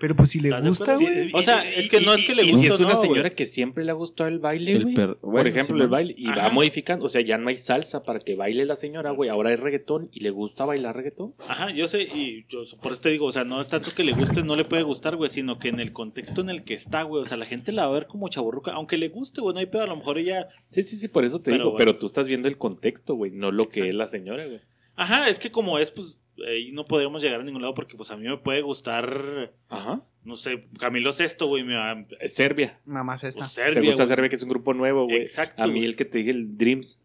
Pero 0.03 0.17
pues 0.17 0.31
si 0.31 0.41
le 0.41 0.49
¿Estás 0.49 0.65
de 0.65 0.69
gusta, 0.71 0.97
güey. 0.99 1.31
O 1.33 1.43
sea, 1.43 1.65
es 1.65 1.87
que 1.89 2.01
no 2.01 2.13
es 2.13 2.25
que 2.25 2.35
le 2.35 2.43
Y 2.43 2.47
si 2.47 2.53
guste 2.55 2.69
es 2.69 2.81
una 2.81 2.95
no, 2.95 3.01
señora 3.01 3.31
que 3.31 3.47
siempre 3.47 3.85
le 3.85 3.93
ha 3.93 3.95
gustado 3.95 4.29
el 4.29 4.41
baile, 4.41 4.81
güey. 4.81 4.95
per- 4.97 5.17
Por 5.19 5.47
ejemplo, 5.47 5.77
sí, 5.77 5.83
el 5.83 5.89
baile. 5.89 6.15
Y 6.19 6.27
Ajá. 6.29 6.43
va 6.43 6.51
modificando. 6.51 7.07
O 7.07 7.09
sea, 7.09 7.21
ya 7.23 7.39
no 7.39 7.49
hay 7.49 7.57
salsa 7.57 8.03
para 8.03 8.19
que 8.19 8.35
baile 8.35 8.65
la 8.67 8.75
señora, 8.75 9.13
güey. 9.13 9.31
Ahora 9.31 9.53
es 9.55 9.61
reggaetón 9.61 10.11
y 10.13 10.21
le 10.21 10.31
gusta 10.31 10.65
bailar 10.65 10.97
reggaetón. 10.97 11.35
Ajá, 11.49 11.71
yo 11.71 11.87
sé, 11.87 12.03
y 12.03 12.45
yo 12.49 12.63
por 12.83 12.91
eso 12.93 13.01
te 13.01 13.11
digo, 13.11 13.27
o 13.27 13.33
sea, 13.33 13.45
no 13.45 13.61
es 13.61 13.69
tanto 13.69 13.93
que 13.95 14.03
le 14.03 14.11
guste, 14.13 14.43
no 14.43 14.57
le 14.57 14.65
puede 14.65 14.83
gustar, 14.83 15.15
güey, 15.15 15.31
sino 15.31 15.61
que 15.61 15.69
en 15.69 15.79
el 15.79 15.93
contexto 15.93 16.41
en 16.41 16.51
el 16.51 16.65
que 16.65 16.75
está, 16.75 17.03
güey, 17.05 17.23
o 17.23 17.25
sea, 17.25 17.37
la 17.37 17.47
gente 17.47 17.71
la 17.71 17.85
va 17.87 17.93
a 17.93 17.95
ver 18.01 18.07
como 18.09 18.29
chaburruca, 18.29 18.73
aunque 18.73 18.97
le 18.99 19.09
guste, 19.09 19.41
güey, 19.41 19.55
no 19.55 19.61
hay 19.61 19.67
pedo, 19.67 19.83
a 19.83 19.87
lo 19.87 19.97
mejor 19.97 20.19
ella, 20.19 20.49
Sí, 20.69 20.83
sí, 20.83 20.97
sí, 20.97 21.07
por 21.07 21.25
eso 21.25 21.39
te 21.39 21.53
Pero 21.53 21.57
digo. 21.59 21.71
bueno. 21.71 21.79
Pero 21.87 21.97
tú 21.99 22.07
estás 22.07 22.27
viendo 22.27 22.49
el 22.49 22.59
contexto, 22.59 23.15
güey. 23.15 23.31
No 23.31 23.53
lo 23.53 23.69
que 23.69 23.89
es 23.89 23.95
la 23.95 24.09
señora, 24.09 24.47
güey. 24.47 24.61
ajá, 24.97 25.29
es 25.29 25.39
que 25.39 25.53
como 25.53 25.79
es, 25.79 25.93
pues, 25.93 26.19
ahí 26.49 26.73
no 26.73 26.87
podríamos 26.87 27.23
llegar 27.23 27.41
a 27.41 27.45
ningún 27.45 27.63
lado 27.63 27.75
porque, 27.75 27.97
pues, 27.97 28.11
a 28.11 28.17
mí 28.17 28.29
me 28.29 28.39
puede 28.39 28.63
gustar, 28.63 29.53
Ajá. 29.69 30.01
no 30.25 30.35
sé, 30.35 30.69
Camilo 30.79 31.13
Sesto, 31.13 31.47
güey, 31.47 31.65
me 31.65 31.75
va, 31.77 32.05
Es 32.21 32.35
Serbia. 32.35 32.81
Mamá 32.85 33.15
es 33.17 33.25
esta. 33.25 33.41
pues, 33.41 33.55
¿Te 33.55 33.63
Serbia, 33.63 33.83
gusta 33.83 34.05
güey. 34.05 34.09
Serbia, 34.09 34.29
que 34.29 34.37
es 34.37 34.43
un 34.43 34.49
grupo 34.49 34.75
nuevo, 34.75 35.05
güey? 35.05 35.19
Exacto, 35.23 35.63
A 35.63 35.67
mí 35.67 35.75
güey. 35.75 35.85
el 35.87 35.97
que 35.97 36.05
te 36.05 36.19
dije, 36.19 36.31
el 36.31 36.57
Dreams. 36.57 36.99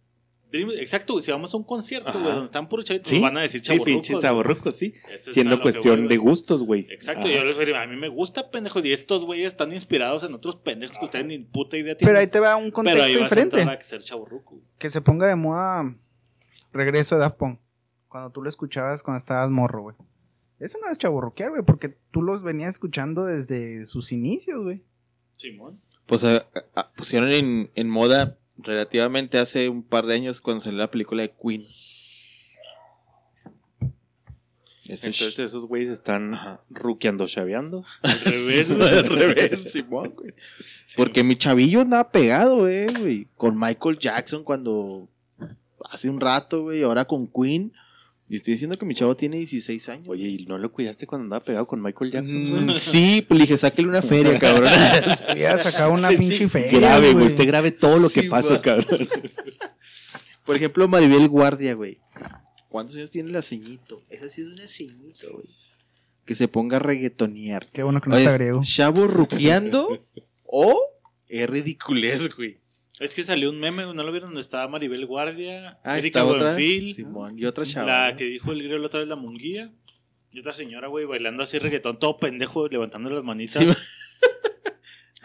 Dream- 0.50 0.72
exacto, 0.80 1.12
güey, 1.12 1.26
si 1.26 1.30
vamos 1.32 1.54
a 1.54 1.58
un 1.58 1.66
concierto, 1.66 2.08
Ajá. 2.08 2.20
güey, 2.20 2.32
donde 2.32 2.46
están 2.46 2.70
puros 2.70 2.86
chavitos, 2.86 3.10
Sí, 3.10 3.16
nos 3.16 3.24
van 3.24 3.36
a 3.38 3.42
decir 3.42 3.60
Sí, 3.60 3.66
chaburrucos. 3.68 3.92
pinche 3.94 4.14
güey. 4.14 4.22
saborruco, 4.22 4.72
sí. 4.72 4.94
Eso 5.10 5.14
es 5.16 5.28
a 5.28 5.32
Siendo 5.34 5.58
que 5.58 5.62
cuestión 5.64 6.00
voy, 6.00 6.08
de 6.08 6.16
güey. 6.16 6.30
gustos, 6.30 6.64
güey. 6.64 6.88
Exacto, 6.90 7.28
Ajá. 7.28 7.36
yo 7.36 7.44
les 7.44 7.60
diría, 7.60 7.82
a 7.82 7.86
mí 7.88 7.98
me 7.98 8.08
gusta, 8.08 8.50
pendejos, 8.50 8.86
y 8.86 8.94
estos 8.94 9.26
güeyes 9.26 9.48
están 9.48 9.74
inspirados 9.74 10.24
en 10.24 10.34
otros 10.34 10.56
pendejos 10.56 10.98
que 11.00 11.04
ustedes 11.04 11.26
ni 11.26 11.40
puta 11.40 11.76
idea 11.76 11.98
tienen. 11.98 12.14
Pero 12.14 12.20
ahí 12.22 12.28
te 12.28 12.40
va 12.40 12.56
un 12.56 12.72
Pero 12.72 12.72
ahí 12.72 12.72
contexto 12.72 13.02
vas 13.02 13.10
a 13.10 13.12
diferente. 13.36 13.56
a 13.58 13.82
ser. 13.82 14.02
Que 14.78 14.90
se 14.90 15.02
ponga 15.02 15.28
de 15.28 15.36
moda 15.36 15.94
regreso 16.72 17.16
de 17.16 17.22
Daft 17.22 17.36
Punk. 17.38 17.60
Cuando 18.10 18.30
tú 18.32 18.42
lo 18.42 18.50
escuchabas 18.50 19.04
cuando 19.04 19.18
estabas 19.18 19.50
morro, 19.50 19.82
güey. 19.84 19.96
Eso 20.60 20.78
no 20.84 20.90
es 20.92 20.98
chaburroquear, 20.98 21.52
güey, 21.52 21.64
porque 21.64 21.90
tú 22.12 22.22
los 22.22 22.42
venías 22.42 22.70
escuchando 22.72 23.26
desde 23.26 23.86
sus 23.86 24.12
inicios, 24.12 24.64
güey. 24.64 24.84
Simón. 25.36 25.80
Pues 26.08 26.24
a- 26.24 26.48
a- 26.74 26.92
pusieron 26.94 27.32
en, 27.32 27.70
en 27.76 27.90
moda 27.90 28.38
relativamente 28.58 29.38
hace 29.38 29.70
un 29.70 29.84
par 29.84 30.06
de 30.08 30.16
años 30.16 30.42
cuando 30.42 30.62
salió 30.62 30.80
la 30.80 30.90
película 30.90 31.22
de 31.22 31.32
Queen. 31.40 31.64
Eso 34.86 35.06
Entonces 35.08 35.40
esos 35.40 35.66
güeyes 35.66 35.90
están 35.90 36.32
ruqueando, 36.70 37.28
chaveando. 37.28 37.84
Al 38.04 38.20
revés, 38.22 38.70
güey. 38.76 38.90
al 38.98 39.06
revés, 39.10 39.72
Simón, 39.74 40.14
güey. 40.16 40.34
Porque 40.96 41.24
mi 41.26 41.36
chavillo 41.36 41.82
andaba 41.82 42.10
pegado, 42.10 42.70
eh, 42.70 42.88
güey. 42.98 43.28
Con 43.36 43.60
Michael 43.60 44.00
Jackson 44.00 44.46
cuando 44.46 45.10
hace 45.92 46.10
un 46.10 46.22
rato, 46.22 46.64
güey. 46.64 46.84
Ahora 46.84 47.04
con 47.04 47.28
Queen. 47.28 47.74
Y 48.30 48.36
estoy 48.36 48.54
diciendo 48.56 48.78
que 48.78 48.86
mi 48.86 48.94
chavo 48.94 49.16
tiene 49.16 49.38
16 49.38 49.88
años. 49.90 50.10
Oye, 50.10 50.28
¿y 50.28 50.46
no 50.46 50.58
lo 50.58 50.72
cuidaste 50.72 51.08
cuando 51.08 51.24
andaba 51.24 51.44
pegado 51.46 51.66
con 51.66 51.82
Michael 51.82 52.12
Jackson? 52.12 52.66
Mm, 52.68 52.72
sí, 52.78 53.24
pues 53.26 53.38
le 53.38 53.44
dije, 53.46 53.56
sáquele 53.58 53.88
una 53.88 54.02
feria, 54.02 54.38
cabrón. 54.40 54.70
Había 55.30 55.58
sacado 55.58 55.94
una 55.94 56.10
Sí, 56.10 56.18
pinche 56.18 56.38
sí, 56.38 56.48
feria, 56.50 56.80
Grave, 56.80 57.14
güey. 57.14 57.26
Usted 57.26 57.48
grabe 57.48 57.72
todo 57.72 58.00
lo 58.00 58.10
que 58.10 58.24
Sí, 58.24 58.30
pasa, 58.30 58.62
cabrón. 58.62 59.08
Por 60.46 60.56
ejemplo, 60.56 60.88
Maribel 60.88 61.28
Guardia, 61.30 61.74
güey. 61.74 62.00
¿Cuántos 62.70 62.98
años 62.98 63.12
tiene 63.12 63.32
la 63.32 63.42
ceñito? 63.42 64.04
Esa 64.10 64.28
sí 64.30 64.42
es 64.42 64.48
una 64.48 64.68
ceñito, 64.68 65.32
güey. 65.32 65.48
Que 66.26 66.36
se 66.36 66.50
ponga 66.50 66.78
a 66.78 66.80
reggaetonear. 66.80 67.68
Qué 67.72 67.84
bueno 67.84 68.02
que 68.02 68.10
no 68.10 68.16
Oye, 68.18 68.26
está 68.26 68.38
griego. 68.38 68.62
¿Chavo 68.64 69.08
ruqueando 69.08 70.06
o 70.44 70.78
es 71.30 71.50
ridiculez, 71.50 72.36
güey? 72.36 72.60
Es 73.00 73.14
que 73.14 73.22
salió 73.24 73.50
un 73.52 73.60
meme, 73.60 73.84
¿no 73.94 74.04
lo 74.04 74.12
vieron? 74.12 74.30
Donde 74.30 74.42
estaba 74.42 74.68
Maribel 74.68 75.06
Guardia, 75.06 75.78
Ah, 75.84 76.00
Erika. 76.00 76.24
Buenfil, 76.24 76.94
Simón, 76.96 77.38
y 77.38 77.46
otra 77.46 77.64
chava. 77.66 78.08
la 78.10 78.16
que 78.16 78.24
dijo 78.26 78.52
el 78.52 78.60
griego 78.64 78.80
la 78.80 78.88
otra 78.88 79.00
vez, 79.02 79.08
la 79.10 79.16
munguía. 79.16 79.72
Y 80.32 80.40
otra 80.40 80.52
señora, 80.54 80.88
güey, 80.88 81.06
bailando 81.06 81.44
así 81.44 81.58
reggaetón, 81.60 82.00
todo 82.00 82.18
pendejo, 82.18 82.68
levantando 82.68 83.10
las 83.10 83.24
manitas. 83.24 83.64
Sí. 83.64 83.70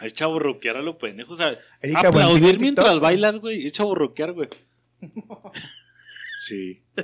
Es 0.01 0.13
chaburroquear 0.13 0.75
a 0.75 0.81
lo 0.81 0.97
pendejo. 0.97 1.31
O 1.33 1.37
sea, 1.37 1.57
Erika 1.81 2.09
aplaudir 2.09 2.55
en 2.55 2.61
mientras 2.61 2.87
TikTok. 2.87 3.01
bailas, 3.01 3.37
güey. 3.39 3.65
Es 3.67 3.71
chaburroquear, 3.71 4.33
güey. 4.33 4.49
Sí. 6.41 6.81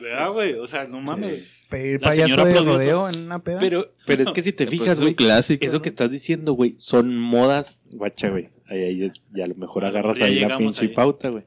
¿Verdad, 0.00 0.32
güey? 0.32 0.54
O 0.54 0.66
sea, 0.66 0.84
no 0.88 1.00
mames. 1.00 1.44
Pedir 1.68 2.00
La 2.02 2.08
payaso 2.08 2.30
señora 2.34 2.44
de 2.50 2.60
rodeo 2.60 3.08
en 3.08 3.18
una 3.26 3.38
peda. 3.38 3.60
Pero, 3.60 3.92
pero 4.06 4.24
es 4.24 4.32
que 4.32 4.42
si 4.42 4.52
te 4.52 4.66
Pues 4.66 4.78
fijas, 4.80 4.94
es 4.94 4.98
un 4.98 5.04
güey, 5.04 5.14
clásico. 5.14 5.64
eso 5.64 5.76
¿no? 5.76 5.82
que 5.82 5.88
estás 5.88 6.10
diciendo, 6.10 6.52
güey, 6.54 6.74
son 6.78 7.16
modas, 7.16 7.78
guacha, 7.92 8.28
güey. 8.30 8.48
Ahí, 8.68 9.10
ya 9.32 9.44
a 9.44 9.48
lo 9.48 9.54
mejor 9.54 9.84
agarras 9.84 10.18
ya 10.18 10.26
ahí 10.26 10.40
la 10.40 10.58
pinche 10.58 10.86
ahí. 10.86 10.94
pauta, 10.94 11.30
güey. 11.30 11.44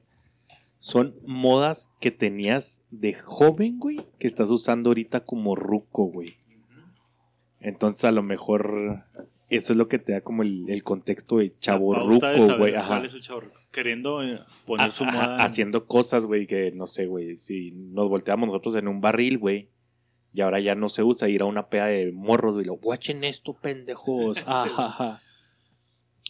Son 0.79 1.15
modas 1.25 1.91
que 1.99 2.09
tenías 2.09 2.81
de 2.89 3.13
joven, 3.13 3.77
güey, 3.77 3.99
que 4.17 4.25
estás 4.27 4.49
usando 4.49 4.89
ahorita 4.89 5.23
como 5.23 5.55
ruco, 5.55 6.05
güey. 6.05 6.37
Entonces 7.59 8.03
a 8.05 8.11
lo 8.11 8.23
mejor 8.23 9.03
eso 9.49 9.73
es 9.73 9.77
lo 9.77 9.87
que 9.87 9.99
te 9.99 10.13
da 10.13 10.21
como 10.21 10.41
el, 10.41 10.65
el 10.69 10.83
contexto 10.83 11.37
de 11.37 11.53
chavo 11.53 11.93
ruco, 11.93 12.25
güey. 12.57 12.73
cuál 12.73 12.75
Ajá. 12.75 13.01
es 13.03 13.11
su 13.11 13.19
chaburruco. 13.19 13.55
Queriendo 13.71 14.21
poner 14.65 14.91
su 14.91 15.05
moda. 15.05 15.35
en- 15.35 15.41
haciendo 15.41 15.85
cosas, 15.85 16.25
güey, 16.25 16.47
que 16.47 16.71
no 16.71 16.87
sé, 16.87 17.05
güey. 17.05 17.37
Si 17.37 17.71
nos 17.71 18.09
volteamos 18.09 18.47
nosotros 18.47 18.75
en 18.75 18.87
un 18.87 18.99
barril, 19.01 19.37
güey. 19.37 19.69
Y 20.33 20.41
ahora 20.41 20.59
ya 20.61 20.75
no 20.75 20.89
se 20.89 21.03
usa 21.03 21.29
ir 21.29 21.41
a 21.41 21.45
una 21.45 21.67
peda 21.69 21.87
de 21.87 22.11
morros, 22.11 22.55
güey. 22.55 22.65
Lo, 22.65 22.75
guachen 22.77 23.23
esto, 23.23 23.53
pendejos. 23.53 24.37
Ajá, 24.47 24.85
ajá. 24.85 25.19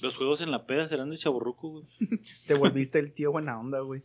Los 0.01 0.17
juegos 0.17 0.41
en 0.41 0.49
la 0.49 0.65
peda 0.65 0.87
serán 0.87 1.11
de 1.11 1.17
chaburruco, 1.17 1.69
güey. 1.69 1.85
Te 2.47 2.55
volviste 2.55 2.99
el 2.99 3.13
tío 3.13 3.31
buena 3.31 3.59
onda, 3.59 3.81
güey. 3.81 4.01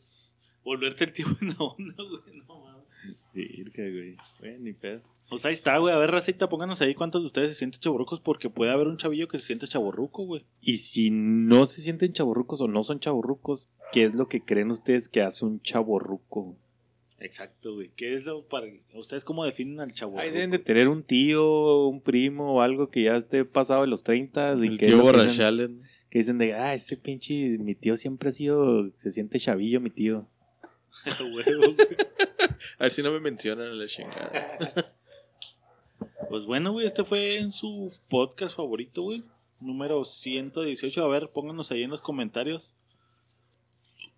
Volverte 0.63 1.05
el 1.05 1.13
tío 1.13 1.27
en 1.41 1.49
la 1.49 1.57
onda, 1.59 1.95
güey. 1.97 2.43
No 2.47 2.61
mames. 2.61 2.85
Virga, 3.33 3.83
güey. 3.83 4.17
Güey, 4.41 4.59
ni 4.59 4.73
pedo. 4.73 5.01
Pues 5.31 5.45
ahí 5.47 5.55
está, 5.55 5.79
güey. 5.79 5.95
A 5.95 5.99
ver, 5.99 6.11
racita, 6.11 6.49
pónganos 6.49 6.81
ahí 6.83 6.95
cuántos 6.95 7.23
de 7.23 7.27
ustedes 7.27 7.51
se 7.51 7.55
sienten 7.57 7.81
chaburrucos 7.81 8.21
porque 8.21 8.51
puede 8.51 8.73
haber 8.73 8.89
un 8.89 8.97
chavillo 8.99 9.27
que 9.27 9.39
se 9.39 9.45
siente 9.45 9.67
chaburruco, 9.67 10.25
güey. 10.25 10.45
Y 10.61 10.79
si 10.79 11.11
no 11.11 11.67
se 11.67 11.81
sienten 11.81 12.13
chaborrucos 12.13 12.61
o 12.61 12.69
no 12.69 12.85
son 12.85 13.01
chaborrucos, 13.01 13.71
¿qué 13.93 14.05
es 14.05 14.15
lo 14.15 14.29
que 14.29 14.43
creen 14.43 14.71
ustedes 14.71 15.09
que 15.09 15.23
hace 15.23 15.45
un 15.45 15.61
chaborruco? 15.63 16.57
Exacto, 17.19 17.75
güey. 17.75 17.91
¿Qué 17.97 18.15
es 18.15 18.27
lo 18.27 18.47
para 18.47 18.67
ustedes 18.95 19.25
cómo 19.25 19.45
definen 19.45 19.81
al 19.81 19.93
chavo? 19.93 20.19
Ahí 20.19 20.31
deben 20.31 20.51
de 20.51 20.59
tener 20.59 20.89
un 20.89 21.03
tío, 21.03 21.87
un 21.87 22.03
primo 22.03 22.55
o 22.57 22.61
algo 22.61 22.91
que 22.91 23.05
ya 23.05 23.17
esté 23.17 23.45
pasado 23.45 23.83
de 23.83 23.87
los 23.89 24.03
30 24.03 24.57
y 24.61 24.67
El 24.67 24.79
que, 24.79 24.87
tío 24.87 25.01
borrachales. 25.01 25.71
que 26.11 26.19
dicen 26.19 26.39
de, 26.39 26.55
ah, 26.55 26.75
ese 26.75 26.97
pinche, 26.97 27.57
mi 27.59 27.75
tío 27.75 27.97
siempre 27.97 28.29
ha 28.29 28.33
sido, 28.33 28.91
se 28.99 29.13
siente 29.13 29.41
chavillo, 29.41 29.81
mi 29.81 29.91
tío. 29.91 30.29
Huevo, 31.21 31.75
güey. 31.75 31.87
A 32.79 32.85
ver 32.85 32.93
si 32.93 33.03
no 33.03 33.13
me 33.13 33.21
mencionan 33.21 33.79
la 33.79 33.87
chingada. 33.87 34.95
Pues 36.29 36.45
bueno, 36.45 36.73
güey, 36.73 36.87
este 36.87 37.05
fue 37.05 37.39
en 37.39 37.53
su 37.53 37.93
podcast 38.09 38.57
favorito, 38.57 39.03
güey. 39.03 39.23
Número 39.61 40.03
118. 40.03 41.05
A 41.05 41.09
ver, 41.09 41.31
pónganos 41.31 41.71
ahí 41.71 41.85
en 41.85 41.91
los 41.91 42.01
comentarios. 42.01 42.73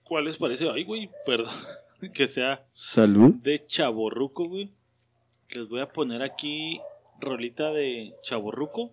¿Cuál 0.04 0.24
les 0.24 0.38
parece? 0.38 0.68
Ay, 0.70 0.84
güey, 0.84 1.10
perdón. 1.26 1.52
Que 2.12 2.28
sea 2.28 2.64
Salud. 2.72 3.34
de 3.42 3.66
Chaborruco, 3.66 4.48
güey. 4.48 4.72
Les 5.50 5.68
voy 5.68 5.80
a 5.80 5.88
poner 5.88 6.22
aquí 6.22 6.80
rolita 7.20 7.72
de 7.72 8.14
Chaborruco. 8.22 8.92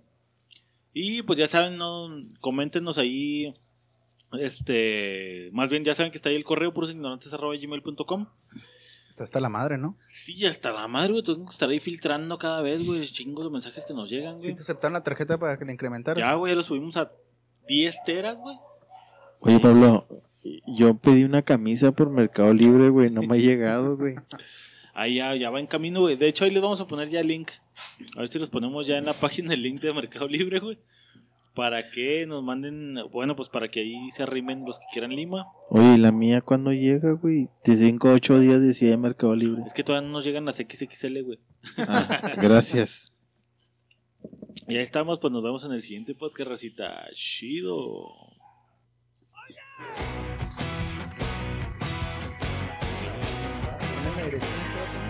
Y 0.93 1.21
pues 1.23 1.37
ya 1.37 1.47
saben, 1.47 1.77
no, 1.77 2.09
coméntenos 2.41 2.97
ahí. 2.97 3.53
Este, 4.39 5.49
más 5.53 5.69
bien 5.69 5.83
ya 5.83 5.93
saben 5.95 6.11
que 6.11 6.17
está 6.17 6.29
ahí 6.29 6.35
el 6.35 6.43
correo 6.43 6.73
purosignorantes.gmail.com. 6.73 8.27
Está 9.09 9.23
hasta 9.23 9.39
la 9.39 9.49
madre, 9.49 9.77
¿no? 9.77 9.97
Sí, 10.07 10.45
hasta 10.45 10.71
la 10.71 10.87
madre, 10.87 11.11
güey. 11.13 11.23
Tengo 11.23 11.45
que 11.45 11.51
estar 11.51 11.69
ahí 11.69 11.79
filtrando 11.79 12.37
cada 12.37 12.61
vez, 12.61 12.85
güey. 12.85 13.01
Chingos 13.05 13.45
de 13.45 13.51
mensajes 13.51 13.85
que 13.85 13.93
nos 13.93 14.09
llegan, 14.09 14.39
Sí 14.39 14.45
güey. 14.47 14.55
te 14.55 14.61
aceptaron 14.61 14.93
la 14.93 15.03
tarjeta 15.03 15.37
para 15.37 15.57
que 15.57 15.65
le 15.65 15.73
incrementaras. 15.73 16.21
Ya, 16.21 16.33
güey, 16.33 16.51
ya 16.51 16.55
lo 16.57 16.63
subimos 16.63 16.97
a 16.97 17.11
10 17.67 18.03
teras, 18.05 18.37
güey. 18.37 18.57
Oye, 19.39 19.59
Pablo, 19.59 20.07
yo 20.67 20.95
pedí 20.97 21.23
una 21.23 21.41
camisa 21.41 21.91
por 21.91 22.09
Mercado 22.09 22.53
Libre, 22.53 22.89
güey. 22.89 23.09
No 23.09 23.21
me 23.21 23.35
ha 23.35 23.39
llegado, 23.39 23.97
güey. 23.97 24.15
Ahí 24.93 25.15
ya, 25.15 25.35
ya 25.35 25.49
va 25.49 25.59
en 25.59 25.67
camino, 25.67 26.01
güey. 26.01 26.15
De 26.15 26.25
hecho, 26.25 26.45
ahí 26.45 26.51
les 26.51 26.61
vamos 26.61 26.79
a 26.79 26.87
poner 26.87 27.09
ya 27.09 27.19
el 27.19 27.27
link. 27.27 27.51
A 28.15 28.19
ver 28.19 28.29
si 28.29 28.39
los 28.39 28.49
ponemos 28.49 28.87
ya 28.87 28.97
en 28.97 29.03
la 29.03 29.13
página 29.19 29.53
el 29.53 29.61
link 29.61 29.81
de 29.81 29.91
Mercado 29.93 30.25
Libre, 30.25 30.59
güey. 30.61 30.79
Para 31.53 31.89
que 31.89 32.25
nos 32.25 32.41
manden, 32.43 32.95
bueno, 33.11 33.35
pues 33.35 33.49
para 33.49 33.67
que 33.67 33.81
ahí 33.81 34.09
se 34.11 34.23
arrimen 34.23 34.63
los 34.65 34.79
que 34.79 34.85
quieran 34.93 35.13
Lima. 35.13 35.47
Oye, 35.69 35.95
¿y 35.95 35.97
la 35.97 36.13
mía 36.13 36.39
cuándo 36.39 36.71
llega, 36.71 37.11
güey? 37.11 37.49
De 37.65 37.75
5 37.75 38.07
a 38.07 38.13
8 38.13 38.39
días 38.39 38.61
decía 38.61 38.89
de 38.91 38.97
Mercado 38.97 39.35
Libre. 39.35 39.63
Es 39.65 39.73
que 39.73 39.83
todavía 39.83 40.07
no 40.07 40.13
nos 40.13 40.23
llegan 40.23 40.45
las 40.45 40.57
XXL, 40.57 41.23
güey. 41.23 41.39
Ah, 41.77 42.33
gracias. 42.41 43.05
Y 44.67 44.77
ahí 44.77 44.81
estamos, 44.81 45.19
pues 45.19 45.31
nos 45.31 45.43
vemos 45.43 45.63
en 45.65 45.73
el 45.73 45.81
siguiente 45.81 46.15
podcast, 46.15 46.49
racita. 46.49 47.05
Chido. 47.13 48.07
Dari. 54.25 55.04